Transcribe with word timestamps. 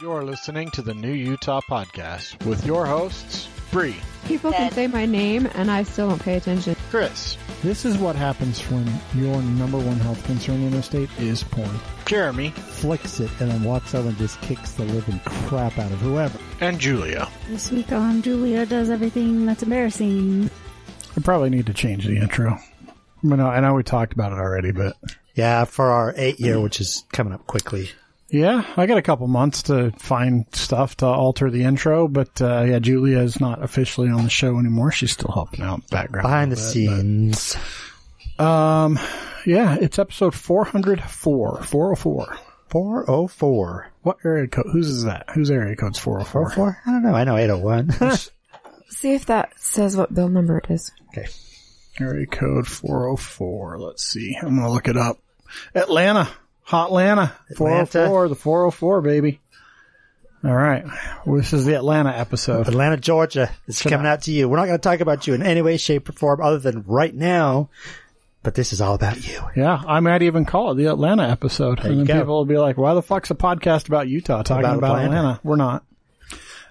You're 0.00 0.22
listening 0.24 0.70
to 0.72 0.82
the 0.82 0.94
New 0.94 1.12
Utah 1.12 1.60
Podcast 1.68 2.44
with 2.46 2.64
your 2.64 2.86
hosts, 2.86 3.48
Bree, 3.72 3.96
People 4.26 4.52
can 4.52 4.70
say 4.72 4.86
my 4.86 5.06
name 5.06 5.48
and 5.54 5.70
I 5.70 5.82
still 5.82 6.08
don't 6.10 6.22
pay 6.22 6.36
attention. 6.36 6.76
Chris, 6.90 7.36
This 7.62 7.84
is 7.84 7.98
what 7.98 8.14
happens 8.14 8.60
when 8.70 8.86
your 9.14 9.42
number 9.42 9.78
one 9.78 9.96
health 9.98 10.22
concern 10.24 10.62
in 10.62 10.70
the 10.70 10.82
state 10.82 11.08
is 11.18 11.42
porn. 11.42 11.68
Jeremy, 12.06 12.50
Flicks 12.50 13.20
it 13.20 13.30
and 13.40 13.50
then 13.50 13.64
walks 13.64 13.94
over 13.94 14.08
and 14.08 14.16
just 14.18 14.40
kicks 14.42 14.72
the 14.72 14.84
living 14.84 15.18
crap 15.24 15.78
out 15.78 15.90
of 15.90 15.98
whoever. 16.00 16.38
and 16.60 16.78
Julia. 16.78 17.28
This 17.48 17.70
week 17.72 17.90
on 17.92 18.22
Julia 18.22 18.66
does 18.66 18.90
everything 18.90 19.46
that's 19.46 19.62
embarrassing. 19.62 20.48
I 21.16 21.20
probably 21.20 21.50
need 21.50 21.66
to 21.66 21.74
change 21.74 22.06
the 22.06 22.16
intro. 22.16 22.56
I 23.24 23.36
know, 23.36 23.48
I 23.48 23.60
know 23.60 23.74
we 23.74 23.82
talked 23.82 24.12
about 24.12 24.32
it 24.32 24.38
already, 24.38 24.70
but 24.72 24.96
Yeah, 25.34 25.64
for 25.64 25.90
our 25.90 26.14
eight 26.16 26.38
year, 26.38 26.60
which 26.60 26.80
is 26.80 27.04
coming 27.12 27.32
up 27.32 27.46
quickly. 27.46 27.90
Yeah, 28.30 28.64
I 28.76 28.86
got 28.86 28.98
a 28.98 29.02
couple 29.02 29.26
months 29.26 29.62
to 29.64 29.90
find 29.98 30.44
stuff 30.54 30.96
to 30.98 31.06
alter 31.06 31.50
the 31.50 31.64
intro. 31.64 32.08
But 32.08 32.40
uh, 32.42 32.62
yeah, 32.62 32.78
Julia 32.78 33.18
is 33.20 33.40
not 33.40 33.62
officially 33.62 34.08
on 34.10 34.24
the 34.24 34.30
show 34.30 34.58
anymore. 34.58 34.92
She's 34.92 35.12
still 35.12 35.32
helping 35.32 35.62
out 35.62 35.78
in 35.78 35.84
the 35.88 35.96
background. 35.96 36.24
Behind 36.24 36.52
the 36.52 36.56
bit, 36.56 36.62
scenes. 36.62 37.54
but- 37.54 38.44
um, 38.44 38.98
yeah, 39.46 39.76
it's 39.80 39.98
episode 39.98 40.32
404. 40.34 41.62
404. 41.64 42.36
404. 42.70 43.90
What 44.02 44.18
area 44.24 44.46
code? 44.46 44.66
Whose 44.72 44.88
is 44.88 45.04
that? 45.04 45.24
Whose 45.34 45.50
area 45.50 45.74
code's 45.74 45.98
404? 45.98 46.50
404? 46.54 46.82
I 46.86 46.90
don't 46.92 47.02
know. 47.02 47.14
I 47.14 47.24
know 47.24 47.36
801. 47.36 47.90
See 48.90 49.14
if 49.14 49.26
that 49.26 49.58
says 49.60 49.96
what 49.96 50.14
bill 50.14 50.28
number 50.28 50.58
it 50.58 50.70
is. 50.70 50.92
okay. 51.08 51.26
Area 52.00 52.26
code 52.26 52.66
404. 52.68 53.80
Let's 53.80 54.04
see. 54.04 54.36
I'm 54.40 54.50
going 54.56 54.60
to 54.68 54.70
look 54.70 54.86
it 54.86 54.96
up. 54.96 55.18
Atlanta. 55.74 56.28
Hot 56.68 56.88
Atlanta. 56.88 57.32
404. 57.56 58.28
The 58.28 58.34
404, 58.34 59.00
baby. 59.00 59.40
All 60.44 60.54
right. 60.54 60.84
Well, 61.24 61.36
this 61.36 61.54
is 61.54 61.64
the 61.64 61.74
Atlanta 61.74 62.10
episode. 62.10 62.68
Atlanta, 62.68 62.98
Georgia 62.98 63.50
is 63.66 63.80
coming 63.80 64.06
out 64.06 64.22
to 64.24 64.32
you. 64.32 64.50
We're 64.50 64.58
not 64.58 64.66
going 64.66 64.78
to 64.78 64.82
talk 64.82 65.00
about 65.00 65.26
you 65.26 65.32
in 65.32 65.42
any 65.42 65.62
way, 65.62 65.78
shape, 65.78 66.10
or 66.10 66.12
form 66.12 66.42
other 66.42 66.58
than 66.58 66.84
right 66.86 67.14
now, 67.14 67.70
but 68.42 68.54
this 68.54 68.74
is 68.74 68.82
all 68.82 68.94
about 68.94 69.26
you. 69.26 69.40
Yeah, 69.56 69.82
I 69.86 70.00
might 70.00 70.20
even 70.20 70.44
call 70.44 70.72
it 70.72 70.74
the 70.74 70.86
Atlanta 70.88 71.22
episode. 71.22 71.78
There 71.78 71.90
and 71.90 72.00
then 72.00 72.06
go. 72.06 72.20
people 72.20 72.34
will 72.36 72.44
be 72.44 72.58
like, 72.58 72.76
why 72.76 72.92
the 72.92 73.02
fuck's 73.02 73.30
a 73.30 73.34
podcast 73.34 73.88
about 73.88 74.06
Utah 74.08 74.42
talking 74.42 74.64
About 74.66 74.76
about, 74.76 74.98
Atlanta. 74.98 75.16
Atlanta? 75.16 75.40
We're 75.42 75.56
not. 75.56 75.84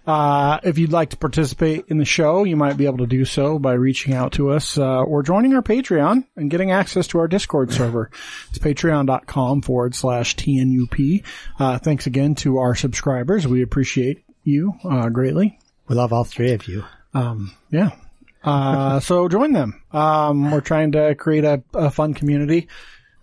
Uh, 0.08 0.60
if 0.64 0.78
you'd 0.78 0.94
like 0.94 1.10
to 1.10 1.18
participate 1.18 1.84
in 1.90 1.98
the 1.98 2.06
show, 2.06 2.46
you 2.46 2.56
might 2.56 2.78
be 2.78 2.86
able 2.86 3.00
to 3.00 3.06
do 3.08 3.26
so 3.26 3.60
by 3.60 3.74
reaching 3.74 4.14
out 4.14 4.32
to 4.32 4.52
us, 4.52 4.78
uh, 4.78 5.02
or 5.02 5.22
joining 5.22 5.54
our 5.54 5.62
Patreon 5.62 6.24
and 6.38 6.50
getting 6.50 6.72
access 6.72 7.08
to 7.08 7.20
our 7.20 7.28
Discord 7.28 7.74
server. 7.74 8.10
It's 8.50 8.60
patreon.com 8.60 9.62
forward 9.62 9.94
slash 9.94 10.36
TNUP. 10.38 11.24
Uh, 11.60 11.78
thanks 11.80 12.08
again 12.08 12.36
to 12.36 12.60
our 12.60 12.74
subscribers. 12.74 13.46
We 13.46 13.62
appreciate 13.62 14.24
you, 14.44 14.74
uh, 14.86 15.10
greatly. 15.10 15.60
We 15.90 15.96
love 15.96 16.14
all 16.14 16.24
three 16.24 16.54
of 16.54 16.68
you. 16.68 16.86
Um, 17.14 17.54
yeah. 17.70 17.92
Uh, 18.44 19.02
so 19.02 19.28
join 19.28 19.52
them. 19.52 19.82
Um, 19.92 20.52
we're 20.52 20.62
trying 20.62 20.94
to 20.94 21.16
create 21.16 21.44
a, 21.44 21.62
a 21.74 21.92
fun 21.92 22.14
community. 22.14 22.70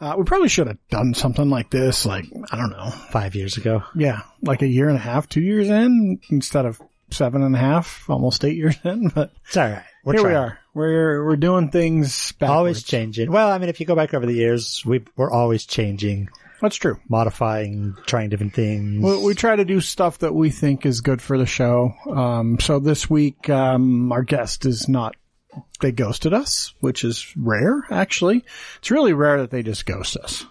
Uh, 0.01 0.15
we 0.19 0.25
probably 0.25 0.49
should 0.49 0.67
have 0.67 0.79
done 0.91 1.15
something 1.15 1.49
like 1.49 1.71
this, 1.71 2.05
like, 2.05 2.27
I 2.51 2.57
don't 2.57 2.71
know. 2.71 2.91
Five 2.91 3.35
years 3.35 3.57
ago. 3.57 3.83
Yeah. 3.95 4.23
Like 4.43 4.63
a 4.63 4.67
year 4.67 4.89
and 4.89 4.97
a 4.97 5.01
half, 5.01 5.29
two 5.29 5.41
years 5.41 5.69
in 5.69 6.21
instead 6.31 6.67
of 6.67 6.81
seven 7.11 7.43
and 7.43 7.55
a 7.55 7.59
half, 7.59 8.09
almost 8.11 8.45
eight 8.45 8.57
years 8.57 8.77
in. 8.85 9.09
But 9.15 9.31
It's 9.47 9.57
all 9.57 9.69
right. 9.69 9.85
We're 10.05 10.13
here 10.15 10.29
we 10.29 10.35
are. 10.35 10.59
We're, 10.75 11.25
we're 11.25 11.37
doing 11.37 11.71
things 11.71 12.33
backwards. 12.33 12.57
Always 12.57 12.83
changing. 12.83 13.31
Well, 13.31 13.51
I 13.51 13.59
mean, 13.59 13.69
if 13.69 13.79
you 13.81 13.87
go 13.87 13.95
back 13.95 14.13
over 14.13 14.27
the 14.27 14.35
years, 14.35 14.83
we, 14.85 15.05
we're 15.17 15.31
always 15.31 15.65
changing, 15.65 16.29
That's 16.61 16.77
true. 16.77 16.99
modifying, 17.09 17.97
trying 18.07 18.29
different 18.31 18.55
things. 18.55 19.03
We, 19.03 19.25
we 19.25 19.35
try 19.35 19.55
to 19.57 19.65
do 19.65 19.81
stuff 19.81 20.19
that 20.19 20.35
we 20.35 20.51
think 20.51 20.85
is 20.85 21.01
good 21.01 21.23
for 21.23 21.39
the 21.39 21.47
show. 21.47 21.95
Um, 22.11 22.59
so 22.59 22.81
this 22.81 23.09
week, 23.09 23.49
um, 23.49 24.11
our 24.13 24.23
guest 24.25 24.67
is 24.67 24.89
not, 24.89 25.15
they 25.81 25.93
ghosted 25.93 26.33
us, 26.33 26.75
which 26.81 27.05
is 27.05 27.33
rare, 27.37 27.85
actually. 27.91 28.45
It's 28.79 28.91
really 28.91 29.13
rare 29.13 29.41
that 29.41 29.51
they 29.51 29.63
just 29.63 29.87
ghost 29.87 30.17
us. 30.17 30.45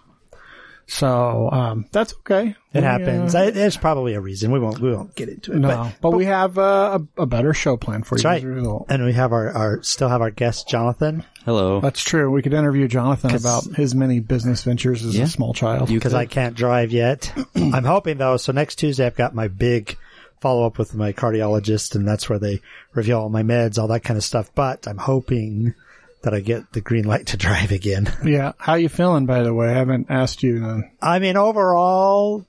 So, 0.86 1.48
um, 1.50 1.86
that's 1.92 2.12
okay. 2.18 2.48
it 2.74 2.80
We, 2.80 2.82
happens. 2.82 3.34
uh, 3.34 3.38
I, 3.38 3.50
there's 3.50 3.78
probably 3.78 4.12
a 4.12 4.20
reason. 4.20 4.52
We 4.52 4.58
won't, 4.58 4.80
we 4.80 4.92
won't 4.92 5.14
get 5.14 5.30
into 5.30 5.52
it. 5.52 5.58
no, 5.58 5.68
but, 5.68 5.92
but, 6.02 6.10
we 6.10 6.26
have 6.26 6.58
uh, 6.58 6.98
a, 7.16 7.22
a 7.22 7.26
better 7.26 7.54
show 7.54 7.78
plan 7.78 8.02
for 8.02 8.16
that's 8.18 8.42
you 8.42 8.50
right. 8.52 8.82
as. 8.90 8.94
And 8.94 9.04
we 9.06 9.14
have 9.14 9.32
our, 9.32 9.50
our, 9.50 9.82
still 9.82 10.10
have 10.10 10.20
our 10.20 10.30
guest, 10.30 10.68
Jonathan. 10.68 11.24
Hello. 11.46 11.80
That's 11.80 12.02
true. 12.02 12.30
We 12.30 12.42
could 12.42 12.52
interview 12.52 12.86
Jonathan 12.86 13.34
about 13.34 13.64
his 13.64 13.94
many 13.94 14.20
business 14.20 14.62
ventures 14.62 15.02
as 15.06 15.16
Yeah. 15.16 15.24
a 15.24 15.28
small 15.28 15.54
child. 15.54 15.88
Because. 15.88 16.12
I 16.12 16.26
can't 16.26 16.54
drive 16.54 16.92
yet. 16.92 17.32
I'm 17.56 17.84
hoping 17.84 18.18
though. 18.18 18.36
So 18.36 18.52
next 18.52 18.74
Tuesday, 18.76 19.06
I've 19.06 19.16
got 19.16 19.34
my 19.34 19.48
big 19.48 19.96
follow 20.44 20.66
up 20.66 20.76
with 20.76 20.94
my 20.94 21.10
cardiologist, 21.14 21.94
and 21.94 22.06
that's 22.06 22.28
where 22.28 22.38
they 22.38 22.60
review 22.92 23.16
all 23.16 23.30
my 23.30 23.42
meds, 23.42 23.78
all 23.78 23.88
that 23.88 24.04
kind 24.04 24.18
of 24.18 24.22
stuff. 24.22 24.54
But 24.54 24.86
I'm 24.86 24.98
hoping 24.98 25.72
that 26.20 26.34
I 26.34 26.40
get 26.40 26.70
the 26.74 26.82
green 26.82 27.06
light 27.06 27.28
to 27.28 27.38
drive 27.38 27.72
again. 27.72 28.12
yeah. 28.26 28.52
How 28.58 28.74
you 28.74 28.90
feeling, 28.90 29.24
by 29.24 29.42
the 29.42 29.54
way? 29.54 29.70
I 29.70 29.72
haven't 29.72 30.10
asked 30.10 30.42
you. 30.42 30.62
Uh, 30.62 30.80
I 31.00 31.18
mean, 31.18 31.38
overall, 31.38 32.44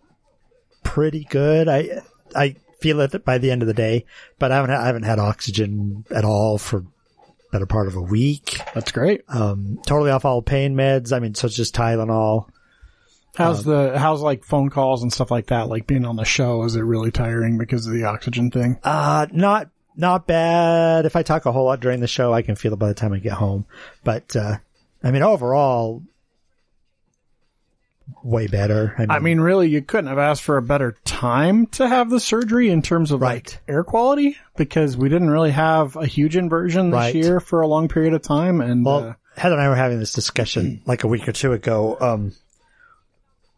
pretty 0.84 1.24
good. 1.24 1.70
I 1.70 2.02
I 2.36 2.58
feel 2.82 3.00
it 3.00 3.24
by 3.24 3.38
the 3.38 3.50
end 3.50 3.62
of 3.62 3.70
the 3.70 3.74
day, 3.74 4.06
but 4.40 4.52
I 4.52 4.58
haven't 4.58 4.72
I 4.72 4.88
haven't 4.88 5.04
had 5.04 5.20
oxygen 5.20 6.04
at 6.12 6.26
all 6.26 6.58
for 6.58 6.84
better 7.54 7.66
part 7.66 7.88
of 7.88 7.96
a 7.96 8.02
week. 8.02 8.60
that's 8.74 8.92
great. 8.92 9.22
Um, 9.30 9.80
totally 9.86 10.12
off 10.12 10.26
all 10.26 10.42
pain 10.42 10.76
meds. 10.76 11.16
I 11.16 11.20
mean, 11.20 11.34
so 11.34 11.48
it's 11.48 11.56
just 11.56 11.74
Tylenol. 11.74 12.50
How's 13.36 13.64
the 13.64 13.98
how's 13.98 14.22
like 14.22 14.44
phone 14.44 14.70
calls 14.70 15.04
and 15.04 15.12
stuff 15.12 15.32
like 15.32 15.48
that? 15.48 15.68
Like 15.68 15.88
being 15.88 16.06
on 16.06 16.16
the 16.16 16.26
show, 16.26 16.64
is 16.64 16.76
it 16.76 16.82
really 16.82 17.12
tiring 17.12 17.58
because 17.58 17.86
of 17.88 17.94
the 17.94 18.06
oxygen 18.06 18.52
thing? 18.52 18.78
Uh, 18.84 19.28
not, 19.32 19.70
not 19.96 20.28
bad. 20.28 21.06
If 21.06 21.16
I 21.16 21.24
talk 21.24 21.46
a 21.46 21.52
whole 21.52 21.66
lot 21.66 21.80
during 21.80 22.00
the 22.00 22.08
show, 22.08 22.34
I 22.34 22.42
can 22.42 22.56
feel 22.56 22.74
it 22.74 22.80
by 22.80 22.88
the 22.88 22.94
time 22.94 23.14
I 23.14 23.20
get 23.20 23.34
home. 23.34 23.66
But, 24.04 24.36
uh, 24.36 24.58
I 25.04 25.12
mean, 25.12 25.22
overall, 25.24 26.02
way 28.24 28.48
better. 28.48 28.94
I 28.98 29.02
mean, 29.02 29.12
I 29.12 29.20
mean, 29.20 29.40
really, 29.40 29.70
you 29.70 29.82
couldn't 29.82 30.08
have 30.08 30.18
asked 30.18 30.44
for 30.44 30.58
a 30.58 30.62
better 30.62 30.96
time 31.06 31.66
to 31.68 31.88
have 31.88 32.10
the 32.10 32.20
surgery 32.20 32.70
in 32.70 32.82
terms 32.82 33.12
of 33.12 33.22
Right. 33.22 33.46
like 33.46 33.62
air 33.68 33.84
quality 33.84 34.38
because 34.58 34.96
we 34.98 35.10
didn't 35.10 35.30
really 35.30 35.52
have 35.52 35.96
a 35.96 36.06
huge 36.06 36.36
inversion 36.38 36.90
this 36.92 36.98
Right. 36.98 37.16
year 37.16 37.40
for 37.40 37.62
a 37.62 37.68
long 37.68 37.88
period 37.88 38.14
of 38.14 38.22
time. 38.22 38.62
And 38.62 38.86
well, 38.86 39.10
uh, 39.10 39.14
Heather 39.38 39.56
and 39.56 39.64
I 39.64 39.70
were 39.70 39.76
having 39.76 40.00
this 40.00 40.14
discussion 40.14 40.82
like 40.86 41.04
a 41.04 41.08
week 41.08 41.28
or 41.28 41.32
two 41.34 41.52
ago. 41.54 41.98
Um, 42.00 42.32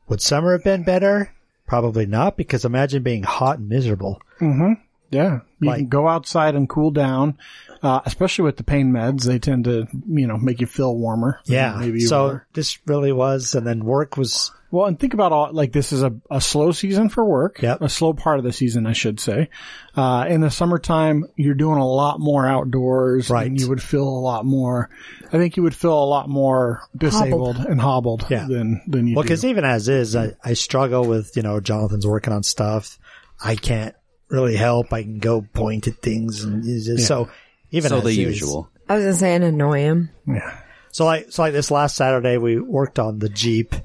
would 0.08 0.22
summer 0.22 0.54
have 0.54 0.64
been 0.64 0.84
better? 0.84 1.34
Probably 1.68 2.06
not, 2.06 2.38
because 2.38 2.64
imagine 2.66 3.04
being 3.04 3.24
hot 3.24 3.60
and 3.60 3.68
miserable. 3.70 4.22
Mm-hmm. 4.40 4.74
yeah, 5.12 5.40
you 5.60 5.68
Like- 5.68 5.78
can 5.80 5.88
go 5.88 6.08
outside 6.08 6.56
and 6.56 6.70
cool 6.70 6.92
down, 6.92 7.38
uh, 7.84 8.02
especially 8.06 8.46
with 8.46 8.58
the 8.58 8.64
pain 8.64 8.92
meds. 8.92 9.24
They 9.24 9.40
tend 9.40 9.66
to, 9.66 9.88
you 10.08 10.28
know, 10.28 10.38
make 10.38 10.62
you 10.62 10.68
feel 10.68 10.96
warmer. 10.96 11.40
Yeah. 11.46 11.76
maybe 11.80 12.02
you 12.02 12.08
so 12.08 12.24
were. 12.26 12.48
this 12.54 12.80
really 12.86 13.12
was, 13.12 13.56
and 13.56 13.66
then 13.66 13.84
work 13.86 14.18
was, 14.18 14.52
Well, 14.72 14.86
and 14.88 15.00
think 15.00 15.14
about 15.14 15.32
all 15.32 15.54
like 15.54 15.72
this 15.72 15.94
is 15.94 16.04
a, 16.04 16.14
a 16.30 16.42
slow 16.42 16.72
season 16.72 17.10
for 17.10 17.24
work. 17.24 17.62
Yep. 17.62 17.82
A 17.82 17.90
slow 17.90 18.14
part 18.14 18.38
of 18.40 18.44
the 18.46 18.52
season, 18.52 18.86
I 18.86 18.94
should 18.94 19.20
say. 19.20 19.50
Uh, 19.96 20.26
in 20.28 20.42
the 20.42 20.50
summertime, 20.52 21.26
you're 21.36 21.54
doing 21.56 21.78
a 21.80 21.88
lot 21.88 22.20
more 22.20 22.46
outdoors, 22.48 23.30
Right. 23.30 23.48
And 23.48 23.60
you 23.60 23.70
would 23.70 23.82
feel 23.82 24.04
a 24.08 24.22
lot 24.22 24.46
more. 24.46 24.90
I 25.28 25.38
think 25.38 25.58
you 25.58 25.64
would 25.64 25.76
feel 25.76 25.98
a 25.98 26.06
lot 26.06 26.30
more 26.30 26.82
disabled 26.96 27.58
and 27.58 27.80
hobbled 27.82 28.26
Yeah. 28.30 28.46
than 28.48 28.82
than 28.88 29.08
you 29.08 29.16
well, 29.16 29.24
do. 29.24 29.30
cause 29.30 29.46
even 29.46 29.64
as 29.66 29.88
is, 29.90 30.16
I, 30.16 30.34
I 30.44 30.54
struggle 30.54 31.06
with, 31.06 31.36
you 31.36 31.44
know, 31.44 31.60
Jonathan's 31.60 32.06
working 32.08 32.34
on 32.34 32.44
stuff. 32.44 32.98
I 33.44 33.56
can't 33.56 33.94
really 34.30 34.56
help. 34.58 34.92
I 34.92 35.04
can 35.04 35.20
go 35.20 35.42
point 35.42 35.88
at 35.88 35.98
things 36.02 36.44
and 36.44 36.64
just, 36.64 37.08
so 37.08 37.30
even 37.72 37.90
so 37.90 38.02
the 38.02 38.10
is- 38.10 38.18
usual. 38.18 38.70
I 38.90 38.96
was 38.96 39.04
gonna 39.04 39.16
say 39.16 39.36
and 39.36 39.44
annoy 39.44 39.80
him. 39.80 40.10
yeah. 40.26 40.60
So 40.92 41.06
like, 41.06 41.32
so 41.32 41.42
like 41.44 41.54
this 41.54 41.70
last 41.70 41.96
Saturday, 41.96 42.38
we 42.38 42.60
worked 42.60 42.98
on 43.00 43.20
the 43.20 43.30
Jeep, 43.30 43.76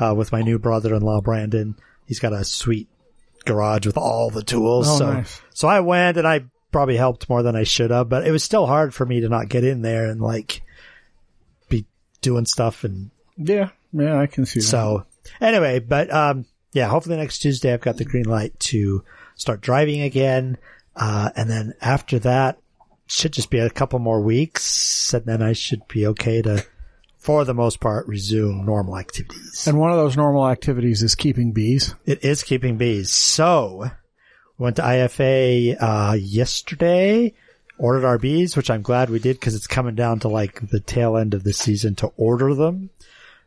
uh, 0.00 0.14
with 0.16 0.32
my 0.32 0.42
new 0.42 0.58
brother-in-law, 0.58 1.20
Brandon. 1.20 1.76
He's 2.06 2.18
got 2.20 2.32
a 2.32 2.44
sweet 2.44 2.88
garage 3.44 3.86
with 3.86 3.96
all 3.98 4.30
the 4.30 4.42
tools. 4.42 4.88
Oh, 4.88 4.98
so, 4.98 5.12
nice. 5.12 5.40
so 5.54 5.68
I 5.68 5.80
went 5.80 6.16
and 6.16 6.26
I 6.26 6.44
probably 6.72 6.96
helped 6.96 7.28
more 7.28 7.42
than 7.42 7.54
I 7.54 7.62
should 7.64 7.90
have, 7.90 8.08
but 8.08 8.26
it 8.26 8.30
was 8.32 8.42
still 8.42 8.66
hard 8.66 8.92
for 8.94 9.06
me 9.06 9.20
to 9.20 9.28
not 9.28 9.48
get 9.48 9.62
in 9.64 9.82
there 9.82 10.06
and 10.06 10.20
like 10.20 10.62
be 11.68 11.86
doing 12.22 12.46
stuff. 12.46 12.82
And 12.84 13.10
Yeah. 13.36 13.68
Yeah. 13.92 14.18
I 14.18 14.26
can 14.26 14.46
see 14.46 14.60
that. 14.60 14.66
so 14.66 15.06
anyway, 15.40 15.78
but, 15.78 16.12
um, 16.12 16.46
yeah, 16.72 16.88
hopefully 16.88 17.16
next 17.16 17.38
Tuesday 17.40 17.72
I've 17.72 17.80
got 17.80 17.96
the 17.98 18.04
green 18.04 18.24
light 18.24 18.58
to 18.60 19.04
start 19.36 19.60
driving 19.60 20.00
again. 20.00 20.58
Uh, 20.96 21.30
and 21.36 21.48
then 21.48 21.74
after 21.80 22.18
that 22.20 22.58
should 23.06 23.32
just 23.32 23.50
be 23.50 23.58
a 23.58 23.70
couple 23.70 23.98
more 23.98 24.20
weeks 24.20 25.14
and 25.14 25.24
then 25.24 25.42
I 25.42 25.52
should 25.52 25.86
be 25.88 26.06
okay 26.08 26.42
to, 26.42 26.64
for 27.18 27.44
the 27.44 27.54
most 27.54 27.80
part, 27.80 28.06
resume 28.08 28.64
normal 28.64 28.98
activities. 28.98 29.66
and 29.66 29.78
one 29.78 29.90
of 29.90 29.96
those 29.96 30.16
normal 30.16 30.48
activities 30.48 31.02
is 31.02 31.14
keeping 31.14 31.52
bees. 31.52 31.94
It 32.04 32.24
is 32.24 32.42
keeping 32.42 32.76
bees. 32.76 33.12
So, 33.12 33.90
went 34.58 34.76
to 34.76 34.82
IFA, 34.82 35.76
uh, 35.80 36.14
yesterday, 36.14 37.34
ordered 37.78 38.06
our 38.06 38.18
bees, 38.18 38.56
which 38.56 38.70
I'm 38.70 38.82
glad 38.82 39.10
we 39.10 39.18
did 39.18 39.38
because 39.38 39.54
it's 39.54 39.66
coming 39.66 39.94
down 39.94 40.20
to 40.20 40.28
like 40.28 40.68
the 40.70 40.80
tail 40.80 41.16
end 41.16 41.34
of 41.34 41.44
the 41.44 41.52
season 41.52 41.94
to 41.96 42.12
order 42.16 42.54
them. 42.54 42.90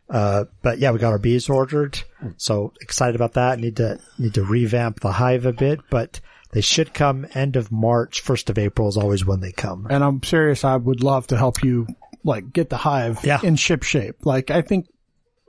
Uh, 0.10 0.46
but 0.62 0.80
yeah, 0.80 0.92
we 0.92 1.00
got 1.00 1.12
our 1.12 1.20
bees 1.20 1.50
ordered. 1.50 2.00
So 2.38 2.74
excited 2.82 3.16
about 3.16 3.34
that. 3.34 3.60
Need 3.60 3.78
to, 3.78 4.00
need 4.18 4.34
to 4.36 4.44
revamp 4.44 5.02
the 5.02 5.12
hive 5.12 5.46
a 5.46 5.54
bit, 5.54 5.82
but 5.90 6.20
they 6.52 6.62
should 6.62 6.94
come 6.94 7.28
end 7.34 7.56
of 7.56 7.72
March. 7.72 8.22
First 8.22 8.50
of 8.50 8.58
April 8.58 8.88
is 8.88 8.98
always 8.98 9.26
when 9.26 9.40
they 9.40 9.52
come. 9.52 9.88
And 9.90 10.04
I'm 10.04 10.24
serious. 10.24 10.64
I 10.64 10.76
would 10.76 11.04
love 11.04 11.28
to 11.28 11.38
help 11.38 11.64
you, 11.64 11.88
like, 12.24 12.52
get 12.52 12.70
the 12.70 12.78
hive 12.78 13.24
Yeah. 13.24 13.40
in 13.44 13.56
ship 13.56 13.84
shape. 13.84 14.26
Like, 14.26 14.50
I 14.50 14.62
think, 14.62 14.88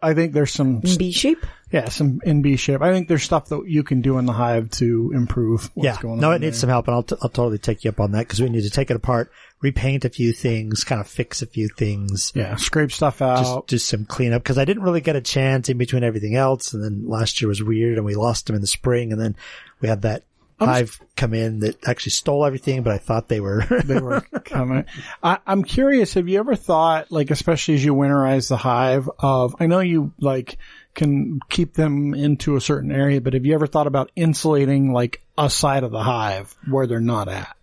I 0.02 0.14
think 0.14 0.32
there's 0.32 0.52
some, 0.52 0.80
Bee 0.80 1.12
shape. 1.12 1.44
yeah, 1.70 1.88
some 1.90 2.20
in 2.24 2.40
B 2.42 2.56
shape. 2.56 2.80
I 2.80 2.90
think 2.92 3.08
there's 3.08 3.22
stuff 3.22 3.48
that 3.50 3.64
you 3.66 3.82
can 3.82 4.00
do 4.00 4.16
in 4.18 4.24
the 4.26 4.32
hive 4.32 4.70
to 4.72 5.12
improve 5.14 5.70
what's 5.74 5.84
yeah. 5.84 6.00
going 6.00 6.14
on. 6.14 6.20
No, 6.20 6.32
it 6.32 6.40
needs 6.40 6.58
some 6.58 6.70
help 6.70 6.86
and 6.88 6.94
I'll, 6.94 7.02
t- 7.02 7.16
I'll 7.22 7.28
totally 7.28 7.58
take 7.58 7.84
you 7.84 7.90
up 7.90 8.00
on 8.00 8.12
that 8.12 8.20
because 8.20 8.40
we 8.40 8.48
need 8.48 8.62
to 8.62 8.70
take 8.70 8.90
it 8.90 8.96
apart, 8.96 9.30
repaint 9.60 10.06
a 10.06 10.08
few 10.08 10.32
things, 10.32 10.84
kind 10.84 11.02
of 11.02 11.06
fix 11.06 11.42
a 11.42 11.46
few 11.46 11.68
things. 11.68 12.32
Yeah, 12.34 12.56
scrape 12.56 12.92
stuff 12.92 13.20
out. 13.20 13.38
just 13.38 13.66
do 13.66 13.76
some 13.78 14.06
cleanup 14.06 14.42
because 14.42 14.56
I 14.56 14.64
didn't 14.64 14.84
really 14.84 15.02
get 15.02 15.16
a 15.16 15.20
chance 15.20 15.68
in 15.68 15.76
between 15.76 16.02
everything 16.02 16.34
else. 16.34 16.72
And 16.72 16.82
then 16.82 17.06
last 17.06 17.40
year 17.42 17.48
was 17.48 17.62
weird 17.62 17.96
and 17.98 18.06
we 18.06 18.14
lost 18.14 18.46
them 18.46 18.56
in 18.56 18.62
the 18.62 18.66
spring. 18.66 19.12
And 19.12 19.20
then 19.20 19.36
we 19.82 19.88
had 19.88 20.00
that 20.02 20.22
hive 20.60 21.00
come 21.16 21.34
in 21.34 21.60
that 21.60 21.86
actually 21.88 22.12
stole 22.12 22.44
everything, 22.44 22.82
but 22.82 22.92
I 22.92 22.98
thought 22.98 23.28
they 23.28 23.40
were. 23.40 23.64
they 23.84 23.98
were 24.00 24.20
coming. 24.44 24.84
I, 25.22 25.38
I'm 25.46 25.64
curious. 25.64 26.14
Have 26.14 26.28
you 26.28 26.38
ever 26.38 26.54
thought, 26.56 27.10
like, 27.10 27.30
especially 27.30 27.74
as 27.74 27.84
you 27.84 27.94
winterize 27.94 28.48
the 28.48 28.56
hive, 28.56 29.08
of 29.18 29.56
I 29.60 29.66
know 29.66 29.80
you 29.80 30.12
like 30.20 30.58
can 30.94 31.40
keep 31.48 31.74
them 31.74 32.14
into 32.14 32.56
a 32.56 32.60
certain 32.60 32.90
area, 32.92 33.20
but 33.20 33.34
have 33.34 33.46
you 33.46 33.54
ever 33.54 33.66
thought 33.66 33.86
about 33.86 34.10
insulating 34.16 34.92
like 34.92 35.22
a 35.38 35.48
side 35.48 35.84
of 35.84 35.90
the 35.92 36.02
hive 36.02 36.54
where 36.68 36.86
they're 36.86 37.00
not 37.00 37.28
at? 37.28 37.56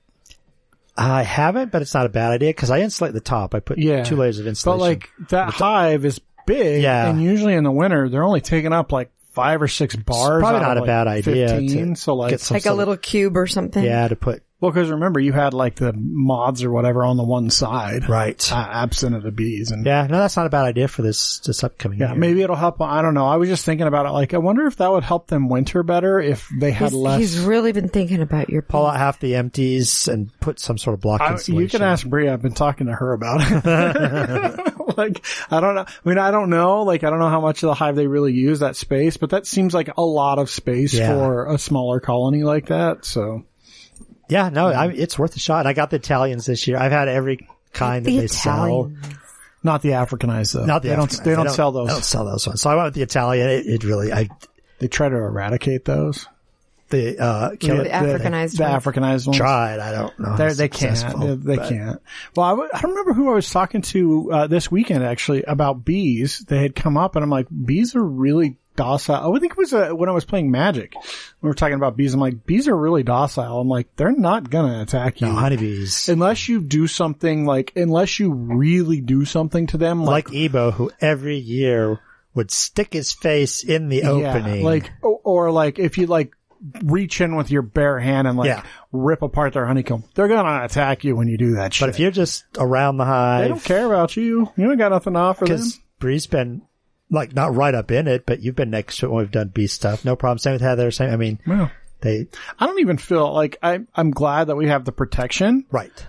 I 0.99 1.21
haven't, 1.23 1.71
but 1.71 1.81
it's 1.83 1.93
not 1.93 2.05
a 2.07 2.09
bad 2.09 2.31
idea 2.31 2.49
because 2.49 2.71
I 2.71 2.79
insulate 2.79 3.13
the 3.13 3.19
top. 3.19 3.53
I 3.53 3.59
put 3.59 3.77
Yeah, 3.77 4.03
two 4.03 4.15
layers 4.15 4.39
of 4.39 4.47
insulation. 4.47 4.79
But 4.79 4.83
like 4.83 5.09
that 5.29 5.49
hive 5.53 6.05
is 6.05 6.19
big, 6.47 6.81
Yeah. 6.81 7.07
and 7.09 7.21
usually 7.21 7.53
in 7.53 7.63
the 7.63 7.71
winter 7.71 8.09
they're 8.09 8.23
only 8.23 8.41
taking 8.41 8.73
up 8.73 8.91
like 8.91 9.11
five 9.37 9.61
or 9.61 9.67
six 9.67 9.95
bars. 9.95 10.41
probably 10.41 10.59
not 10.61 10.71
of, 10.71 10.77
a 10.77 10.81
like, 10.81 10.87
bad 10.87 11.07
idea 11.07 11.47
15, 11.49 11.89
to 11.93 11.95
so 11.95 12.15
like, 12.15 12.31
get 12.31 12.41
some 12.41 12.55
Like 12.55 12.65
a 12.65 12.73
little 12.73 12.97
cube 12.97 13.37
or 13.37 13.47
something? 13.47 13.83
yeah, 13.83 14.07
to 14.07 14.15
put 14.15 14.43
well, 14.59 14.71
because 14.71 14.89
remember 14.89 15.19
you 15.19 15.33
had 15.33 15.53
like 15.53 15.75
the 15.75 15.93
moths 15.95 16.63
or 16.63 16.71
whatever 16.71 17.03
on 17.05 17.15
the 17.17 17.23
one 17.23 17.49
side, 17.49 18.09
right. 18.09 18.51
uh, 18.51 18.55
absent 18.55 19.15
of 19.15 19.21
the 19.23 19.31
bees, 19.31 19.71
and 19.71 19.85
yeah, 19.85 20.07
no, 20.07 20.17
that's 20.19 20.35
not 20.35 20.45
a 20.45 20.49
bad 20.49 20.65
idea 20.65 20.87
for 20.87 21.01
this 21.03 21.39
this 21.39 21.63
upcoming 21.63 21.99
Yeah, 21.99 22.11
year. 22.11 22.15
maybe 22.19 22.41
it'll 22.41 22.55
help. 22.55 22.81
I 22.81 23.01
don't 23.01 23.13
know. 23.13 23.27
I 23.27 23.35
was 23.37 23.49
just 23.49 23.65
thinking 23.65 23.85
about 23.87 24.05
it. 24.05 24.09
Like, 24.09 24.33
I 24.33 24.39
wonder 24.39 24.65
if 24.65 24.77
that 24.77 24.91
would 24.91 25.03
help 25.03 25.27
them 25.27 25.47
winter 25.49 25.83
better 25.83 26.19
if 26.19 26.49
they 26.59 26.71
had 26.71 26.89
He's, 26.91 26.93
less. 26.97 27.19
he's 27.19 27.39
really 27.39 27.71
been 27.71 27.89
thinking 27.89 28.21
about 28.21 28.49
your 28.49 28.61
pull 28.63 28.85
out 28.85 28.97
half 28.97 29.19
the 29.19 29.35
empties 29.35 30.07
and 30.07 30.31
put 30.39 30.59
some 30.59 30.77
sort 30.77 30.95
of 30.95 31.01
block 31.01 31.21
I, 31.21 31.33
insulation. 31.33 31.61
you 31.61 31.69
can 31.69 31.81
ask 31.83 32.07
Bria. 32.07 32.33
I've 32.33 32.41
been 32.41 32.53
talking 32.53 32.87
to 32.87 32.93
her 32.93 33.13
about 33.13 33.41
it. 33.41 34.87
like, 34.97 35.23
I 35.51 35.59
don't 35.59 35.75
know. 35.75 35.85
I 35.87 36.09
mean, 36.09 36.17
I 36.17 36.31
don't 36.31 36.49
know. 36.49 36.81
Like, 36.83 37.03
I 37.03 37.09
don't 37.09 37.19
know 37.19 37.29
how 37.29 37.41
much 37.41 37.61
of 37.63 37.67
the 37.67 37.73
hive 37.75 37.95
they 37.95 38.07
really 38.07 38.33
use 38.33 38.59
that 38.59 38.75
space, 38.75 39.17
but 39.17 39.29
that 39.31 39.45
seems 39.45 39.73
like 39.73 39.89
a 39.97 40.01
lot 40.01 40.39
of 40.39 40.49
space 40.49 40.93
Yeah. 40.93 41.13
for 41.13 41.45
a 41.53 41.57
smaller 41.57 41.99
colony 41.99 42.43
like 42.43 42.67
that. 42.67 43.05
So, 43.05 43.43
Yeah, 44.29 44.49
no, 44.49 44.67
I, 44.67 44.87
it's 44.91 45.17
worth 45.17 45.35
a 45.35 45.39
shot. 45.39 45.65
I 45.67 45.73
got 45.73 45.89
the 45.89 45.95
Italians 45.97 46.45
this 46.45 46.67
year. 46.67 46.77
I've 46.77 46.91
had 46.91 47.07
every 47.07 47.47
kind 47.73 48.05
that 48.05 48.09
The 48.11 48.19
they 48.19 48.27
sell. 48.27 48.91
Not 49.63 49.81
the 49.81 49.89
Africanized 49.89 50.53
though. 50.53 50.65
Not 50.65 50.81
the 50.83 50.89
they 50.89 50.95
don't. 50.95 51.05
African- 51.05 51.25
They 51.29 51.35
don't 51.35 51.49
sell 51.49 51.71
those. 51.71 51.87
They 51.87 51.93
don't 51.93 52.03
sell 52.03 52.25
those 52.25 52.45
ones. 52.47 52.61
So 52.61 52.69
I 52.69 52.75
went 52.75 52.85
with 52.87 52.93
the 52.95 53.01
Italian. 53.01 53.49
It, 53.49 53.65
it 53.65 53.83
really, 53.83 54.13
I 54.13 54.29
They 54.79 54.87
try 54.87 55.09
to 55.09 55.15
eradicate 55.15 55.83
those. 55.85 56.27
the 56.89 57.19
uh, 57.19 57.55
kill 57.59 57.77
The 57.77 57.85
it. 57.85 57.91
Africanized 57.91 58.57
The 58.57 58.63
ones. 58.63 58.83
Africanized 58.85 59.27
ones. 59.27 59.37
Tried. 59.37 59.79
I 59.79 59.91
don't 59.91 60.19
know. 60.19 60.37
They're, 60.37 60.53
they 60.53 60.69
can't. 60.69 61.19
They, 61.19 61.55
they 61.55 61.57
can't. 61.57 62.01
Well, 62.35 62.45
I, 62.45 62.49
w- 62.51 62.69
I 62.73 62.79
don't 62.81 62.91
remember 62.91 63.13
who 63.13 63.29
I 63.31 63.33
was 63.35 63.49
talking 63.49 63.81
to 63.81 64.31
uh, 64.31 64.47
this 64.47 64.71
weekend 64.71 65.03
actually 65.03 65.43
about 65.43 65.83
bees. 65.83 66.39
They 66.47 66.61
had 66.61 66.75
come 66.75 66.95
up, 66.95 67.15
and 67.15 67.23
I'm 67.23 67.29
like, 67.29 67.47
bees 67.65 67.95
are 67.95 68.03
really 68.03 68.57
docile. 68.77 69.21
I 69.21 69.27
would 69.27 69.41
think 69.41 69.51
it 69.51 69.57
was 69.57 69.73
uh, 69.73 69.89
when 69.89 70.07
I 70.07 70.13
was 70.13 70.23
playing 70.23 70.49
Magic. 70.49 70.93
We 71.41 71.49
were 71.49 71.53
talking 71.53 71.75
about 71.75 71.97
bees. 71.97 72.13
I'm 72.13 72.21
like, 72.21 72.45
bees 72.45 72.69
are 72.69 72.77
really 72.77 73.03
docile. 73.03 73.59
I'm 73.59 73.67
like, 73.67 73.93
they're 73.97 74.13
not 74.13 74.49
gonna 74.49 74.81
attack 74.81 75.19
you 75.19 75.27
No, 75.27 75.33
honeybees. 75.33 76.07
unless 76.07 76.47
you 76.47 76.61
do 76.61 76.87
something 76.87 77.45
like, 77.45 77.73
unless 77.75 78.19
you 78.19 78.31
really 78.31 79.01
do 79.01 79.25
something 79.25 79.67
to 79.67 79.77
them, 79.77 80.05
like. 80.05 80.29
Like 80.29 80.35
Ebo, 80.37 80.71
who 80.71 80.91
every 81.01 81.37
year 81.37 81.99
would 82.33 82.51
stick 82.51 82.93
his 82.93 83.11
face 83.11 83.63
in 83.63 83.89
the 83.89 84.03
opening. 84.03 84.59
Yeah, 84.61 84.65
like, 84.65 84.91
or, 85.01 85.19
or 85.23 85.51
like 85.51 85.79
if 85.79 85.97
you 85.97 86.07
like 86.07 86.33
reach 86.83 87.21
in 87.21 87.35
with 87.35 87.51
your 87.51 87.61
bare 87.61 87.99
hand 87.99 88.27
and 88.27 88.37
like 88.37 88.47
Yeah. 88.47 88.63
rip 88.91 89.21
apart 89.21 89.53
their 89.53 89.65
honeycomb, 89.65 90.03
they're 90.15 90.27
gonna 90.27 90.63
attack 90.65 91.03
you 91.03 91.15
when 91.15 91.27
you 91.27 91.37
do 91.37 91.55
that 91.55 91.73
shit. 91.73 91.85
but 91.85 91.89
if 91.89 91.99
you're 91.99 92.11
just 92.11 92.45
around 92.57 92.97
the 92.97 93.05
hive, 93.05 93.43
They 93.43 93.47
don't 93.49 93.63
care 93.63 93.85
about 93.85 94.15
you. 94.17 94.51
You 94.55 94.69
ain't 94.69 94.79
got 94.79 94.89
nothing 94.91 95.13
to 95.13 95.19
offer 95.19 95.45
them. 95.45 95.61
Bree's 95.99 96.27
been 96.27 96.61
like 97.09 97.33
not 97.33 97.55
right 97.55 97.73
up 97.73 97.91
in 97.91 98.07
it, 98.07 98.25
but 98.25 98.41
you've 98.41 98.55
been 98.55 98.69
next 98.69 98.97
to 98.97 99.05
it 99.05 99.09
when 99.09 99.19
we've 99.23 99.31
done 99.31 99.49
bee 99.49 99.67
stuff. 99.67 100.03
No 100.05 100.15
problem. 100.15 100.37
Same 100.39 100.53
with 100.53 100.61
Heather. 100.61 100.91
Same. 100.91 101.09
I 101.11 101.15
mean, 101.17 101.39
Well, 101.47 101.71
they 102.01 102.27
I 102.59 102.65
don't 102.67 102.79
even 102.79 102.97
feel 102.97 103.33
like 103.33 103.57
I, 103.63 103.79
I'm 103.95 104.11
glad 104.11 104.45
that 104.45 104.55
we 104.55 104.67
have 104.67 104.85
the 104.85 104.91
protection, 104.91 105.65
right. 105.71 106.05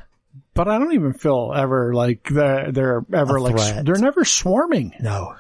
but 0.54 0.68
I 0.68 0.78
don't 0.78 0.92
even 0.94 1.12
feel 1.14 1.52
ever 1.56 1.94
like 1.94 2.28
they're, 2.28 2.70
they're 2.72 3.04
ever 3.12 3.40
like, 3.40 3.56
threat. 3.56 3.84
they're 3.86 3.94
never 3.96 4.24
swarming. 4.24 4.92
No, 5.00 5.34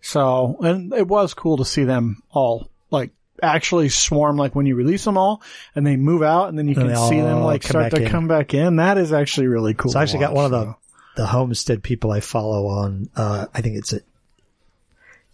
So, 0.00 0.56
and 0.60 0.92
it 0.92 1.06
was 1.06 1.34
cool 1.34 1.58
to 1.58 1.64
see 1.64 1.84
them 1.84 2.22
all 2.30 2.68
like 2.90 3.10
actually 3.42 3.88
swarm 3.88 4.36
like 4.36 4.54
when 4.54 4.64
you 4.66 4.74
release 4.76 5.04
them 5.04 5.18
all 5.18 5.42
and 5.74 5.86
they 5.86 5.96
move 5.96 6.22
out 6.22 6.48
and 6.48 6.58
then 6.58 6.68
you 6.68 6.74
And 6.80 6.88
can 6.90 7.08
see 7.08 7.20
them 7.20 7.40
like 7.42 7.62
start 7.62 7.90
to 7.92 8.02
in. 8.04 8.08
come 8.10 8.26
back 8.28 8.54
in. 8.54 8.76
That 8.76 8.96
is 8.98 9.12
actually 9.12 9.48
really 9.48 9.74
cool. 9.74 9.92
So 9.92 9.98
I 9.98 10.02
actually 10.02 10.20
got 10.20 10.32
watch, 10.32 10.50
one 10.50 10.60
of 10.60 10.66
the 10.68 10.74
the 11.16 11.26
homestead 11.26 11.82
people 11.82 12.10
I 12.10 12.20
follow 12.20 12.66
on 12.66 13.08
uh 13.16 13.46
I 13.54 13.60
think 13.60 13.76
it's 13.76 13.92
at 13.92 14.02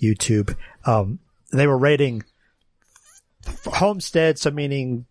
YouTube. 0.00 0.56
Um 0.84 1.18
they 1.52 1.66
were 1.66 1.78
rating 1.78 2.22
homestead, 3.66 4.38
so 4.38 4.50
meaning 4.50 5.06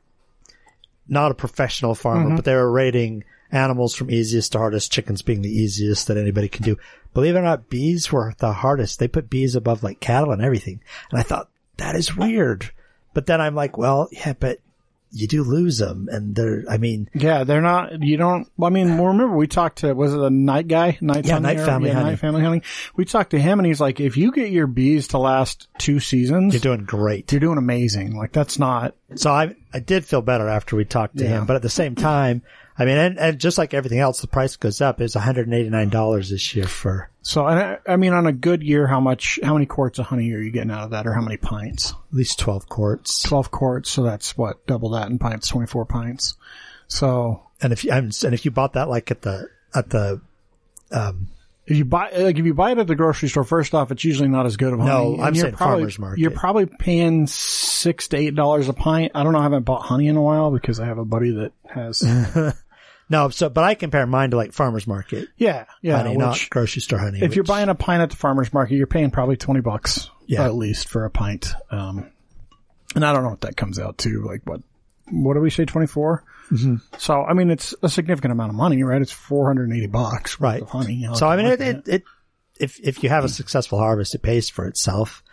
not 1.08 1.32
a 1.32 1.36
professional 1.36 1.96
farmer, 1.96 2.28
Mm-hmm. 2.28 2.36
but 2.38 2.46
they 2.46 2.56
were 2.56 2.72
rating 2.72 3.24
animals 3.52 3.96
from 3.96 4.12
easiest 4.12 4.52
to 4.52 4.60
hardest, 4.60 4.92
chickens 4.92 5.22
being 5.24 5.42
the 5.42 5.50
easiest 5.50 6.08
that 6.08 6.18
anybody 6.18 6.48
can 6.48 6.64
do. 6.64 6.78
Believe 7.16 7.36
it 7.36 7.40
or 7.40 7.42
not, 7.42 7.70
bees 7.70 8.12
were 8.12 8.36
the 8.38 8.54
hardest. 8.54 9.00
They 9.00 9.08
put 9.08 9.30
bees 9.30 9.56
above 9.56 9.82
like 9.82 10.00
cattle 10.00 10.32
and 10.32 10.42
everything. 10.42 10.82
And 11.10 11.20
I 11.20 11.24
thought, 11.24 11.50
that 11.78 11.96
is 11.96 12.16
weird. 12.16 12.70
But 13.16 13.26
then 13.26 13.42
I'm 13.42 13.56
like, 13.56 13.76
well, 13.78 14.08
yeah, 14.12 14.34
but 14.40 14.60
you 15.12 15.28
do 15.28 15.44
lose 15.44 15.78
them. 15.80 16.08
And 16.12 16.36
they're, 16.36 16.64
I 16.70 16.78
mean, 16.78 17.10
Yeah, 17.14 17.44
they're 17.44 17.62
not. 17.62 18.02
You 18.04 18.18
don't. 18.18 18.48
I 18.62 18.70
mean, 18.70 18.98
well, 18.98 19.08
remember 19.08 19.36
we 19.36 19.48
talked 19.48 19.80
to 19.80 19.94
was 19.94 20.14
it 20.14 20.20
a 20.22 20.30
night 20.30 20.68
guy? 20.68 20.98
Night 21.02 21.26
Yeah, 21.26 21.40
Night 21.40 21.58
Family 21.60 21.90
yeah. 21.90 22.02
Night 22.04 22.20
family 22.20 22.44
honey. 22.44 22.62
We 22.96 23.06
talked 23.06 23.32
to 23.32 23.40
him, 23.40 23.60
and 23.60 23.66
he's 23.66 23.82
like, 23.82 24.00
if 24.00 24.18
you 24.18 24.32
get 24.32 24.52
your 24.52 24.68
bees 24.68 25.10
to 25.10 25.18
last 25.18 25.68
two 25.78 26.00
seasons, 26.00 26.54
you're 26.54 26.62
doing 26.62 26.86
great. 26.86 27.32
you're 27.32 27.40
doing 27.40 27.58
amazing. 27.58 28.16
Like 28.16 28.32
that's 28.32 28.60
not. 28.60 28.96
So 29.16 29.32
I 29.32 29.56
I 29.74 29.80
did 29.80 30.06
feel 30.06 30.22
better 30.22 30.48
after 30.48 30.76
we 30.76 30.86
talked 30.86 31.18
to 31.18 31.24
Yeah. 31.24 31.40
him, 31.40 31.46
but 31.46 31.56
at 31.56 31.62
the 31.64 31.70
same 31.70 31.96
time, 31.96 32.44
I 32.80 32.86
mean, 32.86 32.98
and, 32.98 33.20
and 33.20 33.40
just 33.40 33.58
like 33.58 33.74
everything 33.74 34.00
else, 34.00 34.22
the 34.22 34.28
price 34.28 34.56
goes 34.56 34.80
up. 34.80 35.02
It's 35.02 35.14
one 35.14 35.24
hundred 35.24 35.48
and 35.48 35.54
eighty 35.54 35.70
nine 35.70 35.90
dollars 35.90 36.30
this 36.30 36.56
year 36.56 36.66
for 36.66 37.10
So 37.22 37.46
I, 37.46 37.78
I 37.86 37.98
mean, 37.98 38.14
on 38.14 38.26
a 38.26 38.32
good 38.32 38.64
year, 38.64 38.88
how 38.88 39.02
much? 39.02 39.38
How 39.44 39.54
many 39.54 39.66
quarts 39.66 40.00
of 40.00 40.06
honey 40.06 40.32
are 40.32 40.40
you 40.40 40.50
getting 40.50 40.72
out 40.72 40.86
of 40.86 40.92
that, 40.92 41.06
or 41.06 41.14
how 41.14 41.20
many 41.22 41.36
pints? 41.36 41.92
at 41.92 41.98
least 42.14 42.40
twelve 42.40 42.70
quarts. 42.70 43.22
Twelve 43.22 43.52
quarts. 43.52 43.92
So 43.92 44.04
that's 44.04 44.38
what 44.38 44.66
double 44.66 44.92
that 44.92 45.10
in 45.10 45.20
pints, 45.20 45.50
twenty 45.50 45.68
four 45.68 45.86
pints. 45.86 46.36
So 46.88 47.44
And 47.62 47.74
if 47.74 47.84
you 47.84 47.92
and 47.92 48.14
if 48.24 48.46
you 48.46 48.52
bought 48.52 48.74
that 48.74 48.88
like 48.88 49.12
at 49.12 49.22
the 49.24 49.50
at 49.76 49.90
the 49.90 50.22
um, 50.92 51.28
if 51.66 51.78
you 51.78 51.84
buy 51.86 52.12
like 52.12 52.40
if 52.40 52.46
you 52.46 52.54
buy 52.54 52.72
it 52.72 52.78
at 52.78 52.88
the 52.88 52.96
grocery 52.96 53.28
store, 53.28 53.44
first 53.44 53.76
off, 53.76 53.92
it's 53.92 54.06
usually 54.06 54.30
not 54.30 54.46
as 54.46 54.56
good 54.56 54.72
of 54.72 54.80
honey. 54.80 54.90
No, 54.90 55.14
And 55.16 55.24
I'm 55.24 55.36
saying 55.36 55.54
probably, 55.54 55.82
farmer's 55.82 56.00
market. 56.00 56.22
You're 56.22 56.32
probably 56.32 56.66
paying 56.66 57.28
six 57.28 58.08
to 58.08 58.18
eight 58.18 58.36
dollars 58.36 58.70
a 58.70 58.74
pint. 58.74 59.12
I 59.16 59.24
don't 59.24 59.34
know. 59.34 59.40
I 59.40 59.44
haven't 59.44 59.64
bought 59.64 59.82
honey 59.82 60.08
in 60.08 60.16
a 60.16 60.22
while 60.22 60.50
because 60.50 60.80
I 60.80 60.86
have 60.86 60.98
a 60.98 61.06
buddy 61.06 61.32
that 61.32 61.52
has. 61.68 62.02
no, 63.10 63.30
so 63.30 63.50
but 63.50 63.64
I 63.64 63.76
compare 63.76 64.06
mine 64.06 64.32
to 64.32 64.38
like 64.38 64.54
farmers 64.54 64.88
market 64.88 65.30
yeah, 65.38 65.66
yeah. 65.82 65.98
honey, 65.98 66.18
not 66.18 66.34
which, 66.34 66.50
grocery 66.50 66.82
store 66.82 67.00
honey. 67.00 67.22
if 67.22 67.36
you're 67.36 67.44
buying 67.44 67.70
a 67.70 67.76
pint 67.76 68.02
at 68.02 68.10
the 68.12 68.16
farmer's 68.16 68.54
market, 68.54 68.76
you're 68.76 68.88
paying 68.88 69.12
probably 69.12 69.38
twenty 69.38 69.62
bucks 69.62 70.10
Yeah. 70.28 70.46
at 70.46 70.56
least 70.56 70.88
for 70.90 71.06
a 71.06 71.10
pint. 71.10 71.54
Um, 71.72 72.12
and 72.96 73.06
I 73.06 73.14
don't 73.14 73.24
know 73.24 73.30
what 73.30 73.42
that 73.42 73.58
comes 73.58 73.80
out 73.80 73.98
to. 74.00 74.24
Like 74.24 74.42
what? 74.46 74.62
What 75.12 75.34
do 75.34 75.40
we 75.40 75.50
say? 75.50 75.66
Twenty 75.66 75.88
mm-hmm. 75.88 76.76
So 76.98 77.24
I 77.24 77.34
mean, 77.34 77.50
it's 77.50 77.74
a 77.82 77.90
significant 77.90 78.32
amount 78.32 78.52
of 78.52 78.56
money, 78.56 78.84
right? 78.84 79.02
It's 79.02 79.12
four 79.12 79.48
hundred 79.48 79.70
and 79.70 79.78
eighty 79.78 79.88
bucks, 79.88 80.40
worth 80.40 80.54
Right. 80.54 80.64
Honey. 80.64 80.94
you 80.96 81.08
know, 81.08 81.14
So 81.16 81.28
I 81.28 81.36
mean, 81.36 81.48
it, 81.48 81.62
it, 81.62 81.88
it 81.88 82.04
if 82.60 82.80
if 82.80 83.04
you 83.04 83.10
have 83.10 83.24
a 83.24 83.30
successful 83.30 83.80
harvest, 83.80 84.16
it 84.16 84.22
pays 84.22 84.50
for 84.50 84.66
itself. 84.66 85.24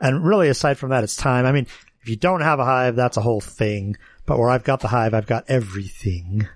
And 0.00 0.26
really, 0.26 0.48
aside 0.48 0.78
from 0.78 0.90
that, 0.90 1.04
it's 1.04 1.16
time. 1.16 1.46
I 1.46 1.52
mean, 1.52 1.66
if 2.02 2.08
you 2.08 2.16
don't 2.16 2.42
have 2.42 2.60
a 2.60 2.64
hive, 2.64 2.96
that's 2.96 3.16
a 3.16 3.22
whole 3.22 3.40
thing. 3.40 3.96
But 4.26 4.38
where 4.38 4.50
I've 4.50 4.64
got 4.64 4.80
the 4.80 4.88
hive, 4.88 5.14
I've 5.14 5.26
got 5.26 5.44
everything. 5.48 6.48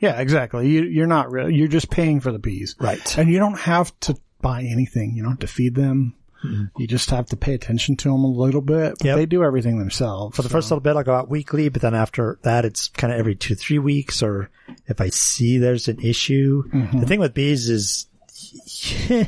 Yeah, 0.00 0.18
exactly. 0.20 0.68
You, 0.68 0.82
you're 0.82 1.06
not 1.06 1.30
really, 1.30 1.54
you're 1.54 1.68
just 1.68 1.90
paying 1.90 2.20
for 2.20 2.32
the 2.32 2.38
bees. 2.38 2.74
Right. 2.80 3.18
And 3.18 3.30
you 3.30 3.38
don't 3.38 3.58
have 3.58 3.98
to 4.00 4.16
buy 4.40 4.62
anything. 4.62 5.14
You 5.14 5.22
don't 5.22 5.32
have 5.32 5.40
to 5.40 5.46
feed 5.46 5.74
them. 5.74 6.14
Mm-hmm. 6.44 6.80
You 6.80 6.86
just 6.86 7.10
have 7.10 7.26
to 7.26 7.36
pay 7.36 7.52
attention 7.52 7.96
to 7.96 8.08
them 8.08 8.24
a 8.24 8.26
little 8.26 8.62
bit. 8.62 8.94
Yep. 9.04 9.16
They 9.16 9.26
do 9.26 9.44
everything 9.44 9.78
themselves. 9.78 10.34
For 10.34 10.40
the 10.42 10.48
first 10.48 10.70
little 10.70 10.80
bit, 10.80 10.96
I'll 10.96 11.04
go 11.04 11.14
out 11.14 11.28
weekly, 11.28 11.68
but 11.68 11.82
then 11.82 11.94
after 11.94 12.38
that, 12.42 12.64
it's 12.64 12.88
kind 12.88 13.12
of 13.12 13.18
every 13.18 13.34
two, 13.34 13.54
three 13.54 13.78
weeks, 13.78 14.22
or 14.22 14.48
if 14.86 15.02
I 15.02 15.10
see 15.10 15.58
there's 15.58 15.88
an 15.88 16.00
issue. 16.00 16.62
Mm-hmm. 16.70 17.00
The 17.00 17.06
thing 17.06 17.20
with 17.20 17.34
bees 17.34 17.68
is 17.68 18.06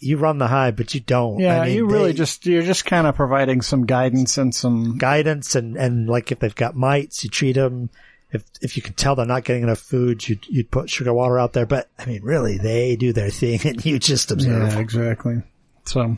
you 0.00 0.16
run 0.16 0.38
the 0.38 0.48
hive, 0.48 0.74
but 0.74 0.94
you 0.94 1.00
don't. 1.00 1.38
Yeah, 1.38 1.60
I 1.60 1.66
mean, 1.66 1.76
you 1.76 1.86
really 1.86 2.10
they- 2.10 2.18
just 2.18 2.44
you're 2.44 2.62
just 2.62 2.84
kind 2.84 3.06
of 3.06 3.14
providing 3.14 3.62
some 3.62 3.86
guidance 3.86 4.36
and 4.36 4.52
some 4.52 4.98
guidance 4.98 5.54
and, 5.54 5.76
and 5.76 6.08
like 6.08 6.32
if 6.32 6.40
they've 6.40 6.54
got 6.54 6.74
mites, 6.74 7.22
you 7.22 7.30
treat 7.30 7.52
them. 7.52 7.88
If, 8.32 8.44
if 8.60 8.76
you 8.76 8.82
can 8.82 8.94
tell 8.94 9.14
they're 9.14 9.26
not 9.26 9.44
getting 9.44 9.62
enough 9.62 9.78
food, 9.78 10.26
you'd, 10.26 10.46
you'd 10.48 10.70
put 10.70 10.88
sugar 10.90 11.12
water 11.12 11.38
out 11.38 11.52
there. 11.52 11.66
But 11.66 11.90
I 11.98 12.06
mean, 12.06 12.22
really, 12.22 12.58
they 12.58 12.96
do 12.96 13.12
their 13.12 13.30
thing 13.30 13.60
and 13.64 13.84
you 13.84 13.98
just 13.98 14.30
observe. 14.30 14.72
yeah, 14.72 14.78
exactly. 14.78 15.42
So, 15.84 16.16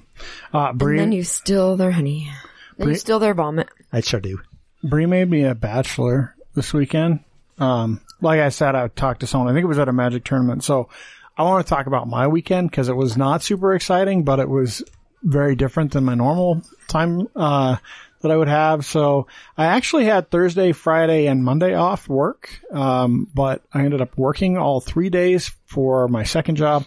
uh, 0.53 0.69
And 0.69 0.79
Bree, 0.79 0.99
then 0.99 1.13
you 1.13 1.25
steal 1.25 1.77
their 1.77 1.91
honey. 1.91 2.31
Then 2.79 2.89
you 2.89 2.95
steal 2.97 3.19
their 3.19 3.35
vomit. 3.35 3.69
I 3.93 4.01
sure 4.01 4.21
do. 4.21 4.41
Bree 4.83 5.07
made 5.07 5.31
me 5.31 5.45
a 5.45 5.55
bachelor 5.55 6.35
this 6.55 6.73
weekend. 6.73 7.21
Um, 7.59 8.01
like 8.21 8.41
I 8.41 8.49
said, 8.51 8.75
I 8.75 8.89
talked 8.89 9.21
to 9.21 9.27
someone. 9.27 9.49
I 9.49 9.55
think 9.55 9.65
it 9.65 9.69
was 9.69 9.79
at 9.79 9.89
a 9.89 9.93
magic 9.93 10.25
tournament. 10.25 10.65
So 10.65 10.89
I 11.37 11.43
want 11.45 11.67
to 11.67 11.71
talk 11.71 11.87
about 11.87 12.09
my 12.09 12.27
weekend 12.27 12.71
because 12.71 12.89
it 12.89 12.97
was 12.97 13.17
not 13.17 13.43
super 13.43 13.75
exciting, 13.75 14.25
but 14.25 14.39
it 14.39 14.49
was 14.49 14.83
very 15.23 15.57
different 15.57 15.93
than 15.93 16.05
my 16.05 16.15
normal 16.15 16.63
time, 16.89 17.29
uh, 17.35 17.77
that 18.25 18.33
I 18.33 18.37
would 18.37 18.49
have. 18.49 18.85
So 18.85 19.29
I 19.57 19.67
actually 19.67 20.07
had 20.07 20.31
Thursday, 20.31 20.73
Friday, 20.73 21.27
and 21.27 21.45
Monday 21.45 21.75
off 21.75 22.09
work. 22.09 22.51
Um, 22.73 23.29
but 23.33 23.63
I 23.73 23.85
ended 23.85 24.01
up 24.01 24.17
working 24.17 24.57
all 24.57 24.81
three 24.81 25.11
days 25.11 25.53
for 25.67 26.09
my 26.09 26.25
second 26.25 26.57
job. 26.57 26.87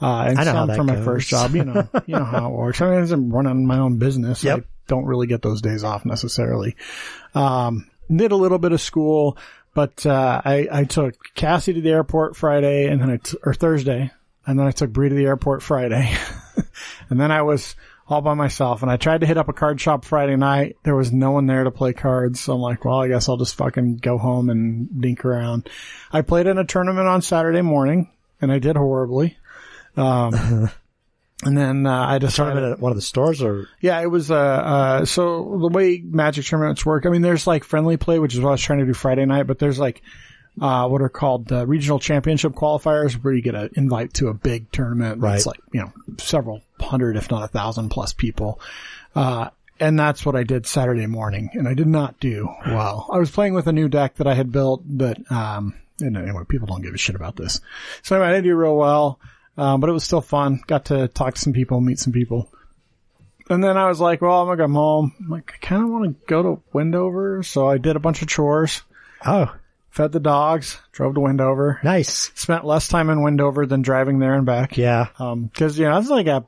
Uh, 0.00 0.26
and 0.28 0.38
I 0.38 0.44
know 0.44 0.52
how 0.52 0.66
some 0.66 0.76
for 0.76 0.84
my 0.84 0.94
goes. 0.96 1.04
first 1.06 1.28
job, 1.28 1.54
you 1.54 1.64
know, 1.64 1.88
you 2.06 2.14
know 2.14 2.24
how 2.24 2.48
it 2.48 2.52
works. 2.56 2.80
I 2.82 2.90
mean, 2.90 3.10
I'm 3.10 3.30
running 3.30 3.66
my 3.66 3.78
own 3.78 3.98
business. 3.98 4.44
Yep. 4.44 4.58
I 4.58 4.62
don't 4.86 5.06
really 5.06 5.26
get 5.26 5.40
those 5.40 5.62
days 5.62 5.82
off 5.82 6.04
necessarily. 6.04 6.76
Um, 7.34 7.90
did 8.14 8.30
a 8.30 8.36
little 8.36 8.58
bit 8.58 8.72
of 8.72 8.80
school, 8.80 9.38
but, 9.74 10.04
uh, 10.04 10.42
I, 10.44 10.68
I 10.70 10.84
took 10.84 11.16
Cassie 11.34 11.72
to 11.72 11.80
the 11.80 11.90
airport 11.90 12.36
Friday 12.36 12.86
and 12.86 13.00
then 13.00 13.10
I, 13.10 13.16
t- 13.16 13.38
or 13.42 13.54
Thursday, 13.54 14.10
and 14.46 14.58
then 14.58 14.66
I 14.66 14.70
took 14.70 14.90
Bree 14.90 15.08
to 15.08 15.14
the 15.14 15.24
airport 15.24 15.62
Friday. 15.62 16.14
and 17.10 17.18
then 17.18 17.30
I 17.32 17.40
was 17.42 17.74
all 18.08 18.20
by 18.20 18.34
myself 18.34 18.82
and 18.82 18.90
I 18.90 18.96
tried 18.96 19.22
to 19.22 19.26
hit 19.26 19.36
up 19.36 19.48
a 19.48 19.52
card 19.52 19.80
shop 19.80 20.04
Friday 20.04 20.36
night. 20.36 20.76
There 20.84 20.94
was 20.94 21.12
no 21.12 21.32
one 21.32 21.46
there 21.46 21.64
to 21.64 21.70
play 21.70 21.92
cards. 21.92 22.40
So 22.40 22.54
I'm 22.54 22.60
like, 22.60 22.84
well, 22.84 23.00
I 23.00 23.08
guess 23.08 23.28
I'll 23.28 23.36
just 23.36 23.56
fucking 23.56 23.96
go 23.96 24.16
home 24.16 24.48
and 24.48 25.00
dink 25.00 25.24
around. 25.24 25.68
I 26.12 26.22
played 26.22 26.46
in 26.46 26.58
a 26.58 26.64
tournament 26.64 27.08
on 27.08 27.22
Saturday 27.22 27.62
morning 27.62 28.10
and 28.40 28.52
I 28.52 28.58
did 28.60 28.76
horribly. 28.76 29.36
Um, 29.96 30.34
and 31.42 31.58
then, 31.58 31.86
uh, 31.86 32.06
I 32.06 32.18
decided, 32.18 32.62
at 32.62 32.78
one 32.78 32.92
of 32.92 32.96
the 32.96 33.02
stores 33.02 33.42
or 33.42 33.66
yeah, 33.80 34.00
it 34.00 34.10
was, 34.10 34.30
uh, 34.30 34.36
uh, 34.36 35.04
so 35.04 35.58
the 35.60 35.68
way 35.68 36.00
magic 36.04 36.44
tournaments 36.46 36.86
work, 36.86 37.06
I 37.06 37.08
mean, 37.08 37.22
there's 37.22 37.46
like 37.46 37.64
friendly 37.64 37.96
play, 37.96 38.20
which 38.20 38.34
is 38.34 38.40
what 38.40 38.50
I 38.50 38.52
was 38.52 38.62
trying 38.62 38.80
to 38.80 38.86
do 38.86 38.94
Friday 38.94 39.24
night, 39.24 39.48
but 39.48 39.58
there's 39.58 39.80
like, 39.80 40.02
uh, 40.60 40.88
what 40.88 41.02
are 41.02 41.08
called 41.08 41.52
uh, 41.52 41.66
regional 41.66 41.98
championship 41.98 42.52
qualifiers 42.52 43.12
where 43.12 43.34
you 43.34 43.42
get 43.42 43.54
an 43.54 43.70
invite 43.74 44.14
to 44.14 44.28
a 44.28 44.34
big 44.34 44.70
tournament. 44.72 45.20
Right. 45.20 45.36
It's 45.36 45.46
like, 45.46 45.60
you 45.72 45.80
know, 45.80 45.92
several 46.18 46.62
hundred, 46.80 47.16
if 47.16 47.30
not 47.30 47.44
a 47.44 47.48
thousand 47.48 47.90
plus 47.90 48.12
people. 48.12 48.60
Uh, 49.14 49.50
and 49.78 49.98
that's 49.98 50.24
what 50.24 50.34
I 50.34 50.42
did 50.42 50.66
Saturday 50.66 51.06
morning 51.06 51.50
and 51.52 51.68
I 51.68 51.74
did 51.74 51.86
not 51.86 52.18
do 52.18 52.48
well. 52.66 53.08
I 53.12 53.18
was 53.18 53.30
playing 53.30 53.54
with 53.54 53.66
a 53.66 53.72
new 53.72 53.88
deck 53.88 54.16
that 54.16 54.26
I 54.26 54.34
had 54.34 54.50
built, 54.50 54.82
but, 54.84 55.18
um, 55.30 55.74
and 56.00 56.16
anyway, 56.16 56.44
people 56.48 56.66
don't 56.66 56.82
give 56.82 56.94
a 56.94 56.98
shit 56.98 57.14
about 57.14 57.36
this. 57.36 57.60
So 58.02 58.16
anyway, 58.16 58.28
I 58.28 58.32
didn't 58.32 58.44
do 58.44 58.56
real 58.56 58.76
well. 58.76 59.20
Um, 59.58 59.80
but 59.80 59.88
it 59.88 59.94
was 59.94 60.04
still 60.04 60.20
fun. 60.20 60.60
Got 60.66 60.86
to 60.86 61.08
talk 61.08 61.34
to 61.34 61.40
some 61.40 61.54
people, 61.54 61.80
meet 61.80 61.98
some 61.98 62.12
people. 62.12 62.50
And 63.48 63.62
then 63.62 63.76
I 63.76 63.88
was 63.88 64.00
like, 64.00 64.20
well, 64.20 64.42
I'm 64.42 64.48
gonna 64.48 64.64
come 64.64 64.74
home. 64.74 65.14
I'm 65.20 65.28
like, 65.28 65.52
I 65.54 65.66
kind 65.66 65.82
of 65.82 65.88
want 65.88 66.04
to 66.04 66.26
go 66.26 66.42
to 66.42 66.62
Wendover. 66.72 67.42
So 67.42 67.68
I 67.68 67.78
did 67.78 67.96
a 67.96 68.00
bunch 68.00 68.22
of 68.22 68.28
chores, 68.28 68.82
oh, 69.24 69.54
fed 69.96 70.12
the 70.12 70.20
dogs, 70.20 70.78
drove 70.92 71.14
to 71.14 71.20
Wendover, 71.20 71.80
nice. 71.82 72.30
spent 72.34 72.66
less 72.66 72.86
time 72.86 73.08
in 73.08 73.22
Wendover 73.22 73.64
than 73.64 73.80
driving 73.80 74.18
there 74.18 74.34
and 74.34 74.44
back. 74.44 74.76
Yeah. 74.76 75.08
Um, 75.18 75.50
cause, 75.56 75.78
you 75.78 75.86
know, 75.86 75.98
it's 75.98 76.10
like 76.10 76.26
a 76.26 76.44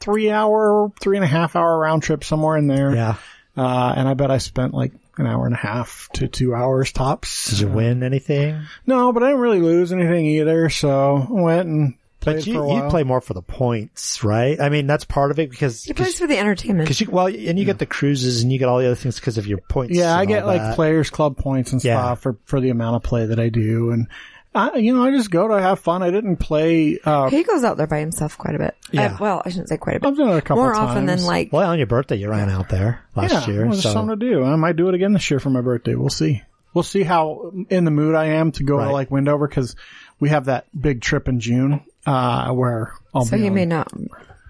three 0.00 0.28
hour, 0.28 0.92
three 1.00 1.16
and 1.16 1.24
a 1.24 1.28
half 1.28 1.54
hour 1.54 1.78
round 1.78 2.02
trip 2.02 2.24
somewhere 2.24 2.56
in 2.56 2.66
there. 2.66 2.92
Yeah. 2.92 3.14
Uh, 3.56 3.94
and 3.96 4.08
I 4.08 4.14
bet 4.14 4.32
I 4.32 4.38
spent 4.38 4.74
like 4.74 4.92
an 5.18 5.26
hour 5.28 5.46
and 5.46 5.54
a 5.54 5.58
half 5.58 6.08
to 6.14 6.26
two 6.26 6.52
hours 6.52 6.90
tops. 6.90 7.50
Did 7.50 7.60
you 7.60 7.68
win 7.68 8.02
anything? 8.02 8.62
No, 8.84 9.12
but 9.12 9.22
I 9.22 9.28
didn't 9.28 9.42
really 9.42 9.60
lose 9.60 9.92
anything 9.92 10.26
either. 10.26 10.68
So 10.68 11.24
I 11.28 11.32
went 11.32 11.68
and 11.68 11.94
played 12.24 12.36
But 12.36 12.44
for 12.44 12.50
a 12.50 12.52
you, 12.54 12.62
while. 12.64 12.84
you 12.84 12.90
play 12.90 13.02
more 13.04 13.20
for 13.20 13.34
the 13.34 13.42
points, 13.42 14.24
right? 14.24 14.60
I 14.60 14.68
mean, 14.68 14.86
that's 14.86 15.04
part 15.04 15.30
of 15.30 15.38
it 15.38 15.50
because, 15.50 15.84
He 15.84 15.92
plays 15.92 16.18
for 16.18 16.26
the 16.26 16.38
entertainment. 16.38 16.86
because 16.86 17.00
you, 17.00 17.08
well, 17.10 17.26
and 17.26 17.58
you 17.58 17.64
get 17.64 17.78
the 17.78 17.86
cruises 17.86 18.42
and 18.42 18.52
you 18.52 18.58
get 18.58 18.68
all 18.68 18.78
the 18.78 18.86
other 18.86 18.94
things 18.96 19.16
because 19.20 19.38
of 19.38 19.46
your 19.46 19.58
points. 19.58 19.94
Yeah, 19.96 20.16
I 20.16 20.24
get 20.24 20.42
all 20.42 20.48
like 20.48 20.60
that. 20.60 20.74
players 20.74 21.10
club 21.10 21.36
points 21.36 21.72
and 21.72 21.84
Yeah. 21.84 21.98
stuff 21.98 22.20
for, 22.22 22.36
for 22.46 22.60
the 22.60 22.70
amount 22.70 22.96
of 22.96 23.02
play 23.02 23.26
that 23.26 23.38
I 23.38 23.48
do. 23.50 23.90
And 23.90 24.08
I, 24.56 24.76
you 24.76 24.94
know, 24.94 25.04
I 25.04 25.10
just 25.10 25.30
go 25.30 25.48
to 25.48 25.60
have 25.60 25.80
fun. 25.80 26.02
I 26.02 26.10
didn't 26.10 26.36
play, 26.36 26.98
uh, 27.04 27.28
he 27.28 27.42
goes 27.42 27.64
out 27.64 27.76
there 27.76 27.88
by 27.88 27.98
himself 27.98 28.38
quite 28.38 28.54
a 28.54 28.58
bit. 28.58 28.76
Yeah. 28.92 29.14
Uh, 29.14 29.16
well, 29.20 29.42
I 29.44 29.48
shouldn't 29.50 29.68
say 29.68 29.76
quite 29.76 29.96
a 29.96 30.00
bit. 30.00 30.06
I've 30.08 30.16
done 30.16 30.30
it 30.30 30.36
a 30.36 30.42
couple 30.42 30.62
More 30.62 30.74
times. 30.74 30.90
often 30.90 31.06
than 31.06 31.24
like, 31.24 31.52
Well, 31.52 31.68
on 31.68 31.78
your 31.78 31.88
birthday, 31.88 32.16
you 32.16 32.30
ran 32.30 32.48
out 32.50 32.68
there 32.68 33.00
last 33.16 33.32
yeah, 33.32 33.46
year. 33.52 33.62
well, 33.62 33.72
there's 33.72 33.82
so 33.82 33.92
something 33.92 34.18
to 34.18 34.30
do. 34.30 34.44
I 34.44 34.54
might 34.56 34.76
do 34.76 34.88
it 34.88 34.94
again 34.94 35.12
this 35.12 35.28
year 35.30 35.40
for 35.40 35.50
my 35.50 35.60
birthday. 35.60 35.94
We'll 35.96 36.08
see. 36.08 36.42
We'll 36.72 36.82
see 36.84 37.04
how 37.04 37.52
in 37.70 37.84
the 37.84 37.92
mood 37.92 38.14
I 38.16 38.26
am 38.26 38.50
to 38.52 38.64
go 38.64 38.78
to 38.78 38.90
like 38.90 39.08
Wendover 39.08 39.46
because 39.48 39.76
we 40.24 40.30
have 40.30 40.46
that 40.46 40.64
big 40.80 41.02
trip 41.02 41.28
in 41.28 41.38
June, 41.38 41.84
uh, 42.06 42.48
where 42.52 42.94
I'll 43.14 43.26
so 43.26 43.36
be 43.36 43.42
he 43.42 43.48
on- 43.48 43.54
may 43.54 43.66
not. 43.66 43.92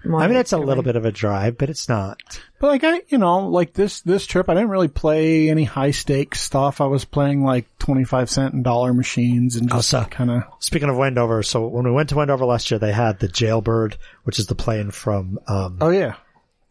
I 0.05 0.27
mean, 0.27 0.37
it's 0.37 0.53
a 0.53 0.57
little 0.57 0.83
bit 0.83 0.95
of 0.95 1.03
a 1.03 1.11
drive, 1.11 1.57
but 1.57 1.69
it's 1.69 1.89
not. 1.89 2.21
But 2.61 2.67
like 2.67 2.83
I, 2.85 3.01
you 3.09 3.17
know, 3.17 3.49
like 3.49 3.73
this, 3.73 3.99
this 4.01 4.25
trip, 4.25 4.47
I 4.49 4.53
didn't 4.53 4.69
really 4.69 4.87
play 4.87 5.49
any 5.49 5.63
high 5.65 5.91
stakes 5.91 6.39
stuff. 6.39 6.79
I 6.79 6.85
was 6.85 7.03
playing 7.03 7.43
like 7.43 7.65
25 7.79 8.29
cent 8.29 8.53
and 8.53 8.63
dollar 8.63 8.93
machines 8.93 9.57
and 9.57 9.67
just 9.69 9.89
so- 9.89 10.05
kind 10.05 10.29
of, 10.31 10.43
Speaking 10.59 10.89
of 10.89 10.95
Wendover, 10.95 11.43
so 11.43 11.67
when 11.67 11.83
we 11.83 11.91
went 11.91 12.07
to 12.09 12.15
Wendover 12.15 12.45
last 12.45 12.71
year, 12.71 12.79
they 12.79 12.93
had 12.93 13.19
the 13.19 13.27
Jailbird, 13.27 13.97
which 14.23 14.39
is 14.39 14.45
the 14.45 14.55
plane 14.55 14.91
from 14.91 15.39
um, 15.47 15.79
oh 15.81 15.89
yeah. 15.89 16.13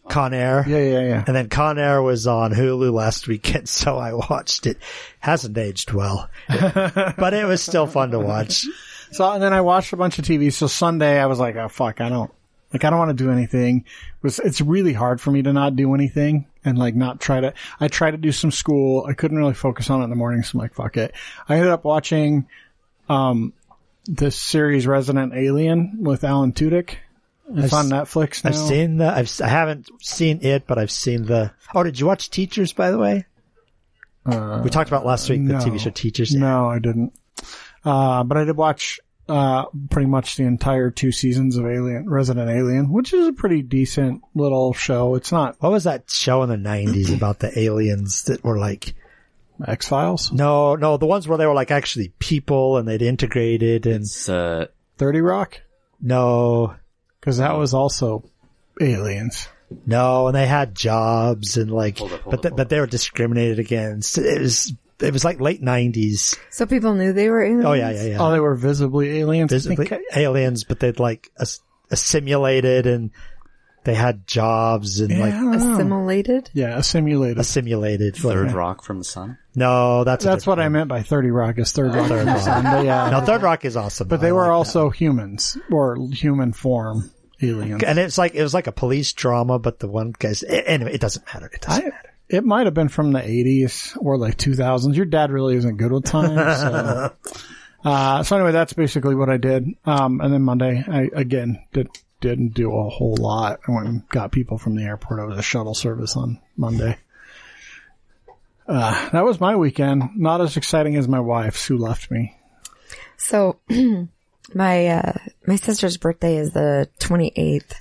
Con 0.08 0.32
Air. 0.34 0.64
Yeah, 0.68 0.78
yeah, 0.78 1.00
yeah. 1.00 1.24
And 1.26 1.34
then 1.34 1.48
Con 1.48 1.78
Air 1.78 2.02
was 2.02 2.26
on 2.26 2.52
Hulu 2.52 2.92
last 2.92 3.26
weekend, 3.26 3.68
so 3.80 3.96
I 3.98 4.12
watched 4.12 4.66
it. 4.66 4.76
Hasn't 5.18 5.56
aged 5.58 5.92
well, 5.92 6.28
but 6.48 7.34
it 7.34 7.46
was 7.46 7.62
still 7.62 7.86
fun 7.88 8.10
to 8.12 8.20
watch. 8.20 8.66
So, 9.14 9.30
and 9.30 9.40
then 9.40 9.52
I 9.52 9.60
watched 9.60 9.92
a 9.92 9.96
bunch 9.96 10.18
of 10.18 10.24
TV. 10.24 10.52
So 10.52 10.66
Sunday 10.66 11.20
I 11.20 11.26
was 11.26 11.38
like, 11.38 11.54
oh 11.54 11.68
fuck, 11.68 12.00
I 12.00 12.08
don't, 12.08 12.32
like 12.72 12.84
I 12.84 12.90
don't 12.90 12.98
want 12.98 13.16
to 13.16 13.24
do 13.24 13.30
anything. 13.30 13.84
It 13.86 14.22
was, 14.22 14.40
it's 14.40 14.60
really 14.60 14.92
hard 14.92 15.20
for 15.20 15.30
me 15.30 15.42
to 15.42 15.52
not 15.52 15.76
do 15.76 15.94
anything 15.94 16.46
and 16.64 16.76
like 16.76 16.96
not 16.96 17.20
try 17.20 17.40
to, 17.40 17.54
I 17.78 17.86
tried 17.86 18.10
to 18.10 18.16
do 18.16 18.32
some 18.32 18.50
school. 18.50 19.06
I 19.08 19.12
couldn't 19.12 19.38
really 19.38 19.54
focus 19.54 19.88
on 19.88 20.00
it 20.00 20.04
in 20.04 20.10
the 20.10 20.16
morning. 20.16 20.42
So 20.42 20.56
I'm 20.56 20.62
like, 20.62 20.74
fuck 20.74 20.96
it. 20.96 21.14
I 21.48 21.54
ended 21.54 21.70
up 21.70 21.84
watching, 21.84 22.48
um, 23.08 23.52
this 24.06 24.36
series 24.36 24.84
Resident 24.84 25.32
Alien 25.32 25.98
with 26.00 26.24
Alan 26.24 26.52
Tudyk. 26.52 26.96
It's 27.54 27.72
I've 27.72 27.84
on 27.84 27.90
Netflix 27.90 28.42
now. 28.42 28.50
I've 28.50 28.56
seen 28.56 28.96
the, 28.96 29.06
I've, 29.06 29.30
I 29.40 29.48
haven't 29.48 29.90
seen 30.02 30.40
it, 30.42 30.66
but 30.66 30.76
I've 30.76 30.90
seen 30.90 31.26
the, 31.26 31.52
oh, 31.72 31.84
did 31.84 32.00
you 32.00 32.06
watch 32.06 32.30
Teachers, 32.30 32.72
by 32.72 32.90
the 32.90 32.98
way? 32.98 33.26
we 34.26 34.70
talked 34.70 34.88
about 34.88 35.06
last 35.06 35.28
week, 35.30 35.46
the 35.46 35.52
no. 35.52 35.58
TV 35.58 35.78
show 35.78 35.90
Teachers. 35.90 36.34
No, 36.34 36.68
I 36.68 36.80
didn't. 36.80 37.12
Uh, 37.84 38.24
but 38.24 38.36
I 38.38 38.44
did 38.44 38.56
watch, 38.56 38.98
uh, 39.28 39.64
pretty 39.90 40.06
much 40.08 40.36
the 40.36 40.44
entire 40.44 40.90
two 40.90 41.12
seasons 41.12 41.56
of 41.56 41.66
Alien, 41.66 42.08
Resident 42.08 42.50
Alien, 42.50 42.90
which 42.92 43.12
is 43.12 43.26
a 43.26 43.32
pretty 43.32 43.62
decent 43.62 44.22
little 44.34 44.72
show. 44.74 45.14
It's 45.14 45.32
not 45.32 45.56
What 45.60 45.72
was 45.72 45.84
that 45.84 46.10
show 46.10 46.42
in 46.42 46.48
the 46.48 46.56
nineties 46.56 47.12
about 47.12 47.38
the 47.40 47.58
aliens 47.58 48.24
that 48.24 48.42
were 48.44 48.58
like, 48.58 48.94
X 49.66 49.86
Files. 49.88 50.32
no, 50.32 50.74
no, 50.76 50.96
the 50.96 51.06
ones 51.06 51.28
where 51.28 51.38
they 51.38 51.46
were 51.46 51.54
like 51.54 51.70
actually 51.70 52.12
people 52.18 52.76
and 52.76 52.88
they'd 52.88 53.02
integrated 53.02 53.86
and 53.86 54.02
It's 54.02 54.28
uh, 54.28 54.66
30 54.98 55.20
Rock? 55.20 55.60
no, 56.00 56.74
Cause 57.20 57.38
that 57.38 57.56
was 57.56 57.72
also 57.72 58.24
aliens. 58.80 59.48
no, 59.86 60.26
and 60.26 60.36
they 60.36 60.46
had 60.46 60.74
jobs 60.74 61.56
and 61.56 61.70
like, 61.70 61.98
Hold 61.98 62.12
up, 62.12 62.20
hold 62.22 62.30
but 62.32 62.34
up, 62.38 62.42
th- 62.42 62.56
but 62.56 62.68
they 62.68 62.80
were 62.80 62.86
discriminated 62.86 63.58
against. 63.58 64.18
It 64.18 64.40
was 64.40 64.74
it 65.00 65.12
was 65.12 65.24
like 65.24 65.40
late 65.40 65.62
nineties. 65.62 66.36
So 66.50 66.66
people 66.66 66.94
knew 66.94 67.12
they 67.12 67.28
were 67.28 67.42
aliens? 67.42 67.64
Oh 67.64 67.72
yeah, 67.72 67.90
yeah, 67.90 68.02
yeah. 68.04 68.16
Oh, 68.20 68.30
they 68.32 68.40
were 68.40 68.54
visibly 68.54 69.18
aliens. 69.20 69.50
Visibly 69.52 69.88
aliens, 70.14 70.64
but 70.64 70.80
they'd 70.80 70.98
like 71.00 71.30
ass- 71.40 71.60
assimilated 71.90 72.86
and 72.86 73.10
they 73.84 73.94
had 73.94 74.26
jobs 74.26 75.00
and 75.00 75.10
yeah, 75.10 75.18
like. 75.20 75.56
Assimilated? 75.56 76.50
yeah, 76.54 76.78
assimilated. 76.78 77.38
assimilated. 77.38 78.16
Third 78.16 78.52
Rock 78.52 78.82
from 78.82 78.98
the 78.98 79.04
Sun. 79.04 79.36
No, 79.54 80.04
that's 80.04 80.24
That's 80.24 80.46
what 80.46 80.58
I 80.58 80.68
meant 80.70 80.88
by 80.88 81.02
30 81.02 81.30
Rock 81.30 81.58
is 81.58 81.70
Third 81.72 81.94
Rock. 81.94 82.08
Third 82.08 82.18
from 82.24 82.26
the 82.26 82.32
Rock. 82.32 82.40
Sun. 82.42 82.64
But 82.64 82.84
yeah. 82.86 83.10
No, 83.10 83.20
Third 83.20 83.42
Rock 83.42 83.64
is 83.64 83.76
awesome. 83.76 84.08
but 84.08 84.20
they 84.22 84.28
I 84.28 84.32
were 84.32 84.40
like 84.42 84.48
that. 84.48 84.54
also 84.54 84.90
humans 84.90 85.58
or 85.70 85.98
human 86.12 86.52
form 86.54 87.10
aliens. 87.42 87.82
and 87.82 87.98
it's 87.98 88.16
like 88.16 88.34
it 88.34 88.42
was 88.42 88.54
like 88.54 88.66
a 88.68 88.72
police 88.72 89.12
drama, 89.12 89.58
but 89.58 89.80
the 89.80 89.88
one 89.88 90.14
guy's 90.18 90.42
anyway. 90.42 90.94
It 90.94 91.00
doesn't 91.02 91.26
matter. 91.34 91.50
It 91.52 91.60
doesn't 91.60 91.84
I, 91.84 91.88
matter. 91.90 92.13
It 92.28 92.44
might 92.44 92.66
have 92.66 92.74
been 92.74 92.88
from 92.88 93.12
the 93.12 93.20
80s 93.20 93.96
or 94.00 94.16
like 94.16 94.36
2000s. 94.36 94.94
Your 94.94 95.04
dad 95.04 95.30
really 95.30 95.56
isn't 95.56 95.76
good 95.76 95.92
with 95.92 96.04
time. 96.04 96.34
So, 96.34 97.12
uh, 97.84 98.22
so 98.22 98.36
anyway, 98.36 98.52
that's 98.52 98.72
basically 98.72 99.14
what 99.14 99.28
I 99.28 99.36
did. 99.36 99.66
Um, 99.84 100.20
and 100.20 100.32
then 100.32 100.42
Monday, 100.42 100.84
I 100.86 101.10
again 101.14 101.62
did, 101.72 101.88
didn't 102.20 102.54
do 102.54 102.74
a 102.74 102.88
whole 102.88 103.16
lot. 103.16 103.60
I 103.68 103.72
went 103.72 103.88
and 103.88 104.08
got 104.08 104.32
people 104.32 104.58
from 104.58 104.74
the 104.74 104.84
airport. 104.84 105.20
I 105.20 105.24
was 105.24 105.38
a 105.38 105.42
shuttle 105.42 105.74
service 105.74 106.16
on 106.16 106.40
Monday. 106.56 106.98
Uh, 108.66 109.10
that 109.10 109.24
was 109.24 109.40
my 109.40 109.56
weekend. 109.56 110.10
Not 110.16 110.40
as 110.40 110.56
exciting 110.56 110.96
as 110.96 111.06
my 111.06 111.20
wife's 111.20 111.66
who 111.66 111.76
left 111.76 112.10
me. 112.10 112.34
So 113.18 113.58
my 114.54 114.86
uh 114.86 115.12
my 115.46 115.56
sister's 115.56 115.98
birthday 115.98 116.36
is 116.36 116.52
the 116.52 116.88
28th 117.00 117.74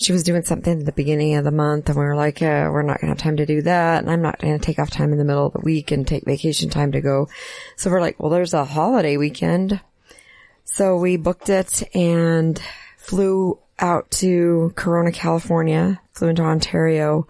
she 0.00 0.12
was 0.12 0.22
doing 0.22 0.42
something 0.42 0.80
at 0.80 0.86
the 0.86 0.92
beginning 0.92 1.34
of 1.34 1.44
the 1.44 1.50
month 1.50 1.90
and 1.90 1.98
we 1.98 2.04
were 2.04 2.16
like, 2.16 2.40
yeah, 2.40 2.70
we're 2.70 2.82
not 2.82 3.00
going 3.00 3.08
to 3.08 3.14
have 3.14 3.22
time 3.22 3.36
to 3.36 3.44
do 3.44 3.60
that. 3.62 4.00
And 4.00 4.10
I'm 4.10 4.22
not 4.22 4.38
going 4.38 4.58
to 4.58 4.64
take 4.64 4.78
off 4.78 4.90
time 4.90 5.12
in 5.12 5.18
the 5.18 5.26
middle 5.26 5.46
of 5.46 5.52
the 5.52 5.60
week 5.60 5.90
and 5.90 6.08
take 6.08 6.24
vacation 6.24 6.70
time 6.70 6.92
to 6.92 7.02
go. 7.02 7.28
So 7.76 7.90
we're 7.90 8.00
like, 8.00 8.18
well, 8.18 8.30
there's 8.30 8.54
a 8.54 8.64
holiday 8.64 9.18
weekend. 9.18 9.78
So 10.64 10.96
we 10.96 11.18
booked 11.18 11.50
it 11.50 11.82
and 11.94 12.60
flew 12.96 13.58
out 13.78 14.10
to 14.12 14.72
Corona, 14.74 15.12
California, 15.12 16.00
flew 16.12 16.28
into 16.28 16.42
Ontario 16.42 17.28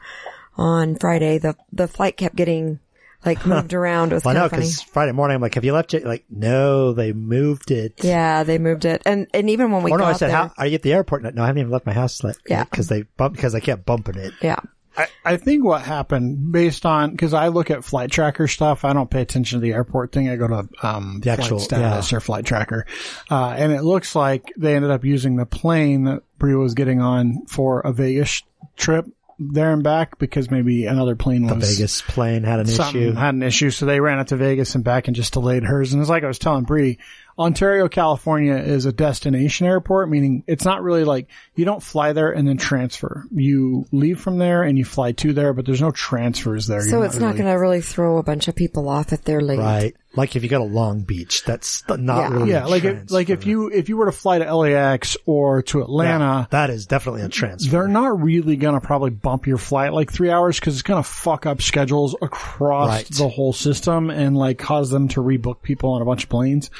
on 0.56 0.94
Friday. 0.94 1.38
The, 1.38 1.56
the 1.72 1.88
flight 1.88 2.16
kept 2.16 2.36
getting 2.36 2.78
like 3.24 3.44
moved 3.46 3.74
around. 3.74 4.12
With 4.12 4.12
it 4.12 4.14
was 4.16 4.24
Well, 4.24 4.34
kind 4.34 4.44
no, 4.44 4.48
funny. 4.48 4.60
because 4.62 4.82
Friday 4.82 5.12
morning 5.12 5.34
I'm 5.36 5.40
like, 5.42 5.54
have 5.54 5.64
you 5.64 5.72
left 5.72 5.94
it? 5.94 6.04
Like, 6.04 6.24
no, 6.30 6.92
they 6.92 7.12
moved 7.12 7.70
it. 7.70 7.94
Yeah, 8.02 8.42
they 8.44 8.58
moved 8.58 8.84
it. 8.84 9.02
And, 9.04 9.26
and 9.34 9.50
even 9.50 9.70
when 9.72 9.82
we 9.82 9.90
Or 9.90 9.98
no, 9.98 10.04
got 10.04 10.14
I 10.14 10.18
said, 10.18 10.28
there, 10.30 10.36
how, 10.36 10.52
are 10.58 10.66
you 10.66 10.74
at 10.76 10.82
the 10.82 10.92
airport? 10.92 11.22
No, 11.22 11.42
I 11.42 11.46
haven't 11.46 11.60
even 11.60 11.70
left 11.72 11.86
my 11.86 11.92
house 11.92 12.22
yet. 12.24 12.36
Yeah. 12.48 12.64
Because 12.64 12.88
they 12.88 13.02
bump, 13.02 13.34
because 13.36 13.54
I 13.54 13.60
kept 13.60 13.84
bumping 13.84 14.16
it. 14.16 14.32
yeah. 14.42 14.60
I, 14.96 15.06
I 15.24 15.36
think 15.36 15.64
what 15.64 15.82
happened 15.82 16.50
based 16.50 16.84
on 16.84 17.12
because 17.12 17.32
I 17.32 17.46
look 17.48 17.70
at 17.70 17.84
flight 17.84 18.10
tracker 18.10 18.48
stuff. 18.48 18.84
I 18.84 18.92
don't 18.92 19.08
pay 19.08 19.22
attention 19.22 19.60
to 19.60 19.62
the 19.62 19.72
airport 19.72 20.10
thing. 20.10 20.28
I 20.28 20.34
go 20.34 20.48
to 20.48 20.68
um, 20.82 21.20
The 21.22 21.30
actual- 21.30 21.58
flight 21.60 21.62
status 21.80 22.12
or 22.12 22.18
flight 22.18 22.44
tracker, 22.44 22.86
uh, 23.30 23.50
and 23.56 23.72
it 23.72 23.82
looks 23.82 24.16
like 24.16 24.52
they 24.58 24.74
ended 24.74 24.90
up 24.90 25.04
using 25.04 25.36
the 25.36 25.46
plane 25.46 26.04
that 26.04 26.22
Bree 26.38 26.56
was 26.56 26.74
getting 26.74 27.00
on 27.00 27.46
for 27.46 27.80
a 27.80 27.92
Vegas 27.92 28.42
trip 28.76 29.06
there 29.40 29.72
and 29.72 29.82
back 29.82 30.18
because 30.18 30.50
maybe 30.50 30.84
another 30.84 31.16
plane 31.16 31.46
The 31.46 31.54
was 31.54 31.76
Vegas 31.76 32.02
plane 32.02 32.44
had 32.44 32.60
an 32.60 32.68
issue. 32.68 33.12
had 33.12 33.34
an 33.34 33.42
issue, 33.42 33.70
so 33.70 33.86
they 33.86 33.98
ran 33.98 34.18
out 34.18 34.28
to 34.28 34.36
Vegas 34.36 34.74
and 34.74 34.84
back 34.84 35.08
and 35.08 35.16
just 35.16 35.32
delayed 35.32 35.64
hers. 35.64 35.92
And 35.92 36.00
it's 36.02 36.10
like 36.10 36.24
I 36.24 36.28
was 36.28 36.38
telling 36.38 36.64
Bree, 36.64 36.98
Ontario, 37.40 37.88
California 37.88 38.54
is 38.56 38.84
a 38.84 38.92
destination 38.92 39.66
airport, 39.66 40.10
meaning 40.10 40.44
it's 40.46 40.64
not 40.64 40.82
really 40.82 41.04
like 41.04 41.26
you 41.54 41.64
don't 41.64 41.82
fly 41.82 42.12
there 42.12 42.30
and 42.32 42.46
then 42.46 42.58
transfer. 42.58 43.24
You 43.32 43.86
leave 43.92 44.20
from 44.20 44.36
there 44.38 44.62
and 44.62 44.76
you 44.76 44.84
fly 44.84 45.12
to 45.12 45.32
there, 45.32 45.54
but 45.54 45.64
there's 45.64 45.80
no 45.80 45.90
transfers 45.90 46.66
there. 46.66 46.82
So 46.82 47.02
it's 47.02 47.16
not 47.16 47.36
going 47.36 47.46
to 47.46 47.52
really 47.58 47.80
throw 47.80 48.18
a 48.18 48.22
bunch 48.22 48.46
of 48.48 48.54
people 48.54 48.88
off 48.90 49.12
if 49.14 49.24
they're 49.24 49.40
late. 49.40 49.58
Right. 49.58 49.96
Like 50.16 50.34
if 50.36 50.42
you 50.42 50.48
go 50.48 50.58
to 50.58 50.64
Long 50.64 51.02
Beach, 51.02 51.44
that's 51.44 51.82
not 51.88 51.98
Yeah. 51.98 52.28
really 52.36 52.50
yeah, 52.50 52.66
a 52.66 52.68
like 52.68 52.84
if, 52.84 53.10
like 53.12 53.30
if 53.30 53.46
you 53.46 53.68
if 53.68 53.88
you 53.88 53.96
were 53.96 54.06
to 54.06 54.12
fly 54.12 54.38
to 54.40 54.54
LAX 54.56 55.16
or 55.24 55.62
to 55.62 55.82
Atlanta, 55.82 56.48
that 56.50 56.68
is 56.68 56.86
definitely 56.86 57.22
a 57.22 57.28
transfer. 57.28 57.70
they're 57.70 57.86
not 57.88 58.20
really 58.20 58.56
going 58.56 58.74
to 58.74 58.84
probably 58.84 59.10
bump 59.10 59.46
your 59.46 59.56
flight 59.56 59.92
like 59.92 60.12
three 60.12 60.28
hours 60.30 60.58
because 60.58 60.74
it's 60.74 60.82
going 60.82 61.00
to 61.02 61.08
fuck 61.08 61.46
up 61.46 61.62
schedules 61.62 62.16
across 62.20 62.88
Right. 62.88 63.06
the 63.08 63.28
whole 63.28 63.52
system 63.52 64.10
and 64.10 64.36
like 64.36 64.58
cause 64.58 64.90
them 64.90 65.06
to 65.08 65.20
rebook 65.22 65.62
people 65.62 65.92
on 65.92 66.02
a 66.02 66.04
bunch 66.04 66.24
of 66.24 66.28
planes. 66.28 66.70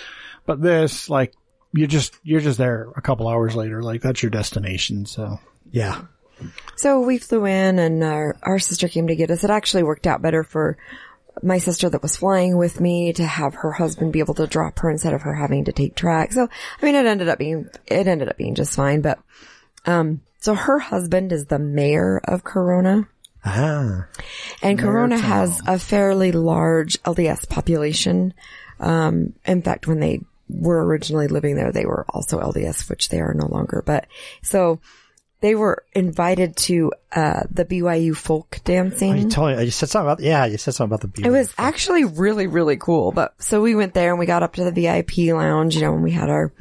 But 0.50 0.60
this, 0.60 1.08
like, 1.08 1.32
you 1.72 1.86
just 1.86 2.18
you're 2.24 2.40
just 2.40 2.58
there 2.58 2.88
a 2.96 3.00
couple 3.00 3.28
hours 3.28 3.54
later. 3.54 3.84
Like 3.84 4.02
that's 4.02 4.20
your 4.20 4.30
destination. 4.30 5.06
So 5.06 5.38
yeah. 5.70 6.02
So 6.74 7.02
we 7.02 7.18
flew 7.18 7.44
in 7.44 7.78
and 7.78 8.02
our, 8.02 8.36
our 8.42 8.58
sister 8.58 8.88
came 8.88 9.06
to 9.06 9.14
get 9.14 9.30
us. 9.30 9.44
It 9.44 9.50
actually 9.50 9.84
worked 9.84 10.08
out 10.08 10.22
better 10.22 10.42
for 10.42 10.76
my 11.40 11.58
sister 11.58 11.88
that 11.88 12.02
was 12.02 12.16
flying 12.16 12.56
with 12.56 12.80
me 12.80 13.12
to 13.12 13.24
have 13.24 13.54
her 13.54 13.70
husband 13.70 14.12
be 14.12 14.18
able 14.18 14.34
to 14.34 14.48
drop 14.48 14.80
her 14.80 14.90
instead 14.90 15.14
of 15.14 15.22
her 15.22 15.36
having 15.36 15.66
to 15.66 15.72
take 15.72 15.94
track. 15.94 16.32
So, 16.32 16.48
I 16.82 16.84
mean, 16.84 16.96
it 16.96 17.06
ended 17.06 17.28
up 17.28 17.38
being, 17.38 17.68
it 17.86 18.08
ended 18.08 18.28
up 18.28 18.36
being 18.36 18.56
just 18.56 18.74
fine, 18.74 19.02
but, 19.02 19.20
um, 19.86 20.20
so 20.40 20.56
her 20.56 20.80
husband 20.80 21.30
is 21.30 21.46
the 21.46 21.60
mayor 21.60 22.20
of 22.24 22.42
Corona. 22.42 23.06
Ah. 23.44 24.08
And 24.62 24.80
Corona 24.80 25.16
has 25.16 25.62
a 25.64 25.78
fairly 25.78 26.32
large 26.32 27.00
LDS 27.04 27.48
population. 27.48 28.34
Um, 28.80 29.34
in 29.46 29.62
fact, 29.62 29.86
when 29.86 30.00
they 30.00 30.22
were 30.52 30.84
originally 30.84 31.28
living 31.28 31.56
there, 31.56 31.72
they 31.72 31.86
were 31.86 32.04
also 32.08 32.40
LDS, 32.40 32.88
which 32.90 33.08
they 33.08 33.20
are 33.20 33.34
no 33.34 33.46
longer. 33.46 33.82
But 33.84 34.06
so 34.42 34.80
they 35.40 35.54
were 35.54 35.84
invited 35.94 36.56
to, 36.56 36.92
uh, 37.12 37.44
the 37.50 37.64
BYU 37.64 38.14
folk 38.16 38.58
dancing. 38.64 39.16
You 39.16 39.28
told 39.30 39.56
me, 39.56 39.64
you 39.64 39.70
said 39.70 39.88
something 39.88 40.06
about, 40.06 40.20
yeah, 40.20 40.44
you 40.44 40.58
said 40.58 40.74
something 40.74 40.90
about 40.90 41.00
the 41.00 41.08
beer. 41.08 41.26
It 41.26 41.30
was 41.30 41.54
actually 41.56 42.04
really, 42.04 42.46
really 42.46 42.76
cool. 42.76 43.10
But 43.12 43.34
so 43.42 43.62
we 43.62 43.74
went 43.74 43.94
there 43.94 44.10
and 44.10 44.18
we 44.18 44.26
got 44.26 44.42
up 44.42 44.54
to 44.54 44.64
the 44.64 44.72
VIP 44.72 45.34
lounge, 45.34 45.74
you 45.76 45.80
know, 45.82 45.94
and 45.94 46.02
we 46.02 46.10
had 46.10 46.28
our 46.28 46.52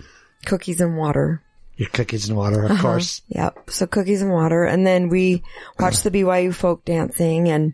cookies 0.45 0.79
and 0.79 0.97
water. 0.97 1.41
Your 1.75 1.89
cookies 1.89 2.29
and 2.29 2.37
water, 2.37 2.63
Uh-huh. 2.65 2.73
of 2.73 2.79
course. 2.79 3.21
Yep. 3.29 3.69
So 3.69 3.85
cookies 3.85 4.21
and 4.21 4.31
water. 4.31 4.63
And 4.63 4.85
then 4.87 5.09
we 5.09 5.43
watched 5.79 6.03
the 6.03 6.11
BYU 6.11 6.53
folk 6.53 6.85
dancing 6.85 7.49
and 7.49 7.73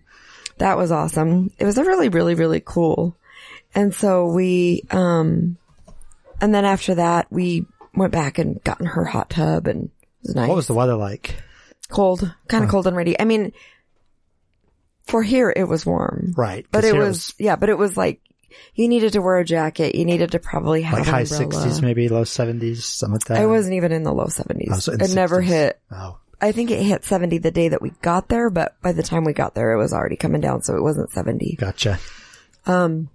that 0.58 0.78
was 0.78 0.92
awesome. 0.92 1.52
It 1.60 1.66
was 1.66 1.78
a 1.78 1.84
really, 1.84 2.10
really, 2.10 2.34
really 2.34 2.62
cool. 2.66 3.16
And 3.76 3.94
so 3.94 4.28
we, 4.28 4.84
um, 4.90 5.58
and 6.42 6.54
then 6.54 6.66
after 6.66 6.96
that, 6.96 7.28
we 7.32 7.66
went 7.94 8.12
back 8.12 8.38
and 8.38 8.64
got 8.64 8.80
in 8.80 8.86
her 8.86 9.06
hot 9.06 9.30
tub 9.30 9.68
and 9.68 9.86
it 9.86 10.28
was 10.28 10.36
nice. 10.36 10.48
What 10.48 10.56
was 10.56 10.68
the 10.68 10.74
weather 10.74 10.96
like? 10.96 11.36
cold, 11.90 12.34
kind 12.48 12.64
of 12.64 12.70
cold 12.70 12.88
and 12.88 12.96
rainy. 12.96 13.20
I 13.20 13.26
mean, 13.26 13.52
for 15.04 15.22
here, 15.24 15.54
it 15.56 15.68
was 15.68 15.86
warm. 15.86 16.34
Right. 16.36 16.66
But 16.72 16.84
it 16.84 16.94
here 16.94 17.04
was, 17.04 17.34
yeah, 17.38 17.56
but 17.56 17.70
it 17.70 17.78
was 17.78 17.96
like, 17.96 18.22
you 18.74 18.88
needed 18.88 19.14
to 19.14 19.22
wear 19.22 19.38
a 19.38 19.46
jacket. 19.46 19.96
You 19.96 20.06
needed 20.06 20.32
to 20.32 20.40
probably 20.40 20.82
have 20.84 21.00
like 21.00 21.08
high 21.08 21.24
sixties, 21.26 21.82
maybe 21.82 22.08
low 22.08 22.24
seventies, 22.24 22.86
something 22.86 23.16
like 23.16 23.26
that. 23.26 23.38
I 23.38 23.48
wasn't 23.48 23.76
even 23.76 23.92
in 23.92 24.04
the 24.04 24.14
low 24.14 24.28
seventies. 24.28 24.70
Oh, 24.72 24.80
so 24.80 24.94
it 24.94 25.14
never 25.14 25.42
hit 25.42 25.80
Oh, 25.92 26.20
I 26.40 26.52
think 26.54 26.72
it 26.72 26.82
hit 26.82 27.04
70 27.04 27.40
the 27.40 27.52
day 27.52 27.70
that 27.70 27.82
we 27.82 27.92
got 28.02 28.30
there, 28.30 28.50
but 28.50 28.80
by 28.82 28.92
the 28.92 29.04
time 29.04 29.24
we 29.24 29.34
got 29.34 29.56
there, 29.56 29.72
it 29.72 29.78
was 29.78 29.94
already 29.94 30.16
coming 30.16 30.42
down, 30.42 30.62
so 30.62 30.76
it 30.76 30.82
wasn't 30.82 31.12
70. 31.12 31.56
gotcha. 31.58 32.00
Um, 32.66 33.10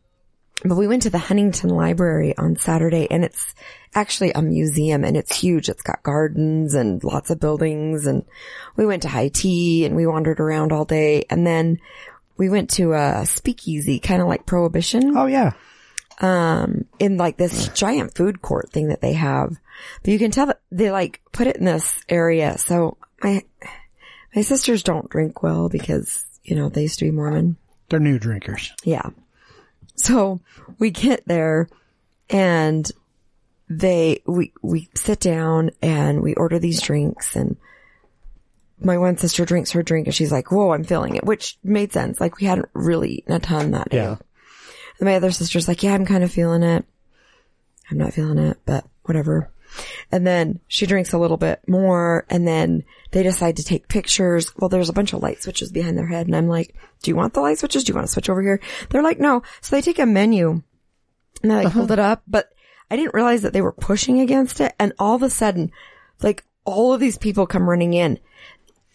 But 0.64 0.76
we 0.76 0.86
went 0.86 1.02
to 1.02 1.10
the 1.10 1.18
Huntington 1.18 1.70
Library 1.70 2.36
on 2.36 2.56
Saturday, 2.56 3.08
and 3.10 3.24
it's 3.24 3.54
actually 3.94 4.32
a 4.32 4.42
museum, 4.42 5.04
and 5.04 5.16
it's 5.16 5.34
huge. 5.34 5.68
It's 5.68 5.82
got 5.82 6.02
gardens 6.02 6.74
and 6.74 7.02
lots 7.02 7.30
of 7.30 7.40
buildings, 7.40 8.06
and 8.06 8.24
we 8.76 8.84
went 8.84 9.02
to 9.02 9.08
high 9.08 9.28
tea, 9.28 9.86
and 9.86 9.96
we 9.96 10.06
wandered 10.06 10.38
around 10.38 10.72
all 10.72 10.84
day, 10.84 11.24
and 11.30 11.46
then 11.46 11.80
we 12.36 12.48
went 12.48 12.70
to 12.70 12.92
a 12.94 13.26
speakeasy, 13.26 13.98
kind 13.98 14.22
of 14.22 14.28
like 14.28 14.46
Prohibition. 14.46 15.16
Oh 15.16 15.26
yeah. 15.26 15.52
Um, 16.20 16.84
in 16.98 17.16
like 17.16 17.38
this 17.38 17.68
giant 17.68 18.14
food 18.14 18.42
court 18.42 18.70
thing 18.70 18.88
that 18.88 19.00
they 19.00 19.14
have. 19.14 19.56
But 20.02 20.12
you 20.12 20.18
can 20.18 20.30
tell 20.30 20.46
that 20.46 20.60
they 20.70 20.90
like 20.90 21.22
put 21.32 21.46
it 21.46 21.56
in 21.56 21.64
this 21.64 22.04
area. 22.08 22.58
So 22.58 22.98
my, 23.22 23.42
my 24.34 24.42
sisters 24.42 24.82
don't 24.82 25.08
drink 25.08 25.42
well 25.42 25.68
because, 25.70 26.24
you 26.44 26.56
know, 26.56 26.68
they 26.68 26.82
used 26.82 26.98
to 26.98 27.06
be 27.06 27.10
Mormon. 27.10 27.56
they're 27.88 28.00
new 28.00 28.18
drinkers. 28.18 28.72
Yeah. 28.84 29.08
So 30.02 30.40
we 30.78 30.90
get 30.90 31.26
there 31.26 31.68
and 32.28 32.90
they, 33.68 34.22
we, 34.26 34.52
we 34.62 34.88
sit 34.94 35.20
down 35.20 35.70
and 35.82 36.22
we 36.22 36.34
order 36.34 36.58
these 36.58 36.80
drinks 36.80 37.36
and 37.36 37.56
my 38.82 38.98
one 38.98 39.18
sister 39.18 39.44
drinks 39.44 39.72
her 39.72 39.82
drink 39.82 40.06
and 40.06 40.14
she's 40.14 40.32
like, 40.32 40.50
whoa, 40.50 40.72
I'm 40.72 40.84
feeling 40.84 41.16
it, 41.16 41.24
which 41.24 41.58
made 41.62 41.92
sense. 41.92 42.20
Like 42.20 42.38
we 42.38 42.46
hadn't 42.46 42.68
really 42.72 43.10
eaten 43.10 43.34
a 43.34 43.40
ton 43.40 43.72
that 43.72 43.90
day. 43.90 43.98
Yeah. 43.98 44.16
And 44.98 45.06
my 45.06 45.16
other 45.16 45.30
sister's 45.30 45.68
like, 45.68 45.82
yeah, 45.82 45.94
I'm 45.94 46.06
kind 46.06 46.24
of 46.24 46.32
feeling 46.32 46.62
it. 46.62 46.84
I'm 47.90 47.98
not 47.98 48.14
feeling 48.14 48.38
it, 48.38 48.58
but 48.64 48.84
whatever. 49.04 49.50
And 50.10 50.26
then 50.26 50.60
she 50.68 50.86
drinks 50.86 51.12
a 51.12 51.18
little 51.18 51.36
bit 51.36 51.60
more 51.68 52.26
and 52.28 52.46
then 52.46 52.84
they 53.12 53.22
decide 53.22 53.56
to 53.56 53.64
take 53.64 53.88
pictures. 53.88 54.54
Well, 54.56 54.68
there's 54.68 54.88
a 54.88 54.94
bunch 54.94 55.12
of 55.12 55.22
light 55.22 55.42
switches 55.42 55.72
behind 55.72 55.96
their 55.96 56.06
head 56.06 56.26
and 56.26 56.36
I'm 56.36 56.48
like, 56.48 56.74
do 57.02 57.10
you 57.10 57.16
want 57.16 57.34
the 57.34 57.40
light 57.40 57.58
switches? 57.58 57.84
Do 57.84 57.90
you 57.90 57.94
want 57.94 58.06
to 58.06 58.12
switch 58.12 58.28
over 58.30 58.42
here? 58.42 58.60
They're 58.90 59.02
like, 59.02 59.18
no. 59.18 59.42
So 59.60 59.76
they 59.76 59.82
take 59.82 59.98
a 59.98 60.06
menu 60.06 60.62
and 61.42 61.50
they 61.50 61.54
like 61.54 61.66
uh-huh. 61.66 61.78
hold 61.78 61.90
it 61.92 61.98
up, 61.98 62.22
but 62.26 62.50
I 62.90 62.96
didn't 62.96 63.14
realize 63.14 63.42
that 63.42 63.52
they 63.52 63.62
were 63.62 63.72
pushing 63.72 64.20
against 64.20 64.60
it. 64.60 64.74
And 64.78 64.92
all 64.98 65.14
of 65.14 65.22
a 65.22 65.30
sudden, 65.30 65.70
like 66.22 66.44
all 66.64 66.92
of 66.92 67.00
these 67.00 67.18
people 67.18 67.46
come 67.46 67.68
running 67.68 67.94
in. 67.94 68.18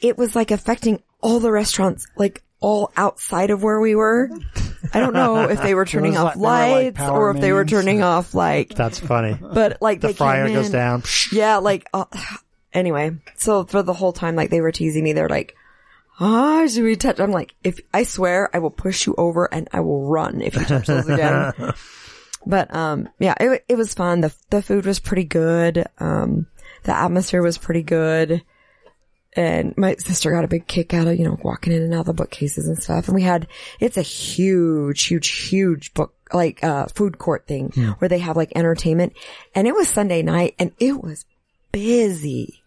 It 0.01 0.17
was 0.17 0.35
like 0.35 0.51
affecting 0.51 1.01
all 1.21 1.39
the 1.39 1.51
restaurants, 1.51 2.07
like 2.15 2.43
all 2.59 2.91
outside 2.95 3.49
of 3.49 3.63
where 3.63 3.79
we 3.79 3.95
were. 3.95 4.29
I 4.93 4.99
don't 4.99 5.13
know 5.13 5.49
if 5.49 5.61
they 5.61 5.73
were 5.73 5.85
turning 5.93 6.17
off 6.17 6.35
like- 6.35 6.37
were 6.37 6.41
like 6.75 6.99
lights 6.99 7.09
or 7.09 7.31
if 7.31 7.41
they 7.41 7.51
were 7.53 7.65
turning 7.65 8.01
off 8.03 8.33
like, 8.33 8.69
That's 8.75 8.99
funny. 8.99 9.37
but 9.41 9.81
like 9.81 10.01
The 10.01 10.13
fryer 10.13 10.47
goes 10.49 10.69
down. 10.69 11.03
Yeah, 11.31 11.57
like 11.57 11.87
uh, 11.93 12.05
anyway. 12.73 13.11
So 13.37 13.65
for 13.65 13.83
the 13.83 13.93
whole 13.93 14.13
time, 14.13 14.35
like 14.35 14.49
they 14.49 14.61
were 14.61 14.71
teasing 14.71 15.03
me. 15.03 15.13
They're 15.13 15.29
like, 15.29 15.55
"Ah, 16.19 16.67
should 16.67 16.83
we 16.83 16.95
touch?" 16.95 17.19
I'm 17.19 17.31
like, 17.31 17.53
"If 17.63 17.79
I 17.93 18.03
swear, 18.03 18.49
I 18.55 18.59
will 18.59 18.69
push 18.71 19.05
you 19.07 19.15
over 19.17 19.51
and 19.53 19.67
I 19.73 19.79
will 19.81 20.05
run 20.07 20.41
if 20.41 20.55
you 20.55 20.63
touch 20.65 20.87
those 20.87 21.07
again." 21.09 21.53
but 22.45 22.73
um, 22.75 23.09
yeah, 23.19 23.33
it 23.39 23.65
it 23.69 23.75
was 23.75 23.93
fun. 23.93 24.21
the 24.21 24.33
The 24.49 24.61
food 24.61 24.85
was 24.85 24.99
pretty 24.99 25.23
good. 25.25 25.85
Um, 25.97 26.47
the 26.83 26.95
atmosphere 26.95 27.41
was 27.41 27.57
pretty 27.57 27.83
good. 27.83 28.43
And 29.37 29.77
my 29.77 29.95
sister 29.95 30.31
got 30.31 30.45
a 30.45 30.47
big 30.47 30.65
kick 30.65 30.93
out 30.93 31.07
of, 31.07 31.17
you 31.19 31.25
know, 31.25 31.37
walking 31.43 31.73
in 31.73 31.81
and 31.81 31.93
out 31.93 32.01
of 32.01 32.05
the 32.05 32.13
bookcases 32.13 32.67
and 32.67 32.81
stuff. 32.81 33.07
And 33.07 33.15
we 33.15 33.21
had, 33.23 33.47
it's 33.81 33.97
a 33.97 34.01
huge, 34.01 35.03
huge, 35.05 35.27
huge 35.27 35.93
book, 35.93 36.13
like, 36.33 36.63
uh, 36.63 36.85
food 36.87 37.17
court 37.17 37.45
thing 37.45 37.69
where 37.99 38.07
they 38.07 38.19
have 38.19 38.37
like 38.37 38.53
entertainment. 38.55 39.13
And 39.53 39.67
it 39.67 39.75
was 39.75 39.89
Sunday 39.89 40.21
night 40.21 40.55
and 40.57 40.71
it 40.79 41.01
was 41.03 41.25
busy. 41.73 42.61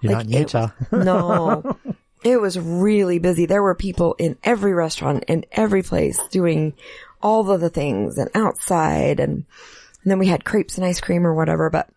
You're 0.00 0.14
Like, 0.14 0.26
not 0.26 0.34
in 0.34 0.42
it- 0.42 0.52
Utah. 0.54 0.68
No, 0.90 1.76
it 2.24 2.40
was 2.40 2.58
really 2.58 3.20
busy. 3.20 3.46
There 3.46 3.62
were 3.62 3.74
people 3.76 4.14
in 4.18 4.36
every 4.42 4.74
restaurant, 4.74 5.24
in 5.28 5.44
every 5.52 5.82
place 5.84 6.18
doing 6.30 6.74
all 7.22 7.48
of 7.50 7.60
the 7.60 7.70
things 7.70 8.18
and 8.18 8.28
outside 8.34 9.20
and, 9.20 9.44
and 10.02 10.10
then 10.12 10.18
we 10.18 10.26
had 10.26 10.44
crepes 10.44 10.76
and 10.78 10.84
ice 10.84 11.00
cream 11.00 11.24
or 11.26 11.34
whatever. 11.34 11.70
But, 11.70 11.88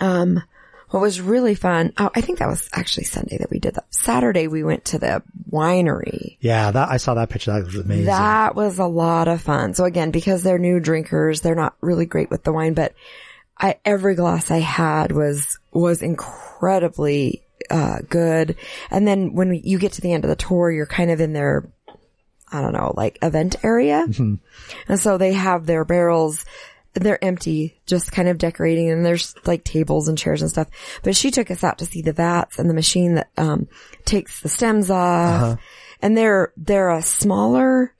um, 0.00 0.42
what 0.94 1.00
was 1.00 1.20
really 1.20 1.56
fun, 1.56 1.92
oh, 1.98 2.08
I 2.14 2.20
think 2.20 2.38
that 2.38 2.46
was 2.46 2.68
actually 2.72 3.02
Sunday 3.02 3.38
that 3.38 3.50
we 3.50 3.58
did 3.58 3.74
that. 3.74 3.92
Saturday 3.92 4.46
we 4.46 4.62
went 4.62 4.84
to 4.84 4.98
the 5.00 5.24
winery. 5.50 6.36
Yeah, 6.38 6.70
that 6.70 6.88
I 6.88 6.98
saw 6.98 7.14
that 7.14 7.30
picture. 7.30 7.52
That 7.52 7.64
was 7.64 7.74
amazing. 7.74 8.04
That 8.04 8.54
was 8.54 8.78
a 8.78 8.86
lot 8.86 9.26
of 9.26 9.40
fun. 9.40 9.74
So 9.74 9.86
again, 9.86 10.12
because 10.12 10.44
they're 10.44 10.56
new 10.56 10.78
drinkers, 10.78 11.40
they're 11.40 11.56
not 11.56 11.74
really 11.80 12.06
great 12.06 12.30
with 12.30 12.44
the 12.44 12.52
wine, 12.52 12.74
but 12.74 12.94
I, 13.58 13.80
every 13.84 14.14
glass 14.14 14.52
I 14.52 14.58
had 14.60 15.10
was, 15.10 15.58
was 15.72 16.00
incredibly, 16.00 17.42
uh, 17.70 17.98
good. 18.08 18.54
And 18.88 19.04
then 19.04 19.34
when 19.34 19.48
we, 19.48 19.62
you 19.64 19.80
get 19.80 19.94
to 19.94 20.00
the 20.00 20.12
end 20.12 20.22
of 20.22 20.30
the 20.30 20.36
tour, 20.36 20.70
you're 20.70 20.86
kind 20.86 21.10
of 21.10 21.20
in 21.20 21.32
their, 21.32 21.68
I 22.52 22.60
don't 22.60 22.72
know, 22.72 22.94
like 22.96 23.18
event 23.20 23.56
area. 23.64 24.06
And 24.86 25.00
so 25.00 25.18
they 25.18 25.32
have 25.32 25.66
their 25.66 25.84
barrels, 25.84 26.44
they're 26.94 27.22
empty, 27.22 27.80
just 27.86 28.12
kind 28.12 28.28
of 28.28 28.38
decorating 28.38 28.90
and 28.90 29.04
there's 29.04 29.34
like 29.46 29.64
tables 29.64 30.08
and 30.08 30.16
chairs 30.16 30.42
and 30.42 30.50
stuff. 30.50 30.68
But 31.02 31.16
she 31.16 31.30
took 31.30 31.50
us 31.50 31.64
out 31.64 31.78
to 31.78 31.86
see 31.86 32.02
the 32.02 32.12
vats 32.12 32.58
and 32.58 32.70
the 32.70 32.74
machine 32.74 33.14
that, 33.16 33.30
um, 33.36 33.68
takes 34.04 34.40
the 34.40 34.48
stems 34.48 34.90
off. 34.90 35.58
And 36.00 36.16
they're, 36.16 36.52
they're 36.56 36.90
a 36.90 37.02
smaller 37.02 37.92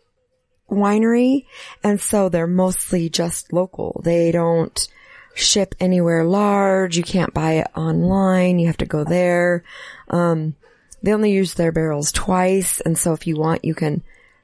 winery. 0.71 1.47
And 1.83 2.01
so 2.01 2.29
they're 2.29 2.47
mostly 2.47 3.09
just 3.09 3.53
local. 3.53 4.01
They 4.05 4.31
don't 4.31 4.89
ship 5.35 5.75
anywhere 5.81 6.25
large. 6.25 6.97
You 6.97 7.03
can't 7.03 7.35
buy 7.35 7.55
it 7.55 7.67
online. 7.77 8.59
You 8.59 8.69
have 8.69 8.77
to 8.79 8.87
go 8.87 9.05
there. 9.05 9.65
Um, 10.09 10.55
they 11.03 11.13
only 11.13 11.33
use 11.33 11.55
their 11.55 11.73
barrels 11.73 12.13
twice. 12.13 12.81
And 12.81 12.97
so 12.97 13.13
if 13.13 13.27
you 13.27 13.37
want, 13.37 13.65
you 13.65 13.75
can 13.75 14.03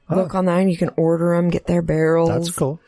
look 0.09 0.35
online, 0.35 0.67
you 0.67 0.77
can 0.77 0.91
order 0.97 1.35
them, 1.35 1.49
get 1.49 1.67
their 1.67 1.81
barrels. 1.81 2.29
That's 2.29 2.51
cool. 2.51 2.79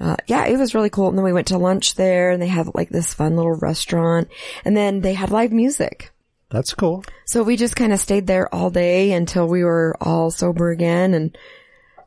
Uh, 0.00 0.16
yeah, 0.26 0.46
it 0.46 0.58
was 0.58 0.74
really 0.74 0.90
cool. 0.90 1.08
And 1.08 1.16
then 1.16 1.24
we 1.24 1.32
went 1.32 1.48
to 1.48 1.58
lunch 1.58 1.94
there 1.94 2.30
and 2.30 2.42
they 2.42 2.48
had 2.48 2.74
like 2.74 2.88
this 2.88 3.14
fun 3.14 3.36
little 3.36 3.54
restaurant 3.54 4.28
and 4.64 4.76
then 4.76 5.00
they 5.00 5.14
had 5.14 5.30
live 5.30 5.52
music. 5.52 6.10
That's 6.50 6.74
cool. 6.74 7.04
So 7.24 7.42
we 7.42 7.56
just 7.56 7.76
kind 7.76 7.92
of 7.92 8.00
stayed 8.00 8.26
there 8.26 8.52
all 8.54 8.70
day 8.70 9.12
until 9.12 9.48
we 9.48 9.64
were 9.64 9.96
all 10.00 10.30
sober 10.30 10.70
again 10.70 11.14
and 11.14 11.36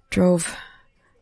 drove, 0.09 0.55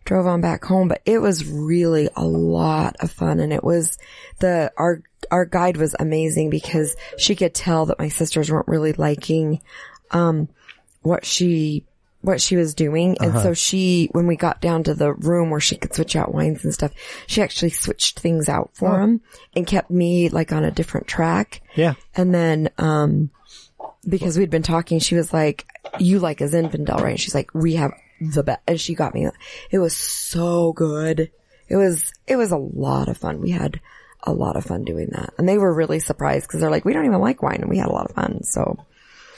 drove 0.04 0.28
on 0.28 0.42
back 0.42 0.64
home. 0.66 0.88
But 0.88 1.02
it 1.06 1.20
was 1.20 1.46
really 1.46 2.10
a 2.16 2.26
lot 2.26 2.96
of 3.00 3.12
fun. 3.12 3.40
And 3.40 3.52
it 3.54 3.64
was 3.64 3.98
the, 4.40 4.72
our, 4.78 5.02
our 5.32 5.46
guide 5.46 5.78
was 5.78 5.96
amazing 5.98 6.50
because 6.50 6.96
she 7.18 7.36
could 7.36 7.54
tell 7.54 7.88
that 7.88 8.00
my 8.00 8.10
sisters 8.10 8.52
weren't 8.52 8.68
really 8.68 8.94
liking, 8.94 9.62
um, 10.12 10.50
what 11.02 11.26
she, 11.26 11.86
what 12.26 12.42
she 12.42 12.56
was 12.56 12.74
doing. 12.74 13.18
And 13.22 13.34
so 13.42 13.54
she, 13.54 14.10
when 14.12 14.26
we 14.26 14.36
got 14.36 14.60
down 14.60 14.84
to 14.84 14.94
the 14.96 15.14
room 15.14 15.52
where 15.52 15.60
she 15.60 15.78
could 15.78 15.94
switch 15.94 16.16
out 16.16 16.34
wines 16.34 16.64
and 16.64 16.74
stuff, 16.74 16.92
she 17.28 17.42
actually 17.42 17.70
switched 17.70 18.20
things 18.20 18.50
out 18.50 18.72
for 18.74 19.00
him 19.00 19.22
and 19.56 19.68
kept 19.68 19.92
me 19.92 20.30
like 20.30 20.52
on 20.52 20.64
a 20.64 20.72
different 20.72 21.08
track. 21.08 21.62
Yeah. 21.76 21.94
And 22.16 22.34
then, 22.34 22.70
um, 22.78 23.30
because 24.08 24.38
we'd 24.38 24.50
been 24.50 24.64
talking, 24.64 25.00
she 25.00 25.16
was 25.16 25.32
like, 25.32 25.68
you 26.00 26.20
like 26.20 26.42
a 26.42 26.46
Zinfandel, 26.46 27.00
right? 27.02 27.12
And 27.12 27.20
she's 27.20 27.36
like, 27.36 27.54
we 27.54 27.76
have 27.76 27.92
the 28.20 28.44
best. 28.44 28.62
And 28.68 28.82
she 28.82 28.96
got 28.96 29.14
me, 29.14 29.28
it 29.70 29.80
was 29.80 29.96
so 29.96 30.74
good. 30.74 31.32
It 31.68 31.76
was, 31.76 32.12
it 32.28 32.36
was 32.36 32.52
a 32.52 32.58
lot 32.58 33.08
of 33.08 33.18
fun. 33.18 33.40
We 33.40 33.52
had 33.52 33.80
a 34.24 34.34
lot 34.34 34.56
of 34.56 34.66
fun 34.66 34.84
doing 34.84 35.10
that. 35.12 35.34
And 35.38 35.48
they 35.48 35.58
were 35.58 35.74
really 35.74 36.00
surprised 36.00 36.48
because 36.48 36.60
they're 36.62 36.72
like, 36.72 36.86
we 36.86 36.94
don't 36.94 37.06
even 37.06 37.22
like 37.22 37.44
wine 37.44 37.62
and 37.62 37.70
we 37.70 37.78
had 37.78 37.90
a 37.90 37.94
lot 37.94 38.10
of 38.10 38.16
fun. 38.16 38.44
So 38.44 38.84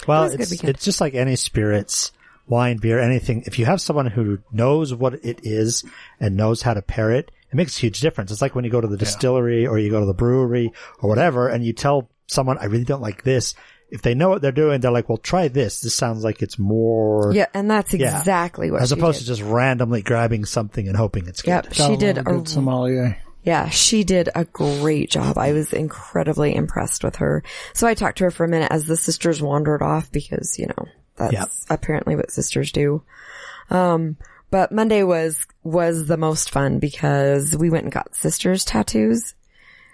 Well, 0.07 0.29
good 0.29 0.39
it's, 0.41 0.63
it's 0.63 0.85
just 0.85 1.01
like 1.01 1.13
any 1.13 1.35
spirits, 1.35 2.11
wine, 2.47 2.77
beer, 2.77 2.99
anything. 2.99 3.43
If 3.45 3.59
you 3.59 3.65
have 3.65 3.81
someone 3.81 4.07
who 4.07 4.39
knows 4.51 4.93
what 4.93 5.13
it 5.25 5.39
is 5.43 5.83
and 6.19 6.35
knows 6.37 6.61
how 6.61 6.73
to 6.73 6.81
pair 6.81 7.11
it, 7.11 7.31
it 7.51 7.55
makes 7.55 7.77
a 7.77 7.81
huge 7.81 7.99
difference. 8.01 8.31
It's 8.31 8.41
like 8.41 8.55
when 8.55 8.65
you 8.65 8.71
go 8.71 8.81
to 8.81 8.87
the 8.87 8.97
distillery 8.97 9.65
or 9.67 9.77
you 9.79 9.89
go 9.89 9.99
to 9.99 10.05
the 10.05 10.13
brewery 10.13 10.71
or 10.99 11.09
whatever 11.09 11.47
and 11.47 11.65
you 11.65 11.73
tell 11.73 12.09
someone, 12.27 12.57
I 12.57 12.65
really 12.65 12.83
don't 12.85 13.01
like 13.01 13.23
this. 13.23 13.53
If 13.89 14.01
they 14.01 14.15
know 14.15 14.27
what 14.27 14.41
they're 14.41 14.51
doing, 14.51 14.81
they're 14.81 14.91
like, 14.91 15.07
well, 15.07 15.17
try 15.17 15.47
this. 15.47 15.79
This 15.79 15.95
sounds 15.95 16.21
like 16.21 16.41
it's 16.41 16.59
more, 16.59 17.31
yeah. 17.33 17.45
And 17.53 17.71
that's 17.71 17.93
Yeah. 17.93 18.17
exactly 18.19 18.69
what 18.69 18.81
as 18.81 18.89
she 18.89 18.95
opposed 18.95 19.19
did. 19.19 19.25
to 19.25 19.31
just 19.31 19.41
randomly 19.41 20.01
grabbing 20.01 20.43
something 20.43 20.89
and 20.89 20.97
hoping 20.97 21.25
it's 21.27 21.41
good. 21.41 21.51
Yep. 21.51 21.63
Gotta 21.73 21.93
She 21.93 21.95
did 21.95 22.17
a 22.17 22.23
good 22.23 22.49
sommelier. 22.49 23.17
Yeah, 23.43 23.69
she 23.69 24.03
did 24.03 24.27
a 24.35 24.43
great 24.43 25.09
job. 25.09 25.37
I 25.37 25.53
was 25.53 25.71
incredibly 25.71 26.53
impressed 26.53 27.01
with 27.01 27.15
her. 27.17 27.43
So 27.73 27.87
I 27.87 27.93
talked 27.93 28.17
to 28.17 28.25
her 28.25 28.31
for 28.31 28.43
a 28.43 28.49
minute 28.49 28.73
as 28.73 28.87
the 28.87 28.97
sisters 28.97 29.41
wandered 29.41 29.81
off 29.81 30.11
because, 30.11 30.59
you 30.59 30.65
know, 30.67 30.85
that's 31.17 31.33
Yep. 31.33 31.49
apparently 31.69 32.15
what 32.15 32.31
sisters 32.31 32.71
do. 32.71 33.03
Um, 33.69 34.17
but 34.49 34.71
Monday 34.71 35.03
was, 35.03 35.45
was 35.63 36.07
the 36.07 36.17
most 36.17 36.51
fun 36.51 36.79
because 36.79 37.55
we 37.57 37.69
went 37.69 37.83
and 37.83 37.91
got 37.91 38.15
sisters 38.15 38.63
tattoos 38.63 39.35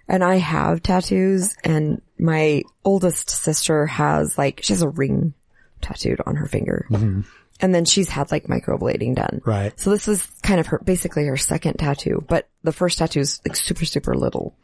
and 0.08 0.24
I 0.24 0.36
have 0.36 0.84
tattoos 0.84 1.56
and 1.64 2.02
my 2.20 2.64
oldest 2.86 3.30
sister 3.30 3.88
has 3.88 4.38
like, 4.38 4.60
she 4.64 4.74
has 4.74 4.82
a 4.84 4.90
ring 4.90 5.34
tattooed 5.82 6.22
on 6.26 6.36
her 6.36 6.46
finger. 6.46 6.86
And 7.60 7.74
then 7.74 7.86
she's 7.86 8.10
had 8.10 8.32
like 8.32 8.46
microblading 8.46 9.16
done. 9.16 9.42
Right. 9.46 9.78
So 9.80 9.90
this 9.90 10.06
was 10.06 10.26
kind 10.44 10.60
of 10.60 10.68
her, 10.68 10.80
basically 10.84 11.26
her 11.26 11.38
second 11.38 11.76
tattoo, 11.76 12.24
but 12.28 12.48
the 12.64 12.74
first 12.74 12.98
tattoo 13.00 13.22
is 13.22 13.42
like 13.46 13.56
super, 13.56 13.86
super 13.86 14.16
little. 14.16 14.56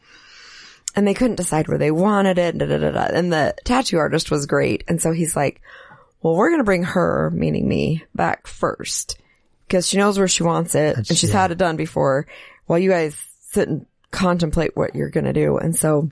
And 0.95 1.07
they 1.07 1.13
couldn't 1.13 1.35
decide 1.35 1.67
where 1.67 1.77
they 1.77 1.91
wanted 1.91 2.37
it. 2.39 2.57
Da, 2.57 2.65
da, 2.65 2.77
da. 2.77 3.07
And 3.13 3.31
the 3.31 3.55
tattoo 3.63 3.97
artist 3.99 4.31
was 4.31 4.47
great. 4.47 4.83
And 4.87 5.01
so 5.01 5.11
he's 5.11 5.35
like, 5.35 5.61
well, 6.21 6.35
we're 6.35 6.49
going 6.49 6.59
to 6.59 6.65
bring 6.65 6.83
her, 6.83 7.31
meaning 7.31 7.67
me, 7.67 8.03
back 8.13 8.47
first 8.47 9.17
because 9.67 9.87
she 9.87 9.97
knows 9.97 10.17
where 10.17 10.27
she 10.27 10.43
wants 10.43 10.75
it 10.75 10.97
and 10.97 11.07
she's 11.07 11.25
yeah. 11.25 11.41
had 11.41 11.51
it 11.51 11.57
done 11.57 11.77
before 11.77 12.25
while 12.65 12.79
you 12.79 12.89
guys 12.89 13.15
sit 13.49 13.69
and 13.69 13.85
contemplate 14.11 14.75
what 14.75 14.95
you're 14.95 15.09
going 15.09 15.25
to 15.25 15.33
do. 15.33 15.57
And 15.57 15.75
so 15.75 16.09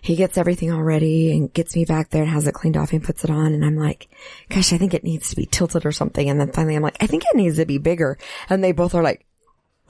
he 0.00 0.16
gets 0.16 0.38
everything 0.38 0.72
all 0.72 0.82
ready 0.82 1.32
and 1.32 1.52
gets 1.52 1.76
me 1.76 1.84
back 1.84 2.10
there 2.10 2.22
and 2.22 2.30
has 2.30 2.46
it 2.46 2.54
cleaned 2.54 2.76
off 2.76 2.92
and 2.92 3.04
puts 3.04 3.24
it 3.24 3.30
on. 3.30 3.52
And 3.52 3.64
I'm 3.64 3.76
like, 3.76 4.08
gosh, 4.48 4.72
I 4.72 4.78
think 4.78 4.94
it 4.94 5.04
needs 5.04 5.30
to 5.30 5.36
be 5.36 5.46
tilted 5.46 5.84
or 5.84 5.92
something. 5.92 6.28
And 6.28 6.40
then 6.40 6.52
finally 6.52 6.76
I'm 6.76 6.82
like, 6.82 6.96
I 7.00 7.06
think 7.06 7.24
it 7.24 7.36
needs 7.36 7.56
to 7.56 7.66
be 7.66 7.78
bigger. 7.78 8.18
And 8.48 8.64
they 8.64 8.72
both 8.72 8.94
are 8.94 9.02
like, 9.02 9.26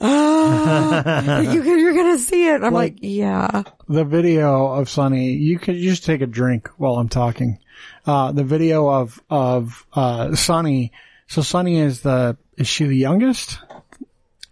ah, 0.01 1.39
you, 1.41 1.63
you're 1.63 1.93
going 1.93 2.15
to 2.17 2.21
see 2.23 2.47
it. 2.47 2.63
I'm 2.63 2.73
like, 2.73 2.97
yeah. 3.01 3.63
the 3.87 4.03
video 4.05 4.67
of 4.73 4.89
Sunny, 4.89 5.31
you 5.33 5.59
could 5.59 5.75
you 5.75 5.89
just 5.89 6.05
take 6.05 6.21
a 6.21 6.27
drink 6.27 6.69
while 6.77 6.95
I'm 6.95 7.09
talking. 7.09 7.59
Uh, 8.05 8.31
the 8.31 8.43
video 8.43 8.89
of, 8.89 9.21
of, 9.29 9.85
uh, 9.93 10.35
Sunny. 10.35 10.91
So 11.27 11.41
Sunny 11.41 11.79
is 11.79 12.01
the, 12.01 12.37
is 12.57 12.67
she 12.67 12.85
the 12.85 12.95
youngest? 12.97 13.59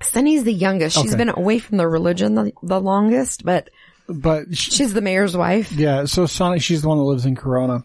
Sunny's 0.02 0.44
the 0.44 0.54
youngest. 0.54 0.98
She's 0.98 1.14
Okay. 1.14 1.18
been 1.26 1.30
away 1.30 1.60
from 1.60 1.78
the 1.78 1.88
religion 1.88 2.36
the, 2.36 2.52
the 2.62 2.82
longest, 2.82 3.46
but 3.46 3.70
But 4.10 4.58
she, 4.58 4.72
she's 4.72 4.94
the 4.94 5.02
mayor's 5.02 5.38
wife. 5.38 5.72
yeah, 5.72 6.06
so 6.06 6.26
Sunny, 6.26 6.60
she's 6.60 6.82
the 6.82 6.90
one 6.90 6.98
that 6.98 7.04
lives 7.06 7.26
in 7.26 7.36
Corona. 7.36 7.84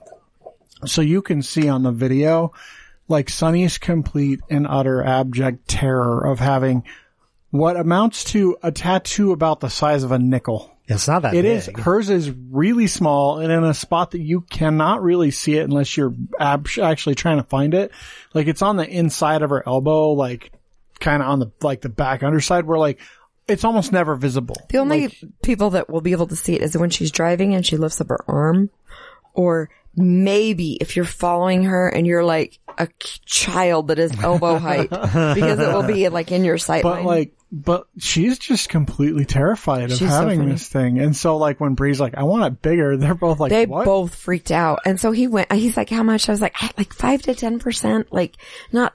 So 0.87 1.01
you 1.03 1.23
can 1.23 1.43
see 1.43 1.69
on 1.69 1.83
the 1.83 1.93
video, 1.93 2.53
like 3.09 3.29
Sunny's 3.31 3.79
complete 3.79 4.41
and 4.51 4.67
utter 4.67 5.03
abject 5.03 5.69
terror 5.69 6.25
of 6.27 6.39
having 6.41 6.85
what 7.51 7.77
amounts 7.77 8.25
to 8.25 8.57
a 8.63 8.71
tattoo 8.73 9.33
about 9.33 9.61
the 9.61 9.69
size 9.71 10.03
of 10.03 10.13
a 10.13 10.19
nickel. 10.19 10.71
It's 10.87 11.07
not 11.07 11.23
that 11.23 11.35
It 11.35 11.43
big. 11.43 11.57
is. 11.59 11.67
Hers 11.85 12.09
is 12.09 12.31
really 12.51 12.87
small 12.87 13.39
and 13.41 13.53
in 13.53 13.63
a 13.65 13.75
spot 13.75 14.13
that 14.13 14.21
you 14.21 14.41
cannot 14.43 15.03
really 15.03 15.31
see 15.31 15.55
it 15.57 15.63
unless 15.65 15.97
you're 15.97 16.15
ab- 16.41 16.67
actually 16.81 17.15
trying 17.15 17.37
to 17.39 17.43
find 17.43 17.75
it. 17.75 17.91
Like 18.33 18.47
it's 18.47 18.63
on 18.63 18.77
the 18.77 18.89
inside 18.89 19.43
of 19.43 19.51
her 19.51 19.63
elbow, 19.67 20.13
like 20.13 20.51
kind 20.99 21.23
of 21.23 21.29
on 21.29 21.39
the, 21.41 21.51
like 21.63 21.83
the 21.83 21.91
back 21.91 22.23
underside 22.23 22.65
where 22.65 22.79
like 22.79 23.01
it's 23.47 23.65
almost 23.65 23.93
never 23.93 24.15
visible. 24.15 24.57
The 24.71 24.79
only 24.79 25.15
people 25.43 25.71
that 25.71 25.89
will 25.91 26.01
be 26.01 26.13
able 26.13 26.27
to 26.29 26.37
see 26.37 26.55
it 26.55 26.63
is 26.63 26.77
when 26.77 26.91
she's 26.91 27.11
driving 27.11 27.55
and 27.55 27.65
she 27.67 27.77
lifts 27.77 28.01
up 28.01 28.09
her 28.09 28.21
arm. 28.27 28.71
Or 29.35 29.69
maybe 29.95 30.75
if 30.81 30.97
you're 30.97 31.05
following 31.05 31.65
her 31.65 31.89
and 31.89 32.07
you're 32.07 32.25
like 32.25 32.59
a 32.79 32.89
child 33.27 33.89
that 33.89 33.99
is 33.99 34.13
elbow 34.23 34.59
height 34.59 34.89
because 34.91 35.59
it 35.59 35.69
will 35.73 35.87
be 35.87 36.09
like 36.09 36.33
in 36.33 36.45
your 36.45 36.59
sight 36.59 36.83
But 36.83 36.97
line. 36.97 37.05
like, 37.05 37.33
but 37.51 37.87
she's 37.99 38.39
just 38.39 38.69
completely 38.69 39.25
terrified 39.25 39.91
of 39.91 39.99
She's 39.99 40.09
having 40.09 40.41
funny. 40.41 40.53
this 40.53 40.69
thing. 40.69 40.99
And 40.99 41.17
so 41.17 41.39
like 41.39 41.61
when 41.61 41.75
Bree's 41.75 41.99
like, 42.01 42.15
I 42.17 42.25
want 42.25 42.45
it 42.45 42.61
bigger, 42.63 42.97
they're 42.99 43.15
both 43.15 43.41
like, 43.41 43.51
they 43.51 43.67
what? 43.67 43.85
both 43.85 44.15
freaked 44.15 44.51
out. 44.51 44.81
And 44.85 45.01
so 45.01 45.13
he 45.13 45.27
went, 45.27 45.51
he's 45.53 45.77
like, 45.77 45.89
how 45.91 46.03
much? 46.03 46.29
I 46.29 46.33
was 46.33 46.43
like, 46.43 46.55
"Ah, 46.61 46.71
like 46.77 46.93
five 46.93 47.23
to 47.23 47.33
10%, 47.35 48.07
like 48.11 48.37
not, 48.73 48.95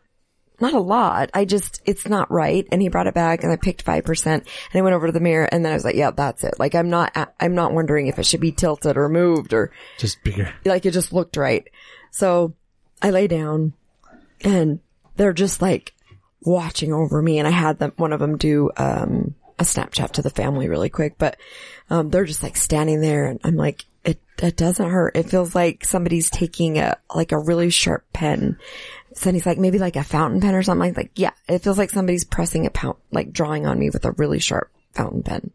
not 0.62 0.74
a 0.76 0.80
lot. 0.80 1.32
I 1.34 1.46
just, 1.46 1.82
it's 1.86 2.08
not 2.08 2.30
right. 2.32 2.68
And 2.72 2.80
he 2.80 2.90
brought 2.90 3.08
it 3.08 3.16
back 3.16 3.44
and 3.44 3.52
I 3.52 3.56
picked 3.56 3.84
5% 3.84 4.26
and 4.28 4.46
I 4.76 4.82
went 4.82 4.96
over 4.96 5.08
to 5.08 5.12
the 5.12 5.20
mirror 5.20 5.50
and 5.52 5.66
then 5.66 5.72
I 5.72 5.76
was 5.76 5.84
like, 5.84 5.96
yeah, 5.96 6.12
that's 6.12 6.44
it. 6.44 6.60
Like 6.60 6.76
I'm 6.76 6.92
not, 6.92 7.34
I'm 7.40 7.56
not 7.56 7.74
wondering 7.74 8.06
if 8.08 8.20
it 8.20 8.26
should 8.28 8.40
be 8.40 8.52
tilted 8.52 8.98
or 8.98 9.10
moved 9.10 9.54
or 9.54 9.72
just 9.98 10.24
bigger. 10.24 10.54
like 10.64 10.86
it 10.86 10.92
just 10.92 11.12
looked 11.12 11.38
right. 11.38 11.68
So 12.12 12.54
I 13.02 13.10
lay 13.10 13.28
down 13.28 13.74
and 14.42 14.80
they're 15.16 15.34
just 15.34 15.62
like 15.62 15.93
watching 16.46 16.94
over 16.94 17.22
me 17.22 17.40
and 17.40 17.48
I 17.48 17.52
had 17.52 17.80
them, 17.80 17.94
one 17.98 18.14
of 18.14 18.20
them 18.20 18.38
do, 18.38 18.72
um, 18.78 19.36
a 19.60 19.64
Snapchat 19.64 20.12
to 20.14 20.22
the 20.22 20.30
family 20.30 20.68
really 20.68 20.90
quick, 20.90 21.16
but, 21.18 21.38
um, 21.90 22.10
they're 22.10 22.26
just 22.26 22.44
like 22.44 22.58
standing 22.58 23.02
there 23.02 23.26
and 23.26 23.40
I'm 23.44 23.56
like, 23.56 23.86
it, 24.04 24.20
it 24.42 24.58
doesn't 24.58 24.90
hurt. 24.90 25.16
It 25.16 25.30
feels 25.30 25.56
like 25.56 25.86
somebody's 25.86 26.30
taking 26.30 26.78
a, 26.78 26.98
like 27.14 27.32
a 27.32 27.40
really 27.40 27.70
sharp 27.70 28.04
pen. 28.14 28.58
So 29.14 29.32
he's 29.32 29.46
like, 29.46 29.60
maybe 29.60 29.80
like 29.80 29.96
a 29.96 30.04
fountain 30.04 30.42
pen 30.42 30.56
or 30.56 30.64
something. 30.64 30.94
Like, 30.94 31.12
yeah, 31.16 31.32
it 31.48 31.60
feels 31.60 31.78
like 31.78 31.92
somebody's 31.92 32.26
pressing 32.26 32.66
a 32.66 32.70
pound, 32.70 32.98
like 33.12 33.32
drawing 33.32 33.66
on 33.68 33.80
me 33.80 33.90
with 33.90 34.06
a 34.06 34.12
really 34.12 34.40
sharp 34.40 34.72
fountain 34.94 35.24
pen. 35.24 35.52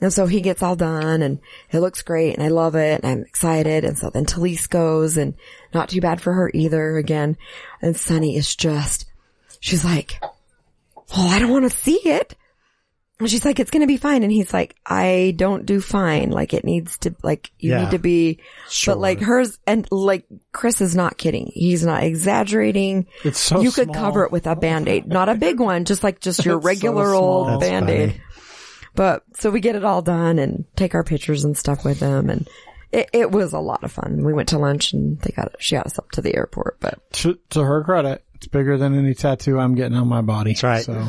And 0.00 0.12
so 0.12 0.26
he 0.26 0.42
gets 0.42 0.62
all 0.62 0.76
done 0.76 1.22
and 1.22 1.40
it 1.70 1.80
looks 1.80 2.02
great 2.02 2.34
and 2.34 2.42
I 2.42 2.48
love 2.48 2.74
it 2.74 3.02
and 3.02 3.10
I'm 3.10 3.22
excited. 3.22 3.84
And 3.84 3.98
so 3.98 4.10
then 4.10 4.26
Talise 4.26 4.68
goes 4.68 5.16
and 5.16 5.34
not 5.72 5.88
too 5.88 6.00
bad 6.02 6.20
for 6.20 6.34
her 6.34 6.50
either 6.52 6.96
again. 6.98 7.38
And 7.80 7.96
Sunny 7.96 8.36
is 8.36 8.54
just, 8.54 9.06
she's 9.60 9.84
like, 9.84 10.20
well, 11.16 11.28
I 11.28 11.38
don't 11.38 11.50
want 11.50 11.70
to 11.70 11.76
see 11.76 12.00
it. 12.04 12.34
And 13.18 13.30
she's 13.30 13.46
like, 13.46 13.58
it's 13.58 13.70
going 13.70 13.80
to 13.80 13.86
be 13.86 13.96
fine. 13.96 14.22
And 14.24 14.30
he's 14.30 14.52
like, 14.52 14.76
I 14.84 15.32
don't 15.38 15.64
do 15.64 15.80
fine. 15.80 16.28
Like 16.30 16.52
it 16.52 16.64
needs 16.66 16.98
to, 16.98 17.14
like 17.22 17.50
you 17.58 17.70
Yeah. 17.70 17.84
need 17.84 17.92
to 17.92 17.98
be, 17.98 18.40
Sure. 18.68 18.94
but 18.94 19.00
like 19.00 19.20
hers 19.20 19.58
and 19.66 19.88
like 19.90 20.26
Chris 20.52 20.82
is 20.82 20.94
not 20.94 21.16
kidding. 21.16 21.50
He's 21.54 21.82
not 21.82 22.02
exaggerating. 22.04 23.06
It's 23.24 23.38
so 23.38 23.62
you 23.62 23.70
could 23.70 23.94
cover 23.94 24.24
it 24.24 24.32
with 24.32 24.46
a 24.46 24.54
band-aid, 24.54 25.06
not 25.06 25.30
a 25.30 25.34
big 25.34 25.58
one, 25.60 25.86
just 25.86 26.04
like 26.04 26.20
just 26.20 26.44
your 26.44 26.56
It's 26.58 26.66
regular 26.66 27.06
small. 27.06 27.48
old 27.48 27.60
band-aid. 27.60 28.10
funny. 28.10 28.22
But 28.94 29.22
so 29.38 29.50
we 29.50 29.60
get 29.60 29.76
it 29.76 29.84
all 29.84 30.02
done 30.02 30.38
and 30.38 30.66
take 30.76 30.94
our 30.94 31.04
pictures 31.04 31.44
and 31.44 31.56
stuff 31.56 31.86
with 31.86 32.00
them. 32.00 32.28
And 32.28 32.46
it, 32.92 33.08
it 33.14 33.30
was 33.30 33.54
a 33.54 33.58
lot 33.60 33.82
of 33.82 33.92
fun. 33.92 34.24
We 34.24 34.34
went 34.34 34.50
to 34.50 34.58
lunch 34.58 34.92
and 34.92 35.18
they 35.20 35.32
got, 35.34 35.54
she 35.58 35.74
got 35.76 35.86
us 35.86 35.98
up 35.98 36.10
to 36.12 36.20
the 36.20 36.34
airport, 36.36 36.80
but 36.80 37.00
To, 37.14 37.38
to 37.50 37.62
her 37.62 37.82
credit, 37.82 38.24
it's 38.36 38.46
bigger 38.46 38.76
than 38.76 38.96
any 38.96 39.14
tattoo 39.14 39.58
I'm 39.58 39.74
getting 39.74 39.96
on 39.96 40.08
my 40.08 40.22
body. 40.22 40.52
That's 40.52 40.62
right. 40.62 40.84
So, 40.84 41.06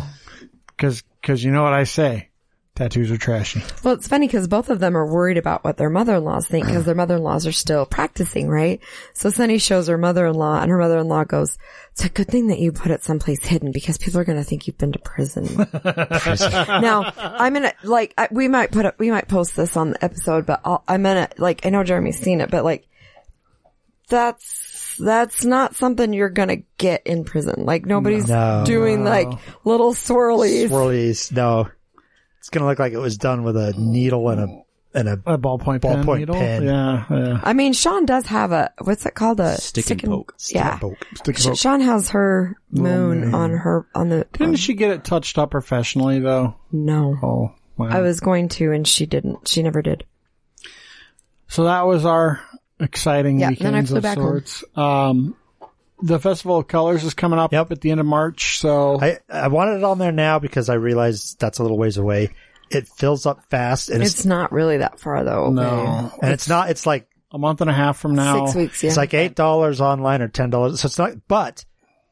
cause, 0.78 1.04
cause 1.22 1.44
you 1.44 1.52
know 1.52 1.64
what 1.64 1.74
I 1.74 1.84
say? 1.84 2.30
Tattoos 2.78 3.10
are 3.10 3.18
trashy. 3.18 3.64
Well, 3.84 3.96
it's 3.96 4.08
funny 4.08 4.28
because 4.28 4.48
both 4.48 4.70
of 4.70 4.80
them 4.80 4.96
are 4.96 5.12
worried 5.12 5.40
about 5.40 5.64
what 5.64 5.78
their 5.78 5.90
mother-in-laws 5.90 6.48
think 6.48 6.68
because 6.68 6.86
their 6.86 6.94
mother-in-laws 6.94 7.48
are 7.48 7.52
still 7.52 7.88
practicing, 7.88 8.48
right? 8.48 8.80
So 9.14 9.32
Sunny 9.32 9.58
shows 9.58 9.88
her 9.88 9.98
mother-in-law 9.98 10.62
and 10.62 10.70
her 10.70 10.78
mother-in-law 10.78 11.24
goes, 11.24 11.58
it's 11.94 12.06
a 12.06 12.10
good 12.10 12.28
thing 12.28 12.48
that 12.48 12.60
you 12.60 12.72
put 12.72 12.92
it 12.92 13.04
someplace 13.04 13.44
hidden 13.44 13.72
because 13.72 13.98
people 13.98 14.20
are 14.20 14.26
going 14.26 14.38
to 14.38 14.44
think 14.44 14.68
you've 14.68 14.78
been 14.78 14.92
to 14.92 15.00
prison. 15.00 15.46
now, 15.84 17.12
I'm 17.18 17.54
gonna, 17.54 17.74
like, 17.84 18.14
I, 18.16 18.28
we 18.30 18.48
might 18.48 18.72
put 18.72 18.86
it, 18.86 18.94
we 19.00 19.10
might 19.10 19.28
post 19.28 19.56
this 19.56 19.76
on 19.76 19.90
the 19.92 20.06
episode, 20.06 20.46
but 20.46 20.62
I'll, 20.64 20.84
I'm 20.88 21.02
gonna, 21.02 21.30
like, 21.40 21.66
I 21.66 21.72
know 21.72 21.84
Jeremy's 21.84 22.20
seen 22.20 22.42
it, 22.42 22.52
but 22.52 22.64
like, 22.64 22.88
that's, 24.08 24.77
that's 24.98 25.46
not 25.46 25.76
something 25.76 26.14
you're 26.14 26.30
gonna 26.30 26.58
get 26.78 27.06
in 27.06 27.24
prison. 27.24 27.66
Like, 27.66 27.86
nobody's 27.86 28.28
No. 28.28 28.64
doing 28.66 29.04
like 29.04 29.28
little 29.64 29.94
swirlies. 29.94 30.70
Swirlies. 30.70 31.32
No, 31.32 31.70
it's 32.40 32.50
gonna 32.50 32.66
look 32.66 32.80
like 32.80 32.94
it 32.94 32.98
was 33.00 33.18
done 33.18 33.44
with 33.44 33.58
a 33.58 33.74
needle 33.78 34.30
and 34.30 34.42
a 34.42 34.48
and 34.94 35.10
a 35.10 35.14
A 35.28 35.38
ballpoint 35.38 35.82
Ballpoint 35.82 36.20
needle. 36.20 36.36
pen. 36.36 36.64
Yeah, 36.64 37.06
yeah. 37.12 37.40
I 37.44 37.54
mean, 37.54 37.74
Sean 37.74 38.06
does 38.06 38.26
have 38.28 38.52
a 38.52 38.72
what's 38.84 39.06
it 39.06 39.14
called 39.14 39.40
a 39.40 39.58
Stick 39.60 39.90
and 39.92 40.02
poke. 40.02 40.34
yeah, 40.50 40.78
poke. 40.80 40.98
Stick 41.16 41.38
Sh- 41.38 41.46
poke. 41.48 41.58
Sean 41.58 41.82
has 41.82 42.10
her 42.10 42.56
moon 42.72 43.36
on 43.36 43.52
her 43.52 43.86
on 43.94 44.10
the. 44.10 44.26
Didn't 44.34 44.48
on- 44.50 44.56
she 44.56 44.74
get 44.74 44.90
it 44.92 45.04
touched 45.04 45.38
up 45.38 45.52
professionally 45.52 46.20
though? 46.20 46.56
no, 46.72 47.16
Oh, 47.22 47.52
wow. 47.78 47.90
I 47.90 48.00
was 48.02 48.20
going 48.22 48.50
to, 48.50 48.72
and 48.72 48.88
she 48.88 49.06
didn't. 49.06 49.48
She 49.48 49.62
never 49.62 49.82
did. 49.84 50.04
So 51.48 51.66
that 51.66 51.86
was 51.86 52.04
our 52.06 52.40
exciting 52.80 53.40
Yeah, 53.40 53.52
then 53.52 53.74
I 53.76 53.80
weekends 53.82 53.90
flew 53.90 53.98
of 53.98 54.04
back 54.04 54.18
home. 54.18 54.26
sorts. 54.28 54.64
Um, 54.76 55.36
the 56.02 56.20
Festival 56.20 56.58
of 56.58 56.68
Colors 56.68 57.04
is 57.04 57.14
coming 57.14 57.40
up 57.40 57.52
Yep. 57.52 57.72
at 57.72 57.82
the 57.82 57.92
end 57.92 58.00
of 58.00 58.06
March. 58.06 58.60
So 58.60 59.00
I 59.02 59.20
I 59.30 59.48
wanted 59.48 59.78
it 59.78 59.84
on 59.84 59.98
there 59.98 60.12
now 60.12 60.38
because 60.40 60.70
I 60.70 60.76
realized 60.76 61.40
that's 61.40 61.58
a 61.60 61.64
little 61.64 61.78
ways 61.78 61.98
away. 61.98 62.30
It 62.70 62.88
fills 62.88 63.26
up 63.26 63.46
fast 63.50 63.90
and 63.90 64.04
it's, 64.04 64.14
It's 64.16 64.26
not 64.26 64.52
really 64.52 64.78
that 64.78 65.00
far 65.00 65.24
though. 65.24 65.50
no, 65.50 66.12
and 66.22 66.32
it's 66.32 66.48
not. 66.50 66.70
It's 66.70 66.86
like 66.86 67.08
a 67.32 67.38
month 67.40 67.62
and 67.62 67.70
a 67.70 67.74
half 67.74 67.98
from 67.98 68.14
now. 68.16 68.46
Six 68.46 68.56
weeks. 68.56 68.84
Yeah. 68.84 68.88
it's 68.90 68.98
like 68.98 69.14
eight 69.14 69.36
dollars 69.36 69.82
online 69.82 70.22
or 70.22 70.28
ten 70.28 70.50
dollars. 70.50 70.80
So 70.82 70.86
it's 70.88 70.98
not. 71.00 71.14
But 71.28 71.66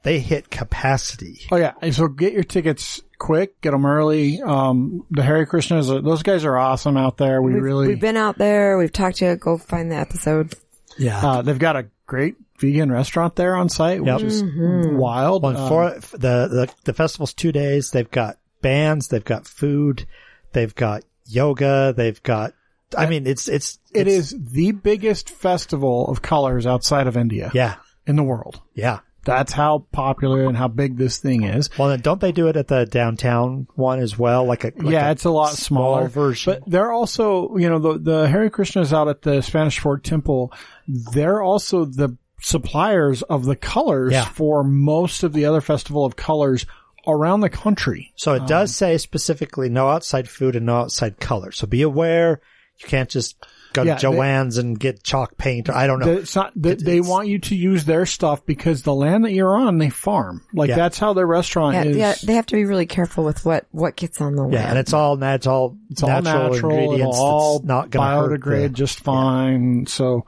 they 0.04 0.20
hit 0.20 0.50
capacity. 0.50 1.42
Oh 1.52 1.58
yeah, 1.58 1.74
so 1.92 2.08
get 2.08 2.34
your 2.34 2.44
tickets 2.44 3.02
quick, 3.18 3.60
get 3.62 3.72
them 3.72 3.86
early. 3.86 4.42
Um, 4.42 5.06
the 5.12 5.24
Hare 5.24 5.46
Krishnas, 5.46 5.90
are- 5.90 6.02
those 6.02 6.24
guys 6.24 6.46
are 6.46 6.58
awesome 6.58 6.98
out 6.98 7.18
there. 7.18 7.42
We 7.42 7.54
We've, 7.54 7.64
really, 7.64 7.88
we've 7.90 8.00
been 8.00 8.18
out 8.18 8.38
there. 8.38 8.78
We've 8.78 8.92
talked 8.92 9.18
to 9.18 9.26
you. 9.26 9.36
Go 9.36 9.58
find 9.58 9.92
the 9.92 9.96
episode. 9.96 10.54
Yeah. 10.98 11.26
uh, 11.26 11.42
they've 11.42 11.60
got 11.60 11.76
a 11.76 11.88
great 12.08 12.36
vegan 12.60 12.92
restaurant 12.92 13.36
there 13.36 13.56
on 13.56 13.68
site, 13.70 14.02
which 14.02 14.22
is 14.24 14.44
Mm-hmm. 14.44 14.96
wild. 14.98 15.44
Well, 15.44 15.58
Um, 15.58 15.68
for 16.02 16.18
the, 16.18 16.48
the 16.48 16.74
the 16.86 16.94
festival's 16.94 17.34
two 17.34 17.52
days. 17.52 17.92
They've 17.92 18.10
got 18.10 18.38
bands. 18.62 19.10
They've 19.10 19.24
got 19.24 19.48
food. 19.48 20.06
They've 20.54 20.74
got 20.74 21.04
yoga. 21.26 21.94
They've 21.96 22.22
got. 22.24 22.54
I 22.98 23.08
mean, 23.08 23.28
it's 23.28 23.48
it's 23.50 23.80
it 23.94 24.08
it's- 24.08 24.32
is 24.32 24.36
the 24.52 24.72
biggest 24.72 25.30
festival 25.32 26.08
of 26.08 26.22
colors 26.22 26.66
outside 26.66 27.08
of 27.08 27.18
India 27.18 27.52
Yeah. 27.54 27.76
in 28.08 28.16
the 28.16 28.24
world. 28.24 28.62
Yeah. 28.74 29.00
That's 29.26 29.52
how 29.52 29.86
popular 29.92 30.46
and 30.46 30.56
how 30.56 30.68
big 30.68 30.98
this 30.98 31.18
thing 31.18 31.44
is. 31.44 31.70
Well, 31.78 31.90
then 31.90 32.00
don't 32.02 32.22
they 32.22 32.32
do 32.32 32.48
it 32.48 32.56
at 32.56 32.68
the 32.68 32.86
downtown 32.86 33.68
one 33.76 34.00
as 34.00 34.18
well? 34.18 34.46
Like 34.46 34.64
a 34.64 34.72
like 34.78 34.94
yeah, 34.94 35.12
it's 35.12 35.26
a 35.26 35.32
lot 35.32 35.54
smaller 35.54 36.08
version. 36.08 36.54
But 36.54 36.70
they're 36.72 36.92
also, 36.92 37.58
you 37.58 37.70
know, 37.70 37.80
the 37.80 37.98
the 38.00 38.28
Hare 38.30 38.50
Krishnas 38.50 38.94
out 38.94 39.08
at 39.08 39.22
the 39.24 39.42
Spanish 39.42 39.80
Fork 39.80 40.04
Temple. 40.04 40.54
They're 40.88 41.42
also 41.42 41.86
the 41.86 42.18
suppliers 42.42 43.22
of 43.24 43.46
the 43.46 43.56
colors 43.56 44.12
Yeah. 44.14 44.26
for 44.26 44.64
most 44.64 45.24
of 45.24 45.34
the 45.34 45.46
other 45.46 45.62
Festival 45.62 46.06
of 46.06 46.16
Colors 46.16 46.66
around 47.08 47.42
the 47.42 47.50
country. 47.50 48.12
So 48.16 48.34
it 48.34 48.48
does 48.48 48.70
um, 48.72 48.74
say 48.74 48.98
specifically 48.98 49.70
no 49.70 49.90
outside 49.90 50.30
food 50.30 50.56
and 50.56 50.66
no 50.66 50.78
outside 50.82 51.20
color. 51.20 51.52
So 51.52 51.68
be 51.68 51.82
aware. 51.82 52.42
You 52.82 52.88
can't 52.88 53.10
just 53.10 53.36
go 53.76 53.84
Yeah, 53.84 53.96
to 53.98 54.08
Joann's 54.08 54.58
and 54.58 54.80
get 54.80 55.04
chalk 55.04 55.38
paint. 55.38 55.70
I 55.70 55.86
don't 55.88 56.00
know. 56.00 56.06
That 56.08 56.20
It's 56.22 56.36
not. 56.36 56.52
That 56.56 56.80
they 56.84 56.98
it's- 56.98 57.08
want 57.10 57.28
you 57.28 57.38
to 57.40 57.56
use 57.56 57.86
their 57.86 58.06
stuff 58.06 58.46
because 58.46 58.82
the 58.84 58.94
land 58.96 59.24
that 59.26 59.34
you're 59.34 59.56
on, 59.56 59.78
they 59.78 59.90
farm. 59.90 60.42
Like 60.54 60.70
Yeah. 60.70 60.76
that's 60.78 60.98
how 60.98 61.14
their 61.14 61.28
restaurant 61.28 61.76
Yeah, 61.76 61.84
is. 61.84 61.98
yeah. 61.98 62.16
They 62.24 62.34
have 62.34 62.46
to 62.48 62.56
be 62.56 62.66
really 62.66 62.86
careful 62.88 63.24
with 63.24 63.46
what 63.46 63.66
what 63.72 63.96
gets 63.96 64.20
on 64.22 64.36
the 64.36 64.42
land. 64.44 64.54
yeah, 64.54 64.70
and 64.70 64.78
it's 64.80 64.94
all 64.94 65.18
nat- 65.18 65.36
it's 65.36 65.48
all 65.48 65.76
It's 65.92 66.02
all 66.02 66.10
natural, 66.10 66.52
natural. 66.54 66.72
ingredients. 66.80 67.16
It'll 67.18 67.26
all 67.26 67.62
not 67.64 67.90
going 67.92 68.08
to 68.10 68.16
hurt 68.30 68.42
biodegrade 68.42 68.62
the- 68.64 68.70
just 68.70 69.00
fine. 69.02 69.86
So, 69.88 70.26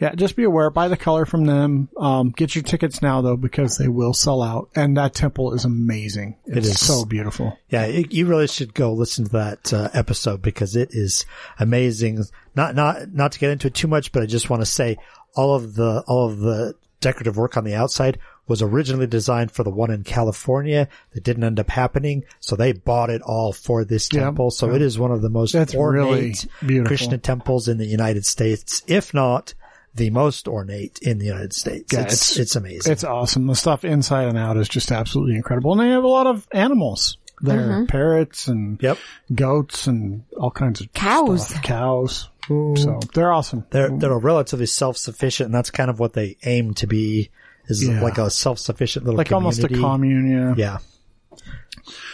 yeah, 0.00 0.14
just 0.14 0.36
be 0.36 0.44
aware. 0.44 0.70
Buy 0.70 0.88
the 0.88 0.96
color 0.96 1.26
from 1.26 1.44
them. 1.44 1.88
Um, 1.96 2.30
get 2.30 2.54
your 2.54 2.62
tickets 2.62 3.02
now 3.02 3.20
though 3.20 3.36
because 3.36 3.78
they 3.78 3.88
will 3.88 4.12
sell 4.12 4.42
out. 4.42 4.70
And 4.76 4.96
that 4.96 5.14
temple 5.14 5.54
is 5.54 5.64
amazing. 5.64 6.36
It's 6.46 6.68
is. 6.68 6.86
so 6.86 7.04
beautiful. 7.04 7.58
Yeah, 7.68 7.84
it, 7.84 8.12
you 8.12 8.26
really 8.26 8.46
should 8.46 8.74
go 8.74 8.92
listen 8.92 9.24
to 9.26 9.32
that 9.32 9.72
uh, 9.72 9.88
episode 9.92 10.40
because 10.40 10.76
it 10.76 10.90
is 10.92 11.26
amazing. 11.58 12.24
Not 12.54 12.76
not 12.76 13.12
not 13.12 13.32
to 13.32 13.38
get 13.38 13.50
into 13.50 13.66
it 13.66 13.74
too 13.74 13.88
much, 13.88 14.12
but 14.12 14.22
I 14.22 14.26
just 14.26 14.48
want 14.48 14.62
to 14.62 14.66
say 14.66 14.98
all 15.34 15.54
of 15.54 15.74
the 15.74 16.04
all 16.06 16.26
of 16.26 16.38
the 16.38 16.74
decorative 17.00 17.36
work 17.36 17.56
on 17.56 17.64
the 17.64 17.74
outside 17.74 18.18
was 18.46 18.62
originally 18.62 19.06
designed 19.06 19.52
for 19.52 19.62
the 19.62 19.70
one 19.70 19.90
in 19.90 20.02
California 20.04 20.88
that 21.12 21.22
didn't 21.22 21.44
end 21.44 21.60
up 21.60 21.68
happening, 21.68 22.24
so 22.40 22.56
they 22.56 22.72
bought 22.72 23.10
it 23.10 23.20
all 23.22 23.52
for 23.52 23.84
this 23.84 24.08
temple. 24.08 24.50
So 24.50 24.74
it 24.74 24.80
is 24.80 24.98
one 24.98 25.10
of 25.10 25.22
the 25.22 25.28
most 25.28 25.52
That's 25.52 25.74
ornate 25.74 26.46
beautiful. 26.60 26.86
Krishna 26.86 27.18
temples 27.18 27.68
in 27.68 27.76
the 27.78 27.86
United 27.86 28.24
States, 28.24 28.82
if 28.86 29.12
not 29.12 29.54
the 29.98 30.08
most 30.10 30.48
ornate 30.48 30.98
in 31.02 31.18
the 31.18 31.26
United 31.26 31.52
States. 31.52 31.92
Yeah, 31.92 32.02
it's, 32.02 32.32
it's- 32.32 32.38
it's 32.38 32.56
amazing. 32.56 32.90
It's 32.92 33.04
awesome. 33.04 33.46
The 33.46 33.54
stuff 33.54 33.84
inside 33.84 34.28
and 34.28 34.38
out 34.38 34.56
is 34.56 34.68
just 34.68 34.90
absolutely 34.90 35.36
incredible. 35.36 35.72
And 35.72 35.80
they 35.82 35.90
have 35.90 36.04
a 36.04 36.08
lot 36.08 36.26
of 36.26 36.48
animals 36.52 37.18
there. 37.42 37.84
Parrots 37.86 38.48
and 38.48 38.82
yep. 38.82 38.98
goats 39.34 39.86
and 39.86 40.24
all 40.36 40.50
kinds 40.50 40.80
of 40.80 40.92
Cows. 40.92 41.48
stuff. 41.48 41.62
Cows. 41.62 42.28
So 42.48 42.98
they're 43.14 43.30
awesome. 43.30 43.66
They're 43.70 43.90
they're 43.90 44.18
relatively 44.18 44.64
self 44.64 44.96
sufficient, 44.96 45.48
and 45.48 45.54
that's 45.54 45.70
kind 45.70 45.90
of 45.90 46.00
what 46.00 46.14
they 46.14 46.38
aim 46.44 46.72
to 46.74 46.86
be. 46.86 47.28
Is 47.66 47.86
Yeah. 47.86 48.00
like 48.00 48.16
a 48.16 48.30
self 48.30 48.58
sufficient 48.58 49.04
little 49.04 49.18
like 49.18 49.30
almost 49.32 49.62
a 49.62 49.68
commune, 49.68 50.30
yeah. 50.30 50.54
Yeah, 50.56 50.78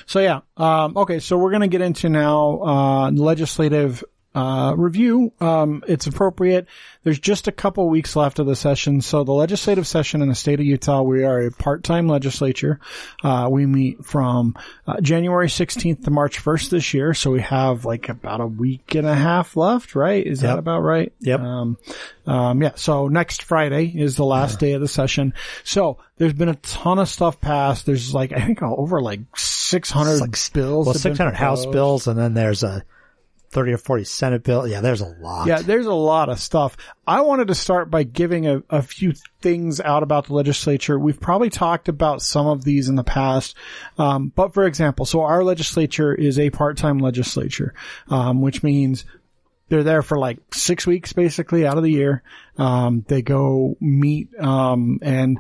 So 0.07 0.19
yeah, 0.21 0.41
um, 0.57 0.97
okay. 0.97 1.21
So 1.21 1.39
we're 1.39 1.51
going 1.51 1.63
to 1.63 1.69
get 1.69 1.81
into 1.81 2.09
now 2.09 2.61
uh, 2.63 3.11
legislative 3.13 4.03
uh, 4.35 4.75
review. 4.77 5.33
Um, 5.41 5.85
it's 5.87 6.07
appropriate. 6.07 6.67
There's 7.03 7.19
just 7.19 7.47
a 7.49 7.53
couple 7.53 7.89
weeks 7.89 8.17
left 8.17 8.39
of 8.39 8.47
the 8.47 8.57
session. 8.57 9.01
So 9.01 9.25
the 9.25 9.33
legislative 9.33 9.87
session 9.87 10.23
in 10.23 10.29
the 10.29 10.35
state 10.35 10.59
of 10.61 10.67
Utah, 10.67 11.03
we 11.03 11.25
are 11.25 11.47
a 11.47 11.51
part-time 11.51 12.09
legislature. 12.09 12.81
Uh, 13.23 13.49
we 13.51 13.67
meet 13.67 14.05
from 14.05 14.57
uh, 14.87 15.01
January 15.01 15.49
16th 15.49 16.05
to 16.05 16.11
March 16.11 16.43
1st 16.43 16.71
this 16.71 16.95
year. 16.95 17.15
So 17.15 17.31
we 17.31 17.43
have 17.43 17.85
like 17.85 18.09
about 18.09 18.41
a 18.41 18.47
week 18.47 18.95
and 18.95 19.07
a 19.07 19.15
half 19.15 19.57
left, 19.57 19.95
right? 19.95 20.27
Is 20.27 20.41
that 20.41 20.59
about 20.59 20.81
right? 20.81 21.13
Yep. 21.21 21.41
Um, 21.41 21.79
um, 22.27 22.63
yeah. 22.63 22.73
So 22.75 23.09
next 23.09 23.43
Friday 23.43 23.93
is 23.95 24.17
the 24.17 24.25
last 24.25 24.59
day 24.59 24.73
of 24.73 24.81
the 24.81 24.89
session. 24.89 25.35
So 25.63 25.99
there's 26.17 26.33
been 26.33 26.49
a 26.49 26.55
ton 26.57 26.99
of 26.99 27.09
stuff 27.09 27.41
passed. 27.41 27.87
There's 27.87 28.15
like 28.15 28.33
I 28.33 28.41
think 28.41 28.63
over 28.63 29.01
like 29.01 29.21
600 29.37 30.21
bills. 30.53 30.87
well, 30.87 30.95
six 30.95 31.19
hundred 31.19 31.35
House 31.35 31.67
bills, 31.67 32.07
and 32.07 32.19
then 32.19 32.35
there's 32.35 32.63
a 32.63 32.85
thirty 33.55 33.73
or 33.73 33.79
forty 33.79 34.05
Senate 34.05 34.43
bill. 34.43 34.67
Yeah, 34.67 34.83
there's 34.83 35.01
a 35.01 35.07
lot. 35.07 35.47
Yeah, 35.47 35.63
there's 35.63 35.87
a 35.87 35.95
lot 35.95 36.29
of 36.29 36.39
stuff. 36.39 36.77
I 37.07 37.23
wanted 37.23 37.49
to 37.49 37.55
start 37.55 37.91
by 37.91 38.03
giving 38.03 38.47
a, 38.47 38.63
a 38.69 38.83
few 38.83 39.15
things 39.41 39.81
out 39.81 40.03
about 40.03 40.27
the 40.27 40.35
legislature. 40.35 40.99
We've 40.99 41.21
probably 41.21 41.49
talked 41.49 41.89
about 41.89 42.21
some 42.21 42.47
of 42.47 42.65
these 42.65 42.89
in 42.89 42.97
the 42.97 43.05
past. 43.05 43.57
Um, 43.97 44.33
but 44.35 44.53
for 44.53 44.65
example, 44.65 45.07
so 45.07 45.23
our 45.23 45.43
legislature 45.43 46.15
is 46.15 46.39
a 46.39 46.51
part-time 46.51 46.99
legislature, 46.99 47.73
um, 48.09 48.43
which 48.43 48.63
means 48.63 49.05
they're 49.69 49.83
there 49.83 50.03
for 50.03 50.19
like 50.19 50.39
six 50.53 50.87
weeks 50.87 51.15
basically 51.15 51.67
out 51.67 51.79
of 51.79 51.85
the 51.85 51.93
year. 51.93 52.23
Um, 52.59 53.05
they 53.09 53.23
go 53.23 53.77
meet, 53.81 54.29
um, 54.39 54.99
and 55.01 55.39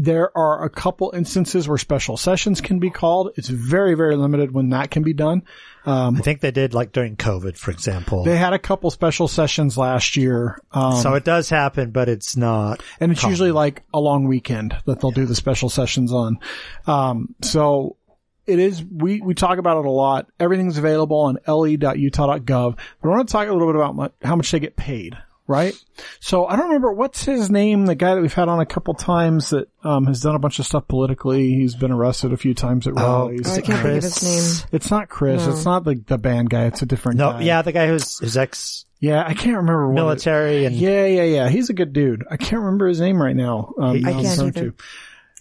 there 0.00 0.30
are 0.38 0.64
a 0.64 0.70
couple 0.70 1.10
instances 1.12 1.66
where 1.66 1.76
special 1.76 2.16
sessions 2.16 2.60
can 2.60 2.78
be 2.78 2.88
called. 2.88 3.32
It's 3.34 3.48
very, 3.48 3.94
very 3.94 4.14
limited 4.14 4.52
when 4.52 4.70
that 4.70 4.92
can 4.92 5.02
be 5.02 5.12
done. 5.12 5.42
I 5.86 6.10
think 6.22 6.40
they 6.40 6.50
did 6.50 6.74
like 6.74 6.92
during 6.92 7.16
COVID, 7.16 7.56
for 7.56 7.70
example. 7.70 8.24
They 8.24 8.36
had 8.36 8.52
a 8.52 8.58
couple 8.58 8.90
special 8.90 9.28
sessions 9.28 9.78
last 9.78 10.16
year. 10.16 10.60
Um, 10.72 10.96
so 11.02 11.14
it 11.14 11.24
does 11.24 11.48
happen, 11.48 11.90
but 11.90 12.08
it's 12.08 12.36
not. 12.36 12.82
and 13.00 13.10
it's 13.12 13.22
usually 13.24 13.52
like 13.52 13.82
a 13.94 14.00
long 14.00 14.26
weekend 14.26 14.76
that 14.86 15.00
they'll 15.00 15.10
do 15.10 15.26
the 15.26 15.34
special 15.34 15.68
sessions 15.68 16.12
on. 16.12 16.38
Um, 16.86 17.34
so 17.42 17.96
it 18.46 18.58
is, 18.58 18.82
we, 18.84 19.20
we 19.20 19.34
talk 19.34 19.58
about 19.58 19.78
it 19.78 19.84
a 19.86 19.90
lot. 19.90 20.26
Everything's 20.40 20.78
available 20.78 21.18
on 21.20 21.38
le.utah.gov. 21.46 22.78
But 23.02 23.08
I 23.08 23.10
want 23.10 23.28
to 23.28 23.32
talk 23.32 23.48
a 23.48 23.52
little 23.52 23.68
bit 23.68 23.76
about 23.76 23.96
mu- 23.96 24.26
how 24.26 24.36
much 24.36 24.50
they 24.50 24.60
get 24.60 24.76
paid, 24.76 25.16
right? 25.48 25.74
So 26.20 26.46
I 26.46 26.54
don't 26.54 26.66
remember 26.66 26.92
what's 26.92 27.24
his 27.24 27.50
name, 27.50 27.86
the 27.86 27.96
guy 27.96 28.14
that 28.14 28.20
we've 28.20 28.32
had 28.32 28.48
on 28.48 28.60
a 28.60 28.66
couple 28.66 28.94
times 28.94 29.50
that, 29.50 29.68
um, 29.82 30.06
has 30.06 30.20
done 30.20 30.36
a 30.36 30.38
bunch 30.38 30.60
of 30.60 30.66
stuff 30.66 30.86
politically. 30.86 31.54
He's 31.54 31.74
been 31.74 31.90
arrested 31.90 32.32
a 32.32 32.36
few 32.36 32.54
times 32.54 32.86
at 32.86 32.94
rallies. 32.94 33.48
Oh, 33.48 33.52
I 33.54 33.60
can't 33.62 33.66
think 33.82 33.96
of 33.96 34.02
his 34.04 34.22
name. 34.22 34.68
It's 34.70 34.90
not 34.90 35.08
Chris. 35.08 35.44
No. 35.46 35.52
It's 35.52 35.64
not 35.64 35.82
the, 35.84 35.96
the 36.06 36.18
band 36.18 36.50
guy. 36.50 36.66
It's 36.66 36.82
a 36.82 36.86
different 36.86 37.18
No, 37.18 37.32
guy. 37.32 37.40
yeah, 37.42 37.62
the 37.62 37.72
guy 37.72 37.88
who's, 37.88 38.18
who's 38.18 38.36
ex 38.36 38.84
Yeah, 39.00 39.24
I 39.26 39.34
can't 39.34 39.56
remember 39.56 39.88
what 39.88 39.92
it- 39.92 39.94
military 40.02 40.64
and 40.66 40.76
Yeah, 40.76 41.06
yeah, 41.06 41.24
yeah. 41.24 41.48
He's 41.48 41.70
a 41.70 41.74
good 41.74 41.92
dude. 41.92 42.24
I 42.30 42.36
can't 42.36 42.62
remember 42.62 42.86
his 42.86 43.00
name 43.00 43.20
right 43.20 43.34
now. 43.34 43.72
Um, 43.78 43.84
I 43.84 43.88
who 43.90 43.96
I'm 43.96 44.02
can't 44.02 44.16
referring 44.28 44.48
either. 44.48 44.70
to. 44.70 44.74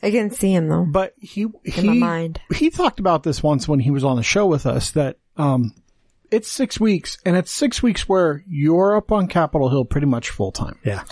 I 0.03 0.11
can 0.11 0.29
see 0.31 0.53
him 0.53 0.67
though. 0.69 0.85
But 0.85 1.13
he 1.19 1.47
he 1.65 1.81
my 1.87 1.93
mind. 1.95 2.39
he 2.55 2.69
talked 2.69 2.99
about 2.99 3.23
this 3.23 3.41
once 3.41 3.67
when 3.67 3.79
he 3.79 3.89
was 3.89 4.03
on 4.03 4.15
the 4.15 4.21
show 4.23 4.45
with 4.45 4.67
us 4.67 4.91
that 4.91 5.17
um 5.37 5.73
it's 6.31 6.47
six 6.49 6.79
weeks 6.79 7.17
and 7.25 7.35
it's 7.35 7.51
six 7.51 7.81
weeks 7.81 8.07
where 8.07 8.43
you're 8.47 8.95
up 8.95 9.11
on 9.11 9.27
Capitol 9.27 9.69
Hill 9.69 9.85
pretty 9.85 10.07
much 10.07 10.29
full 10.29 10.51
time. 10.51 10.77
yeah. 10.83 11.03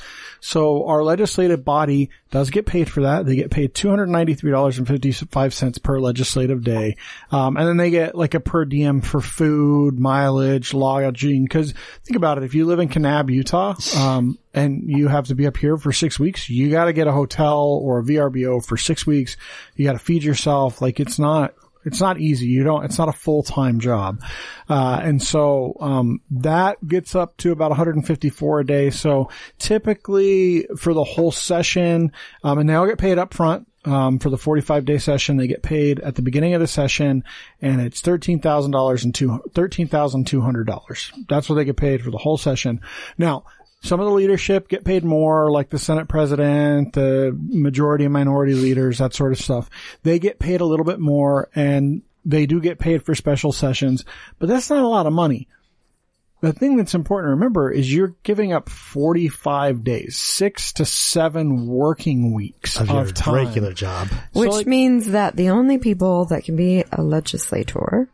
So 0.41 0.85
our 0.85 1.01
legislative 1.03 1.65
body 1.65 2.11
does 2.29 2.51
get 2.51 2.67
paid 2.67 2.87
for 2.87 3.01
that. 3.01 3.25
They 3.25 3.35
get 3.35 3.49
paid 3.49 3.73
two 3.73 3.89
hundred 3.89 4.09
ninety 4.09 4.35
three 4.35 4.51
dollars 4.51 4.77
and 4.77 4.87
fifty 4.87 5.11
five 5.11 5.55
cents 5.55 5.79
per 5.79 5.99
legislative 5.99 6.63
day, 6.63 6.97
um, 7.31 7.57
and 7.57 7.67
then 7.67 7.77
they 7.77 7.89
get 7.89 8.13
like 8.13 8.35
a 8.35 8.39
per 8.39 8.63
diem 8.63 9.01
for 9.01 9.21
food, 9.21 9.99
mileage, 9.99 10.71
lodging. 10.71 11.45
Because 11.45 11.73
think 12.03 12.15
about 12.15 12.37
it, 12.37 12.43
if 12.43 12.53
you 12.53 12.65
live 12.65 12.79
in 12.79 12.89
Kanab, 12.89 13.33
Utah, 13.33 13.73
um, 13.97 14.37
and 14.53 14.83
you 14.85 15.07
have 15.07 15.27
to 15.27 15.35
be 15.35 15.47
up 15.47 15.57
here 15.57 15.77
for 15.77 15.91
six 15.91 16.19
weeks, 16.19 16.47
you 16.47 16.69
got 16.69 16.85
to 16.85 16.93
get 16.93 17.07
a 17.07 17.11
hotel 17.11 17.79
or 17.81 17.99
a 17.99 18.03
VRBO 18.03 18.63
for 18.63 18.77
six 18.77 19.07
weeks. 19.07 19.37
You 19.75 19.85
got 19.85 19.93
to 19.93 19.99
feed 19.99 20.23
yourself. 20.23 20.79
Like 20.79 20.99
it's 20.99 21.17
not 21.17 21.55
it's 21.85 22.01
not 22.01 22.19
easy. 22.19 22.47
You 22.47 22.63
don't, 22.63 22.83
it's 22.83 22.97
not 22.97 23.09
a 23.09 23.13
full-time 23.13 23.79
job. 23.79 24.21
Uh, 24.67 24.99
and 25.01 25.21
so, 25.21 25.77
um, 25.79 26.21
that 26.31 26.85
gets 26.87 27.15
up 27.15 27.37
to 27.37 27.51
about 27.51 27.69
154 27.69 28.59
a 28.59 28.65
day. 28.65 28.89
So 28.89 29.29
typically 29.59 30.67
for 30.77 30.93
the 30.93 31.03
whole 31.03 31.31
session, 31.31 32.11
um, 32.43 32.57
and 32.57 32.69
they 32.69 32.73
all 32.75 32.87
get 32.87 32.97
paid 32.97 33.17
up 33.17 33.33
front. 33.33 33.67
Um, 33.85 34.17
for 34.17 34.31
the 34.31 34.37
45 34.37 34.83
day 34.85 34.97
session, 34.97 35.37
they 35.37 35.45
get 35.45 35.61
paid 35.61 35.99
at 35.99 36.15
the 36.15 36.23
beginning 36.23 36.55
of 36.55 36.59
the 36.59 36.65
session 36.65 37.23
and 37.61 37.79
it's 37.79 38.01
$13,000 38.01 39.03
and 39.03 39.13
two, 39.13 39.43
$13,200. 39.51 41.27
That's 41.29 41.47
what 41.47 41.53
they 41.55 41.65
get 41.65 41.77
paid 41.77 42.01
for 42.01 42.09
the 42.09 42.17
whole 42.17 42.39
session. 42.39 42.81
Now, 43.19 43.43
some 43.85 43.99
of 43.99 44.05
the 44.07 44.11
leadership 44.13 44.67
get 44.67 44.83
paid 44.83 45.03
more, 45.05 45.51
like 45.51 45.69
the 45.69 45.77
Senate 45.79 46.07
president, 46.07 46.93
the 46.93 47.37
majority 47.39 48.03
and 48.05 48.13
minority 48.13 48.53
leaders, 48.55 48.97
that 48.97 49.13
sort 49.13 49.31
of 49.31 49.37
stuff. 49.37 49.69
They 50.03 50.19
get 50.19 50.39
paid 50.39 50.61
a 50.61 50.65
little 50.65 50.85
bit 50.85 50.99
more 50.99 51.49
and 51.55 52.01
they 52.25 52.45
do 52.47 52.59
get 52.59 52.79
paid 52.79 53.03
for 53.03 53.13
special 53.13 53.51
sessions, 53.51 54.03
but 54.39 54.49
that's 54.49 54.69
not 54.69 54.83
a 54.83 54.87
lot 54.87 55.05
of 55.05 55.13
money. 55.13 55.47
The 56.41 56.51
thing 56.53 56.75
that's 56.77 56.93
important 56.93 57.27
to 57.27 57.31
remember 57.35 57.71
is 57.71 57.91
you're 57.93 58.15
giving 58.23 58.53
up 58.53 58.69
45 58.69 59.83
days, 59.83 60.17
six 60.17 60.73
to 60.73 60.85
seven 60.85 61.65
working 61.67 62.33
weeks 62.33 62.79
Of 62.79 62.89
of, 62.89 62.95
your 62.95 63.13
time. 63.13 63.35
regular 63.35 63.73
job. 63.73 64.09
Which 64.33 64.49
like- 64.51 64.67
means 64.67 65.07
that 65.07 65.35
the 65.35 65.49
only 65.49 65.77
people 65.77 66.25
that 66.25 66.43
can 66.43 66.55
be 66.55 66.83
a 66.91 67.01
legislator 67.01 68.09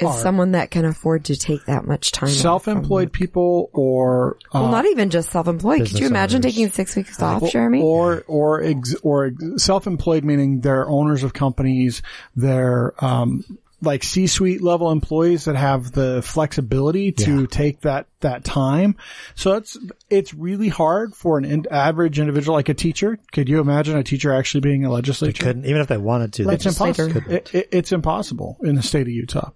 is 0.00 0.08
Are- 0.08 0.12
someone 0.18 0.52
that 0.52 0.70
can 0.70 0.84
afford 0.84 1.24
to 1.26 1.36
take 1.36 1.66
that 1.66 1.86
much 1.86 2.10
time. 2.10 2.28
Self-employed 2.28 3.12
people 3.12 3.70
or, 3.72 4.36
uh, 4.52 4.60
Well, 4.60 4.70
not 4.70 4.86
even 4.86 5.10
just 5.10 5.30
self-employed. 5.30 5.80
Could 5.86 5.98
you 6.00 6.06
imagine 6.06 6.38
owners. 6.38 6.52
taking 6.52 6.70
six 6.70 6.96
weeks 6.96 7.22
off, 7.22 7.48
Jeremy? 7.50 7.80
Or 7.80 8.24
or 8.26 8.62
ex, 8.62 8.94
or 9.02 9.32
self-employed, 9.56 10.24
meaning 10.24 10.60
they're 10.60 10.88
owners 10.88 11.22
of 11.22 11.32
companies. 11.32 12.02
They're 12.34 12.92
um, 13.04 13.44
like 13.84 14.02
C-suite 14.02 14.62
level 14.62 14.90
employees 14.90 15.44
that 15.44 15.56
have 15.56 15.92
the 15.92 16.22
flexibility 16.22 17.12
to 17.12 17.40
Yeah. 17.42 17.46
take 17.48 17.80
that 17.82 18.06
that 18.20 18.44
time. 18.44 18.96
So 19.34 19.54
it's 19.56 19.76
it's 20.08 20.32
really 20.34 20.68
hard 20.68 21.14
for 21.14 21.36
an 21.38 21.44
in, 21.44 21.66
average 21.70 22.18
individual, 22.18 22.56
like 22.56 22.68
a 22.68 22.74
teacher. 22.74 23.18
Could 23.32 23.48
you 23.48 23.60
imagine 23.60 23.96
a 23.96 24.02
teacher 24.02 24.32
actually 24.32 24.62
being 24.62 24.84
a 24.84 24.90
legislator? 24.90 25.42
Couldn't, 25.42 25.66
even 25.66 25.80
if 25.80 25.88
they 25.88 25.98
wanted 25.98 26.32
to. 26.34 26.48
It's 26.48 26.66
impossible. 26.66 27.30
It, 27.30 27.54
it, 27.54 27.68
it's 27.70 27.92
impossible 27.92 28.56
in 28.62 28.74
the 28.76 28.82
state 28.82 29.02
of 29.02 29.08
Utah. 29.08 29.50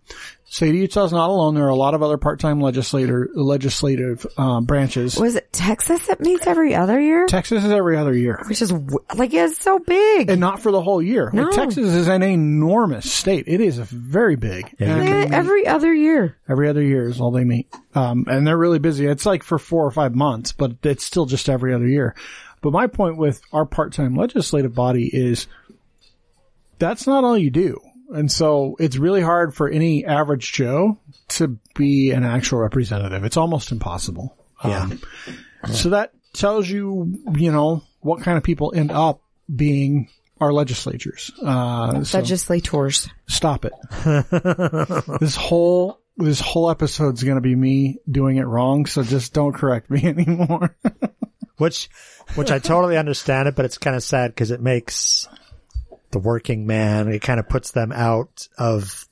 State 0.51 0.71
of 0.71 0.77
Utah 0.77 1.05
is 1.05 1.13
not 1.13 1.29
alone. 1.29 1.55
There 1.55 1.67
are 1.67 1.69
a 1.69 1.77
lot 1.77 1.93
of 1.93 2.03
other 2.03 2.17
part-time 2.17 2.59
legislator 2.63 3.29
legislative 3.35 4.27
um, 4.39 4.65
branches. 4.65 5.19
Was 5.19 5.37
it 5.37 5.53
Texas 5.53 6.07
that 6.07 6.21
meets 6.21 6.47
every 6.47 6.75
other 6.75 6.99
year? 6.99 7.27
Texas 7.27 7.65
is 7.65 7.71
every 7.71 7.99
other 7.99 8.15
year. 8.15 8.43
Which 8.49 8.63
is 8.63 8.73
like 9.15 9.35
it's 9.35 9.59
so 9.59 9.79
big. 9.79 10.31
and 10.31 10.41
not 10.41 10.63
for 10.63 10.73
the 10.73 10.81
whole 10.81 11.03
year. 11.03 11.31
No. 11.35 11.43
Like 11.45 11.55
Texas 11.55 11.93
is 11.93 12.09
an 12.09 12.23
enormous 12.23 13.13
state. 13.13 13.45
It 13.47 13.61
is 13.61 13.77
very 13.77 14.37
big. 14.37 14.75
Yeah, 14.79 14.97
And 14.97 15.35
every 15.35 15.67
other 15.67 15.93
year. 15.93 16.39
every 16.49 16.71
other 16.71 16.83
year 16.83 17.07
is 17.07 17.21
all 17.21 17.31
they 17.31 17.45
meet. 17.45 17.69
Um, 17.95 18.25
and 18.27 18.47
they're 18.47 18.57
really 18.57 18.79
busy. 18.79 19.07
It's 19.07 19.27
like 19.27 19.43
for 19.43 19.59
four 19.59 19.85
or 19.85 19.91
five 19.91 20.15
months, 20.15 20.53
but 20.53 20.73
it's 20.83 21.05
still 21.05 21.27
just 21.27 21.51
every 21.51 21.75
other 21.75 21.87
year. 21.87 22.15
But 22.63 22.73
my 22.73 22.87
point 22.87 23.19
with 23.19 23.43
our 23.53 23.67
part-time 23.67 24.17
legislative 24.17 24.75
body 24.75 25.11
is 25.13 25.47
that's 26.79 27.07
not 27.07 27.23
all 27.25 27.37
you 27.37 27.51
do. 27.51 27.79
And 28.09 28.31
so 28.33 28.77
it's 28.79 28.97
really 28.97 29.21
hard 29.21 29.55
for 29.55 29.68
any 29.68 30.05
average 30.05 30.53
Joe 30.53 30.99
to 31.29 31.59
be 31.75 32.11
an 32.11 32.25
actual 32.25 32.59
representative. 32.59 33.25
It's 33.25 33.37
almost 33.37 33.71
impossible. 33.71 34.37
Yeah. 34.64 34.85
Um, 34.85 35.01
so 35.73 35.90
that 35.90 36.12
tells 36.33 36.68
you, 36.68 37.23
you 37.35 37.53
know, 37.53 37.83
what 38.01 38.23
kind 38.23 38.38
of 38.38 38.44
people 38.44 38.73
end 38.75 38.90
up 38.90 39.21
being 39.55 40.09
our 40.40 40.53
legislatures. 40.53 41.31
Uh, 41.42 42.05
so 42.05 42.18
Legislators. 42.18 43.09
stop 43.27 43.64
it. 43.64 43.73
this 45.21 45.37
whole, 45.37 46.01
this 46.16 46.40
whole 46.40 46.71
episode's 46.71 47.25
going 47.25 47.37
to 47.37 47.40
be 47.42 47.57
me 47.57 47.99
doing 48.11 48.37
it 48.37 48.47
wrong. 48.47 48.87
So 48.87 49.03
just 49.03 49.35
don't 49.35 49.53
correct 49.53 49.90
me 49.90 50.03
anymore. 50.05 50.77
which, 51.57 51.90
which 52.37 52.51
I 52.51 52.59
totally 52.59 52.97
understand 52.97 53.49
it, 53.49 53.57
but 53.57 53.64
it's 53.64 53.79
kind 53.79 53.97
of 53.97 54.03
sad 54.03 54.31
because 54.31 54.51
it 54.51 54.61
makes 54.61 55.29
the 56.11 56.18
working 56.18 56.66
man, 56.66 57.09
it 57.09 57.21
kind 57.23 57.38
of 57.40 57.49
puts 57.49 57.71
them 57.73 57.92
out 57.92 58.49
of 58.59 59.07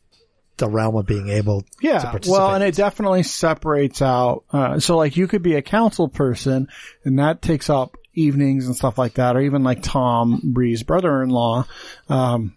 the 0.58 0.68
realm 0.68 0.96
of 0.96 1.04
being 1.06 1.28
able 1.28 1.60
to 1.62 1.68
Yeah. 1.82 2.02
participate. 2.02 2.30
Well, 2.38 2.54
and 2.54 2.64
it 2.64 2.74
definitely 2.74 3.22
separates 3.22 4.00
out. 4.00 4.44
Uh, 4.50 4.80
so 4.80 4.96
like 4.96 5.16
you 5.16 5.28
could 5.28 5.42
be 5.42 5.54
a 5.54 5.62
council 5.62 6.08
person 6.08 6.68
and 7.04 7.18
that 7.18 7.42
takes 7.42 7.68
up 7.68 7.96
evenings 8.14 8.66
and 8.66 8.74
stuff 8.74 8.96
like 8.96 9.14
that, 9.14 9.36
or 9.36 9.40
even 9.42 9.62
like 9.62 9.82
Tom 9.82 10.40
Bree's 10.42 10.82
brother-in-law. 10.82 11.66
Um, 12.08 12.54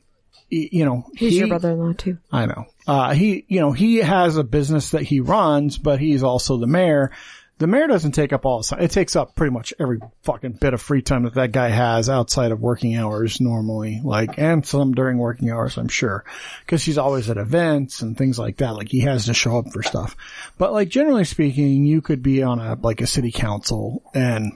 you 0.50 0.86
know, 0.86 1.04
He's 1.16 1.34
he- 1.34 1.40
your 1.40 1.48
brother-in-law 1.50 1.94
too. 1.94 2.18
I 2.32 2.46
know. 2.46 2.66
Uh, 2.88 3.14
he, 3.14 3.44
you 3.50 3.60
know, 3.60 3.72
he 3.74 3.98
has 3.98 4.38
a 4.38 4.44
business 4.44 4.92
that 4.92 5.04
he 5.04 5.20
runs, 5.20 5.78
but 5.78 6.00
he's 6.00 6.24
also 6.24 6.58
the 6.58 6.66
mayor. 6.68 7.12
The 7.60 7.68
mayor 7.68 7.88
doesn't 7.88 8.14
take 8.14 8.32
up 8.34 8.46
all 8.46 8.60
the 8.60 8.64
time. 8.64 8.80
It 8.82 8.92
takes 8.92 9.16
up 9.16 9.36
pretty 9.36 9.52
much 9.54 9.74
every 9.80 10.00
fucking 10.24 10.54
bit 10.54 10.74
of 10.74 10.82
free 10.82 11.02
time 11.02 11.24
that 11.24 11.34
that 11.36 11.52
guy 11.52 11.68
has 11.70 12.10
outside 12.10 12.52
of 12.54 12.60
working 12.62 12.96
hours 12.96 13.40
normally, 13.42 14.00
like, 14.04 14.38
and 14.40 14.66
some 14.66 14.94
during 14.94 15.18
working 15.18 15.50
hours, 15.52 15.78
I'm 15.78 15.90
sure. 15.90 16.24
Cause 16.68 16.84
he's 16.84 16.98
always 16.98 17.30
at 17.30 17.36
events 17.38 18.02
and 18.02 18.18
things 18.18 18.40
like 18.40 18.58
that. 18.58 18.76
Like 18.76 18.88
he 18.90 19.02
has 19.02 19.26
to 19.26 19.34
show 19.34 19.58
up 19.60 19.72
for 19.74 19.84
stuff. 19.84 20.16
But 20.58 20.72
like 20.74 20.88
generally 20.90 21.26
speaking, 21.26 21.86
you 21.86 22.02
could 22.02 22.24
be 22.24 22.44
on 22.44 22.60
a, 22.60 22.76
like 22.76 23.02
a 23.02 23.08
city 23.08 23.32
council 23.32 24.04
and 24.14 24.54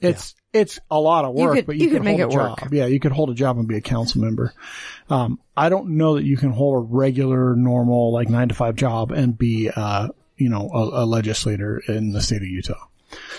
it's, 0.00 0.34
it's 0.54 0.78
a 0.90 0.98
lot 0.98 1.24
of 1.26 1.36
You 1.36 1.44
work, 1.44 1.54
could- 1.56 1.66
but 1.66 1.76
you, 1.76 1.82
you 1.84 1.88
could 1.90 1.96
could 1.98 2.04
make 2.04 2.18
hold 2.20 2.32
it 2.32 2.34
a 2.34 2.38
work. 2.38 2.60
job. 2.60 2.72
Yeah, 2.74 2.86
you 2.86 2.98
could 2.98 3.12
hold 3.12 3.28
a 3.30 3.34
job 3.34 3.58
and 3.58 3.68
be 3.68 3.76
a 3.76 3.80
council 3.82 4.22
member. 4.22 4.54
Um, 5.10 5.38
I 5.56 5.68
don't 5.68 5.98
know 5.98 6.14
that 6.14 6.24
you 6.24 6.36
can 6.38 6.50
hold 6.50 6.76
a 6.76 6.86
regular, 6.96 7.54
normal, 7.54 8.10
like 8.12 8.28
nine 8.30 8.48
to 8.48 8.54
five 8.54 8.74
job 8.74 9.12
and 9.12 9.36
be, 9.36 9.68
uh, 9.70 10.08
you 10.42 10.48
know, 10.48 10.68
a, 10.72 11.04
a 11.04 11.06
legislator 11.06 11.82
in 11.88 12.12
the 12.12 12.20
state 12.20 12.42
of 12.42 12.48
Utah. 12.48 12.88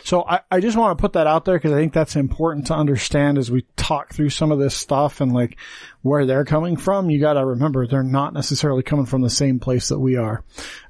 So 0.03 0.23
I, 0.27 0.41
I 0.51 0.59
just 0.59 0.77
want 0.77 0.97
to 0.97 1.01
put 1.01 1.13
that 1.13 1.27
out 1.27 1.45
there 1.45 1.55
because 1.57 1.71
I 1.71 1.77
think 1.77 1.93
that's 1.93 2.15
important 2.15 2.67
to 2.67 2.75
understand 2.75 3.37
as 3.37 3.49
we 3.49 3.65
talk 3.75 4.13
through 4.13 4.29
some 4.29 4.51
of 4.51 4.59
this 4.59 4.75
stuff 4.75 5.21
and 5.21 5.33
like 5.33 5.57
where 6.01 6.25
they're 6.25 6.45
coming 6.45 6.77
from. 6.77 7.09
You 7.09 7.19
got 7.19 7.33
to 7.33 7.45
remember 7.45 7.87
they're 7.87 8.03
not 8.03 8.33
necessarily 8.33 8.83
coming 8.83 9.05
from 9.05 9.21
the 9.21 9.29
same 9.29 9.59
place 9.59 9.89
that 9.89 9.99
we 9.99 10.15
are. 10.17 10.43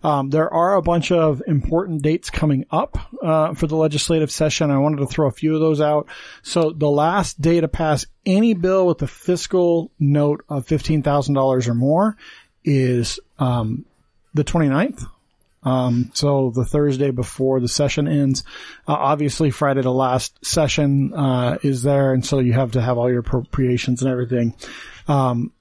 Um, 0.03 0.30
there 0.30 0.51
are 0.53 0.76
a 0.76 0.82
bunch 0.82 1.11
of 1.11 1.41
important 1.47 2.01
dates 2.01 2.30
coming 2.30 2.66
up 2.72 2.97
uh, 3.22 3.53
for 3.53 3.68
the 3.68 3.78
legislative 3.78 4.32
session. 4.32 4.72
I 4.72 4.80
wanted 4.80 4.97
to 4.97 5.07
throw 5.07 5.28
a 5.28 5.32
few 5.32 5.53
of 5.53 5.61
those 5.61 5.80
out. 5.80 6.07
So 6.41 6.72
the 6.72 6.89
last 6.89 7.39
day 7.39 7.61
to 7.61 7.68
pass 7.68 8.05
any 8.26 8.53
bill 8.53 8.88
with 8.88 9.01
a 9.01 9.07
fiscal 9.07 9.91
note 9.99 10.43
of 10.49 10.66
fifteen 10.66 11.03
thousand 11.03 11.36
dollars 11.36 11.68
or 11.68 11.74
more 11.74 12.18
is 12.64 13.20
um, 13.39 13.86
the 14.34 14.43
29th 14.43 15.05
Um, 15.64 16.11
so 16.14 16.51
the 16.53 16.66
Thursday 16.66 17.11
before 17.11 17.59
the 17.59 17.68
session 17.68 18.07
ends, 18.07 18.43
uh, 18.88 18.93
obviously 18.93 19.51
Friday 19.51 19.82
the 19.82 19.91
last 19.91 20.45
session, 20.45 21.14
uh, 21.14 21.57
is 21.64 21.84
there. 21.84 22.14
And 22.14 22.26
so 22.26 22.39
you 22.39 22.53
have 22.53 22.72
to 22.72 22.82
have 22.82 22.97
all 22.97 23.09
your 23.09 23.20
appropriations 23.20 24.01
and 24.01 24.11
everything. 24.11 24.55
Um, 25.07 25.51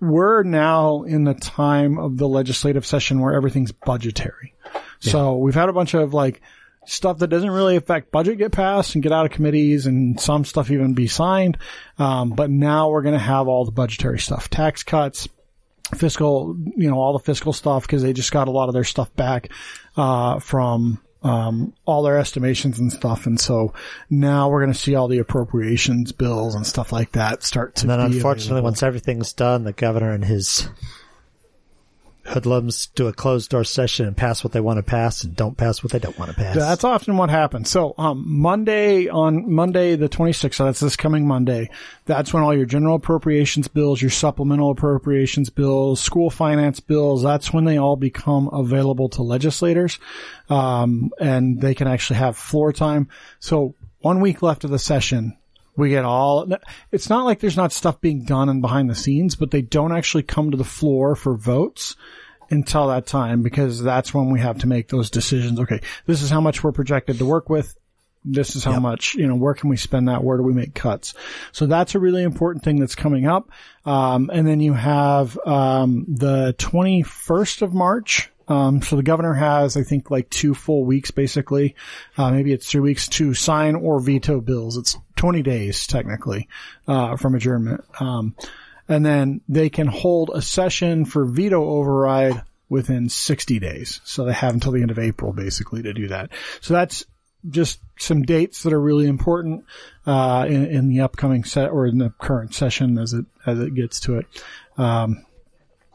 we're 0.00 0.42
now 0.42 1.02
in 1.02 1.24
the 1.24 1.34
time 1.34 1.98
of 1.98 2.16
the 2.16 2.28
legislative 2.28 2.84
session 2.84 3.20
where 3.20 3.34
everything's 3.34 3.72
budgetary. 3.72 4.54
So 5.00 5.36
we've 5.36 5.54
had 5.54 5.68
a 5.68 5.72
bunch 5.72 5.94
of 5.94 6.14
like 6.14 6.40
stuff 6.86 7.18
that 7.18 7.28
doesn't 7.28 7.50
really 7.50 7.76
affect 7.76 8.10
budget 8.10 8.38
get 8.38 8.52
passed 8.52 8.94
and 8.94 9.02
get 9.02 9.12
out 9.12 9.26
of 9.26 9.32
committees 9.32 9.86
and 9.86 10.20
some 10.20 10.44
stuff 10.44 10.70
even 10.70 10.94
be 10.94 11.08
signed. 11.08 11.58
Um, 11.98 12.30
but 12.30 12.50
now 12.50 12.90
we're 12.90 13.02
going 13.02 13.14
to 13.14 13.18
have 13.18 13.48
all 13.48 13.64
the 13.64 13.72
budgetary 13.72 14.18
stuff, 14.18 14.50
tax 14.50 14.82
cuts, 14.82 15.28
fiscal, 15.94 16.56
you 16.76 16.88
know, 16.90 16.98
all 16.98 17.12
the 17.12 17.24
fiscal 17.24 17.52
stuff 17.52 17.82
because 17.82 18.02
they 18.02 18.12
just 18.12 18.32
got 18.32 18.48
a 18.48 18.50
lot 18.50 18.68
of 18.68 18.74
their 18.74 18.84
stuff 18.84 19.14
back, 19.16 19.50
uh, 19.96 20.38
from, 20.40 21.00
um, 21.22 21.72
all 21.86 22.02
their 22.02 22.18
estimations 22.18 22.78
and 22.78 22.92
stuff. 22.92 23.26
And 23.26 23.40
so 23.40 23.72
now 24.10 24.50
we're 24.50 24.60
going 24.60 24.72
to 24.72 24.78
see 24.78 24.94
all 24.94 25.08
the 25.08 25.18
appropriations 25.18 26.12
bills 26.12 26.54
and 26.54 26.66
stuff 26.66 26.92
like 26.92 27.12
that 27.12 27.42
start 27.42 27.76
to 27.76 27.82
And 27.82 27.90
then 27.90 28.00
unfortunately, 28.00 28.52
available. 28.52 28.64
once 28.64 28.82
everything's 28.82 29.32
done, 29.32 29.64
the 29.64 29.72
governor 29.72 30.12
and 30.12 30.24
his 30.24 30.68
hoodlums 32.26 32.86
do 32.94 33.06
a 33.06 33.12
closed 33.12 33.50
door 33.50 33.64
session 33.64 34.06
and 34.06 34.16
pass 34.16 34.42
what 34.42 34.52
they 34.52 34.60
want 34.60 34.78
to 34.78 34.82
pass 34.82 35.24
and 35.24 35.36
don't 35.36 35.56
pass 35.56 35.82
what 35.82 35.92
they 35.92 35.98
don't 35.98 36.18
want 36.18 36.30
to 36.30 36.36
pass. 36.36 36.56
That's 36.56 36.84
often 36.84 37.16
what 37.16 37.30
happens. 37.30 37.70
So, 37.70 37.94
um, 37.98 38.24
Monday 38.26 39.08
on 39.08 39.52
Monday 39.52 39.96
the 39.96 40.08
26th, 40.08 40.54
so 40.54 40.64
that's 40.64 40.80
this 40.80 40.96
coming 40.96 41.26
Monday, 41.26 41.70
that's 42.06 42.32
when 42.32 42.42
all 42.42 42.54
your 42.54 42.66
general 42.66 42.96
appropriations 42.96 43.68
bills, 43.68 44.00
your 44.00 44.10
supplemental 44.10 44.70
appropriations 44.70 45.50
bills, 45.50 46.00
school 46.00 46.30
finance 46.30 46.80
bills, 46.80 47.22
that's 47.22 47.52
when 47.52 47.64
they 47.64 47.78
all 47.78 47.96
become 47.96 48.48
available 48.48 49.08
to 49.10 49.22
legislators. 49.22 49.98
Um, 50.48 51.10
and 51.20 51.60
they 51.60 51.74
can 51.74 51.88
actually 51.88 52.18
have 52.18 52.36
floor 52.36 52.72
time. 52.72 53.08
So 53.38 53.74
one 54.00 54.20
week 54.20 54.42
left 54.42 54.64
of 54.64 54.70
the 54.70 54.78
session. 54.78 55.36
We 55.76 55.90
get 55.90 56.04
all, 56.04 56.46
it's 56.92 57.08
not 57.08 57.24
like 57.24 57.40
there's 57.40 57.56
not 57.56 57.72
stuff 57.72 58.00
being 58.00 58.24
done 58.24 58.48
and 58.48 58.62
behind 58.62 58.88
the 58.88 58.94
scenes, 58.94 59.34
but 59.34 59.50
they 59.50 59.62
don't 59.62 59.96
actually 59.96 60.22
come 60.22 60.50
to 60.50 60.56
the 60.56 60.64
floor 60.64 61.16
for 61.16 61.34
votes 61.34 61.96
until 62.50 62.88
that 62.88 63.06
time 63.06 63.42
because 63.42 63.82
that's 63.82 64.14
when 64.14 64.30
we 64.30 64.40
have 64.40 64.58
to 64.58 64.66
make 64.66 64.88
those 64.88 65.10
decisions. 65.10 65.58
Okay, 65.58 65.80
this 66.06 66.22
is 66.22 66.30
how 66.30 66.40
much 66.40 66.62
we're 66.62 66.72
projected 66.72 67.18
to 67.18 67.26
work 67.26 67.48
with. 67.48 67.76
This 68.26 68.56
is 68.56 68.64
how 68.64 68.80
much, 68.80 69.14
you 69.16 69.26
know, 69.26 69.34
where 69.34 69.52
can 69.52 69.68
we 69.68 69.76
spend 69.76 70.08
that? 70.08 70.24
Where 70.24 70.38
do 70.38 70.42
we 70.42 70.54
make 70.54 70.74
cuts? 70.74 71.12
So 71.52 71.66
that's 71.66 71.94
a 71.94 71.98
really 71.98 72.22
important 72.22 72.64
thing 72.64 72.80
that's 72.80 72.94
coming 72.94 73.26
up. 73.26 73.50
Um, 73.84 74.30
and 74.32 74.46
then 74.46 74.60
you 74.60 74.72
have, 74.72 75.38
um, 75.44 76.06
the 76.08 76.54
21st 76.56 77.60
of 77.60 77.74
March. 77.74 78.30
Um, 78.48 78.82
so 78.82 78.96
the 78.96 79.02
governor 79.02 79.34
has, 79.34 79.76
I 79.76 79.82
think, 79.82 80.10
like 80.10 80.28
two 80.30 80.54
full 80.54 80.84
weeks, 80.84 81.10
basically. 81.10 81.74
Uh, 82.16 82.30
maybe 82.30 82.52
it's 82.52 82.70
three 82.70 82.80
weeks 82.80 83.08
to 83.08 83.34
sign 83.34 83.74
or 83.74 84.00
veto 84.00 84.40
bills. 84.40 84.76
It's 84.76 84.96
20 85.16 85.42
days, 85.42 85.86
technically, 85.86 86.48
uh, 86.86 87.16
from 87.16 87.34
adjournment. 87.34 87.84
Um, 88.00 88.34
and 88.88 89.04
then 89.04 89.40
they 89.48 89.70
can 89.70 89.86
hold 89.86 90.30
a 90.34 90.42
session 90.42 91.04
for 91.04 91.24
veto 91.24 91.64
override 91.64 92.42
within 92.68 93.08
60 93.08 93.58
days. 93.58 94.00
So 94.04 94.24
they 94.24 94.32
have 94.32 94.54
until 94.54 94.72
the 94.72 94.82
end 94.82 94.90
of 94.90 94.98
April 94.98 95.32
basically 95.32 95.82
to 95.82 95.94
do 95.94 96.08
that. 96.08 96.30
So 96.60 96.74
that's 96.74 97.04
just 97.48 97.80
some 97.98 98.22
dates 98.22 98.62
that 98.62 98.72
are 98.72 98.80
really 98.80 99.06
important 99.06 99.64
uh, 100.06 100.46
in, 100.48 100.66
in 100.66 100.88
the 100.88 101.00
upcoming 101.00 101.44
set 101.44 101.70
or 101.70 101.86
in 101.86 101.98
the 101.98 102.10
current 102.18 102.54
session 102.54 102.98
as 102.98 103.12
it 103.12 103.26
as 103.46 103.60
it 103.60 103.74
gets 103.74 104.00
to 104.00 104.18
it. 104.18 104.26
Um, 104.78 105.24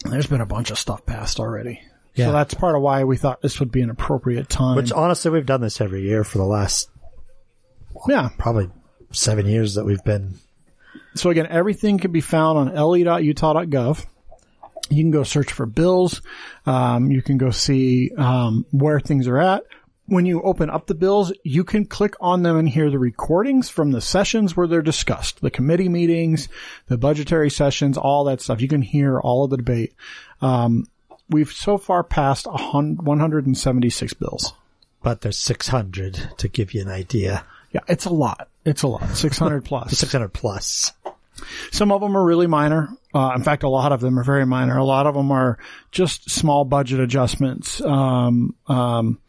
there's 0.05 0.27
been 0.27 0.41
a 0.41 0.45
bunch 0.45 0.71
of 0.71 0.77
stuff 0.79 1.05
passed 1.05 1.39
already. 1.39 1.81
Yeah. 2.19 2.27
So 2.27 2.31
that's 2.33 2.53
part 2.53 2.75
of 2.75 2.81
why 2.81 3.03
we 3.03 3.17
thought 3.17 3.41
this 3.41 3.59
would 3.59 3.71
be 3.71 3.81
an 3.81 3.89
appropriate 3.89 4.49
time. 4.49 4.75
Which 4.75 4.91
honestly, 4.91 5.31
we've 5.31 5.45
done 5.45 5.61
this 5.61 5.81
every 5.81 6.03
year 6.03 6.23
for 6.23 6.37
the 6.37 6.45
last 6.45 6.89
yeah. 8.07 8.29
probably 8.37 8.69
seven 9.11 9.45
years 9.45 9.75
that 9.75 9.85
we've 9.85 10.03
been. 10.03 10.35
So 11.15 11.29
again, 11.29 11.47
everything 11.49 11.97
can 11.97 12.11
be 12.11 12.21
found 12.21 12.57
on 12.57 12.75
le.utah.gov. 12.75 14.05
You 14.89 15.03
can 15.03 15.11
go 15.11 15.23
search 15.23 15.51
for 15.51 15.65
bills. 15.65 16.21
Um, 16.65 17.11
you 17.11 17.21
can 17.21 17.37
go 17.37 17.51
see 17.51 18.11
um, 18.17 18.65
where 18.71 18.99
things 18.99 19.27
are 19.27 19.37
at. 19.37 19.63
When 20.07 20.25
you 20.25 20.41
open 20.41 20.71
up 20.71 20.87
the 20.87 20.95
bills, 20.95 21.31
you 21.43 21.63
can 21.63 21.85
click 21.85 22.15
on 22.19 22.41
them 22.41 22.57
and 22.57 22.67
hear 22.67 22.89
the 22.89 22.97
recordings 22.97 23.69
from 23.69 23.91
the 23.91 24.01
sessions 24.01 24.57
where 24.57 24.65
they're 24.65 24.81
discussed, 24.81 25.41
the 25.41 25.51
committee 25.51 25.89
meetings, 25.89 26.49
the 26.87 26.97
budgetary 26.97 27.51
sessions, 27.51 27.95
all 27.95 28.23
that 28.23 28.41
stuff. 28.41 28.59
You 28.59 28.67
can 28.67 28.81
hear 28.81 29.19
all 29.19 29.43
of 29.43 29.51
the 29.51 29.57
debate. 29.57 29.93
Um, 30.41 30.85
we've 31.29 31.51
so 31.51 31.77
far 31.77 32.03
passed 32.03 32.47
a 32.47 32.57
hun- 32.57 32.97
176 33.01 34.13
bills. 34.13 34.53
But 35.01 35.21
there's 35.21 35.37
600 35.37 36.31
to 36.37 36.47
give 36.47 36.73
you 36.73 36.81
an 36.81 36.89
idea. 36.89 37.45
Yeah, 37.71 37.81
it's 37.87 38.05
a 38.05 38.09
lot. 38.09 38.49
It's 38.65 38.83
a 38.83 38.87
lot. 38.87 39.15
600 39.15 39.63
plus. 39.65 39.97
600 39.97 40.29
plus. 40.33 40.91
Some 41.71 41.91
of 41.91 42.01
them 42.01 42.17
are 42.17 42.23
really 42.23 42.47
minor. 42.47 42.89
Uh, 43.13 43.31
in 43.35 43.43
fact, 43.43 43.63
a 43.63 43.69
lot 43.69 43.91
of 43.93 44.01
them 44.01 44.19
are 44.19 44.23
very 44.23 44.45
minor. 44.45 44.77
A 44.77 44.83
lot 44.83 45.07
of 45.07 45.15
them 45.15 45.31
are 45.31 45.57
just 45.91 46.29
small 46.29 46.65
budget 46.65 46.99
adjustments, 46.99 47.79
um, 47.81 48.55
um, 48.67 49.19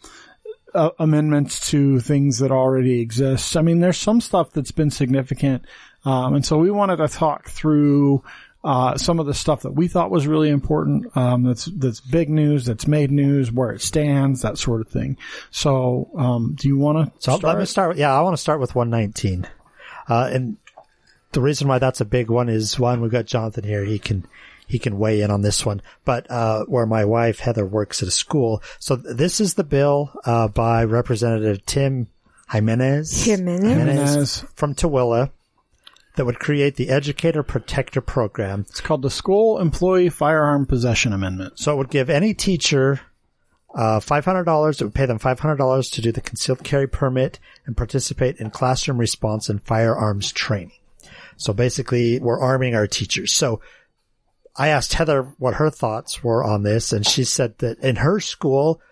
uh, 0.74 0.90
amendments 0.98 1.70
to 1.70 2.00
things 2.00 2.38
that 2.38 2.50
already 2.50 3.00
exist. 3.00 3.56
I 3.56 3.62
mean, 3.62 3.78
there's 3.80 3.96
some 3.98 4.20
stuff 4.20 4.50
that's 4.52 4.72
been 4.72 4.90
significant. 4.90 5.64
Um, 6.04 6.34
and 6.34 6.44
so 6.44 6.58
we 6.58 6.70
wanted 6.70 6.96
to 6.96 7.08
talk 7.08 7.48
through, 7.48 8.24
uh, 8.62 8.96
some 8.98 9.18
of 9.18 9.26
the 9.26 9.34
stuff 9.34 9.62
that 9.62 9.72
we 9.72 9.88
thought 9.88 10.10
was 10.10 10.26
really 10.26 10.50
important, 10.50 11.16
um, 11.16 11.44
that's, 11.44 11.64
that's 11.64 12.00
big 12.00 12.28
news, 12.28 12.66
that's 12.66 12.86
made 12.86 13.10
news, 13.10 13.50
where 13.50 13.70
it 13.70 13.80
stands, 13.80 14.42
that 14.42 14.58
sort 14.58 14.80
of 14.82 14.88
thing. 14.88 15.16
So, 15.50 16.10
um, 16.16 16.54
do 16.58 16.68
you 16.68 16.76
want 16.76 17.06
to 17.06 17.12
So 17.20 17.36
let 17.36 17.58
me 17.58 17.64
start. 17.64 17.88
with- 17.90 17.98
Yeah, 17.98 18.12
I 18.16 18.20
want 18.20 18.34
to 18.36 18.40
start 18.42 18.60
with 18.60 18.74
119. 18.74 19.48
Uh, 20.08 20.28
and 20.32 20.56
the 21.32 21.40
reason 21.40 21.68
why 21.68 21.78
that's 21.78 22.00
a 22.00 22.04
big 22.04 22.28
one 22.28 22.48
is 22.48 22.78
one, 22.78 23.00
we've 23.00 23.10
got 23.10 23.24
Jonathan 23.26 23.64
here. 23.64 23.84
He 23.84 23.98
can, 23.98 24.26
he 24.66 24.78
can 24.78 24.98
weigh 24.98 25.22
in 25.22 25.30
on 25.30 25.40
this 25.42 25.64
one, 25.64 25.80
but, 26.04 26.30
uh, 26.30 26.64
where 26.66 26.86
my 26.86 27.04
wife 27.04 27.38
Heather 27.40 27.64
works 27.64 28.02
at 28.02 28.08
a 28.08 28.12
school. 28.12 28.62
So 28.78 28.96
th- 28.96 29.16
this 29.16 29.40
is 29.40 29.54
the 29.54 29.64
bill, 29.64 30.10
uh, 30.26 30.48
by 30.48 30.84
Representative 30.84 31.64
Tim 31.64 32.08
Jimenez. 32.52 33.24
Jimenez? 33.24 33.62
Jimenez. 33.64 34.44
From 34.54 34.74
Tooele 34.74 35.30
that 36.20 36.26
would 36.26 36.38
create 36.38 36.76
the 36.76 36.90
Educator 36.90 37.42
Protector 37.42 38.02
Program. 38.02 38.66
It's 38.68 38.82
called 38.82 39.00
the 39.00 39.08
School 39.08 39.58
Employee 39.58 40.10
Firearm 40.10 40.66
Possession 40.66 41.14
Amendment. 41.14 41.58
So 41.58 41.72
it 41.72 41.76
would 41.78 41.88
give 41.88 42.10
any 42.10 42.34
teacher 42.34 43.00
uh, 43.74 44.00
$500. 44.00 44.80
It 44.80 44.84
would 44.84 44.94
pay 44.94 45.06
them 45.06 45.18
$500 45.18 45.92
to 45.92 46.02
do 46.02 46.12
the 46.12 46.20
concealed 46.20 46.62
carry 46.62 46.86
permit 46.86 47.38
and 47.64 47.74
participate 47.74 48.36
in 48.36 48.50
classroom 48.50 48.98
response 48.98 49.48
and 49.48 49.62
firearms 49.62 50.30
training. 50.30 50.76
So 51.38 51.54
basically, 51.54 52.20
we're 52.20 52.38
arming 52.38 52.74
our 52.74 52.86
teachers. 52.86 53.32
So 53.32 53.62
I 54.54 54.68
asked 54.68 54.92
Heather 54.92 55.22
what 55.38 55.54
her 55.54 55.70
thoughts 55.70 56.22
were 56.22 56.44
on 56.44 56.64
this, 56.64 56.92
and 56.92 57.06
she 57.06 57.24
said 57.24 57.56
that 57.60 57.78
in 57.78 57.96
her 57.96 58.20
school, 58.20 58.82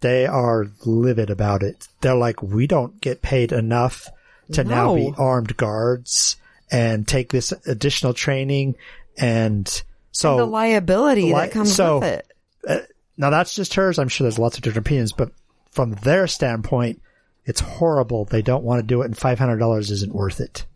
they 0.00 0.26
are 0.26 0.66
livid 0.84 1.30
about 1.30 1.62
it. 1.62 1.86
They're 2.00 2.16
like, 2.16 2.42
we 2.42 2.66
don't 2.66 3.00
get 3.00 3.22
paid 3.22 3.52
enough 3.52 4.08
to 4.50 4.64
now 4.64 4.96
be 4.96 5.14
armed 5.16 5.56
guards 5.56 6.38
and 6.70 7.06
take 7.06 7.30
this 7.30 7.52
additional 7.66 8.14
training. 8.14 8.76
And 9.16 9.82
so 10.12 10.36
the 10.36 10.46
liability 10.46 11.24
Li- 11.24 11.32
that 11.32 11.52
comes 11.52 11.74
so- 11.74 12.00
with 12.00 12.08
it. 12.08 12.32
Uh, 12.66 12.78
now 13.16 13.30
that's 13.30 13.54
just 13.54 13.74
hers. 13.74 13.98
I'm 13.98 14.08
sure 14.08 14.24
there's 14.24 14.38
lots 14.38 14.56
of 14.56 14.62
different 14.62 14.86
opinions, 14.86 15.12
but 15.12 15.30
from 15.70 15.92
their 15.92 16.26
standpoint, 16.26 17.00
it's 17.44 17.60
horrible. 17.60 18.24
They 18.24 18.42
don't 18.42 18.64
want 18.64 18.80
to 18.80 18.86
do 18.86 19.02
it 19.02 19.06
and 19.06 19.16
$500 19.16 19.90
isn't 19.90 20.14
worth 20.14 20.40
it. 20.40 20.66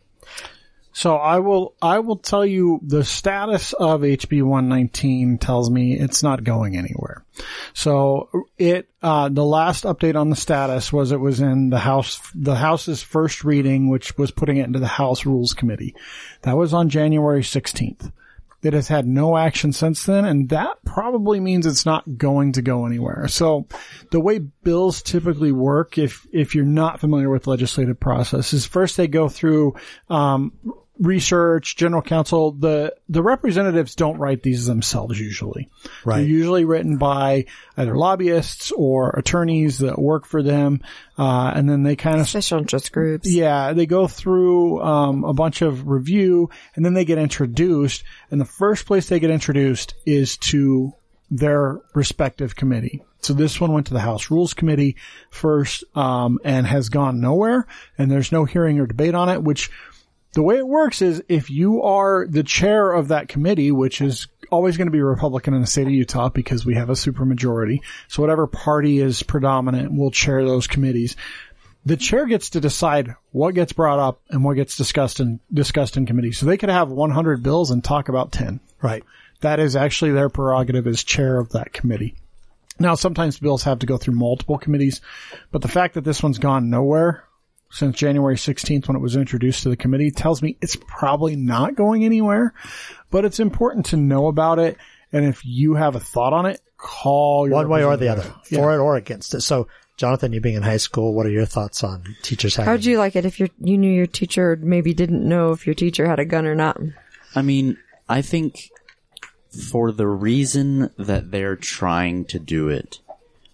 So 0.93 1.15
I 1.15 1.39
will, 1.39 1.73
I 1.81 1.99
will 1.99 2.17
tell 2.17 2.45
you 2.45 2.79
the 2.83 3.03
status 3.03 3.73
of 3.73 4.01
HB 4.01 4.43
119 4.43 5.37
tells 5.37 5.69
me 5.69 5.93
it's 5.93 6.21
not 6.21 6.43
going 6.43 6.75
anywhere. 6.75 7.23
So 7.73 8.29
it, 8.57 8.89
uh, 9.01 9.29
the 9.29 9.45
last 9.45 9.85
update 9.85 10.15
on 10.15 10.29
the 10.29 10.35
status 10.35 10.91
was 10.91 11.11
it 11.11 11.19
was 11.19 11.39
in 11.39 11.69
the 11.69 11.79
House, 11.79 12.19
the 12.35 12.55
House's 12.55 13.01
first 13.01 13.43
reading, 13.43 13.89
which 13.89 14.17
was 14.17 14.31
putting 14.31 14.57
it 14.57 14.65
into 14.65 14.79
the 14.79 14.87
House 14.87 15.25
Rules 15.25 15.53
Committee. 15.53 15.95
That 16.41 16.57
was 16.57 16.73
on 16.73 16.89
January 16.89 17.41
16th. 17.41 18.11
It 18.63 18.73
has 18.73 18.87
had 18.87 19.07
no 19.07 19.37
action 19.37 19.73
since 19.73 20.05
then, 20.05 20.23
and 20.23 20.49
that 20.49 20.83
probably 20.85 21.39
means 21.39 21.65
it's 21.65 21.85
not 21.85 22.17
going 22.17 22.51
to 22.53 22.61
go 22.61 22.85
anywhere. 22.85 23.27
So 23.27 23.65
the 24.11 24.19
way 24.19 24.37
bills 24.37 25.01
typically 25.01 25.51
work, 25.51 25.97
if, 25.97 26.27
if 26.31 26.53
you're 26.53 26.63
not 26.63 26.99
familiar 26.99 27.29
with 27.29 27.47
legislative 27.47 27.99
process, 27.99 28.53
is 28.53 28.67
first 28.67 28.97
they 28.97 29.07
go 29.07 29.29
through, 29.29 29.75
um, 30.11 30.53
research, 31.01 31.75
general 31.75 32.01
counsel, 32.01 32.51
the, 32.51 32.95
the 33.09 33.23
representatives 33.23 33.95
don't 33.95 34.19
write 34.19 34.43
these 34.43 34.67
themselves 34.67 35.19
usually. 35.19 35.67
Right. 36.05 36.17
They're 36.17 36.27
usually 36.27 36.63
written 36.63 36.97
by 36.97 37.45
either 37.75 37.97
lobbyists 37.97 38.71
or 38.71 39.09
attorneys 39.09 39.79
that 39.79 39.97
work 39.99 40.25
for 40.25 40.43
them. 40.43 40.81
Uh, 41.17 41.51
and 41.55 41.67
then 41.67 41.83
they 41.83 41.95
kind 41.95 42.21
of 42.21 42.29
Special 42.29 42.59
interest 42.59 42.91
groups. 42.91 43.29
yeah, 43.29 43.73
they 43.73 43.87
go 43.87 44.07
through 44.07 44.81
um, 44.81 45.23
a 45.23 45.33
bunch 45.33 45.61
of 45.61 45.87
review 45.87 46.49
and 46.75 46.85
then 46.85 46.93
they 46.93 47.05
get 47.05 47.17
introduced. 47.17 48.03
And 48.29 48.39
the 48.39 48.45
first 48.45 48.85
place 48.85 49.09
they 49.09 49.19
get 49.19 49.31
introduced 49.31 49.95
is 50.05 50.37
to 50.37 50.93
their 51.31 51.79
respective 51.95 52.55
committee. 52.55 53.01
So 53.21 53.33
this 53.33 53.61
one 53.61 53.71
went 53.71 53.87
to 53.87 53.93
the 53.93 53.99
House 53.99 54.31
Rules 54.31 54.55
Committee 54.55 54.97
first, 55.29 55.83
um, 55.95 56.39
and 56.43 56.65
has 56.65 56.89
gone 56.89 57.21
nowhere. 57.21 57.67
And 57.97 58.09
there's 58.09 58.31
no 58.31 58.45
hearing 58.45 58.79
or 58.79 58.87
debate 58.87 59.13
on 59.13 59.29
it, 59.29 59.43
which 59.43 59.69
the 60.33 60.43
way 60.43 60.57
it 60.57 60.67
works 60.67 61.01
is 61.01 61.23
if 61.27 61.49
you 61.49 61.81
are 61.81 62.25
the 62.27 62.43
chair 62.43 62.91
of 62.91 63.09
that 63.09 63.27
committee, 63.27 63.71
which 63.71 64.01
is 64.01 64.27
always 64.49 64.77
going 64.77 64.87
to 64.87 64.91
be 64.91 65.01
Republican 65.01 65.53
in 65.53 65.61
the 65.61 65.67
state 65.67 65.87
of 65.87 65.93
Utah 65.93 66.29
because 66.29 66.65
we 66.65 66.75
have 66.75 66.89
a 66.89 66.93
supermajority. 66.93 67.79
So 68.07 68.21
whatever 68.21 68.47
party 68.47 68.99
is 68.99 69.23
predominant 69.23 69.93
will 69.93 70.11
chair 70.11 70.43
those 70.43 70.67
committees. 70.67 71.15
The 71.85 71.97
chair 71.97 72.27
gets 72.27 72.51
to 72.51 72.61
decide 72.61 73.15
what 73.31 73.55
gets 73.55 73.73
brought 73.73 73.99
up 73.99 74.21
and 74.29 74.43
what 74.43 74.55
gets 74.55 74.77
discussed 74.77 75.19
in, 75.19 75.39
discussed 75.51 75.97
in 75.97 76.05
committee. 76.05 76.31
So 76.31 76.45
they 76.45 76.57
could 76.57 76.69
have 76.69 76.89
100 76.89 77.41
bills 77.41 77.71
and 77.71 77.83
talk 77.83 78.07
about 78.07 78.31
10. 78.31 78.59
Right. 78.81 79.03
That 79.41 79.59
is 79.59 79.75
actually 79.75 80.11
their 80.11 80.29
prerogative 80.29 80.85
as 80.85 81.03
chair 81.03 81.39
of 81.39 81.49
that 81.53 81.73
committee. 81.73 82.15
Now, 82.79 82.95
sometimes 82.95 83.39
bills 83.39 83.63
have 83.63 83.79
to 83.79 83.85
go 83.85 83.97
through 83.97 84.15
multiple 84.15 84.57
committees, 84.57 85.01
but 85.51 85.61
the 85.61 85.67
fact 85.67 85.95
that 85.95 86.03
this 86.03 86.23
one's 86.23 86.39
gone 86.39 86.69
nowhere 86.69 87.23
since 87.71 87.95
January 87.97 88.35
16th 88.35 88.87
when 88.87 88.97
it 88.97 89.01
was 89.01 89.15
introduced 89.15 89.63
to 89.63 89.69
the 89.69 89.77
committee 89.77 90.11
tells 90.11 90.41
me 90.41 90.57
it's 90.61 90.77
probably 90.87 91.35
not 91.35 91.75
going 91.75 92.03
anywhere, 92.05 92.53
but 93.09 93.25
it's 93.25 93.39
important 93.39 93.87
to 93.87 93.97
know 93.97 94.27
about 94.27 94.59
it. 94.59 94.77
And 95.13 95.25
if 95.25 95.45
you 95.45 95.75
have 95.75 95.95
a 95.95 95.99
thought 95.99 96.33
on 96.33 96.45
it, 96.45 96.61
call 96.77 97.47
your 97.47 97.55
One 97.57 97.69
way 97.69 97.83
or 97.83 97.97
the 97.97 98.07
other, 98.09 98.21
representative. 98.21 98.59
for 98.59 98.73
it 98.73 98.77
or 98.79 98.95
against 98.95 99.33
it. 99.33 99.41
So, 99.41 99.67
Jonathan, 99.97 100.33
you 100.33 100.41
being 100.41 100.55
in 100.55 100.63
high 100.63 100.77
school, 100.77 101.13
what 101.13 101.25
are 101.25 101.31
your 101.31 101.45
thoughts 101.45 101.83
on 101.83 102.15
teachers 102.21 102.55
having? 102.55 102.69
How'd 102.69 102.85
you 102.85 102.97
like 102.97 103.15
it 103.15 103.25
if 103.25 103.39
your 103.39 103.49
you 103.59 103.77
knew 103.77 103.91
your 103.91 104.07
teacher 104.07 104.57
maybe 104.61 104.93
didn't 104.93 105.27
know 105.27 105.51
if 105.51 105.65
your 105.65 105.75
teacher 105.75 106.07
had 106.07 106.19
a 106.19 106.25
gun 106.25 106.45
or 106.45 106.55
not? 106.55 106.79
I 107.35 107.41
mean, 107.41 107.77
I 108.09 108.21
think 108.21 108.69
for 109.69 109.91
the 109.91 110.07
reason 110.07 110.91
that 110.97 111.31
they're 111.31 111.55
trying 111.57 112.25
to 112.25 112.39
do 112.39 112.69
it 112.69 112.99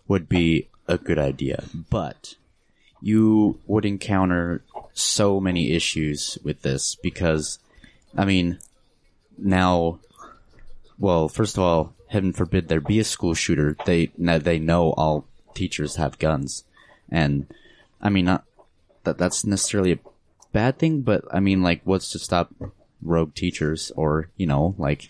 would 0.08 0.30
be 0.30 0.70
a 0.88 0.98
good 0.98 1.20
idea, 1.20 1.64
but 1.90 2.36
you 3.02 3.60
would 3.68 3.86
encounter 3.86 4.64
so 4.94 5.40
many 5.40 5.72
issues 5.72 6.38
with 6.44 6.62
this 6.62 6.96
because, 6.96 7.60
I 8.16 8.26
mean, 8.26 8.60
now, 9.38 10.00
well, 10.98 11.28
first 11.28 11.58
of 11.58 11.64
all, 11.64 11.94
heaven 12.08 12.34
forbid 12.34 12.68
there 12.68 12.82
be 12.82 13.00
a 13.00 13.04
school 13.04 13.34
shooter. 13.34 13.76
They 13.86 14.12
they 14.18 14.60
know 14.60 14.92
all 14.94 15.26
teachers 15.54 15.96
have 15.98 16.20
guns, 16.20 16.64
and 17.10 17.48
I 18.02 18.10
mean, 18.10 18.26
not 18.26 18.44
that 19.04 19.18
that's 19.18 19.46
necessarily 19.46 19.94
a 19.94 20.00
bad 20.52 20.80
thing, 20.80 21.02
but 21.02 21.24
I 21.32 21.40
mean, 21.40 21.62
like, 21.62 21.82
what's 21.84 22.12
to 22.12 22.20
stop 22.20 22.54
rogue 23.02 23.36
teachers 23.36 23.92
or 23.96 24.30
you 24.38 24.48
know, 24.48 24.76
like, 24.78 25.10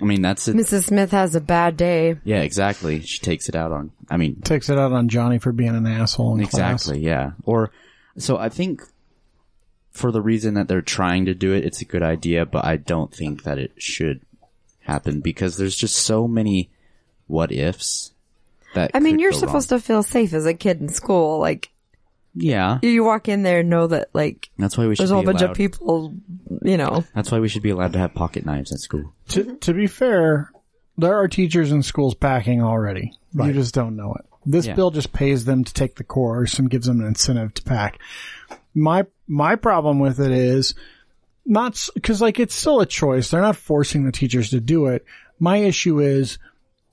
I 0.00 0.04
mean, 0.04 0.22
that's 0.22 0.48
it. 0.48 0.56
Mrs. 0.56 0.84
Smith 0.86 1.12
has 1.12 1.34
a 1.36 1.40
bad 1.40 1.76
day. 1.76 2.16
Yeah, 2.24 2.40
exactly. 2.42 3.00
She 3.02 3.20
takes 3.20 3.48
it 3.48 3.54
out 3.54 3.70
on. 3.72 3.92
I 4.10 4.16
mean, 4.16 4.40
Takes 4.42 4.68
it 4.68 4.76
out 4.78 4.92
on 4.92 5.08
Johnny 5.08 5.38
for 5.38 5.52
being 5.52 5.74
an 5.76 5.86
asshole 5.86 6.36
in 6.38 6.46
class. 6.46 6.82
exactly. 6.82 7.04
Yeah. 7.04 7.32
Or 7.44 7.70
so 8.18 8.36
I 8.36 8.48
think 8.48 8.82
for 9.92 10.10
the 10.10 10.20
reason 10.20 10.54
that 10.54 10.66
they're 10.66 10.82
trying 10.82 11.26
to 11.26 11.34
do 11.34 11.52
it, 11.52 11.64
it's 11.64 11.80
a 11.80 11.84
good 11.84 12.02
idea, 12.02 12.44
but 12.44 12.64
I 12.64 12.76
don't 12.76 13.14
think 13.14 13.44
that 13.44 13.58
it 13.58 13.72
should 13.78 14.22
happen 14.80 15.20
because 15.20 15.56
there's 15.56 15.76
just 15.76 15.94
so 15.96 16.26
many 16.26 16.70
what 17.28 17.52
ifs. 17.52 18.10
That 18.74 18.90
I 18.92 18.98
mean, 18.98 19.14
could 19.14 19.20
you're 19.20 19.30
go 19.30 19.38
supposed 19.38 19.70
wrong. 19.70 19.80
to 19.80 19.86
feel 19.86 20.02
safe 20.02 20.32
as 20.32 20.46
a 20.46 20.54
kid 20.54 20.80
in 20.80 20.88
school. 20.88 21.38
Like 21.38 21.70
Yeah, 22.34 22.80
you 22.82 23.04
walk 23.04 23.28
in 23.28 23.42
there 23.44 23.60
and 23.60 23.70
know 23.70 23.86
that 23.86 24.08
like 24.12 24.50
that's 24.58 24.76
why 24.76 24.86
we 24.86 24.96
should. 24.96 25.02
there's 25.02 25.10
a 25.12 25.14
whole 25.14 25.22
bunch 25.24 25.40
allowed, 25.40 25.52
of 25.52 25.56
people. 25.56 26.14
You 26.62 26.76
know, 26.76 27.04
That's 27.14 27.30
why 27.30 27.38
we 27.38 27.48
should 27.48 27.62
be 27.62 27.70
allowed 27.70 27.92
to 27.92 27.98
have 27.98 28.14
pocket 28.14 28.44
knives 28.44 28.72
at 28.72 28.80
school. 28.80 29.12
To, 29.28 29.56
to 29.56 29.72
be 29.72 29.86
fair, 29.86 30.50
there 30.98 31.16
are 31.16 31.28
teachers 31.28 31.70
in 31.70 31.82
schools 31.82 32.14
packing 32.14 32.62
already. 32.62 33.12
You 33.34 33.52
just 33.52 33.74
don't 33.74 33.96
know 33.96 34.14
it. 34.14 34.24
This 34.46 34.66
Yeah. 34.66 34.74
bill 34.74 34.90
just 34.90 35.12
pays 35.12 35.44
them 35.44 35.64
to 35.64 35.72
take 35.72 35.96
the 35.96 36.04
course 36.04 36.58
and 36.58 36.70
gives 36.70 36.86
them 36.86 37.00
an 37.00 37.06
incentive 37.06 37.54
to 37.54 37.62
pack. 37.62 37.98
My 38.74 39.06
my 39.28 39.56
problem 39.56 40.00
with 40.00 40.20
it 40.20 40.32
is 40.32 40.74
not 41.46 41.88
because 41.94 42.20
like 42.20 42.40
it's 42.40 42.54
still 42.54 42.80
a 42.80 42.86
choice. 42.86 43.30
They're 43.30 43.40
not 43.40 43.56
forcing 43.56 44.04
the 44.04 44.12
teachers 44.12 44.50
to 44.50 44.60
do 44.60 44.86
it. 44.86 45.04
My 45.38 45.58
issue 45.58 46.00
is 46.00 46.38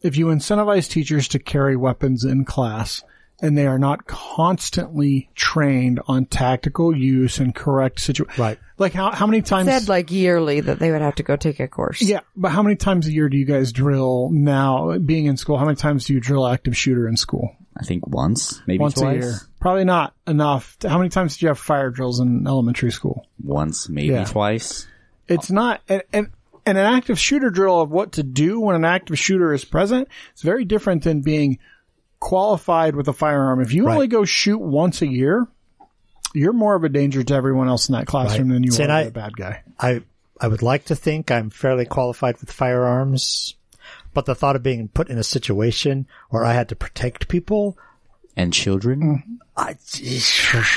if 0.02 0.18
you 0.18 0.28
incentivize 0.28 0.90
teachers 0.90 1.28
to 1.30 1.40
carry 1.40 1.76
weapons 1.76 2.24
in 2.24 2.46
class 2.46 3.04
and 3.42 3.58
they 3.58 3.66
are 3.68 3.80
not 3.80 4.06
constantly 4.46 5.30
trained 5.36 6.00
on 6.08 6.26
tactical 6.26 6.96
use 6.96 7.40
and 7.40 7.54
correct 7.56 8.00
situation. 8.00 8.42
Right. 8.42 8.60
Like 8.78 8.94
how 8.94 9.12
how 9.12 9.28
many 9.28 9.42
times 9.42 9.68
said 9.70 9.88
like 9.90 10.12
yearly 10.12 10.62
that 10.62 10.80
they 10.80 10.92
would 10.92 11.02
have 11.02 11.16
to 11.16 11.24
go 11.24 11.36
take 11.36 11.60
a 11.60 11.68
course. 11.68 12.02
yeah, 12.02 12.22
but 12.36 12.50
how 12.50 12.64
many 12.64 12.76
times 12.76 13.08
a 13.08 13.12
year 13.12 13.30
do 13.30 13.38
you 13.38 13.46
guys 13.46 13.72
drill 13.72 14.30
now, 14.32 14.98
being 14.98 15.26
in 15.26 15.38
school? 15.38 15.58
How 15.58 15.66
many 15.66 15.76
times 15.76 16.06
do 16.06 16.14
you 16.14 16.20
drill 16.20 16.48
active 16.48 16.76
shooter 16.76 17.08
in 17.08 17.16
school? 17.18 17.56
I 17.78 17.84
think 17.84 18.06
once, 18.08 18.62
maybe 18.68 18.80
Once 18.80 18.96
twice. 18.96 19.16
a 19.24 19.28
year. 19.28 19.34
Probably 19.60 19.86
not 19.86 20.14
enough. 20.28 20.78
How 20.84 20.98
many 20.98 21.10
times 21.10 21.36
did 21.36 21.44
you 21.44 21.48
have 21.48 21.60
fire 21.60 21.90
drills 21.90 22.20
in 22.20 22.46
elementary 22.46 22.92
school? 22.92 23.26
Once, 23.42 23.88
maybe 23.88 24.10
Yeah. 24.10 24.26
twice. 24.26 24.88
It's 25.28 25.50
not, 25.50 25.82
and, 25.88 26.04
and, 26.12 26.28
and 26.66 26.78
an 26.78 26.86
active 26.86 27.18
shooter 27.18 27.50
drill 27.50 27.80
of 27.82 27.90
what 27.90 28.14
to 28.14 28.24
do 28.24 28.60
when 28.60 28.76
an 28.76 28.84
active 28.84 29.18
shooter 29.18 29.54
is 29.54 29.64
present, 29.64 30.10
it's 30.34 30.42
very 30.42 30.66
different 30.66 31.04
than 31.06 31.22
being 31.22 31.60
qualified 32.22 32.96
with 32.96 33.10
a 33.10 33.14
firearm. 33.14 33.60
If 33.60 33.74
you 33.74 33.86
Right. 33.88 33.96
only 33.96 34.08
go 34.08 34.24
shoot 34.24 34.60
once 34.60 35.02
a 35.02 35.08
year, 35.08 35.46
you're 36.34 36.54
more 36.54 36.76
of 36.76 36.86
a 36.86 36.90
danger 36.90 37.22
to 37.24 37.34
everyone 37.34 37.68
else 37.68 37.90
in 37.90 37.94
that 37.94 38.08
classroom 38.08 38.48
Right. 38.48 38.54
than 38.56 38.64
you 38.64 38.72
See, 38.72 38.84
are 38.84 38.86
and 38.86 38.92
I- 38.94 39.04
the 39.04 39.12
bad 39.12 39.36
guy. 39.36 39.64
I 39.78 40.02
I 40.40 40.48
would 40.48 40.62
like 40.64 40.86
to 40.86 40.96
think 40.96 41.30
I'm 41.30 41.50
fairly 41.52 41.86
qualified 41.86 42.40
with 42.40 42.52
firearms, 42.52 43.56
but 44.14 44.26
the 44.26 44.34
thought 44.34 44.56
of 44.56 44.64
being 44.64 44.88
put 44.88 45.08
in 45.10 45.20
a 45.20 45.24
situation 45.24 46.08
where 46.30 46.44
I 46.46 46.54
had 46.54 46.70
to 46.70 46.76
protect 46.76 47.28
people, 47.28 47.78
And 48.38 48.54
children? 48.54 49.00
Mm-hmm. 49.02 49.34
I, 49.58 49.76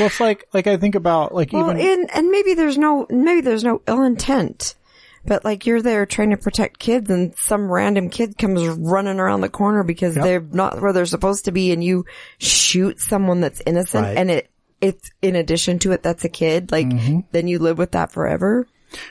Well, 0.01 0.07
it's 0.09 0.20
like, 0.20 0.45
like 0.53 0.66
I 0.66 0.76
think 0.76 0.97
about 0.97 1.34
like 1.34 1.53
Well, 1.53 1.70
even, 1.70 1.80
and 1.80 2.11
and 2.14 2.30
maybe 2.30 2.55
there's 2.55 2.76
no 2.76 3.07
maybe 3.09 3.40
there's 3.42 3.62
no 3.64 3.80
ill 3.86 4.03
intent, 4.03 4.74
but 5.27 5.45
like 5.45 5.66
you're 5.66 5.83
there 5.83 6.07
trying 6.07 6.31
to 6.31 6.37
protect 6.37 6.79
kids, 6.79 7.11
and 7.11 7.37
some 7.37 7.70
random 7.70 8.11
kid 8.11 8.37
comes 8.39 8.66
running 8.66 9.18
around 9.20 9.41
the 9.41 9.49
corner 9.49 9.83
because 9.85 10.14
they're 10.14 10.41
not 10.41 10.81
where 10.81 10.93
they're 10.93 11.07
supposed 11.07 11.47
to 11.47 11.53
be, 11.53 11.72
and 11.72 11.83
you 11.83 12.05
shoot 12.39 13.01
someone 13.01 13.41
that's 13.41 13.62
innocent, 13.66 14.05
Right. 14.05 14.16
and 14.16 14.31
it 14.31 14.51
it's 14.81 15.11
in 15.22 15.35
addition 15.37 15.79
to 15.81 15.93
it 15.93 16.03
that's 16.03 16.25
a 16.25 16.29
kid. 16.29 16.70
Like 16.72 16.91
then 17.33 17.49
you 17.49 17.59
live 17.59 17.79
with 17.79 17.93
that 17.93 18.12
forever. 18.12 18.66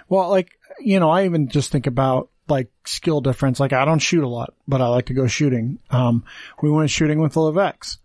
Well, 0.08 0.30
like, 0.30 0.50
you 0.80 1.00
know, 1.00 1.10
I 1.10 1.26
even 1.26 1.48
just 1.50 1.72
think 1.72 1.88
about 1.88 2.30
like 2.48 2.70
skill 2.86 3.22
difference. 3.22 3.60
Like 3.60 3.74
I 3.74 3.86
don't 3.86 4.00
shoot 4.00 4.24
a 4.24 4.28
lot, 4.28 4.54
but 4.68 4.82
I 4.82 4.88
like 4.88 5.08
to 5.08 5.14
go 5.14 5.28
shooting. 5.28 5.80
Um, 5.90 6.26
we 6.62 6.70
went 6.70 6.90
shooting 6.90 7.20
with 7.20 7.34
the 7.34 7.40
Levex. 7.42 7.98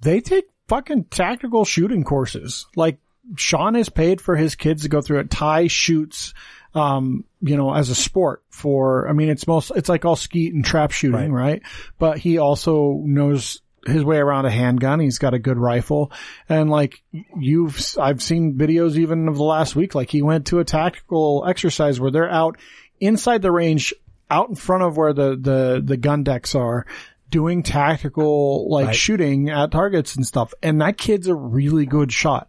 They 0.00 0.20
take 0.20 0.44
fucking 0.68 1.04
tactical 1.04 1.64
shooting 1.64 2.04
courses. 2.04 2.66
Like 2.76 2.98
Sean 3.36 3.76
is 3.76 3.88
paid 3.88 4.20
for 4.20 4.36
his 4.36 4.54
kids 4.54 4.82
to 4.84 4.88
go 4.88 5.00
through 5.02 5.18
it. 5.20 5.30
Ty 5.30 5.66
shoots, 5.66 6.32
um, 6.78 7.24
you 7.40 7.56
know, 7.56 7.74
as 7.74 7.90
a 7.90 7.94
sport 7.94 8.42
for, 8.50 9.08
I 9.08 9.12
mean, 9.12 9.28
it's 9.28 9.46
most, 9.46 9.72
it's 9.76 9.88
like 9.88 10.04
all 10.04 10.16
skeet 10.16 10.54
and 10.54 10.64
trap 10.64 10.90
shooting, 10.92 11.32
right? 11.32 11.62
But 11.98 12.18
he 12.18 12.38
also 12.38 13.02
knows 13.04 13.60
his 13.86 14.04
way 14.04 14.16
around 14.18 14.44
a 14.46 14.50
handgun. 14.50 15.00
He's 15.00 15.18
got 15.18 15.34
a 15.34 15.38
good 15.38 15.56
rifle. 15.58 16.12
And 16.48 16.70
like 16.70 17.02
you've, 17.38 17.94
I've 17.98 18.22
seen 18.22 18.54
videos 18.54 18.96
even 18.96 19.28
of 19.28 19.36
the 19.36 19.44
last 19.44 19.76
week, 19.76 19.94
like 19.94 20.10
he 20.10 20.22
went 20.22 20.46
to 20.48 20.58
a 20.60 20.64
tactical 20.64 21.44
exercise 21.46 22.00
where 22.00 22.10
they're 22.10 22.30
out 22.30 22.56
inside 23.00 23.42
the 23.42 23.52
range, 23.52 23.92
out 24.30 24.48
in 24.48 24.54
front 24.54 24.82
of 24.82 24.96
where 24.96 25.12
the, 25.12 25.36
the, 25.36 25.82
the 25.84 25.96
gun 25.96 26.22
decks 26.22 26.54
are 26.54 26.86
doing 27.30 27.62
tactical 27.62 28.68
like 28.70 28.86
Right. 28.86 28.96
shooting 28.96 29.50
at 29.50 29.70
targets 29.70 30.16
and 30.16 30.26
stuff. 30.26 30.54
And 30.62 30.80
that 30.80 30.96
kid's 30.98 31.28
a 31.28 31.34
really 31.34 31.86
good 31.86 32.12
shot. 32.12 32.48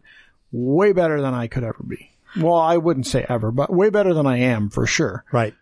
Way 0.51 0.93
better 0.93 1.21
than 1.21 1.33
I 1.33 1.47
could 1.47 1.63
ever 1.63 1.83
be. 1.87 2.11
Well, 2.37 2.55
I 2.55 2.77
wouldn't 2.77 3.07
say 3.07 3.25
ever, 3.27 3.51
but 3.51 3.71
way 3.73 3.89
better 3.89 4.13
than 4.13 4.27
I 4.27 4.37
am 4.39 4.69
for 4.69 4.85
sure. 4.85 5.23
right. 5.31 5.53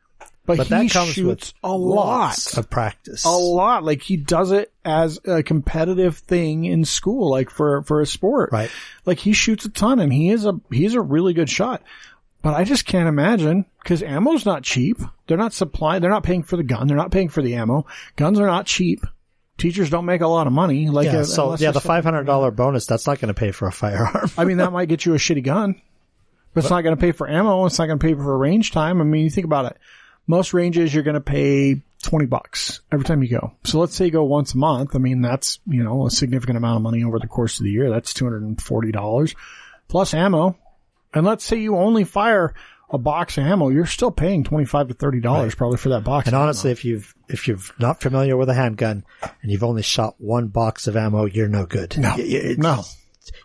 But, 0.46 0.56
But 0.56 0.68
he 0.68 0.70
that 0.70 0.92
comes 0.92 1.10
shoots 1.12 1.26
with 1.28 1.54
a 1.62 1.76
lot 1.76 2.58
of 2.58 2.70
practice. 2.70 3.26
a 3.26 3.30
lot. 3.32 3.84
Like 3.84 4.02
he 4.02 4.16
does 4.16 4.52
it 4.54 4.72
as 4.86 5.20
a 5.26 5.44
competitive 5.44 6.20
thing 6.20 6.64
in 6.64 6.86
school, 6.86 7.30
like 7.30 7.50
for 7.50 7.84
for 7.84 8.00
a 8.00 8.06
sport. 8.06 8.52
Right. 8.54 8.72
Like 9.06 9.20
he 9.20 9.34
shoots 9.34 9.66
a 9.66 9.70
ton, 9.70 10.00
and 10.00 10.12
he 10.14 10.30
is 10.30 10.46
a 10.46 10.58
he's 10.72 10.94
a 10.94 11.02
really 11.02 11.34
good 11.34 11.50
shot. 11.50 11.84
But 12.42 12.54
I 12.54 12.64
just 12.64 12.86
can't 12.86 13.10
imagine 13.10 13.66
because 13.84 14.02
ammo's 14.02 14.46
not 14.46 14.64
cheap. 14.64 15.02
They're 15.28 15.38
not 15.38 15.52
supplying. 15.52 16.02
They're 16.02 16.10
not 16.10 16.24
paying 16.24 16.44
for 16.44 16.56
the 16.56 16.64
gun. 16.64 16.88
They're 16.88 16.96
not 16.96 17.12
paying 17.12 17.28
for 17.28 17.42
the 17.42 17.56
ammo. 17.56 17.86
Guns 18.16 18.40
are 18.40 18.48
not 18.48 18.68
cheap. 18.68 19.06
Teachers 19.58 19.90
don't 19.90 20.06
make 20.06 20.22
a 20.22 20.28
lot 20.28 20.48
of 20.48 20.54
money. 20.54 20.88
Like 20.88 21.08
Yeah, 21.08 21.18
uh, 21.18 21.24
so 21.26 21.58
yeah, 21.58 21.72
the 21.72 21.82
five 21.82 22.06
hundred 22.06 22.24
dollar 22.24 22.52
bonus 22.52 22.86
that's 22.86 23.06
not 23.06 23.20
going 23.20 23.34
to 23.34 23.38
pay 23.38 23.52
for 23.52 23.68
a 23.68 23.72
firearm. 23.74 24.30
I 24.38 24.46
mean, 24.46 24.58
that 24.58 24.72
might 24.72 24.88
get 24.88 25.06
you 25.06 25.14
a 25.14 25.18
shitty 25.18 25.44
gun, 25.44 25.82
but 26.58 26.66
it's 26.66 26.72
not 26.72 26.82
going 26.82 26.96
to 26.96 27.00
pay 27.00 27.12
for 27.12 27.30
ammo. 27.30 27.66
It's 27.66 27.80
not 27.80 27.86
going 27.88 28.00
to 28.00 28.06
pay 28.06 28.14
for 28.14 28.38
range 28.38 28.72
time. 28.72 29.00
I 29.02 29.04
mean, 29.04 29.24
you 29.24 29.30
think 29.30 29.46
about 29.46 29.66
it. 29.66 29.78
Most 30.28 30.54
ranges 30.54 30.94
you're 30.94 31.04
going 31.04 31.14
to 31.16 31.22
pay 31.22 31.82
20 32.04 32.26
bucks 32.26 32.82
every 32.92 33.06
time 33.06 33.24
you 33.24 33.30
go. 33.30 33.54
So 33.64 33.80
let's 33.80 33.96
say 33.96 34.06
you 34.06 34.12
go 34.12 34.24
once 34.26 34.54
a 34.54 34.58
month. 34.58 34.96
I 34.96 35.00
mean, 35.00 35.22
that's, 35.22 35.60
you 35.66 35.84
know, 35.84 36.06
a 36.06 36.12
significant 36.12 36.58
amount 36.58 36.76
of 36.78 36.82
money 36.84 37.04
over 37.04 37.18
the 37.18 37.28
course 37.28 37.60
of 37.60 37.64
the 37.64 37.72
year. 37.72 37.90
That's 37.90 38.14
$240 38.14 39.36
plus 39.88 40.14
ammo. 40.14 40.58
And 41.14 41.26
let's 41.26 41.46
say 41.46 41.58
you 41.58 41.78
only 41.78 42.04
fire 42.04 42.54
a 42.90 42.98
box 42.98 43.38
of 43.38 43.46
ammo, 43.46 43.70
you're 43.70 43.86
still 43.86 44.12
paying 44.12 44.44
twenty 44.46 44.64
five 44.66 44.88
to 44.88 44.94
thirty 44.94 45.20
dollars 45.20 45.56
probably 45.56 45.78
for 45.78 45.90
that 45.90 46.06
box. 46.06 46.28
And 46.28 46.36
honestly, 46.36 46.72
if 46.72 46.86
you've 46.86 47.14
if 47.28 47.48
you're 47.48 47.58
not 47.80 48.00
familiar 48.02 48.38
with 48.38 48.48
a 48.50 48.54
handgun 48.54 49.04
and 49.42 49.52
you've 49.52 49.64
only 49.64 49.82
shot 49.82 50.16
one 50.20 50.48
box 50.48 50.88
of 50.88 50.96
ammo, 50.96 51.26
you're 51.26 51.50
no 51.50 51.66
good. 51.66 51.98
No. 51.98 52.16
It's- 52.18 52.58
No. 52.58 52.84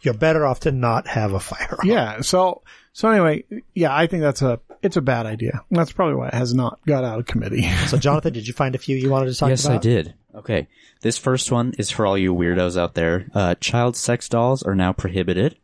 You're 0.03 0.15
better 0.15 0.45
off 0.47 0.61
to 0.61 0.73
not 0.73 1.07
have 1.09 1.33
a 1.33 1.41
firearm. 1.41 1.81
yeah. 1.85 2.21
So 2.23 2.63
so 2.93 3.09
anyway, 3.09 3.45
yeah, 3.75 3.95
I 3.95 4.07
think 4.07 4.23
that's 4.23 4.43
a 4.43 4.61
it's 4.83 4.97
a 4.97 5.01
bad 5.03 5.27
idea. 5.27 5.63
That's 5.71 5.93
probably 5.93 6.17
why 6.17 6.29
it 6.29 6.35
has 6.35 6.55
not 6.55 6.81
got 6.87 7.05
out 7.05 7.19
of 7.21 7.27
committee. 7.27 7.63
So, 7.87 7.97
Jonathan, 7.99 8.33
did 8.33 8.47
you 8.49 8.53
find 8.55 8.75
a 8.75 8.79
few 8.79 8.97
you 8.97 9.11
wanted 9.11 9.33
to 9.33 9.39
talk 9.39 9.49
Yes, 9.51 9.65
about? 9.65 9.75
Yes, 9.75 9.79
I 9.79 10.03
did. 10.03 10.15
Okay. 10.35 10.69
This 11.03 11.19
first 11.19 11.53
one 11.53 11.73
is 11.79 11.91
for 11.91 12.05
all 12.07 12.17
you 12.19 12.35
weirdos 12.35 12.77
out 12.77 12.95
there. 12.95 13.27
Uh, 13.35 13.55
child 13.57 13.97
sex 13.97 14.29
dolls 14.29 14.63
are 14.63 14.75
now 14.75 14.93
prohibited. 14.93 15.57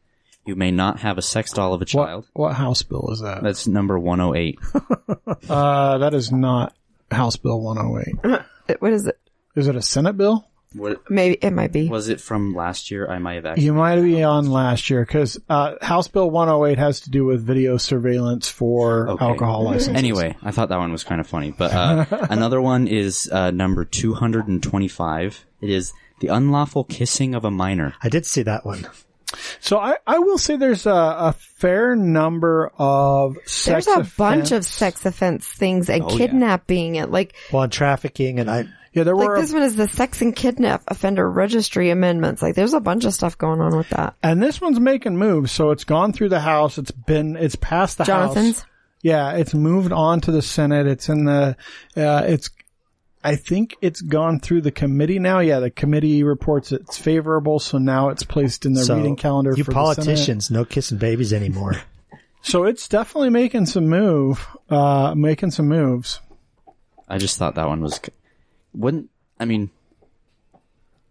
You 0.47 0.55
may 0.57 0.71
not 0.71 1.01
have 1.01 1.19
a 1.19 1.23
sex 1.23 1.53
doll 1.53 1.75
of 1.75 1.83
a 1.83 1.85
child. 1.85 2.27
what 2.33 2.55
House 2.55 2.83
bill 2.83 3.09
is 3.13 3.21
that? 3.21 3.43
That's 3.43 3.67
number 3.67 3.99
108. 3.99 4.59
Uh, 5.49 5.99
that 5.99 6.15
is 6.15 6.31
not 6.33 6.75
House 7.11 7.37
Bill 7.37 7.61
108. 7.61 8.41
What 8.81 8.93
is 8.93 9.07
it? 9.07 9.19
Is 9.57 9.67
it 9.67 9.77
a 9.77 9.83
Senate 9.83 10.17
bill? 10.17 10.47
What 10.75 11.11
Maybe 11.11 11.39
it 11.41 11.51
might 11.53 11.73
be. 11.73 11.89
was 11.89 12.09
it 12.09 12.21
from 12.21 12.55
last 12.55 12.91
year? 12.91 13.11
I 13.11 13.19
might 13.19 13.35
have 13.37 13.47
actually. 13.47 13.65
You 13.65 13.73
might 13.75 14.01
be 14.03 14.23
on 14.23 14.51
last 14.51 14.91
year 14.91 15.03
because 15.05 15.39
uh, 15.49 15.77
House 15.81 16.09
Bill 16.09 16.31
108 16.31 16.79
has 16.79 17.01
to 17.01 17.11
do 17.11 17.25
with 17.25 17.43
video 17.45 17.77
surveillance 17.79 18.49
for 18.51 19.09
Okay. 19.09 19.25
alcohol 19.25 19.65
licenses. 19.65 19.97
Anyway, 19.97 20.37
I 20.43 20.51
thought 20.51 20.69
that 20.69 20.79
one 20.79 20.93
was 20.93 21.05
kind 21.05 21.21
of 21.21 21.27
funny. 21.27 21.51
But 21.53 21.73
uh, 21.73 22.05
another 22.31 22.61
one 22.61 22.87
is 22.87 23.31
uh, 23.33 23.51
number 23.51 23.85
225. 23.85 25.45
It 25.61 25.71
is 25.71 25.93
the 26.21 26.29
unlawful 26.29 26.85
kissing 26.85 27.35
of 27.35 27.45
a 27.45 27.51
minor. 27.51 27.95
I 28.03 28.09
did 28.09 28.27
see 28.27 28.43
that 28.43 28.65
one. 28.67 28.87
so 29.61 29.79
I, 29.79 29.97
I 30.07 30.19
will 30.19 30.39
say 30.39 30.57
there's 30.57 30.87
a, 30.87 30.91
a 30.91 31.33
fair 31.39 31.95
number 31.95 32.73
of 32.79 33.37
sex 33.47 33.87
There's 33.87 33.99
a 33.99 34.11
bunch 34.17 34.53
of 34.53 34.65
sex 34.65 35.05
offense 35.07 35.47
things 35.47 35.89
and 35.91 36.03
Oh, 36.03 36.11
yeah. 36.11 36.17
kidnapping 36.17 36.99
and 36.99 37.13
like 37.13 37.35
Well, 37.53 37.63
and 37.65 37.73
trafficking, 37.73 38.41
and 38.41 38.51
I 38.51 38.69
yeah 38.93 39.05
there 39.05 39.15
like 39.17 39.29
were 39.29 39.41
this 39.41 39.53
one 39.53 39.63
is 39.63 39.77
the 39.77 39.89
sex 39.89 40.21
and 40.23 40.35
kidnap 40.35 40.83
offender 40.89 41.31
registry 41.31 41.91
amendments. 41.91 42.43
Like 42.43 42.55
there's 42.55 42.75
a 42.75 42.81
bunch 42.81 43.05
of 43.05 43.15
stuff 43.15 43.37
going 43.39 43.61
on 43.61 43.77
with 43.77 43.89
that. 43.91 44.15
and 44.23 44.43
this 44.43 44.61
one's 44.61 44.81
making 44.81 45.17
moves 45.17 45.53
so 45.53 45.71
it's 45.71 45.85
gone 45.85 46.13
through 46.13 46.29
the 46.31 46.41
House 46.41 46.79
it's 46.79 46.91
been 46.91 47.37
it's 47.37 47.57
passed 47.57 47.99
the 47.99 48.05
Jonathan's. 48.05 48.61
House 48.61 48.67
yeah 49.03 49.33
it's 49.33 49.55
moved 49.55 49.93
on 49.93 50.21
to 50.23 50.33
the 50.33 50.43
Senate 50.43 50.87
it's 50.87 51.09
in 51.09 51.25
the 51.25 51.57
uh, 51.97 52.23
it's 52.27 52.51
I 53.25 53.35
think 53.35 53.75
it's 53.83 54.01
gone 54.01 54.39
through 54.39 54.61
the 54.61 54.71
committee 54.71 55.19
now. 55.19 55.41
Yeah, 55.41 55.59
the 55.59 55.71
committee 55.73 56.23
reports 56.23 56.71
it's 56.71 56.97
favorable, 56.97 57.59
so 57.59 57.77
now 57.79 58.11
it's 58.11 58.23
placed 58.23 58.65
in 58.65 58.75
the 58.75 58.85
so 58.85 58.97
reading 58.97 59.17
calendar 59.17 59.53
You 59.57 59.65
for 59.65 59.73
the 59.73 59.75
politicians, 59.75 60.53
no 60.53 60.65
kissing 60.65 60.99
babies 60.99 61.33
anymore. 61.33 61.75
So 62.41 62.65
it's 62.65 62.87
definitely 62.87 63.31
making 63.31 63.67
some 63.67 63.89
move, 63.89 64.47
uh, 64.71 65.13
making 65.17 65.51
some 65.51 65.67
moves. 65.67 66.21
I 67.09 67.19
just 67.19 67.37
thought 67.37 67.57
that 67.57 67.67
one 67.67 67.83
was. 67.83 68.01
Wouldn't. 68.75 69.11
I 69.41 69.45
mean, 69.45 69.71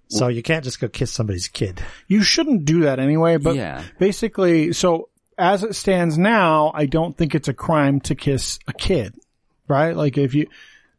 so 0.09 0.27
you 0.27 0.41
can't 0.41 0.63
just 0.63 0.79
go 0.79 0.87
kiss 0.87 1.11
somebody's 1.11 1.47
kid. 1.47 1.81
You 2.07 2.21
shouldn't 2.23 2.65
do 2.65 2.81
that 2.81 2.99
anyway, 2.99 3.37
but 3.37 3.55
Yeah. 3.55 3.83
basically, 3.99 4.71
so 4.73 5.09
as 5.37 5.63
it 5.63 5.75
stands 5.75 6.17
now, 6.17 6.71
I 6.73 6.85
don't 6.85 7.15
think 7.17 7.35
it's 7.35 7.47
a 7.47 7.53
crime 7.53 7.99
to 8.01 8.15
kiss 8.15 8.59
a 8.67 8.73
kid, 8.73 9.15
right? 9.67 9.95
Like 9.95 10.17
if 10.17 10.33
you, 10.33 10.47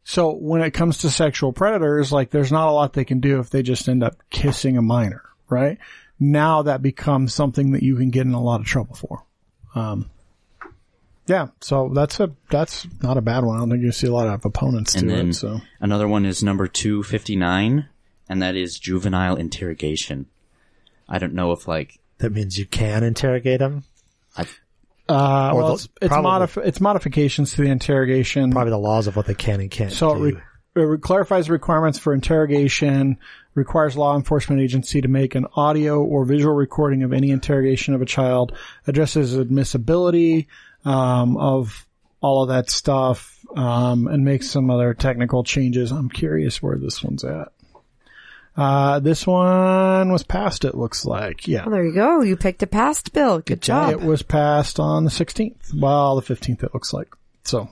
so 0.03 0.33
when 0.33 0.61
it 0.61 0.71
comes 0.71 0.99
to 0.99 1.09
sexual 1.09 1.53
predators, 1.53 2.11
like 2.11 2.29
there's 2.29 2.51
not 2.51 2.67
a 2.67 2.71
lot 2.71 2.93
they 2.93 3.05
can 3.05 3.19
do 3.19 3.39
if 3.39 3.49
they 3.49 3.63
just 3.63 3.87
end 3.89 4.03
up 4.03 4.15
kissing 4.29 4.77
a 4.77 4.81
minor, 4.81 5.23
right? 5.49 5.77
Now 6.19 6.63
that 6.63 6.81
becomes 6.81 7.33
something 7.33 7.71
that 7.71 7.83
you 7.83 7.95
can 7.95 8.09
get 8.11 8.25
in 8.25 8.33
a 8.33 8.41
lot 8.41 8.59
of 8.61 8.67
trouble 8.67 8.95
for. 8.95 9.23
Um, 9.75 10.09
yeah, 11.29 11.47
so 11.61 11.89
that's 11.93 12.19
a 12.19 12.31
that's 12.49 12.87
not 13.03 13.17
a 13.17 13.21
bad 13.21 13.43
one. 13.43 13.55
I 13.55 13.59
don't 13.59 13.69
think 13.69 13.83
you 13.83 13.91
see 13.91 14.07
a 14.07 14.11
lot 14.11 14.27
of 14.27 14.43
opponents 14.45 14.93
to 14.93 15.05
then 15.05 15.29
it. 15.29 15.33
So 15.33 15.61
another 15.79 16.07
one 16.07 16.25
is 16.25 16.41
number 16.43 16.67
259, 16.67 17.87
and 18.27 18.41
that 18.41 18.55
is 18.55 18.79
juvenile 18.79 19.35
interrogation. 19.35 20.25
I 21.07 21.19
don't 21.19 21.33
know 21.33 21.51
if 21.51 21.67
like 21.67 21.99
That 22.17 22.31
means 22.31 22.57
you 22.57 22.65
can 22.65 23.03
interrogate 23.03 23.59
them. 23.59 23.83
Uh, 25.07 25.51
well, 25.55 25.67
the- 25.67 25.73
it's, 25.73 25.87
it's, 26.01 26.07
probably- 26.09 26.47
modif- 26.47 26.65
it's 26.67 26.81
modifications 26.81 27.53
to 27.53 27.61
the 27.63 27.69
interrogation. 27.69 28.51
Probably 28.51 28.71
the 28.71 28.77
laws 28.77 29.07
of 29.07 29.15
what 29.15 29.25
they 29.25 29.33
can 29.33 29.59
and 29.59 29.71
can't 29.71 29.91
So 29.91 30.15
it, 30.15 30.19
re- 30.19 30.41
it 30.75 30.79
re- 30.81 30.97
clarifies 30.99 31.47
the 31.47 31.53
requirements 31.53 31.97
for 31.97 32.13
interrogation, 32.13 33.17
requires 33.55 33.97
law 33.97 34.15
enforcement 34.15 34.61
agency 34.61 35.01
to 35.01 35.07
make 35.07 35.33
an 35.33 35.47
audio 35.55 36.03
or 36.03 36.25
visual 36.25 36.53
recording 36.53 37.01
of 37.03 37.11
any 37.11 37.31
interrogation 37.31 37.95
of 37.95 38.01
a 38.01 38.05
child, 38.05 38.55
addresses 38.85 39.35
admissibility 39.37 40.47
um, 40.85 41.37
of 41.37 41.85
all 42.21 42.43
of 42.43 42.49
that 42.49 42.69
stuff, 42.69 43.45
um, 43.55 44.07
and 44.07 44.25
make 44.25 44.43
some 44.43 44.69
other 44.69 44.93
technical 44.93 45.43
changes. 45.43 45.91
I'm 45.91 46.09
curious 46.09 46.61
where 46.61 46.77
this 46.77 47.03
one's 47.03 47.23
at. 47.23 47.51
Uh, 48.57 48.99
this 48.99 49.25
one 49.25 50.11
was 50.11 50.23
passed, 50.23 50.65
it 50.65 50.75
looks 50.75 51.05
like. 51.05 51.47
Yeah. 51.47 51.61
Well, 51.61 51.71
there 51.71 51.85
you 51.85 51.93
go. 51.93 52.21
You 52.21 52.35
picked 52.35 52.61
a 52.61 52.67
passed 52.67 53.13
bill. 53.13 53.39
Good 53.39 53.61
job. 53.61 53.91
It 53.91 54.01
was 54.01 54.21
passed 54.21 54.79
on 54.81 55.05
the 55.05 55.09
16th. 55.09 55.73
Well, 55.73 56.19
the 56.19 56.35
15th, 56.35 56.63
it 56.63 56.73
looks 56.73 56.91
like. 56.91 57.07
So, 57.45 57.69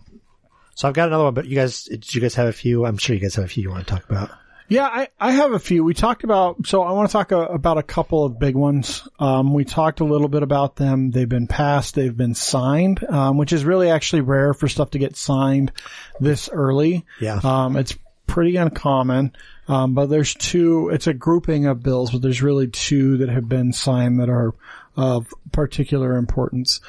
so 0.75 0.87
I've 0.87 0.93
got 0.93 1.09
another 1.09 1.25
one, 1.25 1.33
but 1.33 1.45
you 1.45 1.55
guys, 1.55 1.83
did 1.83 2.15
you 2.15 2.21
guys 2.21 2.35
have 2.35 2.47
a 2.47 2.53
few? 2.53 2.85
I'm 2.85 2.97
sure 2.97 3.15
you 3.15 3.21
guys 3.21 3.35
have 3.35 3.43
a 3.43 3.49
few 3.49 3.63
you 3.63 3.69
want 3.69 3.85
to 3.85 3.93
talk 3.93 4.09
about. 4.09 4.31
Yeah, 4.69 4.85
I, 4.85 5.07
I 5.19 5.31
have 5.31 5.53
a 5.53 5.59
few. 5.59 5.83
We 5.83 5.93
talked 5.93 6.23
about, 6.23 6.67
so 6.67 6.81
I 6.81 6.91
want 6.91 7.09
to 7.09 7.13
talk 7.13 7.31
a, 7.31 7.39
about 7.39 7.77
a 7.77 7.83
couple 7.83 8.25
of 8.25 8.37
big 8.37 8.55
ones. 8.55 9.07
Um, 9.17 9.53
we 9.53 9.63
talked 9.63 10.01
a 10.01 10.05
little 10.05 10.27
bit 10.27 10.43
about 10.43 10.75
them. 10.75 11.11
They've 11.11 11.27
been 11.27 11.47
passed. 11.47 11.95
They've 11.95 12.15
been 12.15 12.35
signed, 12.35 13.03
um, 13.07 13.37
which 13.37 13.53
is 13.53 13.63
really 13.63 13.89
actually 13.89 14.21
rare 14.21 14.53
for 14.53 14.67
stuff 14.67 14.91
to 14.91 14.99
get 14.99 15.15
signed 15.15 15.71
this 16.19 16.49
early. 16.49 17.05
Yeah. 17.21 17.39
Um, 17.43 17.77
it's 17.77 17.97
pretty 18.27 18.57
uncommon. 18.57 19.33
Um, 19.69 19.93
but 19.93 20.07
there's 20.07 20.33
two, 20.33 20.89
it's 20.89 21.07
a 21.07 21.13
grouping 21.13 21.65
of 21.65 21.81
bills, 21.81 22.11
but 22.11 22.21
there's 22.21 22.41
really 22.41 22.67
two 22.67 23.17
that 23.17 23.29
have 23.29 23.47
been 23.47 23.73
signed 23.73 24.19
that 24.19 24.29
are 24.29 24.53
of 24.95 25.33
particular 25.51 26.17
importance. 26.17 26.81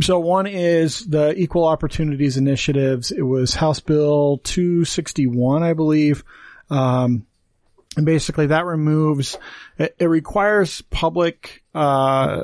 So 0.00 0.18
one 0.18 0.46
is 0.46 1.06
the 1.06 1.34
Equal 1.36 1.64
Opportunities 1.64 2.36
Initiatives. 2.36 3.12
It 3.12 3.22
was 3.22 3.54
House 3.54 3.80
Bill 3.80 4.38
261, 4.42 5.62
I 5.62 5.72
believe. 5.72 6.24
Um, 6.70 7.26
and 7.96 8.06
basically 8.06 8.46
that 8.48 8.64
removes, 8.64 9.38
it, 9.78 9.94
it 9.98 10.06
requires 10.06 10.82
public, 10.82 11.62
uh, 11.74 12.36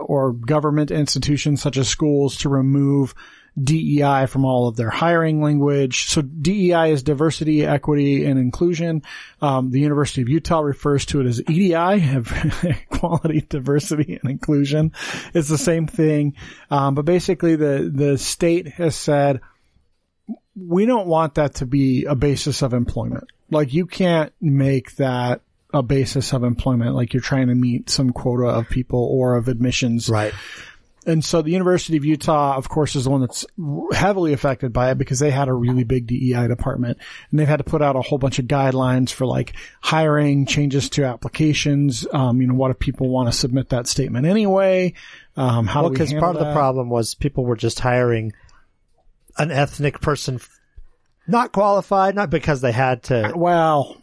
or 0.00 0.32
government 0.32 0.90
institutions 0.90 1.62
such 1.62 1.76
as 1.78 1.88
schools 1.88 2.38
to 2.38 2.48
remove 2.48 3.14
DEI 3.60 4.26
from 4.26 4.44
all 4.44 4.68
of 4.68 4.76
their 4.76 4.90
hiring 4.90 5.42
language. 5.42 6.06
So 6.08 6.22
DEI 6.22 6.92
is 6.92 7.02
diversity, 7.02 7.64
equity, 7.66 8.24
and 8.24 8.38
inclusion. 8.38 9.02
Um, 9.42 9.70
the 9.70 9.80
University 9.80 10.22
of 10.22 10.28
Utah 10.28 10.60
refers 10.60 11.04
to 11.06 11.20
it 11.20 11.26
as 11.26 11.42
EDI, 11.48 11.74
equality, 12.62 13.42
diversity, 13.42 14.18
and 14.22 14.30
inclusion. 14.30 14.92
It's 15.34 15.48
the 15.48 15.58
same 15.58 15.86
thing. 15.86 16.34
Um, 16.70 16.94
but 16.94 17.04
basically 17.04 17.56
the, 17.56 17.90
the 17.94 18.18
state 18.18 18.68
has 18.68 18.96
said, 18.96 19.40
we 20.54 20.86
don't 20.86 21.06
want 21.06 21.34
that 21.34 21.56
to 21.56 21.66
be 21.66 22.04
a 22.04 22.14
basis 22.14 22.62
of 22.62 22.72
employment. 22.72 23.24
Like 23.52 23.72
you 23.72 23.86
can't 23.86 24.32
make 24.40 24.96
that 24.96 25.42
a 25.72 25.82
basis 25.82 26.32
of 26.32 26.44
employment, 26.44 26.94
like 26.94 27.14
you're 27.14 27.22
trying 27.22 27.48
to 27.48 27.54
meet 27.54 27.88
some 27.88 28.12
quota 28.12 28.46
of 28.46 28.68
people 28.68 29.04
or 29.04 29.36
of 29.36 29.48
admissions. 29.48 30.08
Right. 30.08 30.34
And 31.04 31.24
so 31.24 31.42
the 31.42 31.50
University 31.50 31.96
of 31.96 32.04
Utah, 32.04 32.56
of 32.56 32.68
course, 32.68 32.94
is 32.94 33.04
the 33.04 33.10
one 33.10 33.22
that's 33.22 33.44
heavily 33.92 34.32
affected 34.32 34.72
by 34.72 34.92
it 34.92 34.98
because 34.98 35.18
they 35.18 35.32
had 35.32 35.48
a 35.48 35.52
really 35.52 35.82
big 35.82 36.06
DEI 36.06 36.46
department 36.46 36.98
and 37.30 37.40
they've 37.40 37.48
had 37.48 37.56
to 37.56 37.64
put 37.64 37.82
out 37.82 37.96
a 37.96 38.02
whole 38.02 38.18
bunch 38.18 38.38
of 38.38 38.46
guidelines 38.46 39.10
for 39.10 39.26
like 39.26 39.54
hiring, 39.80 40.46
changes 40.46 40.88
to 40.90 41.04
applications. 41.04 42.06
Um, 42.12 42.40
you 42.40 42.46
know, 42.46 42.54
what 42.54 42.70
if 42.70 42.78
people 42.78 43.08
want 43.08 43.32
to 43.32 43.36
submit 43.36 43.70
that 43.70 43.88
statement 43.88 44.26
anyway? 44.26 44.94
Um, 45.36 45.66
how 45.66 45.82
Well, 45.82 45.90
we 45.90 45.94
because 45.94 46.12
part 46.14 46.36
of 46.36 46.46
the 46.46 46.52
problem 46.52 46.88
was 46.88 47.14
people 47.14 47.44
were 47.44 47.56
just 47.56 47.80
hiring 47.80 48.32
an 49.38 49.50
ethnic 49.50 50.00
person, 50.00 50.40
not 51.26 51.52
qualified, 51.52 52.14
not 52.14 52.30
because 52.30 52.60
they 52.60 52.72
had 52.72 53.04
to. 53.04 53.32
Well, 53.34 53.96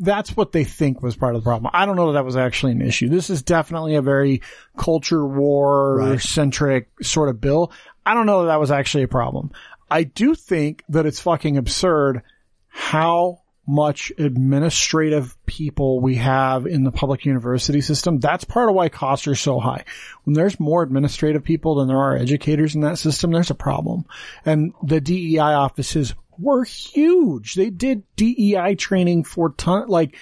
that's 0.00 0.36
what 0.36 0.52
they 0.52 0.64
think 0.64 1.02
was 1.02 1.16
part 1.16 1.34
of 1.34 1.42
the 1.42 1.44
problem. 1.44 1.70
I 1.74 1.84
don't 1.86 1.96
know 1.96 2.06
that 2.08 2.18
that 2.18 2.24
was 2.24 2.36
actually 2.36 2.72
an 2.72 2.82
issue. 2.82 3.08
This 3.08 3.30
is 3.30 3.42
definitely 3.42 3.96
a 3.96 4.02
very 4.02 4.42
culture 4.76 5.26
war 5.26 5.98
Right. 5.98 6.20
centric 6.20 6.88
sort 7.02 7.28
of 7.28 7.40
bill. 7.40 7.72
I 8.06 8.14
don't 8.14 8.26
know 8.26 8.42
that 8.42 8.48
that 8.48 8.60
was 8.60 8.70
actually 8.70 9.02
a 9.04 9.08
problem. 9.08 9.50
I 9.90 10.04
do 10.04 10.34
think 10.34 10.84
that 10.88 11.06
it's 11.06 11.20
fucking 11.20 11.56
absurd 11.56 12.22
how 12.68 13.40
much 13.70 14.10
administrative 14.16 15.36
people 15.44 16.00
we 16.00 16.14
have 16.14 16.66
in 16.66 16.84
the 16.84 16.90
public 16.90 17.26
university 17.26 17.82
system. 17.82 18.18
That's 18.18 18.44
part 18.44 18.70
of 18.70 18.74
why 18.74 18.88
costs 18.88 19.26
are 19.26 19.34
so 19.34 19.60
high. 19.60 19.84
When 20.24 20.32
there's 20.32 20.58
more 20.58 20.82
administrative 20.82 21.44
people 21.44 21.74
than 21.74 21.88
there 21.88 21.98
are 21.98 22.16
educators 22.16 22.74
in 22.74 22.80
that 22.80 22.98
system, 22.98 23.30
there's 23.30 23.50
a 23.50 23.54
problem. 23.54 24.06
And 24.46 24.72
the 24.82 25.02
DEI 25.02 25.52
offices 25.54 26.14
were 26.38 26.64
huge. 26.64 27.54
They 27.54 27.70
did 27.70 28.02
DEI 28.16 28.74
training 28.76 29.24
for 29.24 29.50
ton, 29.50 29.88
like, 29.88 30.16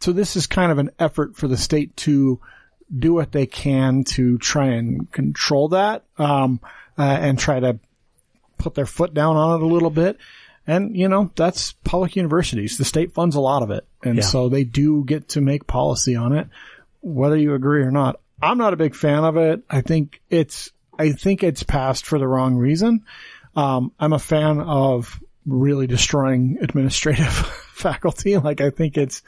so 0.00 0.12
this 0.12 0.36
is 0.36 0.46
kind 0.46 0.70
of 0.72 0.78
an 0.78 0.90
effort 0.98 1.36
for 1.36 1.48
the 1.48 1.56
state 1.56 1.96
to 1.98 2.40
do 2.96 3.12
what 3.12 3.32
they 3.32 3.46
can 3.46 4.04
to 4.04 4.38
try 4.38 4.66
and 4.66 5.10
control 5.12 5.68
that, 5.70 6.04
um, 6.18 6.60
uh, 6.96 7.02
and 7.02 7.38
try 7.38 7.60
to 7.60 7.78
put 8.58 8.74
their 8.74 8.86
foot 8.86 9.12
down 9.12 9.36
on 9.36 9.60
it 9.60 9.64
a 9.64 9.66
little 9.66 9.90
bit. 9.90 10.18
And, 10.66 10.96
you 10.96 11.08
know, 11.08 11.30
that's 11.34 11.72
public 11.84 12.16
universities. 12.16 12.76
The 12.78 12.84
state 12.84 13.12
funds 13.12 13.36
a 13.36 13.40
lot 13.40 13.62
of 13.62 13.70
it. 13.70 13.86
And 14.02 14.16
Yeah. 14.18 14.24
so 14.24 14.48
they 14.48 14.64
do 14.64 15.04
get 15.04 15.30
to 15.30 15.40
make 15.40 15.66
policy 15.66 16.14
on 16.14 16.32
it, 16.32 16.48
whether 17.00 17.36
you 17.36 17.54
agree 17.54 17.82
or 17.82 17.90
not. 17.90 18.20
I'm 18.40 18.58
not 18.58 18.72
a 18.72 18.76
big 18.76 18.94
fan 18.94 19.24
of 19.24 19.36
it. 19.36 19.62
I 19.68 19.80
think 19.80 20.20
it's, 20.30 20.70
I 20.98 21.12
think 21.12 21.42
it's 21.42 21.62
passed 21.62 22.06
for 22.06 22.18
the 22.18 22.28
wrong 22.28 22.54
reason. 22.56 23.04
Um, 23.56 23.92
I'm 23.98 24.12
a 24.12 24.18
fan 24.18 24.60
of 24.60 25.20
really 25.48 25.86
destroying 25.86 26.58
administrative 26.60 27.26
faculty. 27.72 28.36
Like 28.36 28.60
I 28.60 28.70
think 28.70 28.96
it's, 28.96 29.22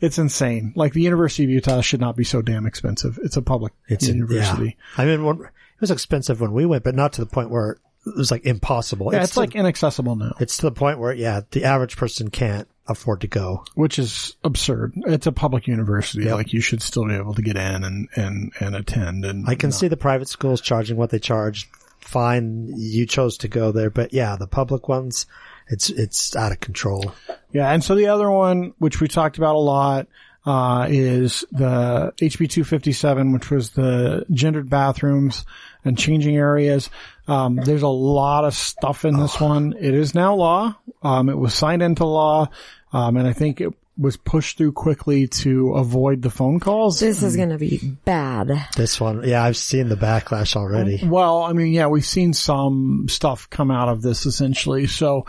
it's 0.00 0.18
insane. 0.18 0.72
Like 0.76 0.92
the 0.92 1.02
University 1.02 1.44
of 1.44 1.50
Utah 1.50 1.80
should 1.80 2.00
not 2.00 2.16
be 2.16 2.24
so 2.24 2.40
damn 2.42 2.66
expensive. 2.66 3.18
It's 3.22 3.36
a 3.36 3.42
public 3.42 3.72
It's 3.88 4.08
university. 4.08 4.76
Yeah. 4.98 5.02
I 5.02 5.06
mean, 5.06 5.24
when, 5.24 5.40
it 5.40 5.80
was 5.80 5.90
expensive 5.90 6.40
when 6.40 6.52
we 6.52 6.64
went, 6.66 6.84
but 6.84 6.94
not 6.94 7.14
to 7.14 7.20
the 7.20 7.26
point 7.26 7.50
where 7.50 7.78
it 8.06 8.16
was 8.16 8.30
like 8.30 8.44
impossible. 8.46 9.10
Yeah, 9.12 9.22
it's, 9.22 9.32
to- 9.34 9.40
like 9.40 9.54
inaccessible 9.54 10.16
now, 10.16 10.34
it's 10.38 10.56
to 10.58 10.62
the 10.62 10.72
point 10.72 10.98
where, 10.98 11.12
yeah, 11.12 11.40
the 11.50 11.64
average 11.64 11.96
person 11.96 12.30
can't 12.30 12.68
afford 12.86 13.22
to 13.22 13.26
go. 13.26 13.64
which 13.74 13.98
is 13.98 14.36
absurd. 14.44 14.92
It's 15.06 15.26
a 15.26 15.32
public 15.32 15.66
university. 15.66 16.30
Like 16.30 16.52
you 16.52 16.60
should 16.60 16.82
still 16.82 17.06
be 17.08 17.14
able 17.14 17.32
to 17.34 17.42
get 17.42 17.56
in 17.56 17.82
and, 17.82 18.08
and, 18.14 18.52
and 18.60 18.76
attend. 18.76 19.24
And 19.24 19.48
I 19.48 19.54
can 19.54 19.72
see 19.72 19.88
the 19.88 19.96
private 19.96 20.28
schools 20.28 20.60
charging 20.60 20.98
what 20.98 21.08
they 21.10 21.18
charge. 21.18 21.70
Fine, 22.00 22.74
you 22.76 23.06
chose 23.06 23.38
to 23.38 23.48
go 23.48 23.72
there, 23.72 23.88
but 23.88 24.12
yeah, 24.12 24.36
the 24.36 24.46
public 24.46 24.86
ones, 24.88 25.24
it's 25.68 25.90
it's 25.90 26.36
out 26.36 26.52
of 26.52 26.60
control. 26.60 27.14
Yeah, 27.52 27.70
and 27.72 27.82
so 27.82 27.94
the 27.94 28.08
other 28.08 28.30
one, 28.30 28.74
which 28.78 29.00
we 29.00 29.08
talked 29.08 29.38
about 29.38 29.54
a 29.54 29.58
lot, 29.58 30.08
uh, 30.46 30.86
is 30.90 31.44
the 31.52 32.12
HB 32.18 32.50
257, 32.50 33.32
which 33.32 33.50
was 33.50 33.70
the 33.70 34.26
gendered 34.30 34.68
bathrooms 34.68 35.44
and 35.84 35.98
changing 35.98 36.36
areas. 36.36 36.90
Um, 37.26 37.56
there's 37.56 37.82
a 37.82 37.88
lot 37.88 38.44
of 38.44 38.54
stuff 38.54 39.04
in 39.04 39.18
this 39.18 39.40
one. 39.40 39.74
It 39.78 39.94
is 39.94 40.14
now 40.14 40.34
law. 40.34 40.76
Um, 41.02 41.28
it 41.28 41.38
was 41.38 41.54
signed 41.54 41.82
into 41.82 42.04
law. 42.04 42.48
Um, 42.92 43.16
and 43.16 43.26
I 43.26 43.32
think 43.32 43.60
it 43.60 43.72
was 43.96 44.16
pushed 44.16 44.58
through 44.58 44.72
quickly 44.72 45.28
to 45.28 45.74
avoid 45.74 46.22
the 46.22 46.30
phone 46.30 46.58
calls. 46.58 46.98
This 46.98 47.22
is 47.22 47.36
going 47.36 47.50
to 47.50 47.58
be 47.58 47.78
bad. 48.04 48.50
This 48.76 49.00
one, 49.00 49.26
yeah, 49.26 49.44
I've 49.44 49.56
seen 49.56 49.88
the 49.88 49.96
backlash 49.96 50.56
already. 50.56 51.00
Well, 51.04 51.42
I 51.42 51.52
mean, 51.52 51.72
yeah, 51.72 51.86
we've 51.86 52.04
seen 52.04 52.32
some 52.32 53.06
stuff 53.08 53.48
come 53.50 53.70
out 53.70 53.88
of 53.88 54.02
this 54.02 54.26
essentially. 54.26 54.86
So 54.86 55.26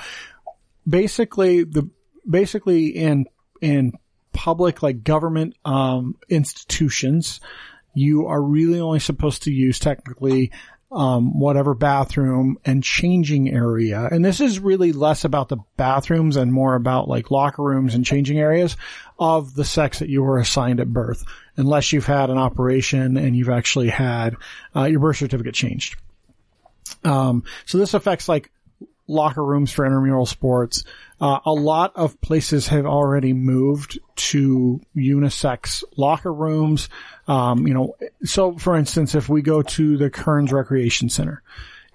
basically 0.87 1.63
the, 1.63 1.89
basically 2.27 2.87
in, 2.87 3.25
in 3.61 3.93
public, 4.33 4.81
like 4.81 5.03
government, 5.03 5.55
um, 5.63 6.15
institutions, 6.27 7.41
you 7.93 8.25
are 8.27 8.41
really 8.41 8.79
only 8.79 8.99
supposed 8.99 9.43
to 9.43 9.51
use 9.51 9.79
technically, 9.79 10.51
um, 10.95 11.37
whatever 11.37 11.73
bathroom 11.73 12.57
and 12.63 12.81
changing 12.81 13.51
area. 13.51 14.07
And 14.09 14.23
this 14.23 14.39
is 14.39 14.59
really 14.59 14.93
less 14.93 15.25
about 15.25 15.49
the 15.49 15.57
bathrooms 15.75 16.37
and 16.37 16.53
more 16.53 16.75
about 16.75 17.09
like 17.09 17.29
locker 17.29 17.61
rooms 17.61 17.93
and 17.93 18.05
changing 18.05 18.39
areas 18.39 18.77
of 19.19 19.53
the 19.55 19.65
sex 19.65 19.99
that 19.99 20.09
you 20.09 20.23
were 20.23 20.39
assigned 20.39 20.79
at 20.79 20.93
birth, 20.93 21.25
unless 21.57 21.91
you've 21.91 22.05
had 22.05 22.29
an 22.29 22.37
operation 22.37 23.17
and 23.17 23.35
you've 23.35 23.49
actually 23.49 23.89
had, 23.89 24.37
uh, 24.73 24.85
your 24.85 25.01
birth 25.01 25.17
certificate 25.17 25.53
changed. 25.53 25.97
Um, 27.03 27.43
so 27.65 27.77
this 27.77 27.93
affects 27.93 28.29
like 28.29 28.49
locker 29.07 29.43
rooms 29.43 29.71
for 29.71 29.85
intramural 29.85 30.25
sports. 30.25 30.83
Uh, 31.19 31.39
a 31.45 31.51
lot 31.51 31.93
of 31.95 32.19
places 32.21 32.67
have 32.67 32.85
already 32.85 33.33
moved 33.33 33.99
to 34.15 34.81
unisex 34.95 35.83
locker 35.95 36.33
rooms. 36.33 36.89
Um, 37.27 37.67
you 37.67 37.73
know, 37.73 37.95
so 38.23 38.57
for 38.57 38.75
instance, 38.75 39.15
if 39.15 39.29
we 39.29 39.41
go 39.41 39.61
to 39.61 39.97
the 39.97 40.09
Kearns 40.09 40.51
Recreation 40.51 41.09
Center, 41.09 41.41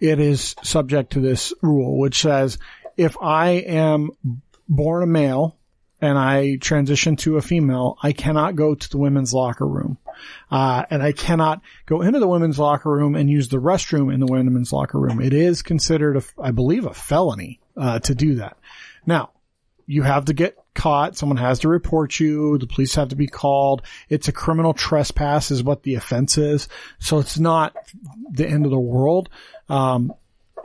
it 0.00 0.18
is 0.18 0.54
subject 0.62 1.12
to 1.12 1.20
this 1.20 1.52
rule, 1.62 1.98
which 1.98 2.22
says 2.22 2.58
if 2.96 3.16
I 3.20 3.50
am 3.50 4.10
born 4.68 5.02
a 5.02 5.06
male 5.06 5.56
and 6.00 6.18
I 6.18 6.56
transition 6.56 7.16
to 7.16 7.36
a 7.36 7.42
female, 7.42 7.98
I 8.02 8.12
cannot 8.12 8.56
go 8.56 8.74
to 8.74 8.90
the 8.90 8.98
women's 8.98 9.34
locker 9.34 9.66
room. 9.66 9.98
Uh, 10.50 10.84
and 10.90 11.02
I 11.02 11.12
cannot 11.12 11.62
go 11.86 12.02
into 12.02 12.20
the 12.20 12.28
women's 12.28 12.58
locker 12.58 12.90
room 12.90 13.14
and 13.14 13.30
use 13.30 13.48
the 13.48 13.58
restroom 13.58 14.12
in 14.12 14.20
the 14.20 14.26
women's 14.26 14.72
locker 14.72 14.98
room. 14.98 15.20
It 15.20 15.32
is 15.32 15.62
considered, 15.62 16.16
a, 16.16 16.22
I 16.40 16.50
believe, 16.50 16.86
a 16.86 16.94
felony, 16.94 17.60
uh, 17.76 18.00
to 18.00 18.14
do 18.14 18.36
that. 18.36 18.56
Now, 19.06 19.30
you 19.86 20.02
have 20.02 20.26
to 20.26 20.34
get 20.34 20.56
caught. 20.74 21.16
Someone 21.16 21.38
has 21.38 21.60
to 21.60 21.68
report 21.68 22.20
you. 22.20 22.58
The 22.58 22.66
police 22.66 22.94
have 22.94 23.08
to 23.08 23.16
be 23.16 23.26
called. 23.26 23.82
It's 24.08 24.28
a 24.28 24.32
criminal 24.32 24.72
trespass 24.72 25.50
is 25.50 25.62
what 25.62 25.82
the 25.82 25.96
offense 25.96 26.38
is. 26.38 26.68
So 26.98 27.18
it's 27.18 27.38
not 27.38 27.74
the 28.30 28.46
end 28.46 28.66
of 28.66 28.70
the 28.70 28.78
world. 28.78 29.28
Um, 29.68 30.12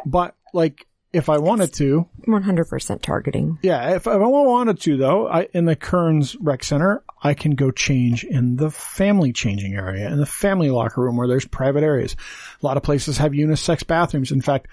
but 0.06 0.36
like, 0.54 0.86
if 1.16 1.30
I 1.30 1.38
wanted 1.38 1.72
to, 1.76 2.08
100% 2.28 3.02
targeting. 3.02 3.58
yeah, 3.62 3.96
if 3.96 4.06
I 4.06 4.18
wanted 4.18 4.82
to 4.82 4.98
though, 4.98 5.28
I, 5.28 5.48
in 5.54 5.64
the 5.64 5.76
Kearns 5.76 6.36
Rec 6.36 6.64
Center, 6.64 7.04
I 7.24 7.34
can 7.34 7.56
go 7.56 7.72
change 7.72 8.26
in 8.26 8.58
the 8.58 8.70
family 8.70 9.32
changing 9.32 9.76
area, 9.76 10.10
in 10.10 10.20
the 10.20 10.26
family 10.26 10.70
locker 10.70 11.02
room 11.02 11.16
where 11.16 11.28
there's 11.28 11.46
private 11.46 11.84
areas. 11.84 12.18
A 12.62 12.66
lot 12.66 12.76
of 12.76 12.84
places 12.84 13.18
have 13.18 13.32
unisex 13.32 13.88
bathrooms. 13.88 14.32
In 14.32 14.42
fact, 14.42 14.68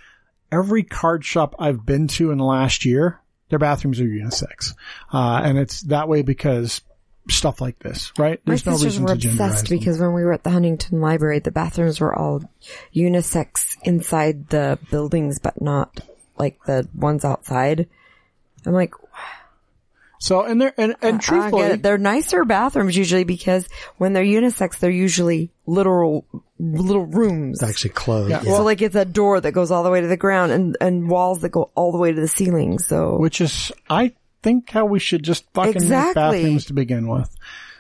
every 0.51 0.82
card 0.82 1.24
shop 1.24 1.55
I've 1.61 1.86
been 1.86 2.09
to 2.09 2.32
in 2.32 2.38
the 2.38 2.45
last 2.45 2.84
year, 2.84 3.20
their 3.49 3.61
bathrooms 3.61 4.01
are 4.01 4.05
unisex. 4.05 4.74
Uh, 5.12 5.43
and 5.45 5.59
it's 5.59 5.82
that 5.82 6.09
way 6.09 6.22
because 6.22 6.82
stuff 7.28 7.61
like 7.61 7.78
this, 7.78 8.12
right? 8.18 8.40
My 8.45 8.53
There's 8.53 8.66
no 8.66 8.72
sisters 8.72 8.99
reason 8.99 9.03
were 9.05 9.16
to 9.16 9.28
obsessed 9.28 9.68
because 9.68 10.01
when 10.01 10.12
we 10.12 10.24
were 10.24 10.32
at 10.32 10.43
the 10.43 10.51
Huntington 10.51 11.01
Library, 11.01 11.38
the 11.38 11.53
bathrooms 11.53 12.01
were 12.01 12.12
all 12.12 12.43
unisex 12.93 13.76
inside 13.84 14.49
the 14.49 14.80
buildings, 14.90 15.38
but 15.38 15.62
not 15.62 16.01
like 16.43 16.62
the 16.64 16.88
ones 16.95 17.24
outside. 17.24 17.88
I'm 18.66 18.72
like, 18.72 18.95
So, 20.18 20.43
and 20.45 20.61
they're, 20.61 20.74
and, 20.78 20.95
and 21.03 21.20
truthfully, 21.20 21.62
get 21.62 21.70
it. 21.72 21.82
They're 21.82 21.99
nicer 21.99 22.45
bathrooms 22.45 22.97
usually 22.97 23.24
because 23.24 23.68
when 23.99 24.12
they're 24.12 24.22
unisex, 24.24 24.78
they're 24.78 24.90
usually 24.90 25.51
literal 25.66 26.24
little 26.61 27.07
rooms. 27.07 27.61
It's 27.61 27.68
actually 27.70 27.90
closed. 27.90 28.30
Yeah, 28.30 28.43
Yeah. 28.45 28.57
so 28.57 28.62
like 28.62 28.82
it's 28.82 28.95
a 28.95 29.05
door 29.05 29.40
that 29.40 29.51
goes 29.51 29.70
all 29.72 29.82
the 29.82 29.90
way 29.90 30.01
to 30.01 30.07
the 30.07 30.16
ground 30.16 30.53
and, 30.53 30.76
and 30.80 31.09
walls 31.11 31.40
that 31.40 31.49
go 31.49 31.70
all 31.74 31.90
the 31.90 31.99
way 31.99 32.12
to 32.12 32.20
the 32.20 32.28
ceiling. 32.28 32.78
So 32.78 33.18
which 33.18 33.40
is, 33.40 33.72
I 33.90 34.12
think 34.45 34.70
how 34.70 34.84
we 34.84 35.01
should 35.01 35.24
just 35.24 35.45
fucking 35.55 35.72
make 35.72 35.76
Exactly. 35.82 36.20
bathrooms 36.43 36.66
to 36.66 36.72
begin 36.72 37.09
with. 37.09 37.34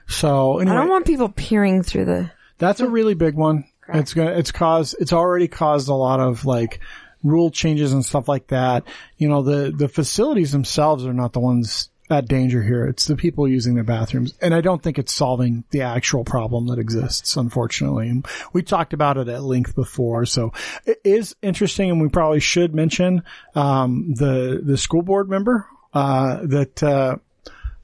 So 0.08 0.60
I 0.60 0.64
don't 0.64 0.88
want 0.88 1.06
people 1.06 1.28
peering 1.28 1.84
through 1.84 2.06
the, 2.06 2.30
That's 2.58 2.80
a 2.80 2.88
really 2.88 3.14
big 3.14 3.34
one. 3.34 3.64
It's 3.88 4.14
gonna, 4.14 4.32
it's 4.32 4.50
caused, 4.52 4.96
it's 5.00 5.12
already 5.12 5.46
caused 5.48 5.88
a 5.88 5.94
lot 5.94 6.18
of 6.20 6.44
like 6.44 6.80
rule 7.22 7.50
changes 7.50 7.92
and 7.92 8.04
stuff 8.04 8.28
like 8.28 8.48
that. 8.48 8.84
You 9.16 9.28
know, 9.28 9.42
the, 9.42 9.72
the 9.76 9.88
facilities 9.88 10.52
themselves 10.52 11.06
are 11.06 11.12
not 11.12 11.32
the 11.32 11.40
ones 11.40 11.90
at 12.10 12.28
danger 12.28 12.62
here. 12.62 12.86
It's 12.86 13.06
the 13.06 13.16
people 13.16 13.48
using 13.48 13.74
the 13.74 13.84
bathrooms. 13.84 14.34
And 14.40 14.54
I 14.54 14.60
don't 14.60 14.82
think 14.82 14.98
it's 14.98 15.12
solving 15.12 15.64
the 15.70 15.82
actual 15.82 16.24
problem 16.24 16.66
that 16.68 16.78
exists, 16.78 17.36
unfortunately. 17.36 18.08
And 18.08 18.26
we 18.52 18.62
talked 18.62 18.92
about 18.92 19.16
it 19.16 19.28
at 19.28 19.42
length 19.42 19.74
before. 19.74 20.26
So 20.26 20.52
it 20.84 21.00
is 21.04 21.34
interesting 21.42 21.90
and 21.90 22.00
we 22.00 22.08
probably 22.08 22.40
should 22.40 22.74
mention, 22.74 23.22
um, 23.54 24.14
the, 24.14 24.60
the 24.62 24.76
school 24.76 25.02
board 25.02 25.28
member, 25.28 25.66
uh, 25.94 26.40
that, 26.42 26.82
uh, 26.82 27.16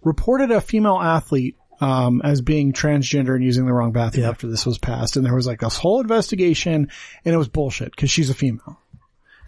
reported 0.03 0.51
a 0.51 0.61
female 0.61 0.99
athlete 0.99 1.57
um, 1.81 2.21
as 2.25 2.41
being 2.41 2.73
transgender 2.73 3.35
and 3.35 3.45
using 3.45 3.67
the 3.67 3.73
wrong 3.73 3.93
bathroom 3.93 4.27
after 4.27 4.49
this 4.49 4.67
was 4.67 4.79
passed. 4.79 5.17
And 5.17 5.25
there 5.25 5.35
was 5.35 5.47
like 5.47 5.61
this 5.61 5.77
whole 5.77 6.01
investigation 6.01 6.91
and 7.25 7.35
it 7.35 7.39
was 7.39 7.49
bullshit 7.49 7.91
because 7.93 8.11
she's 8.11 8.31
a 8.31 8.35
female. 8.35 8.81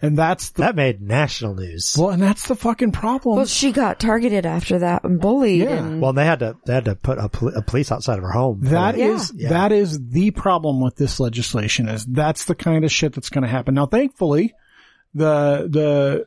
And 0.03 0.17
that's 0.17 0.49
the, 0.51 0.63
That 0.63 0.75
made 0.75 0.99
national 1.01 1.53
news. 1.55 1.95
well, 1.97 2.09
and 2.09 2.21
that's 2.21 2.47
the 2.47 2.55
fucking 2.55 2.91
problem. 2.91 3.35
well, 3.37 3.45
she 3.45 3.71
got 3.71 3.99
targeted 3.99 4.45
after 4.45 4.79
that 4.79 5.03
and 5.03 5.19
bullied 5.21 5.61
Yeah. 5.61 5.77
and 5.85 6.01
Well, 6.01 6.13
they 6.13 6.25
had 6.25 6.39
to 6.39 6.57
they 6.65 6.73
had 6.73 6.85
to 6.85 6.95
put 6.95 7.19
a, 7.19 7.29
pol- 7.29 7.55
a 7.55 7.61
police 7.61 7.91
outside 7.91 8.17
of 8.17 8.23
her 8.23 8.31
home. 8.31 8.59
That 8.63 8.97
Yeah. 8.97 9.05
is 9.13 9.29
that 9.49 9.71
is 9.71 9.99
the 10.09 10.31
problem 10.31 10.81
with 10.81 10.95
this 10.95 11.19
legislation 11.19 11.87
is 11.87 12.05
that's 12.05 12.45
the 12.45 12.55
kind 12.55 12.83
of 12.83 12.91
shit 12.91 13.13
that's 13.13 13.29
going 13.29 13.43
to 13.43 13.47
happen. 13.47 13.75
Now, 13.75 13.85
thankfully, 13.85 14.53
the 15.13 15.67
the 15.69 16.25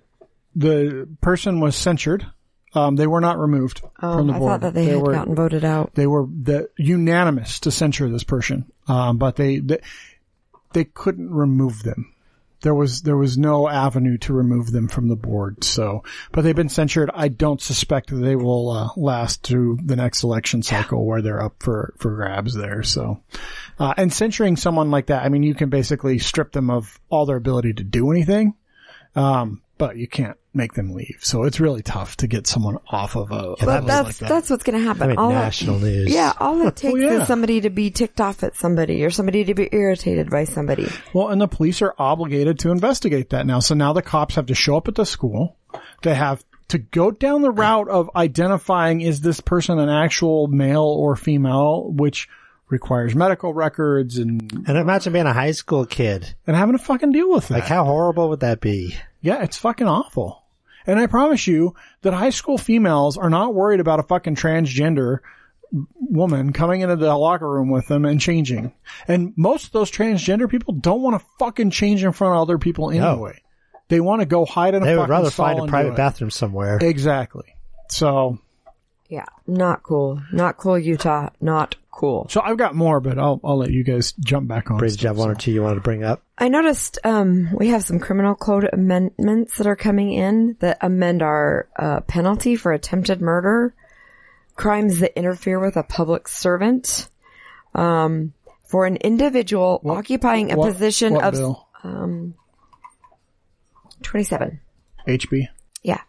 the 0.57 1.09
person 1.21 1.59
was 1.61 1.75
censured. 1.75 2.27
Um, 2.75 2.97
they 2.97 3.07
were 3.07 3.21
not 3.21 3.39
removed 3.39 3.83
Oh, 4.03 4.17
from 4.19 4.27
the 4.27 4.33
board. 4.35 4.43
I 4.43 4.53
thought 4.55 4.61
that 4.63 4.75
they, 4.75 4.87
had 4.87 5.01
were 5.01 5.13
gotten 5.13 5.35
voted 5.37 5.65
out. 5.65 5.95
they 5.95 6.07
were 6.09 6.27
the 6.27 6.69
unanimous 6.77 7.61
to 7.61 7.71
censure 7.71 8.09
this 8.09 8.25
person, 8.25 8.65
um, 8.89 9.17
but 9.19 9.37
they, 9.37 9.59
they 9.61 9.79
they 10.73 10.85
couldn't 10.85 11.33
remove 11.33 11.83
them. 11.85 12.13
There 12.65 12.75
was 12.75 13.03
there 13.03 13.17
was 13.17 13.37
no 13.37 13.69
avenue 13.69 14.17
to 14.19 14.33
remove 14.33 14.73
them 14.73 14.89
from 14.89 15.09
the 15.09 15.17
board. 15.17 15.63
So, 15.63 16.03
but 16.33 16.43
they've 16.43 16.57
been 16.57 16.71
censured. 16.71 17.11
I 17.15 17.29
don't 17.29 17.61
suspect 17.61 18.09
that 18.09 18.17
they 18.17 18.37
will 18.37 18.71
uh, 18.71 18.89
last 18.97 19.43
through 19.43 19.79
the 19.85 19.97
next 19.97 20.25
election 20.25 20.63
cycle 20.63 21.07
where 21.07 21.21
they're 21.21 21.43
up 21.43 21.63
for 21.63 21.95
for 21.99 22.17
grabs 22.17 22.55
there. 22.55 22.83
So, 22.83 23.23
uh, 23.79 23.93
and 23.99 24.11
censuring 24.11 24.57
someone 24.57 24.91
like 24.91 25.07
that, 25.07 25.25
I 25.25 25.29
mean, 25.29 25.43
you 25.43 25.55
can 25.55 25.69
basically 25.69 26.19
strip 26.19 26.53
them 26.53 26.71
of 26.71 26.99
all 27.11 27.27
their 27.27 27.37
ability 27.37 27.75
to 27.75 27.85
do 27.85 28.11
anything, 28.11 28.55
um, 29.15 29.63
but 29.77 29.97
you 29.97 30.09
can't 30.09 30.39
make 30.55 30.75
them 30.75 30.93
leave. 30.93 31.19
So 31.21 31.45
it's 31.45 31.59
really 31.61 31.83
tough 31.83 32.17
to 32.19 32.27
get 32.27 32.47
someone 32.47 32.79
off 32.89 33.17
of 33.17 33.31
a. 33.33 33.35
a 33.35 33.57
But 33.65 33.87
that's 33.87 34.07
like 34.07 34.17
that. 34.19 34.29
that's 34.29 34.51
what's 34.51 34.63
going 34.63 34.79
to 34.79 34.85
happen. 34.85 35.03
I 35.03 35.07
mean, 35.09 35.19
All 35.19 35.31
it- 35.31 35.35
national 35.35 35.79
news. 35.81 36.13
yeah, 36.13 36.33
all 36.39 36.67
it 36.67 36.77
takes 36.77 37.01
yeah. 37.01 37.23
is 37.23 37.27
somebody 37.29 37.61
to 37.63 37.71
be 37.71 37.91
ticked 37.91 38.21
off 38.21 38.43
at 38.43 38.57
somebody 38.57 39.05
or 39.05 39.11
somebody 39.11 39.45
to 39.45 39.55
be 39.55 39.69
irritated 39.73 40.31
by 40.31 40.45
somebody. 40.45 40.87
Well, 41.13 41.29
and 41.29 41.41
the 41.41 41.49
police 41.49 41.83
are 41.83 41.95
obligated 41.99 42.61
to 42.61 42.71
investigate 42.71 43.31
that 43.31 43.47
now. 43.47 43.59
So 43.61 43.75
now 43.75 43.93
the 43.93 44.03
cops 44.03 44.37
have 44.37 44.47
to 44.47 44.55
show 44.55 44.77
up 44.77 44.89
at 44.89 44.95
the 44.95 45.05
school. 45.07 45.57
They 46.03 46.15
have 46.15 46.45
to 46.69 46.79
go 46.79 47.11
down 47.11 47.43
the 47.43 47.51
route 47.51 47.89
of 47.89 48.11
identifying 48.17 49.01
is 49.01 49.21
this 49.21 49.41
person 49.41 49.79
an 49.79 49.89
actual 49.89 50.47
male 50.47 50.83
or 50.85 51.17
female, 51.17 51.91
which 51.93 52.29
requires 52.69 53.15
medical 53.15 53.53
records 53.53 54.17
and 54.19 54.51
And 54.67 54.79
imagine 54.79 55.13
being 55.13 55.27
a 55.27 55.33
high 55.33 55.51
school 55.51 55.85
kid. 55.85 56.35
and 56.47 56.57
having 56.57 56.77
to 56.77 56.83
fucking 56.83 57.13
deal 57.13 57.31
with 57.31 57.49
that. 57.49 57.55
Like, 57.55 57.65
how 57.65 57.85
horrible 57.85 58.31
would 58.31 58.41
that 58.41 58.61
be? 58.61 58.97
Yeah, 59.21 59.43
it's 59.43 59.59
fucking 59.59 59.87
awful. 59.87 60.44
And 60.87 60.99
I 60.99 61.07
promise 61.07 61.47
you 61.47 61.75
that 62.03 62.13
high 62.13 62.31
school 62.31 62.59
females 62.59 63.17
are 63.17 63.31
not 63.31 63.55
worried 63.55 63.81
about 63.81 64.01
a 64.01 64.05
fucking 64.05 64.37
transgender 64.37 65.19
woman 65.99 66.53
coming 66.53 66.83
into 66.83 66.97
the 66.97 67.15
locker 67.17 67.49
room 67.49 67.71
with 67.71 67.89
them 67.89 68.05
and 68.05 68.21
changing. 68.21 68.73
And 69.09 69.33
most 69.37 69.67
of 69.67 69.73
those 69.73 69.91
transgender 69.91 70.49
people 70.49 70.75
don't 70.75 71.03
want 71.03 71.21
to 71.21 71.27
fucking 71.39 71.71
change 71.71 72.05
in 72.05 72.13
front 72.13 72.35
of 72.35 72.43
other 72.43 72.59
people 72.59 72.91
anyway. 72.91 73.41
They 73.89 74.01
want 74.01 74.21
to 74.21 74.27
go 74.27 74.45
hide 74.45 74.75
in 74.75 74.83
a 74.83 74.87
They 74.87 74.97
would 74.97 75.09
rather 75.09 75.31
find 75.31 75.59
a 75.61 75.67
private 75.67 75.97
bathroom 75.97 76.31
somewhere. 76.31 76.79
Exactly. 76.81 77.55
So, 77.91 78.39
Yeah, 79.09 79.27
not 79.47 79.83
cool. 79.83 80.21
Not 80.33 80.57
cool, 80.57 80.79
Utah. 80.79 81.29
Not 81.41 81.77
cool. 81.91 82.27
so 82.31 82.41
I've 82.41 82.57
got 82.57 82.75
more, 82.75 83.01
but 83.01 83.19
I'll, 83.19 83.39
I'll 83.45 83.59
let 83.59 83.71
you 83.71 83.85
guys 83.85 84.13
jump 84.19 84.49
back 84.49 84.71
on. 84.71 84.79
Brady, 84.79 84.95
did 84.95 85.03
you 85.03 85.09
have 85.09 85.19
one 85.19 85.31
or 85.31 85.35
two 85.35 85.53
you 85.53 85.63
wanted 85.63 85.77
to 85.77 85.81
bring 85.83 86.03
up? 86.03 86.23
I 86.39 86.49
noticed 86.49 86.99
um, 87.05 87.51
we 87.57 87.69
have 87.69 87.85
some 87.85 88.01
criminal 88.01 88.35
code 88.35 88.69
amendments 88.73 89.59
that 89.59 89.67
are 89.67 89.77
coming 89.77 90.13
in 90.13 90.57
that 90.61 90.79
amend 90.81 91.23
our 91.23 91.69
uh, 91.79 92.01
penalty 92.01 92.57
for 92.57 92.73
attempted 92.73 93.21
murder, 93.21 93.75
crimes 94.57 95.01
that 95.01 95.17
interfere 95.19 95.61
with 95.61 95.77
a 95.77 95.83
public 95.85 96.27
servant, 96.27 97.09
um, 97.75 98.33
for 98.65 98.87
an 98.87 98.97
individual 98.97 99.81
occupying 99.85 100.51
a 100.51 100.57
What- 100.57 100.73
position 100.73 101.13
what 101.15 101.25
of 101.25 101.35
bill? 101.35 101.69
twenty-seven. 104.03 104.61
HB. 105.07 105.47
Yeah. 105.83 106.01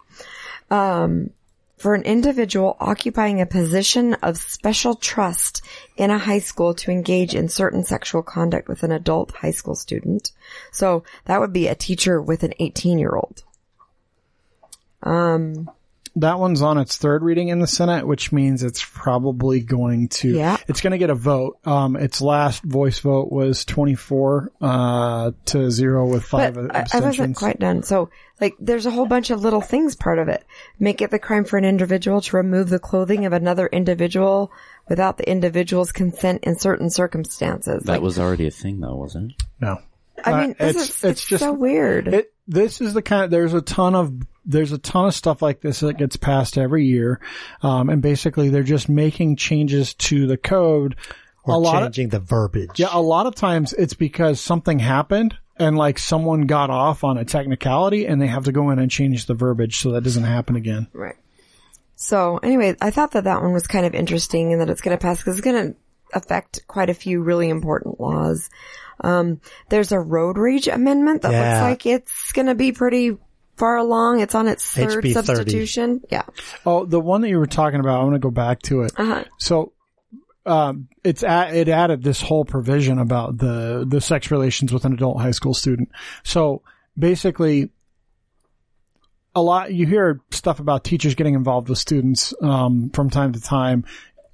Um, 0.72 1.30
for 1.78 1.94
an 1.94 2.04
individual 2.04 2.78
occupying 2.80 3.42
a 3.42 3.46
position 3.46 4.14
of 4.16 4.38
special 4.38 4.96
trust 4.96 5.62
in 5.98 6.10
a 6.10 6.18
high 6.18 6.40
school 6.40 6.74
to 6.74 6.92
engage 6.92 7.36
in 7.36 7.50
certain 7.50 7.84
sexual 7.84 8.24
conduct 8.24 8.68
with 8.68 8.84
an 8.84 8.92
adult 8.92 9.32
high 9.32 9.52
school 9.52 9.76
student. 9.76 10.32
So 10.72 11.04
that 11.26 11.40
would 11.40 11.54
be 11.54 11.68
a 11.68 11.76
teacher 11.76 12.22
with 12.22 12.44
an 12.44 12.54
18 12.60 12.98
year 12.98 13.16
old. 13.16 13.44
Um, 15.04 15.70
That 16.18 16.40
one's 16.40 16.62
on 16.62 16.78
its 16.78 16.96
third 16.96 17.24
reading 17.24 17.50
in 17.50 17.60
the 17.60 17.68
Senate, 17.68 18.08
which 18.08 18.32
means 18.32 18.64
it's 18.64 18.84
probably 18.84 19.60
going 19.60 20.08
to, 20.10 20.30
Yeah. 20.30 20.56
it's 20.68 20.80
going 20.80 20.92
to 20.92 20.98
get 20.98 21.10
a 21.10 21.16
vote. 21.16 21.58
Um, 21.66 21.98
its 21.98 22.22
last 22.22 22.64
voice 22.64 23.00
vote 23.00 23.32
was 23.32 23.66
24, 23.66 24.52
uh, 24.62 25.32
to 25.48 25.70
zero 25.72 26.06
with 26.08 26.24
five 26.24 26.54
But 26.56 26.74
I, 26.74 26.80
I 26.80 26.82
abstentions. 26.84 27.18
wasn't 27.20 27.36
quite 27.36 27.60
done. 27.60 27.84
So 27.84 28.10
like 28.40 28.54
there's 28.60 28.86
a 28.86 28.92
whole 28.92 29.06
bunch 29.08 29.30
of 29.30 29.42
little 29.42 29.60
things 29.62 29.96
part 29.98 30.20
of 30.20 30.30
it. 30.30 30.46
Make 30.80 31.02
it 31.02 31.12
the 31.12 31.20
crime 31.20 31.44
for 31.44 31.58
an 31.58 31.66
individual 31.66 32.22
to 32.22 32.38
remove 32.38 32.70
the 32.70 32.80
clothing 32.80 33.26
of 33.26 33.34
another 33.34 33.68
individual 33.68 34.52
without 34.88 35.18
the 35.18 35.30
individual's 35.30 35.92
consent 35.92 36.44
in 36.46 36.58
certain 36.58 36.90
circumstances. 36.90 37.84
That 37.84 37.92
Like, 37.94 38.02
was 38.02 38.20
already 38.20 38.48
a 38.48 38.52
thing, 38.52 38.80
though, 38.80 38.96
wasn't 38.96 39.32
it? 39.32 39.44
no. 39.60 39.80
I 40.24 40.32
Uh, 40.32 40.42
mean, 40.42 40.56
this 40.58 40.70
it's- 40.70 40.76
is, 40.76 40.90
it's 40.90 41.04
it's, 41.04 41.26
just- 41.26 41.44
so 41.44 41.52
weird. 41.52 42.08
It, 42.08 42.32
this 42.48 42.80
is 42.80 42.94
the 42.94 43.02
kind 43.02 43.30
there's 43.32 43.54
a 43.54 43.62
ton 43.62 43.96
of, 43.96 44.14
there's 44.46 44.72
a 44.72 44.78
ton 44.78 45.08
of 45.08 45.14
stuff 45.16 45.42
like 45.42 45.62
this 45.62 45.80
that 45.80 45.98
gets 45.98 46.18
passed 46.18 46.58
every 46.58 46.86
year. 46.86 47.20
Um, 47.62 47.90
and 47.90 48.02
basically 48.02 48.50
they're 48.50 48.64
just 48.64 48.88
making 48.90 49.38
changes 49.38 49.94
to 49.96 50.28
the 50.28 50.38
code. 50.38 50.96
Or 51.44 51.56
a 51.56 51.58
lot 51.58 51.84
of, 51.84 51.90
changing 51.90 52.10
the 52.10 52.20
verbiage. 52.20 52.80
Yeah, 52.80 52.88
a 52.92 53.02
lot 53.02 53.26
of 53.28 53.36
times 53.36 53.74
it's 53.74 53.94
because 53.94 54.40
something 54.40 54.80
happened 54.80 55.36
and 55.58 55.78
like 55.78 56.00
someone 56.00 56.42
got 56.48 56.70
off 56.70 57.04
on 57.04 57.18
a 57.18 57.26
technicality 57.26 58.06
and 58.06 58.22
they 58.22 58.28
have 58.28 58.46
to 58.46 58.52
go 58.52 58.70
in 58.72 58.80
and 58.80 58.90
change 58.92 59.26
the 59.26 59.34
verbiage 59.36 59.78
so 59.80 59.92
that 59.92 60.04
doesn't 60.04 60.24
happen 60.24 60.56
again. 60.56 60.88
Right. 60.94 61.16
So 61.96 62.38
anyway, 62.38 62.76
I 62.82 62.92
thought 62.92 63.12
that 63.12 63.24
that 63.24 63.42
one 63.42 63.54
was 63.54 63.68
kind 63.68 63.86
of 63.86 63.96
interesting 63.96 64.52
and 64.52 64.62
that 64.62 64.70
it's 64.70 64.82
going 64.82 64.98
to 64.98 65.02
pass 65.02 65.20
because 65.20 65.38
it's 65.38 65.46
going 65.46 65.72
to 65.72 65.76
affect 66.14 66.68
quite 66.68 66.90
a 66.90 66.94
few 66.94 67.22
really 67.22 67.50
important 67.50 68.00
laws. 68.02 68.50
Um, 69.02 69.40
there's 69.70 69.92
a 69.92 70.00
road 70.00 70.38
rage 70.38 70.68
amendment 70.68 71.22
that 71.22 71.32
Yeah. 71.32 71.52
looks 71.52 71.62
like 71.62 71.86
it's 71.86 72.32
going 72.32 72.48
to 72.48 72.56
be 72.56 72.72
pretty 72.72 73.18
far 73.58 73.78
along. 73.78 74.22
It's 74.22 74.36
on 74.36 74.48
its 74.48 74.66
third 74.70 75.04
HB 75.04 75.14
30. 75.14 75.26
substitution. 75.26 76.02
Yeah. 76.12 76.24
Oh, 76.66 76.86
the 76.86 77.00
one 77.00 77.22
that 77.22 77.30
you 77.30 77.40
were 77.40 77.48
talking 77.48 77.80
about, 77.80 78.02
I 78.02 78.04
want 78.04 78.16
to 78.16 78.20
go 78.20 78.32
back 78.32 78.62
to 78.64 78.82
it. 78.82 78.94
Uh-huh. 78.98 79.24
So, 79.38 79.74
um, 80.46 80.90
it's 81.04 81.24
at, 81.24 81.56
it 81.56 81.70
added 81.70 82.04
this 82.04 82.22
whole 82.22 82.46
provision 82.46 83.00
about 83.00 83.38
the, 83.38 83.86
the 83.88 84.00
sex 84.00 84.30
relations 84.30 84.72
with 84.72 84.86
an 84.86 84.94
adult 84.94 85.20
high 85.20 85.32
school 85.32 85.54
student. 85.54 85.90
So 86.24 86.62
basically, 86.98 87.72
a 89.34 89.42
lot, 89.42 89.74
you 89.74 89.88
hear 89.88 90.22
stuff 90.32 90.60
about 90.60 90.84
teachers 90.84 91.16
getting 91.16 91.34
involved 91.34 91.68
with 91.68 91.78
students, 91.78 92.34
um, 92.42 92.90
from 92.92 93.10
time 93.10 93.34
to 93.34 93.42
time. 93.42 93.86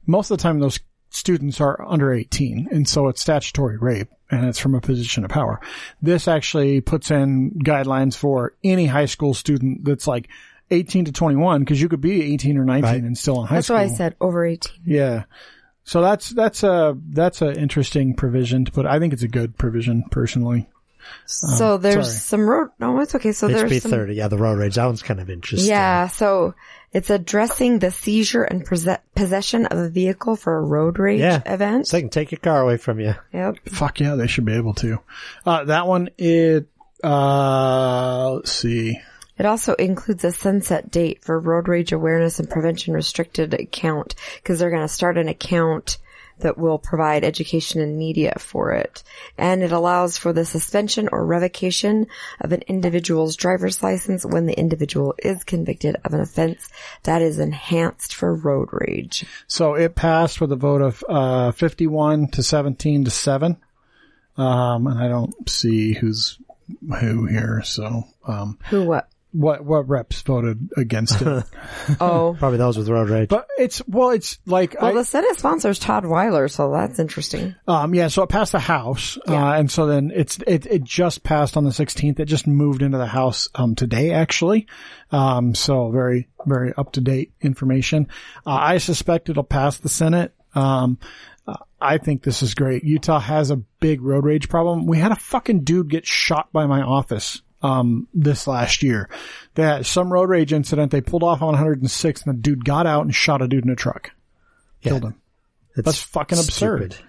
Most 0.05 0.31
of 0.31 0.37
the 0.37 0.43
time 0.43 0.59
those 0.59 0.79
students 1.13 1.59
are 1.61 1.81
under 1.87 2.13
18 2.13 2.69
and 2.71 2.87
so 2.87 3.07
it's 3.09 3.21
statutory 3.21 3.77
rape 3.77 4.07
and 4.29 4.45
it's 4.45 4.57
from 4.59 4.73
a 4.75 4.81
position 4.81 5.23
of 5.25 5.29
power. 5.29 5.59
This 6.01 6.27
actually 6.27 6.81
puts 6.81 7.11
in 7.11 7.51
guidelines 7.63 8.15
for 8.15 8.53
any 8.63 8.85
high 8.85 9.05
school 9.05 9.33
student 9.33 9.83
that's 9.85 10.07
like 10.07 10.29
18 10.71 11.05
to 11.05 11.11
21 11.11 11.59
because 11.59 11.81
you 11.81 11.89
could 11.89 11.99
be 12.01 12.33
18 12.33 12.57
or 12.57 12.63
19 12.63 12.83
Right. 12.83 13.03
and 13.03 13.17
still 13.17 13.41
in 13.41 13.47
high 13.47 13.47
school. 13.47 13.55
That's 13.55 13.67
school. 13.67 13.75
why 13.77 13.83
I 13.83 13.87
said 14.09 14.15
over 14.21 14.45
18. 14.45 14.73
Yeah. 14.85 15.23
So 15.83 15.99
that's 16.01 16.29
that's 16.29 16.63
a 16.63 16.97
that's 17.09 17.41
a 17.41 17.51
interesting 17.59 18.15
provision 18.15 18.63
to 18.65 18.71
put. 18.71 18.85
I 18.85 18.99
think 18.99 19.11
it's 19.13 19.23
a 19.23 19.27
good 19.27 19.57
provision 19.57 20.03
personally. 20.11 20.69
So 21.25 21.77
there's 21.77 21.95
Um, 21.97 22.03
sorry. 22.03 22.15
some 22.19 22.49
road. 22.49 22.69
No, 22.79 22.99
it's 22.99 23.15
okay. 23.15 23.31
So 23.31 23.47
there's 23.47 23.71
HB 23.71 23.81
some, 23.81 23.91
30. 23.91 24.13
Yeah, 24.15 24.27
the 24.27 24.37
road 24.37 24.57
rage. 24.59 24.75
That 24.75 24.85
one's 24.85 25.01
kind 25.03 25.19
of 25.19 25.29
interesting. 25.29 25.69
Yeah, 25.69 26.07
so 26.07 26.53
it's 26.93 27.09
addressing 27.09 27.79
the 27.79 27.91
seizure 27.91 28.43
and 28.43 28.65
pose- 28.65 28.87
possession 29.15 29.65
of 29.67 29.77
a 29.77 29.89
vehicle 29.89 30.35
for 30.35 30.57
a 30.57 30.61
road 30.61 30.99
rage 30.99 31.19
Yeah. 31.21 31.41
event. 31.45 31.87
So 31.87 31.97
they 31.97 32.01
can 32.01 32.09
take 32.09 32.31
your 32.31 32.39
car 32.39 32.61
away 32.61 32.77
from 32.77 32.99
you. 32.99 33.15
yep. 33.33 33.55
Fuck 33.69 33.99
yeah, 33.99 34.15
they 34.15 34.27
should 34.27 34.45
be 34.45 34.53
able 34.55 34.73
to. 34.75 34.99
Uh, 35.45 35.63
that 35.65 35.87
one 35.87 36.09
it 36.17 36.67
uh 37.03 38.31
let's 38.33 38.51
see. 38.51 38.99
It 39.37 39.45
also 39.47 39.73
includes 39.73 40.23
a 40.23 40.31
sunset 40.31 40.91
date 40.91 41.23
for 41.23 41.39
road 41.39 41.67
rage 41.67 41.91
awareness 41.93 42.39
and 42.39 42.47
prevention 42.49 42.93
restricted 42.93 43.53
account 43.55 44.13
because 44.35 44.59
they're 44.59 44.69
going 44.69 44.83
to 44.83 44.87
start 44.87 45.17
an 45.17 45.27
account 45.27 45.97
that 46.41 46.57
will 46.57 46.77
provide 46.77 47.23
education 47.23 47.81
and 47.81 47.97
media 47.97 48.33
for 48.37 48.73
it. 48.73 49.03
And 49.37 49.63
it 49.63 49.71
allows 49.71 50.17
for 50.17 50.33
the 50.33 50.45
suspension 50.45 51.09
or 51.11 51.25
revocation 51.25 52.07
of 52.39 52.51
an 52.51 52.61
individual's 52.67 53.35
driver's 53.35 53.81
license 53.81 54.25
when 54.25 54.45
the 54.45 54.57
individual 54.57 55.15
is 55.19 55.43
convicted 55.43 55.95
of 56.03 56.13
an 56.13 56.21
offense 56.21 56.69
that 57.03 57.21
is 57.21 57.39
enhanced 57.39 58.15
for 58.15 58.35
road 58.35 58.69
rage. 58.71 59.25
So 59.47 59.75
it 59.75 59.95
passed 59.95 60.41
with 60.41 60.51
a 60.51 60.55
vote 60.55 60.81
of 60.81 61.03
uh 61.07 61.51
51 61.51 62.29
to 62.29 62.43
17 62.43 63.05
to 63.05 63.11
7. 63.11 63.57
Um 64.37 64.87
and 64.87 64.99
I 64.99 65.07
don't 65.07 65.49
see 65.49 65.93
who's 65.93 66.39
who 66.99 67.25
here, 67.25 67.61
so 67.63 68.03
um 68.27 68.59
Who 68.69 68.83
what? 68.83 69.09
What 69.31 69.63
what 69.63 69.87
reps 69.87 70.21
voted 70.21 70.69
against 70.77 71.21
it. 71.21 71.43
Oh. 71.99 72.35
Probably 72.39 72.57
those 72.57 72.77
with 72.77 72.87
road 72.89 73.09
rage. 73.09 73.29
but 73.29 73.47
it's 73.57 73.81
well 73.87 74.11
it's 74.11 74.39
like 74.45 74.75
Well, 74.79 74.91
I, 74.91 74.93
the 74.93 75.03
Senate 75.03 75.37
sponsors 75.37 75.79
Todd 75.79 76.05
Weiler, 76.05 76.47
so 76.47 76.71
that's 76.71 76.99
interesting. 76.99 77.55
Um, 77.67 77.93
yeah, 77.95 78.07
so 78.07 78.23
it 78.23 78.29
passed 78.29 78.51
the 78.51 78.59
House, 78.59 79.17
uh, 79.27 79.33
and 79.33 79.69
so 79.71 79.85
then 79.87 80.11
it's 80.13 80.37
it 80.47 80.65
it 80.65 80.83
just 80.83 81.23
passed 81.23 81.57
on 81.57 81.63
the 81.63 81.71
16th. 81.71 82.19
It 82.19 82.25
just 82.25 82.47
moved 82.47 82.81
into 82.81 82.97
the 82.97 83.05
House 83.07 83.47
um 83.55 83.75
today, 83.75 84.11
actually. 84.11 84.67
Um, 85.11 85.55
so 85.55 85.89
very 85.91 86.27
very 86.45 86.73
up 86.77 86.93
to 86.93 87.01
date 87.01 87.33
information. 87.41 88.07
Uh, 88.45 88.51
I 88.51 88.77
suspect 88.77 89.29
it'll 89.29 89.43
pass 89.43 89.77
the 89.77 89.89
Senate. 89.89 90.33
Um, 90.53 90.97
uh, 91.47 91.55
I 91.79 91.97
think 91.97 92.23
this 92.23 92.43
is 92.43 92.53
great. 92.53 92.83
Utah 92.83 93.19
has 93.19 93.49
a 93.51 93.55
big 93.55 94.01
road 94.01 94.25
rage 94.25 94.49
problem. 94.49 94.85
We 94.85 94.97
had 94.99 95.11
a 95.11 95.15
fucking 95.15 95.63
dude 95.63 95.89
get 95.89 96.05
shot 96.05 96.51
by 96.51 96.65
my 96.65 96.81
office. 96.81 97.41
Um, 97.63 98.07
this 98.13 98.47
last 98.47 98.81
year, 98.81 99.07
they 99.53 99.63
had 99.63 99.85
some 99.85 100.11
road 100.11 100.29
rage 100.29 100.51
incident. 100.51 100.91
They 100.91 101.01
pulled 101.01 101.21
off 101.23 101.41
on 101.41 101.49
106 101.49 102.21
and 102.23 102.35
the 102.35 102.41
dude 102.41 102.65
got 102.65 102.87
out 102.87 103.03
and 103.03 103.13
shot 103.13 103.41
a 103.41 103.47
dude 103.47 103.65
in 103.65 103.69
a 103.69 103.75
truck. 103.75 104.11
Killed 104.81 105.03
him. 105.03 105.21
It's 105.75 105.85
That's 105.85 106.01
fucking 106.01 106.39
absurd. 106.39 106.93
stupid. 106.93 107.07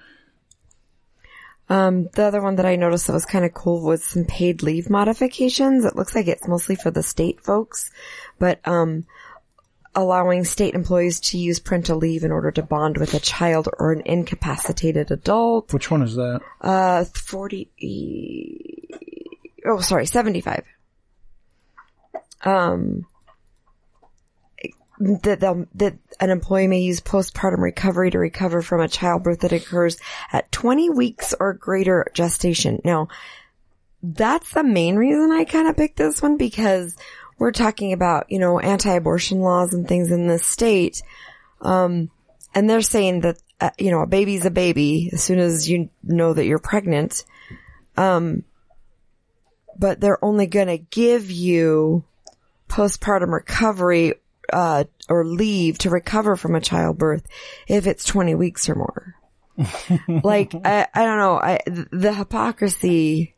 Um, 1.68 2.08
the 2.12 2.24
other 2.24 2.42
one 2.42 2.56
that 2.56 2.66
I 2.66 2.76
noticed 2.76 3.06
that 3.06 3.14
was 3.14 3.24
kind 3.24 3.44
of 3.46 3.54
cool 3.54 3.82
was 3.82 4.04
some 4.04 4.26
paid 4.26 4.62
leave 4.62 4.90
modifications. 4.90 5.86
It 5.86 5.96
looks 5.96 6.14
like 6.14 6.26
it's 6.28 6.46
mostly 6.46 6.76
for 6.76 6.90
the 6.90 7.02
state 7.02 7.40
folks, 7.40 7.90
but, 8.38 8.60
um, 8.68 9.06
allowing 9.94 10.44
state 10.44 10.74
employees 10.74 11.20
to 11.20 11.38
use 11.38 11.60
parental 11.60 11.98
leave 11.98 12.24
in 12.24 12.32
order 12.32 12.50
to 12.50 12.62
bond 12.62 12.96
with 12.98 13.14
a 13.14 13.20
child 13.20 13.68
or 13.78 13.92
an 13.92 14.02
incapacitated 14.06 15.10
adult. 15.10 15.72
Which 15.72 15.90
one 15.90 16.02
is 16.02 16.14
that? 16.16 16.40
Uh, 16.60 17.04
40, 17.04 17.70
oh, 19.66 19.80
sorry, 19.80 20.06
75. 20.06 20.64
Um, 22.44 23.06
that 24.98 25.40
that 25.74 25.98
an 26.20 26.30
employee 26.30 26.68
may 26.68 26.80
use 26.80 27.00
postpartum 27.00 27.58
recovery 27.58 28.10
to 28.10 28.18
recover 28.18 28.62
from 28.62 28.80
a 28.80 28.88
childbirth 28.88 29.40
that 29.40 29.52
occurs 29.52 29.98
at 30.32 30.52
20 30.52 30.90
weeks 30.90 31.34
or 31.38 31.54
greater 31.54 32.06
gestation. 32.14 32.80
Now, 32.84 33.08
that's 34.02 34.52
the 34.52 34.62
main 34.62 34.96
reason 34.96 35.30
I 35.32 35.44
kind 35.44 35.68
of 35.68 35.76
picked 35.76 35.96
this 35.96 36.22
one 36.22 36.36
because 36.36 36.96
we're 37.38 37.52
talking 37.52 37.92
about, 37.92 38.30
you 38.30 38.38
know, 38.38 38.60
anti-abortion 38.60 39.40
laws 39.40 39.74
and 39.74 39.88
things 39.88 40.12
in 40.12 40.28
this 40.28 40.44
state. 40.44 41.02
Um, 41.60 42.10
and 42.54 42.68
they're 42.68 42.82
saying 42.82 43.20
that, 43.22 43.38
uh, 43.60 43.70
you 43.78 43.90
know, 43.90 44.00
a 44.00 44.06
baby's 44.06 44.44
a 44.44 44.50
baby 44.50 45.10
as 45.12 45.22
soon 45.22 45.38
as 45.38 45.68
you 45.68 45.88
know 46.02 46.34
that 46.34 46.44
you're 46.44 46.58
pregnant. 46.58 47.24
Um, 47.96 48.44
but 49.78 50.00
they're 50.00 50.24
only 50.24 50.46
going 50.46 50.68
to 50.68 50.78
give 50.78 51.30
you 51.30 52.04
postpartum 52.68 53.32
recovery 53.32 54.14
uh, 54.52 54.84
or 55.08 55.24
leave 55.24 55.78
to 55.78 55.90
recover 55.90 56.36
from 56.36 56.54
a 56.54 56.60
childbirth 56.60 57.26
if 57.68 57.86
it's 57.86 58.04
20 58.04 58.34
weeks 58.34 58.68
or 58.68 58.74
more. 58.74 59.14
like, 60.08 60.54
I, 60.64 60.86
I 60.92 61.04
don't 61.04 61.18
know. 61.18 61.38
I, 61.38 61.60
the 61.66 62.14
hypocrisy, 62.14 63.34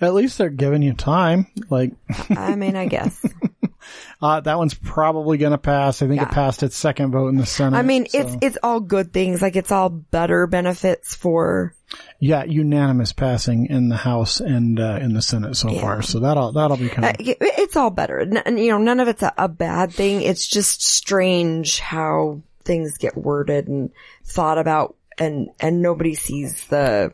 At 0.00 0.14
least 0.14 0.38
they're 0.38 0.50
giving 0.50 0.82
you 0.82 0.94
time. 0.94 1.46
Like, 1.70 1.92
I 2.30 2.54
mean, 2.54 2.76
I 2.76 2.86
guess. 2.86 3.24
uh, 4.22 4.40
that 4.40 4.58
one's 4.58 4.74
probably 4.74 5.38
going 5.38 5.52
to 5.52 5.58
pass. 5.58 6.02
I 6.02 6.08
think 6.08 6.22
it 6.22 6.30
passed 6.30 6.62
its 6.62 6.76
second 6.76 7.12
vote 7.12 7.28
in 7.28 7.36
the 7.36 7.46
Senate. 7.46 7.76
I 7.76 7.82
mean, 7.82 8.06
so- 8.08 8.18
it's, 8.18 8.36
it's 8.42 8.58
all 8.62 8.80
good 8.80 9.12
things. 9.12 9.42
Like, 9.42 9.56
it's 9.56 9.72
all 9.72 9.88
better 9.88 10.46
benefits 10.46 11.14
for, 11.14 11.74
yeah, 12.18 12.44
unanimous 12.44 13.12
passing 13.12 13.66
in 13.66 13.88
the 13.88 13.96
House 13.96 14.40
and 14.40 14.78
uh, 14.80 14.98
in 15.00 15.12
the 15.14 15.22
Senate 15.22 15.56
so 15.56 15.70
Yeah. 15.70 15.80
far. 15.80 16.02
So 16.02 16.20
that'll 16.20 16.52
that'll 16.52 16.76
be 16.76 16.88
kind. 16.88 17.20
Of... 17.20 17.28
it- 17.28 17.38
it's 17.40 17.76
all 17.76 17.90
better. 17.90 18.20
N- 18.20 18.36
And, 18.44 18.58
you 18.58 18.70
know, 18.70 18.78
none 18.78 19.00
of 19.00 19.08
it's 19.08 19.22
a, 19.22 19.32
a 19.38 19.48
bad 19.48 19.92
thing. 19.92 20.22
It's 20.22 20.46
just 20.46 20.82
strange 20.82 21.78
how 21.80 22.42
things 22.64 22.96
get 22.98 23.16
worded 23.16 23.68
and 23.68 23.90
thought 24.24 24.58
about 24.58 24.96
and, 25.18 25.48
and 25.60 25.82
nobody 25.82 26.14
sees 26.14 26.64
the, 26.68 27.12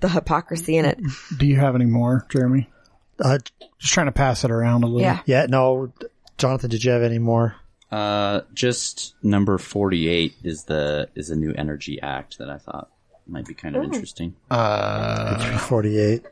the 0.00 0.08
hypocrisy 0.08 0.76
in 0.76 0.84
it. 0.84 0.98
Do 1.36 1.46
you 1.46 1.56
have 1.56 1.74
any 1.74 1.84
more, 1.84 2.26
Jeremy? 2.30 2.68
Uh, 3.20 3.38
Just 3.78 3.92
trying 3.92 4.06
to 4.06 4.12
pass 4.12 4.44
it 4.44 4.50
around 4.50 4.84
a 4.84 4.86
little. 4.86 5.00
Yeah. 5.00 5.20
yeah, 5.26 5.46
no, 5.48 5.92
Jonathan, 6.36 6.70
did 6.70 6.84
you 6.84 6.90
have 6.92 7.02
any 7.02 7.18
more? 7.18 7.56
Uh, 7.90 8.42
just 8.52 9.14
number 9.22 9.56
forty-eight 9.56 10.34
is 10.44 10.64
the 10.64 11.08
is 11.14 11.30
a 11.30 11.36
new 11.36 11.54
energy 11.56 12.00
act 12.02 12.36
that 12.38 12.50
I 12.50 12.58
thought 12.58 12.90
might 13.26 13.46
be 13.46 13.54
kind 13.54 13.76
of 13.76 13.84
interesting. 13.84 14.34
Uh, 14.50 15.58
48. 15.58 16.22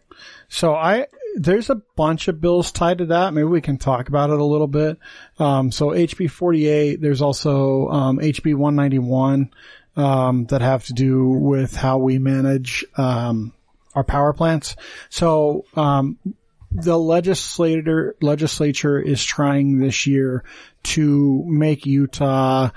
So 0.48 0.74
I 0.74 1.06
there's 1.36 1.70
a 1.70 1.76
bunch 1.96 2.28
of 2.28 2.40
bills 2.40 2.72
tied 2.72 2.98
to 2.98 3.06
that. 3.06 3.34
Maybe 3.34 3.44
we 3.44 3.60
can 3.60 3.76
talk 3.78 4.08
about 4.08 4.30
it 4.30 4.38
a 4.38 4.44
little 4.44 4.66
bit. 4.66 4.98
Um, 5.38 5.70
so 5.70 5.88
HB 5.88 6.30
48. 6.30 7.00
There's 7.00 7.20
also 7.22 7.88
um, 7.88 8.18
HB 8.18 8.54
191 8.54 9.50
um, 9.96 10.46
that 10.46 10.62
have 10.62 10.84
to 10.86 10.92
do 10.92 11.26
with 11.28 11.74
how 11.74 11.98
we 11.98 12.18
manage 12.18 12.84
um, 12.96 13.52
our 13.94 14.04
power 14.04 14.32
plants. 14.32 14.76
So 15.10 15.64
um, 15.74 16.18
the 16.82 16.98
legislator 16.98 18.16
legislature 18.20 19.00
is 19.00 19.24
trying 19.24 19.78
this 19.78 20.06
year 20.06 20.44
to 20.82 21.44
make 21.46 21.86
Utah 21.86 22.70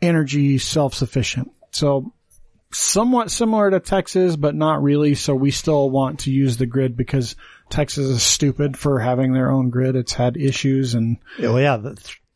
energy 0.00 0.58
self-sufficient. 0.58 1.52
So 1.70 2.12
somewhat 2.72 3.30
similar 3.30 3.70
to 3.70 3.80
Texas, 3.80 4.36
but 4.36 4.54
not 4.54 4.82
really. 4.82 5.14
So 5.14 5.34
we 5.34 5.50
still 5.50 5.90
want 5.90 6.20
to 6.20 6.30
use 6.30 6.56
the 6.56 6.66
grid 6.66 6.96
because 6.96 7.36
Texas 7.70 8.06
is 8.06 8.22
stupid 8.22 8.76
for 8.76 8.98
having 8.98 9.32
their 9.32 9.50
own 9.50 9.70
grid. 9.70 9.96
It's 9.96 10.12
had 10.12 10.36
issues 10.36 10.94
and 10.94 11.18
Well, 11.38 11.60
yeah, 11.60 11.92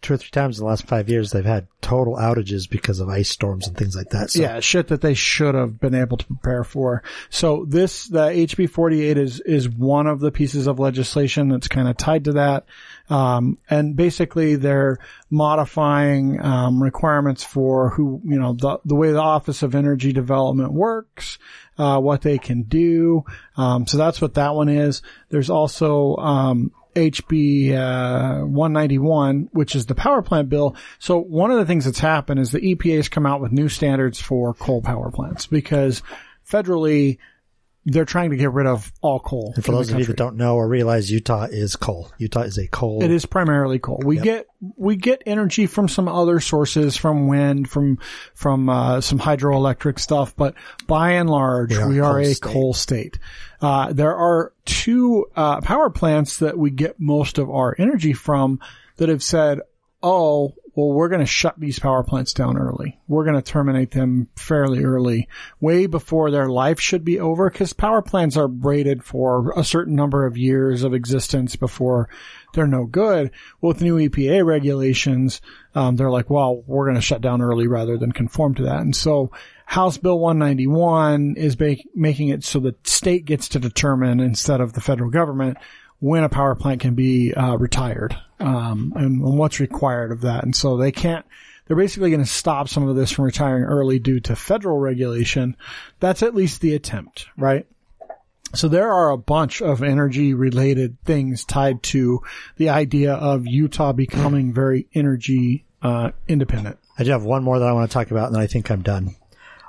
two 0.06 0.14
or 0.14 0.16
three 0.16 0.30
times 0.30 0.58
in 0.58 0.64
the 0.64 0.68
last 0.68 0.86
five 0.86 1.08
years, 1.08 1.32
they've 1.32 1.44
had 1.44 1.66
total 1.80 2.14
outages 2.14 2.70
because 2.70 3.00
of 3.00 3.08
ice 3.08 3.28
storms 3.28 3.66
and 3.66 3.76
things 3.76 3.96
like 3.96 4.10
that. 4.10 4.30
So, 4.30 4.40
yeah, 4.40 4.60
shit 4.60 4.88
that 4.88 5.00
they 5.00 5.14
should 5.14 5.56
have 5.56 5.80
been 5.80 5.96
able 5.96 6.16
to 6.16 6.26
prepare 6.26 6.62
for. 6.62 7.02
So 7.28 7.64
this, 7.68 8.06
the 8.06 8.28
HB 8.28 8.70
48 8.70 9.18
is, 9.18 9.40
is 9.40 9.68
one 9.68 10.06
of 10.06 10.20
the 10.20 10.30
pieces 10.30 10.68
of 10.68 10.78
legislation 10.78 11.48
that's 11.48 11.66
kind 11.66 11.88
of 11.88 11.96
tied 11.96 12.24
to 12.24 12.34
that. 12.34 12.66
Um, 13.10 13.58
and 13.68 13.96
basically 13.96 14.54
they're 14.54 14.98
modifying, 15.28 16.40
um, 16.40 16.80
requirements 16.80 17.42
for 17.42 17.90
who, 17.90 18.20
you 18.24 18.38
know, 18.38 18.52
the, 18.52 18.78
the 18.84 18.94
way 18.94 19.10
the 19.10 19.18
Office 19.18 19.64
of 19.64 19.74
Energy 19.74 20.12
Development 20.12 20.72
works, 20.72 21.38
uh, 21.78 21.98
what 22.00 22.22
they 22.22 22.38
can 22.38 22.62
do. 22.62 23.24
Um, 23.56 23.88
so 23.88 23.98
that's 23.98 24.20
what 24.20 24.34
that 24.34 24.54
one 24.54 24.68
is. 24.68 25.02
There's 25.30 25.50
also, 25.50 26.16
um, 26.16 26.70
HB 26.96 27.72
uh, 27.72 28.46
191, 28.46 29.50
which 29.52 29.76
is 29.76 29.86
the 29.86 29.94
power 29.94 30.22
plant 30.22 30.48
bill. 30.48 30.74
So 30.98 31.18
one 31.18 31.50
of 31.50 31.58
the 31.58 31.66
things 31.66 31.84
that's 31.84 31.98
happened 31.98 32.40
is 32.40 32.50
the 32.50 32.60
EPA 32.60 32.96
has 32.96 33.08
come 33.08 33.26
out 33.26 33.40
with 33.40 33.52
new 33.52 33.68
standards 33.68 34.20
for 34.20 34.54
coal 34.54 34.80
power 34.80 35.10
plants 35.10 35.46
because 35.46 36.02
federally 36.50 37.18
they're 37.88 38.04
trying 38.04 38.30
to 38.30 38.36
get 38.36 38.50
rid 38.52 38.66
of 38.66 38.92
all 39.00 39.20
coal. 39.20 39.52
And 39.54 39.64
for 39.64 39.70
those 39.72 39.90
of 39.92 39.98
you 39.98 40.04
that 40.06 40.16
don't 40.16 40.36
know 40.36 40.56
or 40.56 40.66
realize, 40.68 41.08
Utah 41.10 41.44
is 41.44 41.76
coal. 41.76 42.10
Utah 42.18 42.40
is 42.42 42.58
a 42.58 42.66
coal. 42.66 43.02
It 43.02 43.12
is 43.12 43.24
primarily 43.26 43.78
coal. 43.78 44.00
We 44.04 44.18
get 44.18 44.48
we 44.76 44.96
get 44.96 45.22
energy 45.24 45.66
from 45.66 45.88
some 45.88 46.08
other 46.08 46.40
sources, 46.40 46.96
from 46.96 47.28
wind, 47.28 47.70
from 47.70 47.98
from 48.34 48.68
uh, 48.68 49.00
some 49.00 49.20
hydroelectric 49.20 50.00
stuff, 50.00 50.34
but 50.36 50.54
by 50.88 51.12
and 51.12 51.30
large, 51.30 51.70
We 51.70 51.78
are 51.78 51.88
we 51.88 51.98
a 52.00 52.04
are 52.04 52.12
coal 52.14 52.20
a 52.22 52.34
state. 52.34 52.42
coal 52.52 52.74
state. 52.74 53.18
Uh, 53.60 53.92
there 53.92 54.14
are 54.16 54.52
two 54.64 55.26
uh, 55.36 55.60
power 55.60 55.88
plants 55.88 56.38
that 56.40 56.58
we 56.58 56.70
get 56.70 56.98
most 57.00 57.38
of 57.38 57.48
our 57.50 57.74
energy 57.78 58.12
from 58.12 58.60
that 58.96 59.08
have 59.08 59.22
said, 59.22 59.60
"Oh, 60.06 60.54
well, 60.76 60.92
we're 60.92 61.08
going 61.08 61.20
to 61.20 61.26
shut 61.26 61.58
these 61.58 61.78
power 61.78 62.04
plants 62.04 62.34
down 62.34 62.58
early. 62.58 63.00
We're 63.08 63.24
going 63.24 63.36
to 63.36 63.42
terminate 63.42 63.92
them 63.92 64.28
fairly 64.36 64.84
early, 64.84 65.26
way 65.58 65.86
before 65.86 66.30
their 66.30 66.50
life 66.50 66.78
should 66.78 67.02
be 67.02 67.18
over, 67.18 67.48
because 67.50 67.72
power 67.72 68.02
plants 68.02 68.36
are 68.36 68.46
rated 68.46 69.02
for 69.02 69.54
a 69.56 69.64
certain 69.64 69.96
number 69.96 70.26
of 70.26 70.36
years 70.36 70.84
of 70.84 70.92
existence 70.92 71.56
before 71.56 72.10
they're 72.52 72.66
no 72.66 72.84
good. 72.84 73.30
With 73.62 73.80
new 73.80 73.96
EPA 73.96 74.44
regulations, 74.44 75.40
um, 75.74 75.96
they're 75.96 76.10
like, 76.10 76.28
well, 76.28 76.62
we're 76.66 76.84
going 76.84 76.96
to 76.96 77.00
shut 77.00 77.22
down 77.22 77.40
early 77.40 77.66
rather 77.66 77.96
than 77.96 78.12
conform 78.12 78.54
to 78.56 78.64
that. 78.64 78.80
And 78.80 78.94
so 78.94 79.32
House 79.64 79.96
Bill 79.96 80.18
191 80.18 81.36
is 81.38 81.56
ba- 81.56 81.76
making 81.94 82.28
it 82.28 82.44
so 82.44 82.60
the 82.60 82.74
state 82.84 83.24
gets 83.24 83.48
to 83.50 83.58
determine 83.58 84.20
instead 84.20 84.60
of 84.60 84.74
the 84.74 84.82
federal 84.82 85.10
government 85.10 85.56
when 86.06 86.22
a 86.22 86.28
power 86.28 86.54
plant 86.54 86.80
can 86.80 86.94
be 86.94 87.34
uh, 87.34 87.56
retired 87.56 88.16
um, 88.38 88.92
and, 88.94 89.20
and 89.20 89.38
what's 89.38 89.58
required 89.58 90.12
of 90.12 90.20
that. 90.20 90.44
And 90.44 90.54
so 90.54 90.76
they 90.76 90.92
can't. 90.92 91.26
They're 91.66 91.76
basically 91.76 92.10
going 92.10 92.22
to 92.22 92.30
stop 92.30 92.68
some 92.68 92.86
of 92.86 92.94
this 92.94 93.10
from 93.10 93.24
retiring 93.24 93.64
early 93.64 93.98
due 93.98 94.20
to 94.20 94.36
federal 94.36 94.78
regulation. 94.78 95.56
That's 95.98 96.22
at 96.22 96.32
least 96.32 96.60
the 96.60 96.74
attempt, 96.74 97.26
right? 97.36 97.66
So 98.54 98.68
there 98.68 98.92
are 98.92 99.10
a 99.10 99.18
bunch 99.18 99.60
of 99.60 99.82
energy 99.82 100.32
related 100.32 100.96
things 101.04 101.44
tied 101.44 101.82
to 101.84 102.22
the 102.56 102.68
idea 102.68 103.14
of 103.14 103.48
Utah 103.48 103.92
becoming 103.92 104.52
very 104.52 104.86
energy 104.94 105.64
uh, 105.82 106.12
independent. 106.28 106.78
I 106.96 107.02
do 107.02 107.10
have 107.10 107.24
one 107.24 107.42
more 107.42 107.58
that 107.58 107.68
I 107.68 107.72
want 107.72 107.90
to 107.90 107.94
talk 107.94 108.12
about, 108.12 108.26
and 108.26 108.36
then 108.36 108.42
I 108.42 108.46
think 108.46 108.70
I'm 108.70 108.82
done. 108.82 109.16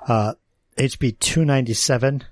Uh, 0.08 0.36
HB 0.78 1.18
297, 1.18 2.26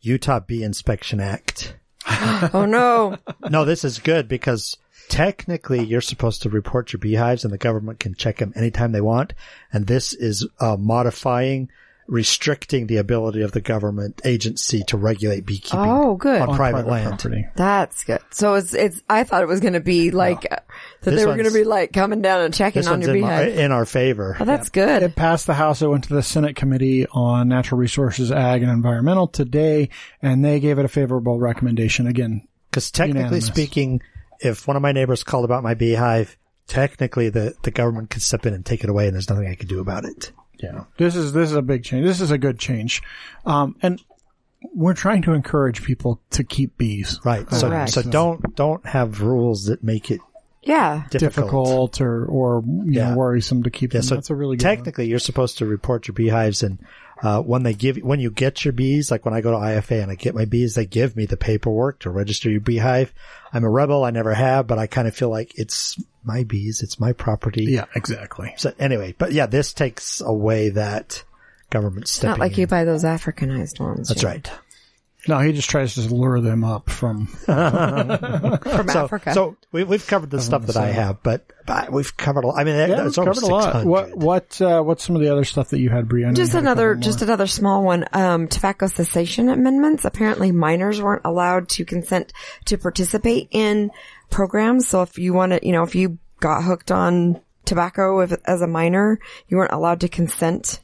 Utah 0.00 0.38
Bee 0.38 0.62
Inspection 0.62 1.18
Act. 1.18 1.74
Oh 2.06 2.66
no. 2.68 3.16
No, 3.50 3.64
this 3.64 3.84
is 3.84 3.98
good 3.98 4.28
because 4.28 4.76
technically 5.08 5.84
you're 5.84 6.00
supposed 6.00 6.42
to 6.42 6.50
report 6.50 6.92
your 6.92 6.98
beehives 6.98 7.44
and 7.44 7.52
the 7.52 7.58
government 7.58 8.00
can 8.00 8.14
check 8.14 8.38
them 8.38 8.52
anytime 8.56 8.92
they 8.92 9.00
want. 9.00 9.34
And 9.72 9.86
this 9.86 10.12
is 10.12 10.48
uh, 10.58 10.76
modifying, 10.76 11.70
restricting 12.08 12.86
the 12.86 12.96
ability 12.98 13.42
of 13.42 13.52
the 13.52 13.60
government 13.60 14.20
agency 14.24 14.82
to 14.84 14.96
regulate 14.96 15.44
beekeeping 15.44 15.80
Oh, 15.80 16.14
good. 16.16 16.40
on, 16.40 16.50
on 16.50 16.56
private, 16.56 16.86
land. 16.86 17.08
property. 17.18 17.46
That's 17.56 18.04
good. 18.04 18.20
So 18.30 18.54
it's, 18.54 18.74
it's, 18.74 19.02
I 19.08 19.24
thought 19.24 19.42
it 19.42 19.48
was 19.48 19.60
going 19.60 19.72
to 19.72 19.80
be 19.80 20.10
like, 20.12 20.44
uh, 20.50 20.56
that 21.02 21.10
This 21.10 21.20
they 21.20 21.26
were 21.26 21.34
going 21.34 21.48
to 21.48 21.52
be 21.54 21.64
like 21.64 21.92
coming 21.92 22.22
down 22.22 22.42
and 22.42 22.54
checking 22.54 22.86
on 22.86 22.92
one's 22.94 23.06
your 23.06 23.16
in, 23.16 23.22
my, 23.22 23.44
beehive. 23.44 23.58
in 23.58 23.72
our 23.72 23.84
favor. 23.84 24.36
Oh, 24.38 24.44
that's 24.44 24.68
good. 24.68 25.02
It 25.02 25.16
passed 25.16 25.46
the 25.46 25.54
House. 25.54 25.82
It 25.82 25.88
went 25.88 26.04
to 26.04 26.14
the 26.14 26.22
Senate 26.22 26.56
Committee 26.56 27.06
on 27.08 27.48
Natural 27.48 27.78
Resources, 27.80 28.30
Ag, 28.30 28.62
and 28.62 28.70
Environmental 28.70 29.26
today, 29.26 29.88
and 30.22 30.44
they 30.44 30.60
gave 30.60 30.78
it 30.78 30.84
a 30.84 30.88
favorable 30.88 31.38
recommendation. 31.38 32.06
Again, 32.06 32.46
Because 32.70 32.90
technically 32.90 33.20
Unanimous. 33.22 33.46
speaking, 33.46 34.00
if 34.40 34.66
one 34.68 34.76
of 34.76 34.82
my 34.82 34.92
neighbors 34.92 35.24
called 35.24 35.44
about 35.44 35.62
my 35.64 35.74
beehive, 35.74 36.36
technically 36.68 37.28
the, 37.30 37.54
the 37.62 37.70
government 37.70 38.10
could 38.10 38.22
step 38.22 38.44
in 38.46 38.52
and 38.54 38.64
take 38.66 38.84
it 38.84 38.90
away 38.90 39.06
and 39.06 39.14
there's 39.14 39.28
nothing 39.30 39.46
I 39.48 39.54
could 39.54 39.68
do 39.68 39.80
about 39.80 40.04
it. 40.04 40.32
Yeah, 40.58 40.84
this 40.98 41.14
is 41.16 41.32
this 41.32 41.50
is 41.50 41.56
a 41.56 41.62
big 41.62 41.84
change. 41.84 42.04
This 42.06 42.20
is 42.20 42.30
a 42.30 42.38
good 42.38 42.58
change, 42.58 43.02
um, 43.44 43.76
and 43.82 44.00
we're 44.74 44.94
trying 44.94 45.22
to 45.22 45.32
encourage 45.32 45.82
people 45.82 46.20
to 46.30 46.42
keep 46.42 46.76
bees. 46.78 47.20
Right. 47.24 47.48
So, 47.52 47.68
Correct. 47.68 47.90
so 47.92 48.02
don't, 48.02 48.56
don't 48.56 48.84
have 48.86 49.20
rules 49.20 49.66
that 49.66 49.84
make 49.84 50.10
it 50.10 50.20
Yeah. 50.62 51.04
difficult, 51.10 52.00
or 52.00 52.24
or 52.26 52.62
you 52.66 52.84
Yeah. 52.92 53.10
know 53.10 53.16
worrisome 53.16 53.62
to 53.64 53.70
keep 53.70 53.92
Yeah, 53.92 54.00
them. 54.00 54.06
so 54.08 54.14
That's 54.16 54.30
a 54.30 54.34
really 54.34 54.56
good 54.56 54.66
one. 54.66 54.76
technically 54.76 55.06
you're 55.08 55.18
supposed 55.20 55.58
to 55.58 55.66
report 55.66 56.08
your 56.08 56.14
beehives 56.14 56.62
and 56.62 56.78
uh, 57.22 57.40
when 57.40 57.62
they 57.62 57.72
give 57.72 57.96
when 57.98 58.20
you 58.20 58.30
get 58.30 58.64
your 58.64 58.72
bees, 58.72 59.10
like 59.10 59.24
when 59.24 59.32
I 59.32 59.40
go 59.40 59.50
to 59.52 59.56
IFA 59.56 60.02
and 60.02 60.10
I 60.10 60.16
get 60.16 60.34
my 60.34 60.44
bees, 60.44 60.74
they 60.74 60.84
give 60.84 61.16
me 61.16 61.24
the 61.24 61.36
paperwork 61.38 62.00
to 62.00 62.10
register 62.10 62.50
your 62.50 62.60
beehive. 62.60 63.14
I'm 63.54 63.64
a 63.64 63.70
rebel, 63.70 64.04
I 64.04 64.10
never 64.10 64.34
have, 64.34 64.66
but 64.66 64.78
I 64.78 64.86
kind 64.86 65.08
of 65.08 65.14
feel 65.16 65.30
like 65.30 65.52
it's 65.58 65.96
my 66.26 66.44
bees, 66.44 66.82
it's 66.82 66.98
my 67.00 67.12
property. 67.12 67.64
Yeah, 67.64 67.86
exactly. 67.94 68.52
So 68.56 68.72
anyway, 68.78 69.14
but 69.16 69.32
yeah, 69.32 69.46
this 69.46 69.72
takes 69.72 70.20
away 70.20 70.70
that 70.70 71.22
government 71.70 72.08
stepping 72.08 72.30
Not 72.30 72.38
like 72.40 72.52
in. 72.52 72.60
you 72.60 72.66
buy 72.66 72.84
those 72.84 73.04
Africanized 73.04 73.80
ones. 73.80 74.08
That's 74.08 74.22
you 74.22 74.28
know, 74.28 74.34
right. 74.34 74.50
No, 75.28 75.40
he 75.40 75.52
just 75.52 75.68
tries 75.68 75.94
to 75.94 76.02
lure 76.02 76.40
them 76.40 76.62
up 76.62 76.88
from. 76.88 77.26
From 77.46 78.88
So, 78.88 79.04
Africa. 79.04 79.34
so 79.34 79.56
we, 79.72 79.82
we've 79.82 80.06
covered 80.06 80.30
the 80.30 80.40
stuff 80.40 80.66
that 80.66 80.76
I 80.76 80.86
have, 80.92 81.20
but, 81.24 81.44
but 81.66 81.90
we've 81.90 82.16
covered 82.16 82.44
a 82.44 82.46
lot. 82.46 82.60
I 82.60 82.64
mean, 82.64 82.76
Yeah, 82.76 83.06
it's 83.06 83.18
we've 83.18 83.26
over 83.26 83.34
covered 83.34 83.42
a 83.42 83.46
lot. 83.52 83.62
600. 83.64 83.86
What 83.88 84.16
what 84.16 84.60
uh, 84.62 84.82
what's 84.82 85.04
some 85.04 85.16
of 85.16 85.22
the 85.22 85.32
other 85.32 85.42
stuff 85.44 85.70
that 85.70 85.80
you 85.80 85.90
had, 85.90 86.06
Brianna? 86.06 86.36
just 86.36 86.54
another, 86.54 86.94
just 86.94 87.22
another 87.22 87.48
small 87.48 87.82
one. 87.82 88.04
Um, 88.12 88.46
tobacco 88.46 88.86
cessation 88.86 89.48
amendments. 89.48 90.04
Apparently, 90.04 90.52
minors 90.52 91.02
weren't 91.02 91.22
allowed 91.24 91.70
to 91.70 91.84
consent 91.84 92.32
to 92.66 92.78
participate 92.78 93.48
in 93.50 93.90
programs. 94.30 94.88
So 94.88 95.02
if 95.02 95.18
you 95.18 95.32
want 95.32 95.52
to, 95.52 95.66
you 95.66 95.72
know, 95.72 95.82
if 95.82 95.94
you 95.94 96.18
got 96.40 96.64
hooked 96.64 96.90
on 96.90 97.40
tobacco 97.64 98.20
if, 98.20 98.32
as 98.44 98.62
a 98.62 98.66
minor, 98.66 99.18
you 99.48 99.56
weren't 99.56 99.72
allowed 99.72 100.00
to 100.00 100.08
consent 100.08 100.80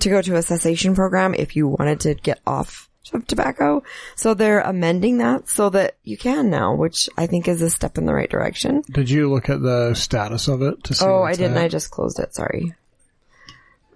to 0.00 0.08
go 0.08 0.22
to 0.22 0.36
a 0.36 0.42
cessation 0.42 0.94
program 0.94 1.34
if 1.34 1.56
you 1.56 1.68
wanted 1.68 2.00
to 2.00 2.14
get 2.14 2.40
off 2.46 2.88
of 3.12 3.26
tobacco. 3.26 3.82
So 4.16 4.34
they're 4.34 4.60
amending 4.60 5.18
that 5.18 5.48
so 5.48 5.70
that 5.70 5.96
you 6.04 6.16
can 6.16 6.50
now, 6.50 6.74
which 6.74 7.08
I 7.16 7.26
think 7.26 7.48
is 7.48 7.62
a 7.62 7.70
step 7.70 7.98
in 7.98 8.06
the 8.06 8.14
right 8.14 8.30
direction. 8.30 8.82
Did 8.90 9.10
you 9.10 9.30
look 9.30 9.48
at 9.48 9.62
the 9.62 9.94
status 9.94 10.48
of 10.48 10.62
it 10.62 10.84
to 10.84 10.94
see? 10.94 11.04
Oh, 11.04 11.22
I 11.22 11.34
didn't. 11.34 11.56
at? 11.56 11.64
I 11.64 11.68
just 11.68 11.90
closed 11.90 12.18
it. 12.18 12.34
Sorry. 12.34 12.74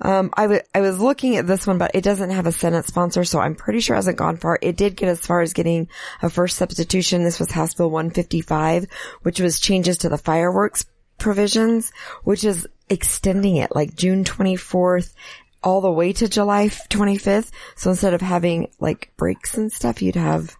Um, 0.04 0.30
I 0.36 0.46
was 0.80 1.00
looking 1.00 1.36
at 1.36 1.46
this 1.46 1.66
one, 1.66 1.78
but 1.78 1.92
it 1.94 2.04
doesn't 2.04 2.28
have 2.28 2.46
a 2.46 2.52
Senate 2.52 2.84
sponsor, 2.84 3.24
so 3.24 3.40
I'm 3.40 3.54
pretty 3.54 3.80
sure 3.80 3.96
it 3.96 3.98
hasn't 3.98 4.18
gone 4.18 4.36
far. 4.36 4.58
It 4.60 4.76
did 4.76 4.96
get 4.96 5.08
as 5.08 5.26
far 5.26 5.40
as 5.40 5.54
getting 5.54 5.88
a 6.20 6.28
first 6.28 6.58
substitution. 6.58 7.24
This 7.24 7.40
was 7.40 7.50
House 7.50 7.72
Bill 7.72 7.90
155, 7.90 8.86
which 9.22 9.40
was 9.40 9.58
changes 9.58 9.98
to 9.98 10.10
the 10.10 10.18
fireworks 10.18 10.84
provisions, 11.16 11.90
which 12.22 12.44
is 12.44 12.68
extending 12.90 13.56
it 13.56 13.74
like 13.74 13.96
June 13.96 14.24
24th 14.24 15.14
all 15.62 15.80
the 15.80 15.90
way 15.90 16.12
to 16.12 16.28
July 16.28 16.68
25th. 16.68 17.50
So 17.74 17.88
instead 17.88 18.12
of 18.12 18.20
having 18.20 18.68
like 18.78 19.10
breaks 19.16 19.56
and 19.56 19.72
stuff, 19.72 20.02
you'd 20.02 20.16
have, 20.16 20.54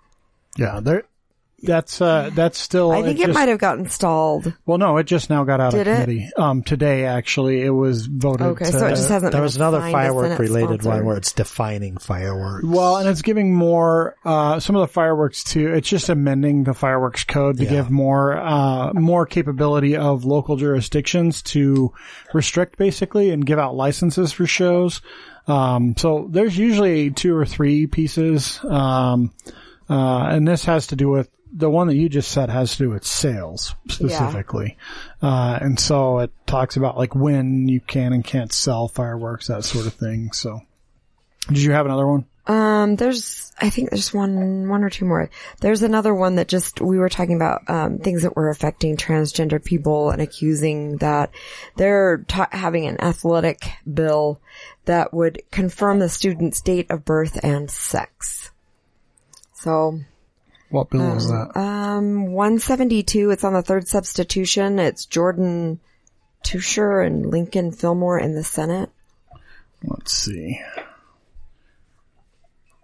Yeah, 0.57 0.81
there. 0.83 1.05
That's 1.67 2.01
uh, 2.01 2.31
that's 2.35 2.59
still. 2.59 2.91
I 2.93 3.03
think 3.03 3.19
it, 3.19 3.27
just- 3.27 3.35
might 3.35 3.49
have 3.49 3.59
gotten 3.59 3.89
stalled. 3.89 4.53
Well, 4.67 4.79
no, 4.79 4.97
it 4.99 5.05
just 5.05 5.31
now 5.31 5.45
got 5.45 5.61
out 5.61 5.73
Did 5.73 5.83
of 5.83 5.87
it? 5.89 6.05
committee. 6.05 6.31
Um, 6.37 6.63
today 6.63 7.05
actually, 7.05 7.63
it 7.63 7.71
was 7.71 8.07
voted. 8.07 8.47
Okay, 8.49 8.67
to, 8.67 8.73
so 8.73 8.87
it 8.87 8.91
just 8.91 9.09
hasn't 9.09 9.33
There 9.33 9.41
been 9.41 9.43
was 9.43 9.57
another 9.57 9.79
assigned 9.79 9.95
a 9.95 9.99
firework 9.99 10.39
related 10.39 10.83
sponsor. 10.83 10.89
one 10.99 11.05
where 11.07 11.17
it's 11.17 11.33
defining 11.33 11.97
fireworks. 11.97 12.65
Well, 12.67 12.97
and 12.99 13.09
it's 13.09 13.23
giving 13.23 13.55
more, 13.55 14.17
uh, 14.25 14.61
some 14.61 14.77
of 14.77 14.81
the 14.81 14.93
fireworks 14.93 15.45
too. 15.45 15.73
It's 15.75 15.89
just 15.89 16.09
amending 16.09 16.65
the 16.65 16.75
fireworks 16.75 17.25
code 17.25 17.59
to 17.59 17.65
Yeah. 17.65 17.71
give 17.71 17.91
more, 17.91 18.37
uh, 18.37 18.93
more 18.95 19.27
capability 19.27 19.97
of 19.97 20.25
local 20.25 20.57
jurisdictions 20.57 21.43
to 21.43 21.93
restrict 22.33 22.79
basically 22.79 23.31
and 23.31 23.45
give 23.45 23.59
out 23.59 23.75
licenses 23.75 24.33
for 24.33 24.47
shows. 24.47 25.01
Um, 25.47 25.95
so 25.97 26.27
there's 26.31 26.57
usually 26.57 27.11
two 27.11 27.37
or 27.37 27.45
three 27.45 27.87
pieces. 27.87 28.59
Um, 28.65 29.33
uh, 29.91 30.25
and 30.31 30.49
this 30.49 30.65
has 30.65 30.87
to 30.89 30.97
do 30.97 31.11
with 31.11 31.29
the 31.57 31.71
one 31.71 31.87
that 31.87 31.95
you 31.95 32.09
just 32.09 32.33
said 32.33 32.51
has 32.51 32.73
to 32.73 32.79
do 32.79 32.91
with 32.91 33.05
sales 33.05 33.77
specifically. 33.89 34.77
Uh, 35.23 35.57
and 35.61 35.79
so 35.79 36.19
it 36.19 36.33
talks 36.47 36.77
about 36.77 36.99
like 36.99 37.15
when 37.15 37.69
you 37.69 37.81
can 37.81 38.13
and 38.13 38.25
can't 38.25 38.53
sell 38.53 38.89
fireworks, 38.89 39.47
that 39.47 39.65
sort 39.65 39.87
of 39.87 39.95
thing. 39.95 40.33
So 40.33 40.61
did 41.49 41.59
you 41.59 41.73
have 41.73 41.87
another 41.87 42.07
one? 42.07 42.27
Um, 42.47 42.97
there's, 42.97 43.53
I 43.59 43.71
think 43.71 43.89
there's 43.89 44.13
one, 44.13 44.69
one 44.69 44.85
or 44.85 44.91
two 44.91 45.07
more. 45.07 45.31
There's 45.61 45.83
another 45.83 46.15
one 46.15 46.35
that 46.35 46.49
just, 46.49 46.81
we 46.81 46.99
were 46.99 47.09
talking 47.09 47.37
about, 47.37 47.63
um, 47.71 47.99
things 47.99 48.23
that 48.23 48.37
were 48.37 48.51
affecting 48.51 48.99
transgender 48.99 49.65
people 49.65 50.11
and 50.11 50.21
accusing 50.21 50.99
that 50.99 51.31
they're 51.77 52.19
ta- 52.29 52.51
having 52.53 52.87
an 52.87 53.01
athletic 53.01 53.71
bill 53.91 54.43
that 54.85 55.15
would 55.15 55.41
confirm 55.51 56.01
the 56.01 56.09
student's 56.11 56.61
date 56.61 56.91
of 56.91 57.07
birth 57.07 57.43
and 57.43 57.71
sex. 57.71 58.51
So, 59.55 60.01
What 60.75 60.91
bill 60.91 61.15
was 61.15 61.29
that? 61.29 61.57
um, 61.57 62.33
172, 62.33 63.31
it's 63.31 63.45
on 63.45 63.53
the 63.53 63.63
third 63.63 63.87
substitution. 63.87 64.81
It's 64.81 65.07
Jordan 65.07 65.79
Teuscher 66.43 67.01
and 67.01 67.31
Lincoln 67.31 67.71
Fillmore 67.71 68.19
in 68.19 68.35
the 68.35 68.43
Senate. 68.43 68.91
Let's 69.85 70.13
see. 70.13 70.61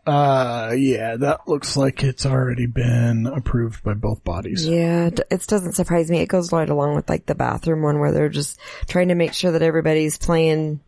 Uh, 0.06 0.72
yeah, 0.78 1.16
that 1.16 1.48
looks 1.48 1.76
like 1.76 2.04
it's 2.04 2.24
already 2.24 2.66
been 2.66 3.26
approved 3.26 3.82
by 3.82 3.94
both 3.94 4.22
bodies. 4.22 4.64
Yeah, 4.64 5.10
it 5.28 5.46
doesn't 5.48 5.72
surprise 5.72 6.08
me. 6.08 6.20
It 6.20 6.28
goes 6.28 6.52
right 6.52 6.70
along 6.70 6.94
with 6.94 7.08
like 7.10 7.26
the 7.26 7.34
bathroom 7.34 7.82
one 7.82 7.98
where 7.98 8.12
they're 8.12 8.28
just 8.28 8.60
trying 8.86 9.08
to 9.08 9.16
make 9.16 9.34
sure 9.34 9.50
that 9.50 9.62
everybody's 9.62 10.16
playing 10.16 10.78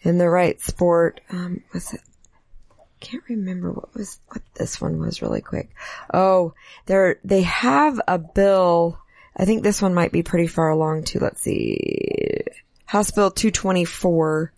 in 0.00 0.18
the 0.18 0.28
right 0.28 0.60
sport. 0.60 1.20
Um, 1.30 1.62
what's 1.70 1.94
it? 1.94 2.00
Can't 3.00 3.24
remember 3.28 3.72
what 3.72 3.94
was 3.94 4.18
what 4.28 4.42
this 4.54 4.80
one 4.80 5.00
was 5.00 5.22
really 5.22 5.40
quick. 5.40 5.70
Oh, 6.12 6.54
they're 6.86 7.18
they 7.24 7.42
have 7.42 8.00
a 8.06 8.18
bill. 8.18 8.98
I 9.36 9.46
think 9.46 9.62
this 9.62 9.80
one 9.80 9.94
might 9.94 10.12
be 10.12 10.22
pretty 10.22 10.46
far 10.46 10.68
along 10.68 11.04
too. 11.04 11.18
Let's 11.18 11.42
see. 11.42 12.44
House 12.84 13.10
Bill 13.10 13.30
224. 13.30 14.52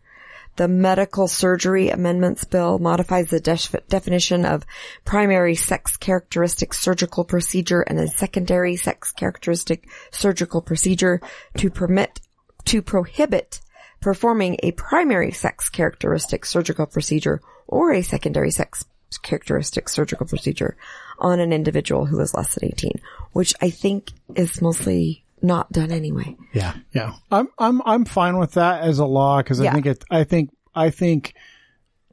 The 0.56 0.68
Medical 0.68 1.28
Surgery 1.28 1.88
Amendments 1.88 2.44
Bill 2.44 2.78
modifies 2.78 3.30
the 3.30 3.40
def- 3.40 3.74
definition 3.88 4.44
of 4.44 4.66
primary 5.04 5.54
sex 5.54 5.96
characteristic 5.96 6.74
surgical 6.74 7.24
procedure 7.24 7.80
and 7.80 7.98
a 7.98 8.06
secondary 8.06 8.76
sex 8.76 9.12
characteristic 9.12 9.88
surgical 10.10 10.60
procedure 10.60 11.22
to 11.56 11.70
permit, 11.70 12.20
to 12.66 12.82
prohibit 12.82 13.62
performing 14.02 14.58
a 14.62 14.72
primary 14.72 15.30
sex 15.32 15.68
characteristic 15.70 16.44
surgical 16.44 16.84
procedure 16.86 17.40
or 17.66 17.92
a 17.92 18.02
secondary 18.02 18.50
sex 18.50 18.84
characteristic 19.22 19.88
surgical 19.88 20.26
procedure 20.26 20.76
on 21.18 21.38
an 21.40 21.52
individual 21.52 22.04
who 22.06 22.18
is 22.20 22.34
less 22.34 22.54
than 22.54 22.66
18, 22.68 22.92
which 23.32 23.54
I 23.62 23.70
think 23.70 24.10
is 24.34 24.60
mostly 24.60 25.24
not 25.40 25.70
done 25.72 25.90
anyway. 25.90 26.36
yeah. 26.52 26.74
Yeah, 26.92 27.14
I'm 27.30 27.48
I'm 27.58 27.82
I'm 27.84 28.04
fine 28.04 28.38
with 28.38 28.52
that 28.52 28.82
as 28.82 28.98
a 28.98 29.06
law 29.06 29.38
because 29.38 29.60
I 29.60 29.64
Yeah. 29.64 29.72
think 29.74 29.86
it. 29.86 30.04
I 30.10 30.24
think 30.24 30.50
I 30.74 30.90
think 30.90 31.34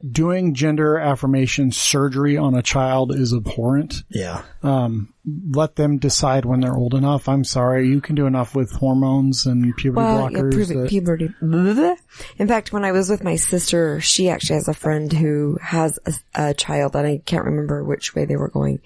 doing 0.08 0.54
gender 0.54 0.98
affirmation 0.98 1.72
surgery 1.72 2.36
on 2.36 2.54
a 2.54 2.62
child 2.62 3.14
is 3.14 3.34
abhorrent. 3.34 4.02
Yeah. 4.08 4.42
Let 5.52 5.76
them 5.76 5.98
decide 5.98 6.44
when 6.44 6.60
they're 6.60 6.74
old 6.76 6.94
enough. 6.94 7.28
I'm 7.28 7.44
sorry, 7.44 7.88
you 7.88 8.00
can 8.00 8.14
do 8.14 8.26
enough 8.26 8.54
with 8.54 8.72
hormones 8.72 9.44
and 9.46 9.76
puberty 9.76 10.04
Well, 10.04 10.30
yeah, 10.32 10.38
blockers. 10.38 10.50
puberty, 10.50 10.74
that- 10.80 10.88
puberty. 10.88 11.28
Bleh. 11.42 11.96
In 12.38 12.48
fact, 12.48 12.72
when 12.72 12.84
I 12.84 12.92
was 12.92 13.10
with 13.10 13.22
my 13.22 13.36
sister, 13.36 14.00
she 14.00 14.28
actually 14.30 14.56
has 14.56 14.68
a 14.68 14.74
friend 14.74 15.12
who 15.12 15.58
has 15.60 15.98
a, 16.06 16.14
a 16.34 16.54
child, 16.54 16.96
and 16.96 17.06
I 17.06 17.20
can't 17.24 17.44
remember 17.44 17.84
which 17.84 18.14
way 18.14 18.24
they 18.24 18.36
were 18.36 18.48
going, 18.48 18.80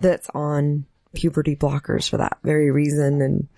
that's 0.00 0.28
on 0.34 0.86
puberty 1.14 1.56
blockers 1.56 2.08
for 2.08 2.18
that 2.18 2.38
very 2.44 2.70
reason. 2.70 3.20
And 3.20 3.48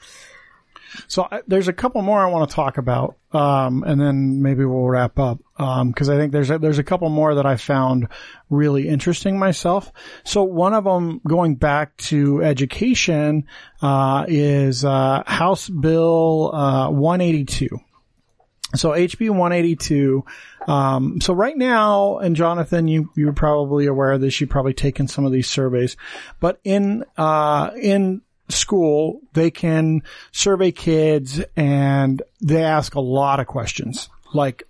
So 1.08 1.28
I, 1.30 1.42
there's 1.46 1.68
a 1.68 1.72
couple 1.74 2.00
more 2.02 2.18
I 2.20 2.30
want 2.30 2.48
to 2.48 2.56
talk 2.56 2.78
about, 2.78 3.16
um, 3.32 3.82
and 3.84 4.00
then 4.00 4.40
maybe 4.42 4.64
we'll 4.64 4.88
wrap 4.88 5.18
up 5.18 5.38
because 5.86 6.08
I 6.08 6.16
think 6.16 6.32
there's 6.32 6.50
a, 6.50 6.58
there's 6.58 6.78
a 6.78 6.84
couple 6.84 7.08
more 7.08 7.34
that 7.36 7.46
I 7.46 7.56
found 7.56 8.08
really 8.50 8.88
interesting 8.88 9.38
myself. 9.38 9.92
So 10.24 10.42
one 10.42 10.74
of 10.74 10.84
them, 10.84 11.20
going 11.26 11.56
back 11.56 11.96
to 12.08 12.42
education, 12.42 13.46
uh, 13.80 14.26
is 14.28 14.84
uh, 14.84 15.22
House 15.26 15.68
Bill 15.68 16.54
uh, 16.54 16.90
182. 16.90 17.68
So 18.74 18.90
HB 18.90 19.30
182. 19.30 20.24
Um, 20.66 21.20
so 21.20 21.34
right 21.34 21.56
now, 21.56 22.18
and 22.18 22.34
Jonathan, 22.34 22.88
you 22.88 23.10
you're 23.16 23.32
probably 23.32 23.86
aware 23.86 24.12
of 24.12 24.20
this. 24.20 24.40
You've 24.40 24.50
probably 24.50 24.74
taken 24.74 25.08
some 25.08 25.26
of 25.26 25.32
these 25.32 25.48
surveys, 25.48 25.96
but 26.40 26.58
in 26.64 27.04
uh, 27.18 27.70
in 27.76 28.22
school, 28.48 29.20
they 29.32 29.50
can 29.50 30.02
survey 30.30 30.72
kids 30.72 31.42
and 31.56 32.22
they 32.40 32.62
ask 32.62 32.94
a 32.94 33.00
lot 33.00 33.40
of 33.40 33.46
questions. 33.46 34.08
Like, 34.34 34.64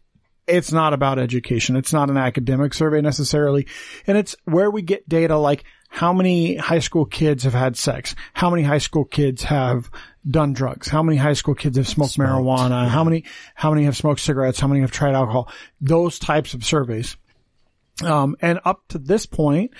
it's 0.52 0.72
not 0.72 0.92
about 0.92 1.18
education. 1.18 1.76
It's 1.76 1.92
not 1.92 2.10
an 2.10 2.16
academic 2.16 2.74
survey 2.74 3.00
necessarily. 3.00 3.66
And 4.06 4.18
it's 4.18 4.36
where 4.44 4.70
we 4.70 4.82
get 4.82 5.08
data 5.08 5.36
like 5.36 5.64
how 5.88 6.12
many 6.12 6.56
high 6.56 6.78
school 6.78 7.04
kids 7.04 7.44
have 7.44 7.52
had 7.52 7.76
sex? 7.76 8.14
How 8.32 8.48
many 8.48 8.62
high 8.62 8.78
school 8.78 9.04
kids 9.04 9.42
have 9.42 9.90
done 10.28 10.54
drugs? 10.54 10.88
How 10.88 11.02
many 11.02 11.18
high 11.18 11.34
school 11.34 11.54
kids 11.54 11.76
have 11.76 11.86
smoked, 11.86 12.16
marijuana? 12.16 12.88
How 12.88 13.04
many, 13.04 13.24
how 13.54 13.70
many 13.70 13.84
have 13.84 13.96
smoked 13.96 14.20
cigarettes? 14.20 14.58
How 14.58 14.68
many 14.68 14.80
have 14.80 14.90
tried 14.90 15.14
alcohol? 15.14 15.50
Those 15.80 16.18
types 16.18 16.54
of 16.54 16.64
surveys. 16.64 17.16
Um, 18.02 18.36
and 18.40 18.58
up 18.64 18.88
to 18.88 18.98
this 18.98 19.26
point, 19.26 19.72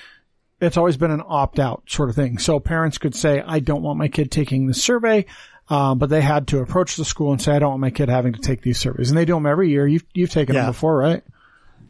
it's 0.61 0.77
always 0.77 0.97
been 0.97 1.11
an 1.11 1.23
opt 1.27 1.59
out 1.59 1.85
sort 1.89 2.11
of 2.11 2.15
thing. 2.15 2.39
So 2.39 2.61
parents 2.61 2.99
could 2.99 3.15
say, 3.15 3.43
I 3.44 3.61
don't 3.61 3.82
want 3.82 3.99
my 3.99 4.09
kid 4.09 4.31
taking 4.31 4.66
the 4.66 4.74
survey. 4.74 5.24
Um, 5.68 5.98
but 5.98 6.10
they 6.10 6.20
had 6.20 6.48
to 6.48 6.59
approach 6.59 6.97
the 6.97 7.05
school 7.05 7.32
and 7.32 7.40
say, 7.40 7.52
I 7.55 7.59
don't 7.59 7.70
want 7.70 7.80
my 7.80 7.90
kid 7.90 8.09
having 8.09 8.32
to 8.34 8.40
take 8.40 8.60
these 8.62 8.78
surveys. 8.78 9.10
And 9.10 9.16
they 9.18 9.24
do 9.24 9.34
them 9.34 9.47
every 9.47 9.70
year. 9.70 9.86
You've, 9.86 10.05
you've 10.12 10.30
taken 10.30 10.55
Yeah. 10.55 10.62
them 10.62 10.70
before, 10.72 10.97
right? 10.98 11.22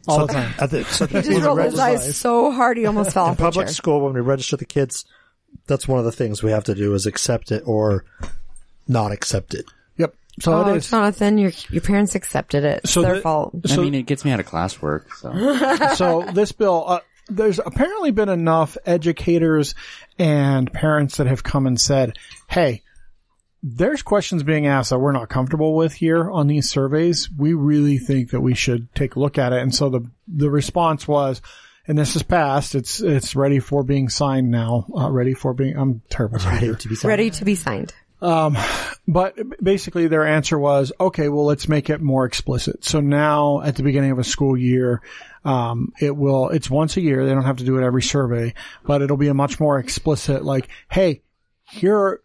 All 0.07 0.19
So 0.19 0.25
the 0.27 0.33
time. 0.33 0.53
At 0.59 0.69
the, 0.69 0.83
so 0.85 1.07
He 1.07 1.21
just 1.21 1.43
rolled 1.45 1.59
his 1.59 1.77
eyes 1.79 2.15
so 2.17 2.51
hard 2.51 2.77
he 2.77 2.85
almost 2.85 3.11
fell 3.11 3.25
in 3.25 3.31
off 3.31 3.37
public 3.37 3.67
chair. 3.67 3.73
school 3.73 4.01
when 4.01 4.13
we 4.13 4.21
register 4.21 4.55
the 4.57 4.65
kids, 4.65 5.05
that's 5.67 5.87
one 5.87 5.99
of 5.99 6.05
the 6.05 6.11
things 6.11 6.41
we 6.43 6.51
have 6.51 6.65
to 6.65 6.75
do 6.75 6.93
is 6.93 7.05
accept 7.05 7.51
it 7.51 7.63
or 7.65 8.05
not 8.87 9.11
accept 9.11 9.53
it. 9.53 9.65
Yep. 9.97 10.13
So 10.41 10.53
Oh, 10.53 10.69
it 10.73 10.77
is. 10.77 10.89
Jonathan, 10.89 11.37
your 11.37 11.51
your 11.69 11.81
parents 11.81 12.15
accepted 12.15 12.63
it. 12.63 12.81
It's 12.83 12.91
So 12.91 13.01
their 13.01 13.15
the- 13.15 13.21
fault. 13.21 13.55
I 13.69 13.77
mean, 13.77 13.95
it 13.95 14.03
gets 14.03 14.23
me 14.25 14.31
out 14.31 14.39
of 14.39 14.45
classwork. 14.45 15.05
So 15.15 15.95
so 15.95 16.31
this 16.33 16.51
bill, 16.51 16.83
uh, 16.87 16.99
there's 17.29 17.59
apparently 17.59 18.11
been 18.11 18.29
enough 18.29 18.77
educators 18.85 19.73
and 20.19 20.71
parents 20.71 21.17
that 21.17 21.27
have 21.27 21.43
come 21.43 21.65
and 21.67 21.79
said, 21.79 22.17
"Hey, 22.49 22.81
there's 23.63 24.01
questions 24.01 24.43
being 24.43 24.67
asked 24.67 24.89
that 24.89 24.99
we're 24.99 25.13
not 25.13 25.29
comfortable 25.29 25.73
with 25.73 25.93
here 25.93 26.29
on 26.29 26.47
these 26.47 26.69
surveys. 26.69 27.29
We 27.31 27.53
really 27.53 27.97
think 27.97 28.31
that 28.31 28.41
we 28.41 28.53
should 28.53 28.93
take 28.93 29.15
a 29.15 29.19
look 29.19 29.37
at 29.37 29.53
it." 29.53 29.61
And 29.61 29.73
so 29.73 29.89
the 29.89 30.05
the 30.27 30.51
response 30.51 31.07
was, 31.07 31.41
and 31.87 31.97
this 31.97 32.15
is 32.15 32.23
passed. 32.23 32.75
It's 32.75 32.99
it's 32.99 33.35
ready 33.35 33.59
for 33.59 33.83
being 33.83 34.09
signed 34.09 34.51
now. 34.51 34.85
Uh, 34.95 35.09
ready 35.09 35.33
for 35.33 35.53
being. 35.53 35.77
I'm 35.77 36.01
terrible. 36.09 36.39
speaker. 36.39 36.55
Ready 36.55 36.75
to 36.75 36.87
be 36.89 36.95
signed. 36.95 37.09
Ready 37.09 37.29
to 37.31 37.45
be 37.45 37.55
signed. 37.55 37.93
Um, 38.21 38.57
but 39.05 39.35
basically 39.61 40.07
their 40.07 40.25
answer 40.25 40.57
was, 40.57 40.93
okay, 40.97 41.27
well, 41.27 41.43
let's 41.43 41.67
make 41.67 41.89
it 41.89 41.99
more 41.99 42.23
explicit. 42.25 42.85
So 42.85 43.01
now 43.01 43.61
at 43.61 43.75
the 43.75 43.83
beginning 43.83 44.11
of 44.11 44.19
a 44.19 44.23
school 44.23 44.57
year, 44.57 45.01
um, 45.43 45.91
it 45.99 46.15
will, 46.15 46.47
it's 46.47 46.69
once 46.69 46.95
a 46.95 47.01
year. 47.01 47.25
They 47.25 47.33
don't 47.33 47.43
have 47.43 47.57
to 47.57 47.65
do 47.65 47.77
it 47.77 47.83
every 47.83 48.01
survey, 48.01 48.53
but 48.85 49.01
it'll 49.01 49.17
be 49.17 49.27
a 49.27 49.33
much 49.33 49.59
more 49.59 49.77
explicit, 49.77 50.45
like, 50.45 50.69
hey, 50.89 51.21
here, 51.69 52.21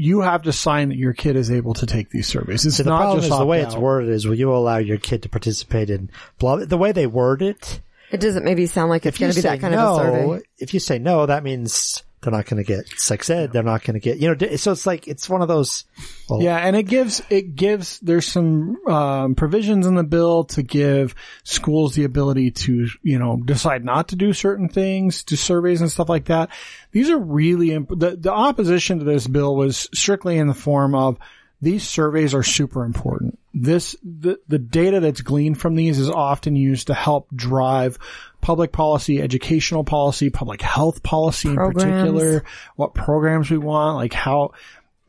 you 0.00 0.22
have 0.22 0.42
to 0.42 0.52
sign 0.52 0.88
that 0.88 0.96
your 0.96 1.12
kid 1.12 1.36
is 1.36 1.50
able 1.50 1.74
to 1.74 1.86
take 1.86 2.08
these 2.10 2.26
surveys. 2.26 2.64
It's 2.64 2.76
See, 2.76 2.82
the 2.82 2.90
not 2.90 3.00
problem 3.00 3.18
just 3.18 3.32
is 3.32 3.38
the 3.38 3.44
way 3.44 3.60
it's 3.60 3.76
worded 3.76 4.10
is 4.10 4.26
will 4.26 4.34
you 4.34 4.52
allow 4.52 4.78
your 4.78 4.96
kid 4.96 5.22
to 5.24 5.28
participate 5.28 5.90
in 5.90 6.10
blah, 6.38 6.56
the 6.56 6.78
way 6.78 6.92
they 6.92 7.06
word 7.06 7.42
it. 7.42 7.80
It 8.10 8.20
doesn't 8.20 8.44
maybe 8.44 8.66
sound 8.66 8.88
like 8.88 9.04
it's 9.04 9.18
going 9.18 9.30
to 9.30 9.36
be 9.36 9.42
that 9.42 9.60
kind 9.60 9.74
no, 9.74 9.94
of 9.94 10.00
a 10.00 10.02
survey. 10.02 10.44
if 10.58 10.74
you 10.74 10.80
say 10.80 10.98
no, 10.98 11.26
that 11.26 11.44
means 11.44 12.02
they're 12.22 12.32
not 12.32 12.46
going 12.46 12.62
to 12.62 12.66
get 12.66 12.86
sex 13.00 13.30
ed. 13.30 13.52
They're 13.52 13.62
not 13.62 13.82
going 13.82 13.94
to 13.94 14.00
get, 14.00 14.18
you 14.18 14.34
know, 14.34 14.56
so 14.56 14.72
it's 14.72 14.84
like, 14.84 15.08
it's 15.08 15.28
one 15.28 15.40
of 15.40 15.48
those, 15.48 15.84
well, 16.28 16.42
Yeah, 16.42 16.56
and 16.56 16.76
it 16.76 16.82
gives 16.84 17.22
it 17.30 17.56
gives 17.56 17.98
there's 18.00 18.26
some 18.26 18.76
um, 18.86 19.34
provisions 19.34 19.86
in 19.86 19.94
the 19.94 20.04
bill 20.04 20.44
to 20.44 20.62
give 20.62 21.14
schools 21.44 21.94
the 21.94 22.04
ability 22.04 22.50
to 22.50 22.88
you 23.02 23.18
know 23.18 23.36
decide 23.44 23.84
not 23.84 24.08
to 24.08 24.16
do 24.16 24.32
certain 24.32 24.68
things, 24.68 25.22
do 25.24 25.34
surveys 25.36 25.80
and 25.80 25.90
stuff 25.90 26.08
like 26.08 26.26
that. 26.26 26.50
These 26.92 27.10
are 27.10 27.18
really 27.18 27.72
imp- 27.72 27.88
the 27.98 28.16
the 28.16 28.32
opposition 28.32 28.98
to 28.98 29.04
this 29.04 29.26
bill 29.26 29.56
was 29.56 29.88
strictly 29.94 30.36
in 30.38 30.46
the 30.46 30.54
form 30.54 30.94
of 30.94 31.18
these 31.62 31.86
surveys 31.86 32.34
are 32.34 32.42
super 32.42 32.84
important. 32.84 33.38
This 33.52 33.96
the 34.02 34.38
the 34.48 34.58
data 34.58 35.00
that's 35.00 35.20
gleaned 35.22 35.60
from 35.60 35.74
these 35.74 35.98
is 35.98 36.08
often 36.08 36.54
used 36.54 36.86
to 36.86 36.94
help 36.94 37.28
drive 37.34 37.98
public 38.40 38.72
policy, 38.72 39.20
educational 39.20 39.84
policy, 39.84 40.30
public 40.30 40.62
health 40.62 41.02
policy 41.02 41.54
Programs. 41.54 41.82
in 41.82 41.90
particular, 41.90 42.44
what 42.76 42.94
programs 42.94 43.50
we 43.50 43.58
want, 43.58 43.96
like 43.96 44.12
how 44.12 44.52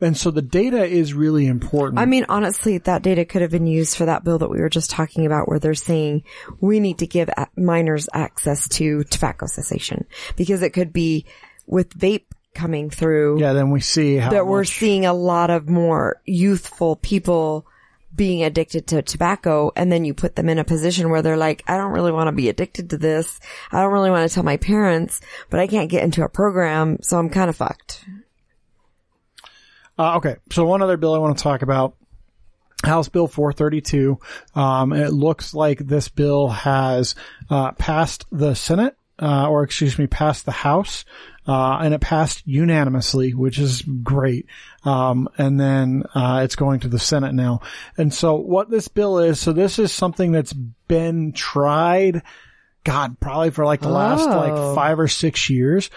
and 0.02 0.16
so 0.16 0.32
the 0.32 0.42
data 0.42 0.84
is 0.84 1.14
really 1.14 1.46
important. 1.46 2.00
I 2.00 2.06
mean, 2.06 2.26
honestly, 2.28 2.78
that 2.78 3.02
data 3.02 3.24
could 3.24 3.42
have 3.42 3.52
been 3.52 3.68
used 3.68 3.96
for 3.96 4.06
that 4.06 4.24
bill 4.24 4.38
that 4.38 4.50
we 4.50 4.60
were 4.60 4.68
just 4.68 4.90
talking 4.90 5.26
about 5.26 5.48
where 5.48 5.60
they're 5.60 5.74
saying 5.74 6.24
we 6.60 6.80
need 6.80 6.98
to 6.98 7.06
give 7.06 7.30
minors 7.56 8.08
access 8.12 8.68
to 8.70 9.04
tobacco 9.04 9.46
cessation 9.46 10.04
because 10.36 10.62
it 10.62 10.70
could 10.70 10.92
be 10.92 11.24
with 11.66 11.96
vape 11.96 12.24
coming 12.54 12.90
through 12.90 13.40
yeah, 13.40 13.54
then 13.54 13.70
we 13.70 13.80
see 13.80 14.16
how 14.16 14.30
that 14.30 14.46
we're 14.46 14.64
seeing 14.64 15.06
a 15.06 15.14
lot 15.14 15.48
of 15.48 15.70
more 15.70 16.20
youthful 16.26 16.96
people 16.96 17.66
being 18.14 18.42
addicted 18.42 18.86
to 18.88 19.02
tobacco 19.02 19.72
and 19.76 19.90
then 19.90 20.04
you 20.04 20.14
put 20.14 20.36
them 20.36 20.48
in 20.48 20.58
a 20.58 20.64
position 20.64 21.10
where 21.10 21.22
they're 21.22 21.36
like, 21.36 21.62
I 21.66 21.76
don't 21.76 21.92
really 21.92 22.12
want 22.12 22.28
to 22.28 22.32
be 22.32 22.48
addicted 22.48 22.90
to 22.90 22.98
this. 22.98 23.40
I 23.70 23.80
don't 23.80 23.92
really 23.92 24.10
want 24.10 24.28
to 24.28 24.34
tell 24.34 24.44
my 24.44 24.56
parents, 24.56 25.20
but 25.50 25.60
I 25.60 25.66
can't 25.66 25.90
get 25.90 26.04
into 26.04 26.24
a 26.24 26.28
program, 26.28 26.98
so 27.02 27.18
I'm 27.18 27.30
kind 27.30 27.48
of 27.48 27.56
fucked. 27.56 28.04
Uh, 29.98 30.16
okay, 30.16 30.36
so 30.50 30.64
one 30.64 30.82
other 30.82 30.96
bill 30.96 31.14
I 31.14 31.18
want 31.18 31.36
to 31.36 31.42
talk 31.42 31.62
about. 31.62 31.96
House 32.84 33.08
Bill 33.08 33.28
432. 33.28 34.18
Um, 34.54 34.92
it 34.92 35.12
looks 35.12 35.54
like 35.54 35.78
this 35.78 36.08
bill 36.08 36.48
has 36.48 37.14
uh, 37.48 37.72
passed 37.72 38.24
the 38.32 38.54
Senate, 38.54 38.96
uh, 39.22 39.48
or 39.48 39.62
excuse 39.62 39.98
me, 39.98 40.06
passed 40.06 40.44
the 40.44 40.52
House, 40.52 41.04
uh, 41.46 41.78
and 41.80 41.94
it 41.94 42.00
passed 42.00 42.42
unanimously, 42.46 43.32
which 43.34 43.58
is 43.58 43.82
great. 43.82 44.46
Um, 44.84 45.28
and 45.38 45.58
then 45.58 46.04
uh, 46.14 46.40
it's 46.44 46.56
going 46.56 46.80
to 46.80 46.88
the 46.88 46.98
Senate 46.98 47.34
now. 47.34 47.60
And 47.96 48.12
so, 48.12 48.34
what 48.36 48.68
this 48.70 48.88
bill 48.88 49.18
is, 49.20 49.40
so 49.40 49.52
this 49.52 49.78
is 49.78 49.92
something 49.92 50.32
that's 50.32 50.52
been 50.52 51.32
tried. 51.32 52.22
God, 52.84 53.18
probably 53.20 53.50
for 53.50 53.64
like 53.64 53.80
the 53.80 53.88
last 53.88 54.28
Oh. 54.28 54.36
like 54.36 54.74
five 54.74 54.98
or 54.98 55.08
six 55.08 55.48
years. 55.48 55.88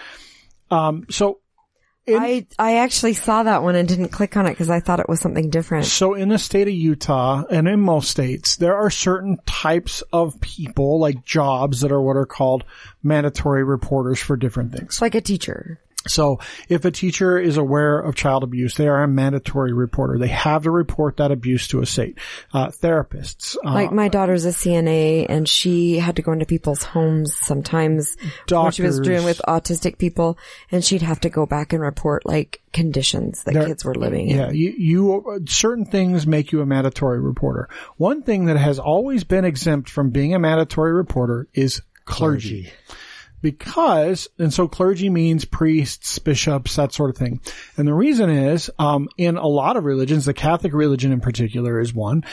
Um, 0.70 1.06
so 1.10 1.40
in- 2.06 2.18
I, 2.22 2.46
I 2.58 2.76
actually 2.76 3.14
saw 3.14 3.42
that 3.42 3.62
one 3.62 3.74
and 3.74 3.88
didn't 3.88 4.08
click 4.08 4.36
on 4.36 4.46
it 4.46 4.50
because 4.50 4.70
I 4.70 4.80
thought 4.80 5.00
it 5.00 5.08
was 5.08 5.20
something 5.20 5.50
different. 5.50 5.86
So 5.86 6.14
in 6.14 6.28
the 6.28 6.38
state 6.38 6.68
of 6.68 6.74
Utah 6.74 7.44
and 7.50 7.66
in 7.66 7.80
most 7.80 8.10
states, 8.10 8.56
there 8.56 8.76
are 8.76 8.90
certain 8.90 9.38
types 9.46 10.02
of 10.12 10.40
people, 10.40 10.98
like 11.00 11.24
jobs 11.24 11.80
that 11.80 11.92
are 11.92 12.00
what 12.00 12.16
are 12.16 12.26
called 12.26 12.64
mandatory 13.02 13.64
reporters 13.64 14.20
for 14.20 14.36
different 14.36 14.72
things. 14.72 15.00
Like 15.02 15.14
a 15.14 15.20
teacher. 15.20 15.80
So 16.08 16.40
if 16.68 16.84
a 16.84 16.90
teacher 16.90 17.38
is 17.38 17.56
aware 17.56 17.98
of 18.00 18.14
child 18.14 18.42
abuse, 18.44 18.74
they 18.74 18.88
are 18.88 19.02
a 19.02 19.08
mandatory 19.08 19.72
reporter. 19.72 20.18
They 20.18 20.28
have 20.28 20.64
to 20.64 20.70
report 20.70 21.16
that 21.18 21.30
abuse 21.32 21.68
to 21.68 21.80
a 21.80 21.86
state. 21.86 22.18
Uh, 22.52 22.68
therapists, 22.68 23.56
uh, 23.64 23.72
Like 23.72 23.92
my 23.92 24.08
daughter's 24.08 24.44
a 24.44 24.50
CNA 24.52 25.26
and 25.28 25.48
she 25.48 25.98
had 25.98 26.16
to 26.16 26.22
go 26.22 26.32
into 26.32 26.46
people's 26.46 26.82
homes 26.82 27.34
sometimes 27.34 28.16
when 28.50 28.70
she 28.72 28.82
was 28.82 28.96
Doctors. 28.96 29.00
doing 29.00 29.24
with 29.24 29.40
autistic 29.46 29.98
people 29.98 30.38
and 30.70 30.84
she'd 30.84 31.02
have 31.02 31.20
to 31.20 31.30
go 31.30 31.46
back 31.46 31.72
and 31.72 31.82
report 31.82 32.24
like 32.26 32.60
conditions 32.72 33.42
that 33.44 33.54
There- 33.54 33.66
kids 33.66 33.84
were 33.84 33.94
living 33.94 34.28
in. 34.28 34.36
Yeah, 34.36 34.50
you, 34.50 34.74
you, 34.76 35.44
certain 35.48 35.84
things 35.86 36.26
make 36.26 36.52
you 36.52 36.60
a 36.60 36.66
mandatory 36.66 37.20
reporter. 37.20 37.68
One 37.96 38.22
thing 38.22 38.46
that 38.46 38.56
has 38.56 38.78
always 38.78 39.24
been 39.24 39.44
exempt 39.44 39.88
from 39.90 40.10
being 40.10 40.34
a 40.34 40.38
mandatory 40.38 40.92
reporter 40.92 41.48
is 41.54 41.82
clergy. 42.04 42.70
Because, 43.46 44.26
and 44.40 44.52
so 44.52 44.66
clergy 44.66 45.08
means 45.08 45.44
priests, 45.44 46.18
bishops, 46.18 46.74
that 46.74 46.92
sort 46.92 47.10
of 47.10 47.16
thing. 47.16 47.40
And 47.76 47.86
the 47.86 47.94
reason 47.94 48.28
is, 48.28 48.68
um, 48.76 49.08
in 49.16 49.36
a 49.36 49.46
lot 49.46 49.76
of 49.76 49.84
religions, 49.84 50.24
the 50.24 50.34
Catholic 50.34 50.72
religion 50.72 51.12
in 51.12 51.20
particular 51.20 51.78
is 51.78 51.94
one. 51.94 52.24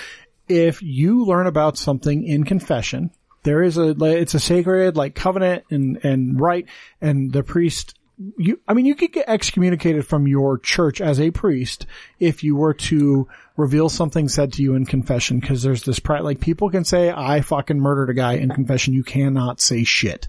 If 0.48 0.82
you 0.82 1.24
learn 1.24 1.46
about 1.46 1.78
something 1.78 2.26
in 2.26 2.46
confession, 2.46 3.12
there 3.44 3.62
is 3.62 3.78
a, 3.78 3.90
it's 4.06 4.34
a 4.34 4.40
sacred, 4.40 4.98
like 4.98 5.14
covenant 5.14 5.66
and, 5.70 6.04
and 6.04 6.42
right, 6.42 6.66
and 7.00 7.32
the 7.32 7.44
priest 7.44 7.94
you, 8.38 8.60
I 8.68 8.74
mean, 8.74 8.86
you 8.86 8.96
could 8.96 9.12
get 9.12 9.26
excommunicated 9.28 10.06
from 10.06 10.28
your 10.28 10.58
church 10.58 11.02
as 11.02 11.20
a 11.20 11.32
priest 11.32 11.86
if 12.20 12.44
you 12.44 12.56
were 12.56 12.74
to 12.74 13.28
reveal 13.58 13.90
something 13.90 14.28
said 14.30 14.54
to 14.54 14.64
you 14.64 14.76
in 14.76 14.86
confession. 14.86 15.42
Cause 15.42 15.64
there's 15.64 15.84
this 15.84 16.00
pride, 16.00 16.22
like 16.22 16.40
people 16.40 16.70
can 16.70 16.86
say, 16.86 17.12
I 17.12 17.42
fucking 17.42 17.80
murdered 17.80 18.10
a 18.10 18.14
guy 18.14 18.34
in 18.34 18.50
confession. 18.50 18.94
You 18.94 19.04
cannot 19.04 19.62
say 19.62 19.84
shit. 19.84 20.28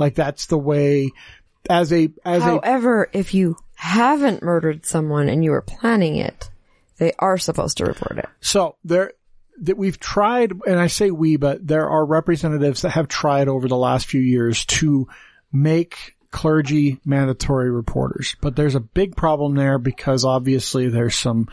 Like 0.00 0.16
that's 0.16 0.46
the 0.46 0.58
way 0.58 1.10
as 1.68 1.92
a, 1.92 2.10
as 2.24 2.42
a, 2.42 2.46
However, 2.46 3.08
if 3.12 3.34
you 3.34 3.56
haven't 3.74 4.42
murdered 4.42 4.86
someone 4.86 5.28
and 5.28 5.44
you 5.44 5.50
were 5.52 5.62
planning 5.62 6.16
it, 6.16 6.50
they 6.96 7.12
are 7.18 7.38
supposed 7.38 7.76
to 7.78 7.84
report 7.84 8.18
it. 8.18 8.28
So 8.40 8.76
there, 8.82 9.12
that 9.62 9.76
we've 9.76 10.00
tried, 10.00 10.52
and 10.66 10.80
I 10.80 10.86
say 10.86 11.10
we, 11.10 11.36
but 11.36 11.66
there 11.66 11.88
are 11.88 12.04
representatives 12.04 12.82
that 12.82 12.90
have 12.90 13.08
tried 13.08 13.48
over 13.48 13.68
the 13.68 13.76
last 13.76 14.06
few 14.06 14.20
years 14.20 14.64
to 14.66 15.06
make 15.52 16.16
clergy 16.30 16.98
mandatory 17.04 17.70
reporters. 17.70 18.36
But 18.40 18.56
there's 18.56 18.74
a 18.74 18.80
big 18.80 19.16
problem 19.16 19.54
there 19.54 19.78
because 19.78 20.24
obviously 20.24 20.88
there's 20.88 21.16
some, 21.16 21.48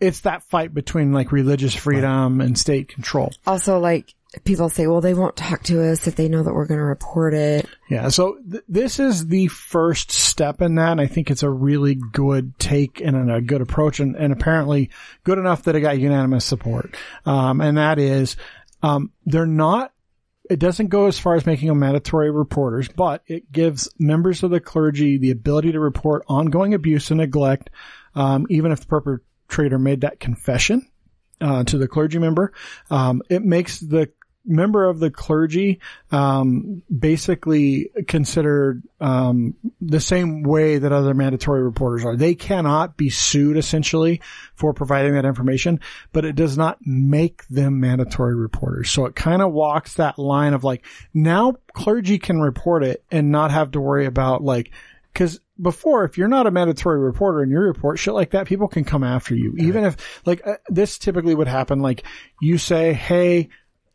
it's 0.00 0.20
that 0.20 0.44
fight 0.44 0.72
between 0.72 1.12
like 1.12 1.32
religious 1.32 1.74
freedom 1.74 2.40
and 2.40 2.58
state 2.58 2.88
control. 2.88 3.32
Also, 3.46 3.78
like, 3.78 4.14
people 4.44 4.68
say, 4.68 4.86
well, 4.86 5.00
they 5.00 5.14
won't 5.14 5.36
talk 5.36 5.62
to 5.64 5.82
us 5.90 6.06
if 6.06 6.16
they 6.16 6.28
know 6.28 6.42
that 6.42 6.54
we're 6.54 6.66
going 6.66 6.78
to 6.78 6.84
report 6.84 7.34
it. 7.34 7.66
Yeah. 7.88 8.08
So 8.08 8.38
th- 8.50 8.64
this 8.68 9.00
is 9.00 9.26
the 9.26 9.48
first 9.48 10.10
step 10.10 10.62
in 10.62 10.76
that. 10.76 10.92
And 10.92 11.00
I 11.00 11.06
think 11.06 11.30
it's 11.30 11.42
a 11.42 11.50
really 11.50 11.94
good 11.94 12.58
take 12.58 13.00
and 13.00 13.30
a 13.30 13.40
good 13.40 13.60
approach 13.60 14.00
and, 14.00 14.16
and 14.16 14.32
apparently 14.32 14.90
good 15.24 15.38
enough 15.38 15.64
that 15.64 15.76
it 15.76 15.80
got 15.80 15.98
unanimous 15.98 16.44
support. 16.44 16.96
Um, 17.24 17.60
and 17.60 17.76
that 17.78 17.98
is, 17.98 18.36
um, 18.82 19.12
they're 19.24 19.46
not, 19.46 19.92
it 20.48 20.58
doesn't 20.60 20.88
go 20.88 21.06
as 21.06 21.18
far 21.18 21.34
as 21.34 21.44
making 21.44 21.68
them 21.68 21.80
mandatory 21.80 22.30
reporters, 22.30 22.88
but 22.88 23.22
it 23.26 23.50
gives 23.50 23.88
members 23.98 24.42
of 24.42 24.50
the 24.50 24.60
clergy 24.60 25.18
the 25.18 25.32
ability 25.32 25.72
to 25.72 25.80
report 25.80 26.24
ongoing 26.28 26.72
abuse 26.72 27.10
and 27.10 27.18
neglect, 27.18 27.70
um, 28.14 28.46
even 28.48 28.70
if 28.70 28.80
the 28.80 28.86
perpetrator 28.86 29.78
made 29.78 30.02
that 30.02 30.20
confession 30.20 30.88
uh, 31.40 31.64
to 31.64 31.78
the 31.78 31.88
clergy 31.88 32.18
member. 32.18 32.52
Um, 32.90 33.22
it 33.28 33.42
makes 33.42 33.80
the 33.80 34.10
member 34.46 34.88
of 34.88 35.00
the 35.00 35.10
clergy, 35.10 35.80
um, 36.10 36.82
basically 36.96 37.90
considered, 38.06 38.82
um, 39.00 39.54
the 39.80 40.00
same 40.00 40.42
way 40.42 40.78
that 40.78 40.92
other 40.92 41.14
mandatory 41.14 41.62
reporters 41.62 42.04
are. 42.04 42.16
They 42.16 42.34
cannot 42.34 42.96
be 42.96 43.10
sued 43.10 43.56
essentially 43.56 44.20
for 44.54 44.72
providing 44.72 45.14
that 45.14 45.24
information, 45.24 45.80
but 46.12 46.24
it 46.24 46.36
does 46.36 46.56
not 46.56 46.78
make 46.80 47.46
them 47.48 47.80
mandatory 47.80 48.34
reporters. 48.34 48.90
So 48.90 49.06
it 49.06 49.14
kind 49.14 49.42
of 49.42 49.52
walks 49.52 49.94
that 49.94 50.18
line 50.18 50.54
of 50.54 50.64
like, 50.64 50.84
now 51.12 51.56
clergy 51.72 52.18
can 52.18 52.40
report 52.40 52.84
it 52.84 53.04
and 53.10 53.30
not 53.30 53.50
have 53.50 53.72
to 53.72 53.80
worry 53.80 54.06
about 54.06 54.42
like, 54.42 54.70
cause 55.14 55.40
before, 55.60 56.04
if 56.04 56.18
you're 56.18 56.28
not 56.28 56.46
a 56.46 56.50
mandatory 56.50 57.00
reporter 57.00 57.40
and 57.40 57.50
you 57.50 57.58
report 57.58 57.98
shit 57.98 58.12
like 58.12 58.32
that, 58.32 58.46
people 58.46 58.68
can 58.68 58.84
come 58.84 59.02
after 59.02 59.34
you. 59.34 59.54
Even 59.56 59.84
if, 59.84 60.20
like, 60.26 60.46
uh, 60.46 60.56
this 60.68 60.98
typically 60.98 61.34
would 61.34 61.48
happen, 61.48 61.80
like, 61.80 62.04
you 62.42 62.58
say, 62.58 62.92
hey, 62.92 63.48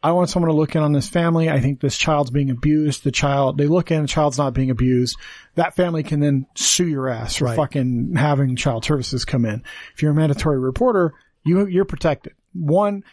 I 0.03 0.13
want 0.13 0.29
someone 0.29 0.49
to 0.49 0.55
look 0.55 0.75
in 0.75 0.81
on 0.81 0.93
this 0.93 1.07
family. 1.09 1.49
I 1.49 1.59
think 1.59 1.79
this 1.79 1.97
child's 1.97 2.31
being 2.31 2.49
abused. 2.49 3.03
The 3.03 3.11
child, 3.11 3.57
they 3.57 3.67
look 3.67 3.91
in, 3.91 4.01
the 4.01 4.07
child's 4.07 4.37
not 4.37 4.53
being 4.53 4.71
abused. 4.71 5.17
That 5.55 5.75
family 5.75 6.01
can 6.01 6.19
then 6.19 6.47
sue 6.55 6.87
your 6.87 7.07
ass 7.07 7.35
for 7.35 7.45
Right. 7.45 7.55
fucking 7.55 8.15
having 8.15 8.55
child 8.55 8.83
services 8.83 9.25
come 9.25 9.45
in. 9.45 9.63
If 9.93 10.01
you're 10.01 10.11
a 10.11 10.15
mandatory 10.15 10.59
reporter, 10.59 11.13
you, 11.43 11.67
you're 11.67 11.85
protected. 11.85 12.33
One, 12.53 13.03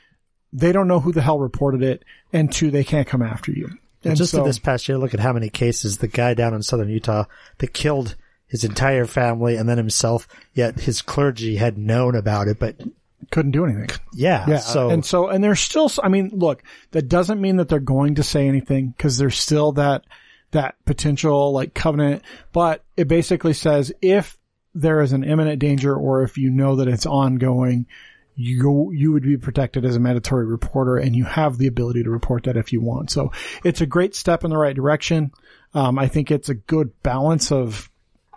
they 0.53 0.73
don't 0.73 0.89
know 0.89 1.01
who 1.01 1.13
the 1.13 1.21
hell 1.21 1.39
reported 1.39 1.83
it. 1.83 2.05
And 2.33 2.51
two, 2.51 2.71
they 2.71 2.85
can't 2.85 3.07
come 3.07 3.23
after 3.23 3.53
you. 3.53 3.71
And 4.05 4.17
just 4.17 4.31
so, 4.33 4.39
in 4.39 4.45
this 4.45 4.59
past 4.59 4.89
year, 4.89 4.97
look 4.97 5.13
at 5.13 5.21
how 5.21 5.33
many 5.33 5.51
cases 5.51 5.99
the 5.99 6.09
guy 6.09 6.33
down 6.33 6.55
in 6.55 6.63
southern 6.63 6.89
Utah 6.89 7.25
that 7.59 7.75
killed 7.75 8.17
his 8.47 8.65
entire 8.65 9.05
family 9.05 9.57
and 9.57 9.69
then 9.69 9.77
himself, 9.77 10.27
yet 10.55 10.81
his 10.81 11.03
clergy 11.03 11.57
had 11.57 11.77
known 11.77 12.15
about 12.15 12.49
it. 12.49 12.59
But 12.59 12.77
couldn't 13.31 13.51
do 13.53 13.65
anything. 13.65 13.89
yeah, 14.15 14.45
Yeah. 14.49 14.59
so 14.59 14.91
and 14.91 15.05
so, 15.05 15.29
and 15.29 15.43
there's 15.43 15.61
still, 15.61 15.91
I 16.03 16.09
mean, 16.09 16.31
look, 16.33 16.63
that 16.93 17.09
doesn't 17.09 17.41
mean 17.41 17.57
that 17.57 17.69
they're 17.69 17.81
going 17.81 18.15
to 18.17 18.23
say 18.23 18.47
anything 18.49 18.95
because 18.97 19.19
there's 19.19 19.39
still 19.39 19.73
that, 19.73 20.05
that 20.53 20.77
potential 20.87 21.53
like 21.53 21.75
covenant, 21.75 22.23
but 22.53 22.85
it 22.97 23.09
basically 23.09 23.53
says 23.53 23.93
if 24.01 24.39
there 24.75 25.01
is 25.01 25.13
an 25.13 25.25
imminent 25.25 25.59
danger 25.59 25.95
or 25.95 26.23
if 26.23 26.39
you 26.39 26.51
know 26.51 26.77
that 26.77 26.89
it's 26.89 27.07
ongoing, 27.07 27.87
you, 28.37 28.93
you 28.95 29.11
would 29.13 29.25
be 29.25 29.37
protected 29.37 29.85
as 29.85 29.97
a 29.97 30.01
mandatory 30.01 30.47
reporter 30.47 30.97
and 30.97 31.17
you 31.17 31.25
have 31.25 31.59
the 31.59 31.67
ability 31.67 32.05
to 32.05 32.11
report 32.11 32.45
that 32.45 32.57
if 32.57 32.73
you 32.73 32.81
want. 32.81 33.11
So 33.11 33.33
it's 33.65 33.81
a 33.81 33.87
great 33.87 34.15
step 34.15 34.45
in 34.45 34.51
the 34.51 34.57
right 34.57 34.77
direction. 34.77 35.33
Um, 35.75 35.99
I 35.99 36.07
think 36.09 36.31
it's 36.31 36.49
a 36.49 36.55
good 36.55 37.03
balance 37.03 37.51
of, 37.51 37.91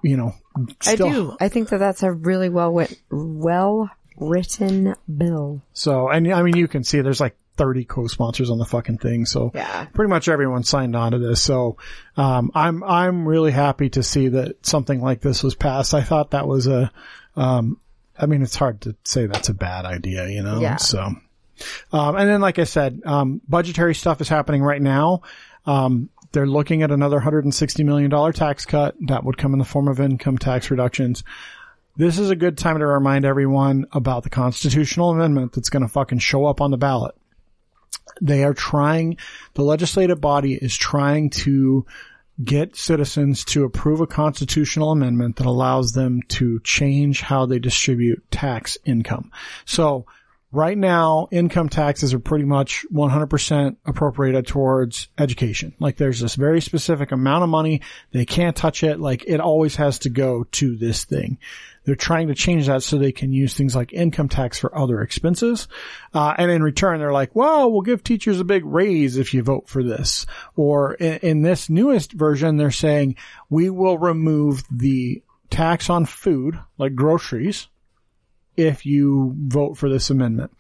you 0.04 0.18
know, 0.18 0.34
still, 0.82 1.08
I 1.08 1.12
do. 1.12 1.38
I 1.40 1.48
think 1.50 1.70
that 1.70 1.78
that's 1.78 2.02
a 2.02 2.12
really 2.12 2.50
well 2.50 2.74
wit- 2.74 3.00
well 3.12 3.90
written 4.18 4.96
bill. 5.18 5.62
So, 5.74 6.10
and 6.10 6.32
I 6.34 6.42
mean, 6.44 6.56
you 6.58 6.68
can 6.68 6.84
see 6.84 7.02
there's 7.02 7.20
like 7.22 7.36
30 7.58 7.86
co-sponsors 7.86 8.50
on 8.50 8.58
the 8.58 8.66
fucking 8.66 8.98
thing. 9.00 9.26
So 9.26 9.52
Yeah. 9.54 9.86
pretty 9.94 10.10
much 10.10 10.28
everyone 10.30 10.64
signed 10.64 10.96
on 10.96 11.12
to 11.12 11.20
this. 11.20 11.42
So, 11.42 11.78
um, 12.18 12.52
I'm, 12.56 12.84
I'm 12.84 13.28
really 13.28 13.52
happy 13.52 13.90
to 13.92 14.04
see 14.04 14.30
that 14.30 14.66
something 14.66 15.02
like 15.02 15.22
this 15.22 15.44
was 15.44 15.56
passed. 15.56 15.94
I 15.94 16.02
thought 16.02 16.32
that 16.32 16.48
was 16.48 16.68
a, 16.68 16.92
um, 17.36 17.80
I 18.18 18.26
mean, 18.26 18.42
it's 18.42 18.56
hard 18.56 18.82
to 18.82 18.96
say 19.04 19.26
that's 19.26 19.50
a 19.50 19.54
bad 19.54 19.86
idea, 19.86 20.28
you 20.30 20.44
know? 20.44 20.60
Yeah. 20.62 20.78
So, 20.78 21.00
um, 21.02 22.16
and 22.16 22.30
then 22.30 22.42
like 22.42 22.60
I 22.60 22.64
said, 22.66 23.02
um, 23.06 23.42
budgetary 23.48 23.96
stuff 23.96 24.22
is 24.22 24.30
happening 24.30 24.62
right 24.64 24.82
now. 24.82 25.22
Um, 25.66 26.10
they're 26.32 26.48
looking 26.48 26.82
at 26.82 26.92
another 26.92 27.20
$160 27.20 27.84
million 27.86 28.10
tax 28.34 28.66
cut 28.66 28.96
that 29.08 29.24
would 29.24 29.38
come 29.38 29.54
in 29.54 29.60
the 29.60 29.66
form 29.66 29.88
of 29.88 30.00
income 30.00 30.38
tax 30.38 30.72
reductions 30.72 31.24
this 32.02 32.18
is 32.18 32.32
a 32.32 32.36
good 32.36 32.58
time 32.58 32.80
to 32.80 32.86
remind 32.88 33.26
everyone 33.26 33.86
about 33.92 34.24
the 34.24 34.30
constitutional 34.32 35.12
amendment 35.12 35.54
that's 35.54 35.70
going 35.70 35.84
to 35.84 35.88
fucking 35.88 36.18
show 36.18 36.48
up 36.48 36.60
on 36.60 36.72
the 36.72 36.78
ballot. 36.78 37.14
They 38.20 38.44
are 38.44 38.56
trying, 38.56 39.18
the 39.54 39.62
legislative 39.62 40.20
body 40.20 40.56
is 40.56 40.76
trying 40.76 41.30
to 41.30 41.86
get 42.44 42.76
citizens 42.76 43.46
to 43.46 43.66
approve 43.66 44.02
a 44.02 44.08
constitutional 44.08 44.92
amendment 44.92 45.36
that 45.36 45.46
allows 45.46 45.92
them 45.92 46.22
to 46.30 46.60
change 46.62 47.22
how 47.22 47.46
they 47.46 47.60
distribute 47.60 48.24
tax 48.32 48.80
income. 48.84 49.32
So 49.66 50.08
right 50.52 50.78
now, 50.78 51.28
income 51.32 51.70
taxes 51.70 52.16
are 52.16 52.20
pretty 52.20 52.46
much 52.46 52.84
100% 52.92 53.76
appropriated 53.86 54.48
towards 54.48 55.08
education. 55.20 55.76
Like 55.80 55.98
there's 55.98 56.20
this 56.20 56.34
very 56.34 56.62
specific 56.62 57.12
amount 57.12 57.44
of 57.44 57.50
money. 57.50 57.82
They 58.12 58.26
can't 58.26 58.56
touch 58.56 58.84
it. 58.84 59.00
Like 59.00 59.24
it 59.28 59.40
always 59.40 59.76
has 59.76 60.00
to 60.00 60.10
go 60.10 60.46
to 60.46 60.76
this 60.76 61.06
thing. 61.06 61.38
They're 61.84 61.96
trying 61.96 62.28
to 62.28 62.36
change 62.36 62.68
that 62.68 62.84
so 62.84 62.98
they 62.98 63.12
can 63.12 63.32
use 63.32 63.56
things 63.56 63.76
like 63.76 63.92
income 63.92 64.30
tax 64.30 64.60
for 64.60 64.78
other 64.78 65.02
expenses. 65.02 65.68
Uh, 66.14 66.34
and 66.38 66.52
in 66.52 66.62
return, 66.62 67.00
they're 67.00 67.12
like, 67.12 67.36
well, 67.36 67.72
we'll 67.72 67.82
give 67.82 68.04
teachers 68.04 68.40
a 68.40 68.46
big 68.46 68.64
raise 68.66 69.18
if 69.18 69.34
you 69.34 69.42
vote 69.42 69.68
for 69.68 69.84
this. 69.84 70.26
Or 70.56 70.94
in, 70.94 71.18
in 71.18 71.42
this 71.42 71.70
newest 71.70 72.14
version, 72.14 72.58
they're 72.58 72.72
saying 72.72 73.16
we 73.50 73.70
will 73.70 73.98
remove 73.98 74.64
the 74.72 75.24
tax 75.50 75.90
on 75.90 76.06
food, 76.06 76.60
like 76.78 76.96
groceries, 76.96 77.68
if 78.56 78.86
you 78.86 79.36
vote 79.38 79.78
for 79.78 79.90
this 79.90 80.10
amendment. 80.10 80.52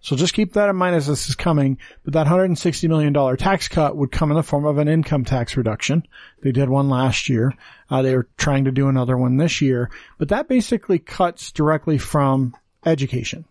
So 0.00 0.16
just 0.16 0.34
keep 0.34 0.52
that 0.52 0.68
in 0.68 0.76
mind 0.76 0.96
as 0.96 1.06
this 1.06 1.28
is 1.28 1.34
coming. 1.34 1.78
But 2.04 2.14
that 2.14 2.26
$160 2.26 2.88
million 2.88 3.36
tax 3.36 3.68
cut 3.68 3.96
would 3.96 4.12
come 4.12 4.30
in 4.30 4.36
the 4.36 4.42
form 4.42 4.64
of 4.64 4.78
an 4.78 4.88
income 4.88 5.24
tax 5.24 5.56
reduction. 5.56 6.06
They 6.42 6.52
did 6.52 6.68
one 6.68 6.88
last 6.88 7.28
year. 7.28 7.52
Uh, 7.90 8.02
they 8.02 8.14
were 8.14 8.28
trying 8.36 8.64
to 8.64 8.72
do 8.72 8.88
another 8.88 9.16
one 9.16 9.36
this 9.36 9.60
year. 9.60 9.90
But 10.18 10.28
that 10.28 10.48
basically 10.48 10.98
cuts 10.98 11.50
directly 11.52 11.98
from 11.98 12.56
education. 12.86 13.44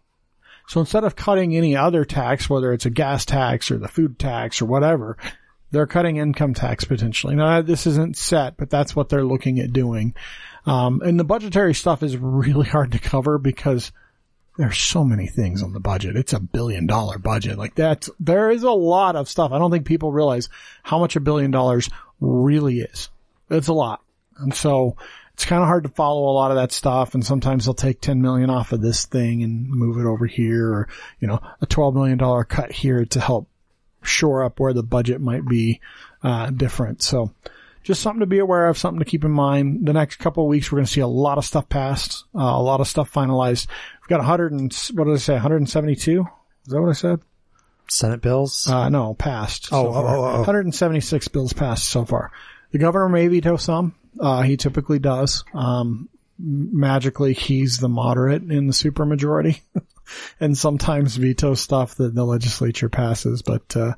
So 0.67 0.81
instead 0.81 1.03
of 1.03 1.15
cutting 1.15 1.55
any 1.55 1.75
other 1.75 2.03
tax, 2.03 2.49
whether 2.49 2.73
it's 2.73 2.85
a 2.85 2.89
gas 2.89 3.25
tax 3.25 3.71
or 3.71 3.77
the 3.77 3.87
food 3.87 4.19
tax 4.19 4.61
or 4.61 4.65
whatever, 4.65 5.17
they're 5.71 5.87
cutting 5.87 6.17
income 6.17 6.53
tax 6.53 6.85
potentially. 6.85 7.35
Now 7.35 7.61
this 7.61 7.87
isn't 7.87 8.17
set, 8.17 8.57
but 8.57 8.69
that's 8.69 8.95
what 8.95 9.09
they're 9.09 9.23
looking 9.23 9.59
at 9.59 9.73
doing. 9.73 10.13
Um, 10.65 11.01
and 11.01 11.17
the 11.17 11.23
budgetary 11.23 11.73
stuff 11.73 12.03
is 12.03 12.17
really 12.17 12.67
hard 12.69 12.91
to 12.91 12.99
cover 12.99 13.37
because 13.37 13.91
there's 14.57 14.77
so 14.77 15.03
many 15.03 15.27
things 15.27 15.61
on 15.61 15.73
the 15.73 15.79
budget. 15.79 16.15
It's 16.15 16.33
a 16.33 16.39
billion 16.39 16.87
dollar 16.87 17.17
budget. 17.17 17.57
Like 17.57 17.75
that's, 17.75 18.09
there 18.19 18.49
is 18.49 18.63
a 18.63 18.71
lot 18.71 19.15
of 19.15 19.29
stuff. 19.29 19.51
I 19.51 19.59
don't 19.59 19.71
think 19.71 19.85
people 19.85 20.11
realize 20.11 20.49
how 20.83 20.99
much 20.99 21.15
a 21.15 21.21
billion 21.21 21.51
dollars 21.51 21.89
really 22.19 22.79
is. 22.79 23.09
It's 23.49 23.67
a 23.67 23.73
lot. 23.73 24.01
And 24.39 24.53
so 24.53 24.97
it's 25.33 25.45
kind 25.45 25.61
of 25.61 25.67
hard 25.67 25.83
to 25.83 25.89
follow 25.89 26.29
a 26.29 26.33
lot 26.33 26.51
of 26.51 26.57
that 26.57 26.71
stuff. 26.71 27.13
And 27.13 27.25
sometimes 27.25 27.65
they'll 27.65 27.75
take 27.75 28.01
10 28.01 28.21
million 28.21 28.49
off 28.49 28.71
of 28.71 28.81
this 28.81 29.05
thing 29.05 29.43
and 29.43 29.69
move 29.69 29.97
it 29.97 30.05
over 30.05 30.25
here 30.25 30.67
or, 30.67 30.89
you 31.19 31.27
know, 31.27 31.39
a 31.61 31.67
$12 31.67 31.93
million 31.93 32.43
cut 32.45 32.71
here 32.71 33.05
to 33.05 33.19
help 33.19 33.47
shore 34.01 34.43
up 34.43 34.59
where 34.59 34.73
the 34.73 34.83
budget 34.83 35.21
might 35.21 35.45
be, 35.47 35.79
uh, 36.23 36.49
different. 36.49 37.03
So, 37.03 37.31
just 37.87 38.01
something 38.01 38.19
to 38.19 38.25
be 38.25 38.39
aware 38.39 38.67
of, 38.67 38.77
something 38.77 38.99
to 38.99 39.09
keep 39.09 39.23
in 39.23 39.31
mind. 39.31 39.87
The 39.87 39.93
next 39.93 40.17
couple 40.17 40.43
of 40.43 40.49
weeks, 40.49 40.69
we're 40.69 40.79
going 40.79 40.87
to 40.87 40.91
see 40.91 40.99
a 40.99 41.07
lot 41.07 41.37
of 41.37 41.45
stuff 41.45 41.69
passed, 41.69 42.25
uh, 42.35 42.39
a 42.39 42.61
lot 42.61 42.81
of 42.81 42.87
stuff 42.87 43.13
finalized. 43.13 43.67
We've 44.07 44.17
got 44.17 44.19
100 44.19 44.53
and, 44.53 44.73
what 44.93 45.03
did 45.03 45.15
I 45.15 45.17
say, 45.17 45.33
172? 45.33 46.21
Is 46.65 46.71
that 46.71 46.81
what 46.81 46.89
I 46.89 46.93
said? 46.93 47.19
Senate 47.89 48.21
bills. 48.21 48.65
Uh, 48.69 48.87
no, 48.87 49.13
passed. 49.13 49.67
Oh, 49.73 49.83
so 49.83 49.89
oh, 49.99 50.05
oh, 50.07 50.25
oh. 50.25 50.37
176 50.37 51.27
bills 51.27 51.51
passed 51.51 51.89
so 51.89 52.05
far. 52.05 52.31
The 52.71 52.77
governor 52.77 53.09
may 53.09 53.27
veto 53.27 53.57
some. 53.57 53.95
Uh, 54.17 54.43
he 54.43 54.55
typically 54.55 54.99
does. 54.99 55.43
Um, 55.53 56.07
magically, 56.39 57.33
he's 57.33 57.79
the 57.79 57.89
moderate 57.89 58.43
in 58.43 58.67
the 58.67 58.73
supermajority. 58.73 59.59
and 60.39 60.57
sometimes 60.57 61.17
veto 61.17 61.53
stuff 61.53 61.95
that 61.95 62.15
the 62.15 62.23
legislature 62.23 62.87
passes, 62.87 63.41
but, 63.41 63.75
uh, 63.75 63.93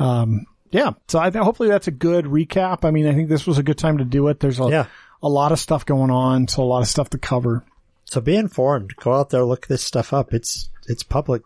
um, 0.00 0.46
yeah, 0.72 0.94
so 1.06 1.20
I 1.20 1.30
think 1.30 1.44
hopefully 1.44 1.68
that's 1.68 1.86
a 1.86 1.92
good 1.92 2.24
recap. 2.24 2.84
I 2.84 2.90
mean, 2.90 3.06
I 3.06 3.14
think 3.14 3.28
this 3.28 3.46
was 3.46 3.58
a 3.58 3.62
good 3.62 3.78
time 3.78 3.98
to 3.98 4.04
do 4.04 4.26
it. 4.26 4.40
There's 4.40 4.58
a, 4.58 4.68
Yeah. 4.68 4.86
a 5.22 5.28
lot 5.28 5.52
of 5.52 5.60
stuff 5.60 5.86
going 5.86 6.10
on, 6.10 6.48
so 6.48 6.64
a 6.64 6.66
lot 6.66 6.82
of 6.82 6.88
stuff 6.88 7.10
to 7.10 7.18
cover. 7.18 7.64
So 8.04 8.20
be 8.20 8.36
informed. 8.36 8.94
Go 8.96 9.14
out 9.14 9.30
there, 9.30 9.44
look 9.44 9.66
this 9.66 9.82
stuff 9.82 10.12
up. 10.12 10.32
It's 10.32 10.70
it's 10.86 11.02
public 11.02 11.42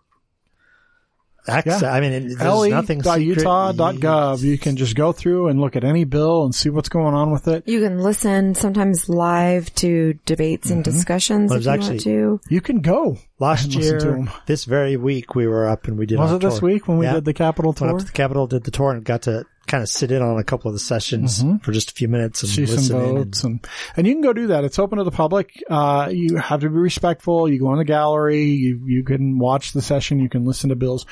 access. 1.48 1.82
Yeah. 1.82 1.92
I 1.92 2.00
mean, 2.00 2.12
it, 2.12 2.38
there's 2.38 2.68
nothing 2.68 3.02
secret. 3.02 3.18
le.utah.gov. 3.18 4.42
You 4.42 4.58
can 4.58 4.76
just 4.76 4.94
go 4.94 5.12
through 5.12 5.48
and 5.48 5.60
look 5.60 5.76
at 5.76 5.84
any 5.84 6.04
bill 6.04 6.44
and 6.44 6.54
see 6.54 6.70
what's 6.70 6.88
going 6.88 7.14
on 7.14 7.30
with 7.30 7.48
it. 7.48 7.66
You 7.66 7.80
can 7.80 8.00
listen 8.00 8.54
sometimes 8.54 9.08
live 9.08 9.74
to 9.76 10.18
debates 10.24 10.70
and 10.70 10.84
mm-hmm. 10.84 10.92
discussions 10.92 11.50
Well, 11.50 11.60
if 11.60 11.64
you 11.64 11.72
was 11.72 11.88
want 11.88 12.00
to. 12.00 12.40
You 12.48 12.60
can 12.60 12.80
go. 12.80 13.18
Last 13.38 13.72
year, 13.74 13.98
to 13.98 14.06
year, 14.06 14.16
'em. 14.16 14.30
this 14.46 14.64
very 14.64 14.96
week, 14.96 15.34
we 15.34 15.46
were 15.46 15.68
up 15.68 15.86
and 15.86 15.96
we 15.98 16.06
did. 16.06 16.18
A 16.18 16.20
Was 16.20 16.30
our 16.32 16.36
it 16.36 16.40
this 16.42 16.60
week 16.60 16.88
when 16.88 16.98
we 16.98 17.06
Yeah. 17.06 17.14
did 17.14 17.24
the 17.24 17.34
Capitol 17.34 17.72
tour? 17.72 17.86
Went 17.88 17.92
tour? 17.92 18.00
up 18.00 18.06
to 18.06 18.12
the 18.12 18.16
Capitol, 18.16 18.46
did 18.46 18.64
the 18.64 18.70
tour, 18.70 18.92
and 18.92 19.04
got 19.04 19.22
to 19.22 19.44
kind 19.68 19.82
of 19.82 19.88
sit 19.88 20.10
in 20.10 20.22
on 20.22 20.38
a 20.38 20.44
couple 20.44 20.68
of 20.68 20.74
the 20.74 20.80
sessions 20.80 21.44
for 21.62 21.70
just 21.72 21.90
a 21.90 21.94
few 21.94 22.08
minutes 22.08 22.42
and 22.42 22.50
see 22.50 22.66
some 22.66 22.76
listen 22.76 22.96
in. 22.96 23.02
and- 23.04 23.18
votes 23.18 23.44
and 23.44 23.66
and 23.96 24.06
you 24.06 24.14
can 24.14 24.22
go 24.22 24.32
do 24.32 24.48
that. 24.48 24.64
It's 24.64 24.78
open 24.78 24.98
to 24.98 25.04
the 25.04 25.10
public. 25.12 25.62
Uh, 25.70 26.08
you 26.12 26.36
have 26.36 26.60
to 26.60 26.68
be 26.70 26.76
respectful. 26.76 27.48
You 27.48 27.60
go 27.60 27.70
in 27.72 27.78
the 27.78 27.84
gallery. 27.84 28.44
You 28.46 28.80
you 28.86 29.04
can 29.04 29.38
watch 29.38 29.72
the 29.72 29.82
session. 29.82 30.18
You 30.18 30.28
can 30.28 30.44
listen 30.44 30.70
to 30.70 30.76
bills. 30.76 31.06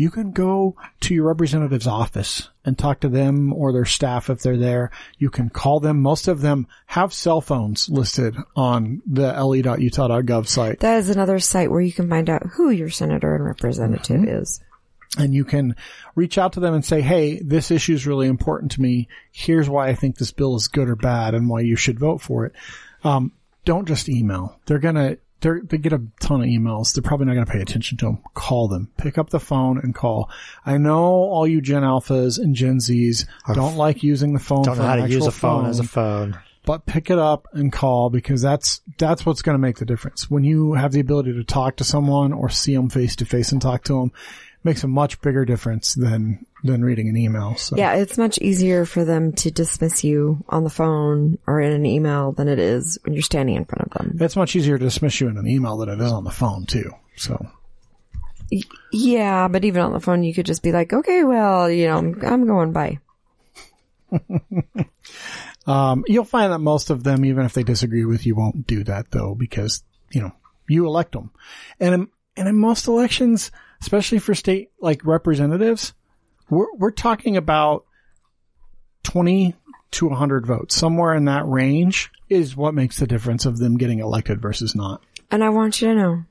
You 0.00 0.10
can 0.12 0.30
go 0.30 0.76
to 1.00 1.12
your 1.12 1.24
representative's 1.26 1.88
office 1.88 2.48
and 2.64 2.78
talk 2.78 3.00
to 3.00 3.08
them 3.08 3.52
or 3.52 3.72
their 3.72 3.84
staff 3.84 4.30
if 4.30 4.40
they're 4.40 4.56
there. 4.56 4.92
You 5.18 5.28
can 5.28 5.50
call 5.50 5.80
them. 5.80 6.00
Most 6.02 6.28
of 6.28 6.40
them 6.40 6.68
have 6.86 7.12
cell 7.12 7.40
phones 7.40 7.88
listed 7.88 8.36
on 8.54 9.02
the 9.06 9.32
le.utah.gov 9.44 10.46
site. 10.46 10.78
That 10.80 10.98
is 10.98 11.08
another 11.10 11.40
site 11.40 11.70
where 11.72 11.80
you 11.80 11.92
can 11.92 12.08
find 12.08 12.30
out 12.30 12.46
who 12.46 12.70
your 12.70 12.90
senator 12.90 13.34
and 13.34 13.44
representative 13.44 14.20
Mm-hmm. 14.20 14.28
is. 14.42 14.60
And 15.16 15.32
you 15.34 15.44
can 15.44 15.74
reach 16.14 16.36
out 16.36 16.52
to 16.52 16.60
them 16.60 16.74
and 16.74 16.84
say, 16.84 17.00
Hey, 17.00 17.40
this 17.40 17.70
issue 17.70 17.94
is 17.94 18.06
really 18.06 18.26
important 18.26 18.72
to 18.72 18.82
me. 18.82 19.08
Here's 19.32 19.68
why 19.68 19.88
I 19.88 19.94
think 19.94 20.18
this 20.18 20.32
bill 20.32 20.54
is 20.56 20.68
good 20.68 20.88
or 20.88 20.96
bad 20.96 21.34
and 21.34 21.48
why 21.48 21.60
you 21.60 21.76
should 21.76 21.98
vote 21.98 22.20
for 22.20 22.44
it. 22.44 22.52
Um, 23.04 23.32
don't 23.64 23.88
just 23.88 24.08
email. 24.08 24.60
They're 24.66 24.78
gonna, 24.78 25.16
they're, 25.40 25.60
they 25.62 25.78
get 25.78 25.92
a 25.92 26.02
ton 26.20 26.40
of 26.42 26.46
emails. 26.48 26.92
They're 26.92 27.02
probably 27.02 27.26
not 27.26 27.34
gonna 27.34 27.46
pay 27.46 27.60
attention 27.62 27.96
to 27.98 28.04
them. 28.06 28.18
Call 28.34 28.68
them. 28.68 28.90
Pick 28.98 29.16
up 29.18 29.30
the 29.30 29.40
phone 29.40 29.78
and 29.78 29.94
call. 29.94 30.30
I 30.66 30.76
know 30.78 30.98
all 31.04 31.46
you 31.46 31.60
Gen 31.60 31.82
Alphas 31.84 32.38
and 32.38 32.54
Gen 32.54 32.78
Zs 32.78 33.24
don't 33.54 33.76
like 33.76 34.02
using 34.02 34.34
the 34.34 34.40
phone 34.40 34.62
Don't 34.62 34.76
for 34.76 34.82
know 34.82 34.88
how 34.88 34.96
to 34.96 35.08
use 35.08 35.26
a 35.26 35.30
phone 35.32 35.66
as 35.66 35.78
a 35.78 35.84
phone. 35.84 36.38
but 36.66 36.84
pick 36.86 37.08
it 37.08 37.18
up 37.18 37.46
and 37.52 37.72
call 37.72 38.10
because 38.10 38.42
that's 38.42 38.80
that's 38.98 39.24
what's 39.24 39.42
going 39.42 39.54
to 39.54 39.58
make 39.60 39.78
the 39.78 39.86
difference. 39.86 40.28
When 40.30 40.44
you 40.44 40.74
have 40.74 40.92
the 40.92 41.00
ability 41.00 41.32
to 41.34 41.44
talk 41.44 41.76
to 41.76 41.84
someone 41.84 42.32
or 42.32 42.48
see 42.50 42.74
them 42.74 42.90
face 42.90 43.16
to 43.16 43.24
face 43.24 43.52
and 43.52 43.62
talk 43.62 43.84
to 43.84 43.94
them, 44.00 44.12
makes 44.64 44.84
a 44.84 44.88
much 44.88 45.20
bigger 45.20 45.44
difference 45.44 45.94
than 45.94 46.44
than 46.64 46.84
reading 46.84 47.08
an 47.08 47.16
email. 47.16 47.54
So 47.56 47.76
Yeah, 47.76 47.94
it's 47.94 48.18
much 48.18 48.38
easier 48.38 48.84
for 48.84 49.04
them 49.04 49.32
to 49.34 49.50
dismiss 49.50 50.02
you 50.02 50.44
on 50.48 50.64
the 50.64 50.70
phone 50.70 51.38
or 51.46 51.60
in 51.60 51.72
an 51.72 51.86
email 51.86 52.32
than 52.32 52.48
it 52.48 52.58
is 52.58 52.98
when 53.04 53.14
you're 53.14 53.22
standing 53.22 53.54
in 53.54 53.64
front 53.64 53.86
of 53.86 53.92
them. 53.92 54.16
it's 54.20 54.36
much 54.36 54.56
easier 54.56 54.76
to 54.78 54.84
dismiss 54.84 55.20
you 55.20 55.28
in 55.28 55.36
an 55.36 55.46
email 55.46 55.76
than 55.76 55.88
it 55.88 56.00
is 56.00 56.12
on 56.12 56.24
the 56.24 56.30
phone 56.30 56.66
too. 56.66 56.90
So 57.16 57.46
Yeah, 58.92 59.48
but 59.48 59.64
even 59.64 59.82
on 59.82 59.92
the 59.92 60.00
phone, 60.00 60.22
you 60.22 60.34
could 60.34 60.46
just 60.46 60.62
be 60.62 60.72
like, 60.72 60.92
okay, 60.92 61.22
well, 61.24 61.70
you 61.70 61.86
know, 61.86 61.98
I'm, 61.98 62.24
I'm 62.24 62.46
going 62.46 62.72
by. 62.72 62.98
um, 65.66 66.04
you'll 66.06 66.24
find 66.24 66.52
that 66.52 66.58
most 66.58 66.90
of 66.90 67.04
them, 67.04 67.24
even 67.24 67.44
if 67.44 67.52
they 67.52 67.62
disagree 67.62 68.04
with 68.04 68.24
you, 68.26 68.34
won't 68.34 68.66
do 68.66 68.84
that 68.84 69.10
though 69.10 69.34
because 69.34 69.82
you 70.10 70.22
know 70.22 70.32
you 70.66 70.86
elect 70.86 71.12
them, 71.12 71.30
and 71.78 71.94
in, 71.94 72.08
and 72.36 72.48
in 72.48 72.58
most 72.58 72.86
elections, 72.88 73.50
especially 73.80 74.18
for 74.18 74.34
state 74.34 74.70
like 74.80 75.04
representatives, 75.04 75.92
we're 76.50 76.72
we're 76.76 76.90
talking 76.90 77.36
about 77.36 77.84
twenty 79.02 79.54
to 79.92 80.10
hundred 80.10 80.46
votes, 80.46 80.74
somewhere 80.74 81.14
in 81.14 81.26
that 81.26 81.46
range, 81.46 82.10
is 82.28 82.56
what 82.56 82.74
makes 82.74 82.98
the 82.98 83.06
difference 83.06 83.46
of 83.46 83.58
them 83.58 83.78
getting 83.78 84.00
elected 84.00 84.40
versus 84.40 84.74
not. 84.74 85.02
And 85.30 85.42
I 85.42 85.48
want 85.50 85.80
you 85.80 85.88
to 85.88 85.94
know, 85.94 86.24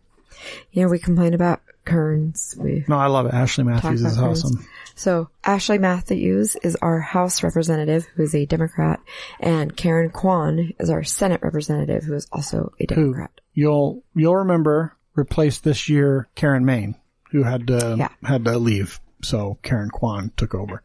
you 0.72 0.84
know, 0.84 0.90
we 0.90 1.00
complain 1.00 1.34
about 1.34 1.62
Kearns. 1.86 2.56
We 2.60 2.84
No, 2.88 2.98
I 2.98 3.08
love 3.08 3.26
it. 3.28 3.32
Ashlee 3.32 3.66
Matthews 3.66 4.04
is 4.04 4.18
awesome. 4.18 4.68
So 4.96 5.30
Ashlee 5.44 5.80
Matthews 5.80 6.56
is 6.58 6.76
our 6.78 7.00
House 7.00 7.44
representative, 7.44 8.06
who 8.16 8.24
is 8.24 8.34
a 8.34 8.46
Democrat, 8.46 9.00
and 9.40 9.76
Karen 9.76 10.10
Kwan 10.10 10.74
is 10.80 10.90
our 10.90 11.04
Senate 11.04 11.42
representative, 11.44 12.04
who 12.04 12.16
is 12.16 12.28
also 12.32 12.74
a 12.80 12.86
Democrat. 12.86 12.98
Who 12.98 13.04
Democrat. 13.14 13.42
you'll 13.54 14.04
you'll 14.16 14.36
remember 14.38 14.96
replaced 15.16 15.64
this 15.64 15.88
year 15.88 16.28
Karen 16.36 16.66
Mayne, 16.66 16.96
who 17.32 17.44
had 17.44 17.68
to 17.68 17.96
Yeah. 17.98 18.10
had 18.24 18.46
to 18.46 18.58
leave. 18.58 19.00
So 19.24 19.58
Karen 19.64 19.90
Kwan 19.90 20.32
took 20.38 20.54
over. 20.56 20.82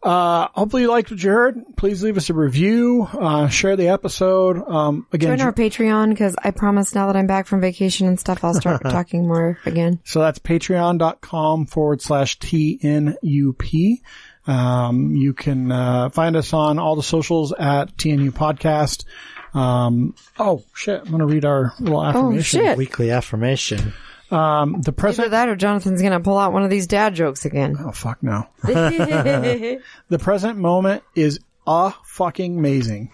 Uh, 0.00 0.46
hopefully 0.54 0.82
you 0.82 0.88
liked 0.88 1.10
what 1.10 1.20
you 1.22 1.28
heard. 1.30 1.60
Please 1.76 2.04
leave 2.04 2.16
us 2.16 2.30
a 2.30 2.34
review, 2.34 3.08
uh, 3.12 3.48
share 3.48 3.74
the 3.74 3.88
episode. 3.88 4.62
Um, 4.68 5.06
again, 5.12 5.36
Join 5.36 5.44
our 5.44 5.52
Patreon 5.52 6.10
because 6.10 6.36
I 6.42 6.52
promise 6.52 6.94
now 6.94 7.08
that 7.08 7.16
I'm 7.16 7.26
back 7.26 7.48
from 7.48 7.60
vacation 7.60 8.06
and 8.06 8.18
stuff, 8.18 8.44
I'll 8.44 8.54
start 8.54 8.80
talking 8.84 9.26
more 9.26 9.58
again. 9.66 9.98
So 10.04 10.20
that's 10.20 10.38
patreon.com 10.38 11.66
forward 11.66 12.00
slash 12.00 12.38
TNUP. 12.38 14.00
Um, 14.46 15.16
you 15.16 15.34
can, 15.34 15.72
uh, 15.72 16.10
find 16.10 16.36
us 16.36 16.52
on 16.52 16.78
all 16.78 16.94
the 16.94 17.02
socials 17.02 17.52
at 17.52 17.96
TNU 17.96 18.30
podcast. 18.30 19.04
Um, 19.52 20.14
oh 20.38 20.62
shit. 20.74 21.00
I'm 21.00 21.08
going 21.08 21.18
to 21.20 21.26
read 21.26 21.44
our 21.44 21.72
little 21.80 21.98
Oh 21.98 22.04
affirmation. 22.04 22.60
shit! 22.60 22.78
Weekly 22.78 23.10
affirmation. 23.10 23.92
Um, 24.30 24.72
the 24.72 24.78
Either 24.78 24.92
present, 24.92 25.30
that 25.30 25.48
or 25.48 25.56
Jonathan's 25.56 26.02
gonna 26.02 26.20
pull 26.20 26.36
out 26.38 26.52
one 26.52 26.62
of 26.62 26.70
these 26.70 26.86
dad 26.86 27.14
jokes 27.14 27.44
again. 27.44 27.76
oh 27.80 27.92
fuck 27.92 28.22
no. 28.22 28.46
The 28.64 30.18
present 30.18 30.58
moment 30.58 31.02
is 31.14 31.40
a 31.66 31.92
fucking 32.04 32.58
amazing. 32.58 33.10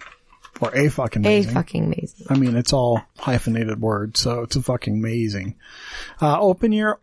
Or 0.61 0.73
a 0.73 0.87
fucking 0.89 1.25
a 1.25 1.43
fucking 1.43 1.83
amazing. 1.85 2.27
I 2.29 2.35
mean, 2.37 2.55
it's 2.55 2.71
all 2.71 3.01
hyphenated 3.17 3.81
words, 3.81 4.21
so 4.21 4.41
it's 4.43 4.55
a 4.55 4.61
fucking 4.61 4.93
amazing. 4.93 5.55
Uh, 6.21 6.39
open 6.39 6.71
your, 6.71 6.99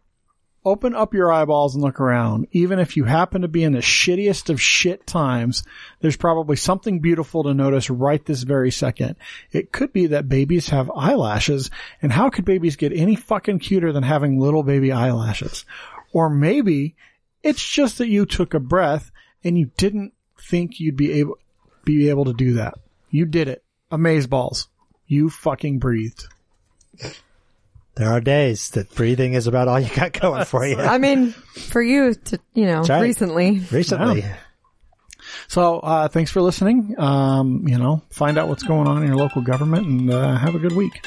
open 0.65 0.95
up 0.95 1.13
your 1.13 1.33
eyeballs 1.33 1.75
and 1.75 1.83
look 1.83 2.01
around. 2.01 2.47
Even 2.53 2.79
if 2.79 2.97
you 2.97 3.05
happen 3.05 3.43
to 3.43 3.49
be 3.49 3.65
in 3.65 3.73
the 3.73 3.81
shittiest 3.81 4.49
of 4.49 4.61
shit 4.61 5.07
times, 5.07 5.65
there's 6.01 6.17
probably 6.17 6.57
something 6.57 7.01
beautiful 7.01 7.43
to 7.43 7.55
notice 7.55 7.91
right 7.91 8.25
this 8.25 8.43
very 8.43 8.71
second. 8.71 9.17
It 9.51 9.73
could 9.73 9.93
be 9.93 10.07
that 10.09 10.29
babies 10.29 10.69
have 10.69 10.91
eyelashes, 10.95 11.71
and 12.01 12.13
how 12.13 12.31
could 12.31 12.45
babies 12.45 12.77
get 12.77 12.93
any 12.93 13.17
fucking 13.17 13.59
cuter 13.59 13.93
than 13.93 14.05
having 14.05 14.39
little 14.39 14.63
baby 14.63 14.93
eyelashes? 14.93 15.65
Or 16.13 16.31
maybe 16.31 16.95
it's 17.43 17.67
just 17.67 17.99
that 17.99 18.09
you 18.09 18.27
took 18.27 18.55
a 18.55 18.61
breath 18.61 19.11
and 19.43 19.59
you 19.59 19.71
didn't 19.77 20.13
think 20.49 20.79
you'd 20.79 20.97
be 20.97 21.13
able, 21.13 21.39
be 21.85 22.09
able 22.09 22.27
to 22.27 22.33
do 22.33 22.55
that. 22.55 22.75
You 23.11 23.27
did 23.27 23.49
it. 23.49 23.65
Amazeballs. 23.91 24.69
You 25.07 25.29
fucking 25.29 25.79
breathed. 25.79 26.29
There 27.95 28.11
are 28.11 28.21
days 28.21 28.71
that 28.71 28.95
breathing 28.95 29.35
is 29.35 29.47
about 29.47 29.69
all 29.69 29.79
you 29.79 29.95
got 29.95 30.13
going 30.13 30.45
for 30.45 30.67
you. 30.67 30.77
I 30.77 30.99
mean, 30.99 31.33
for 31.33 31.83
you 31.83 32.15
to, 32.15 32.39
you 32.55 32.65
know, 32.65 32.83
right. 32.83 33.01
recently. 33.01 33.61
Recently. 33.71 34.25
So, 35.49 35.81
uh, 35.81 36.09
thanks 36.09 36.31
for 36.31 36.41
listening. 36.41 36.95
Um, 36.99 37.69
you 37.69 37.77
know, 37.77 38.03
find 38.11 38.39
out 38.39 38.49
what's 38.49 38.63
going 38.63 38.89
on 38.89 39.03
in 39.03 39.09
your 39.09 39.17
local 39.17 39.43
government 39.43 39.87
and, 39.87 40.11
uh, 40.11 40.37
have 40.37 40.55
a 40.55 40.59
good 40.59 40.73
week. 40.73 41.07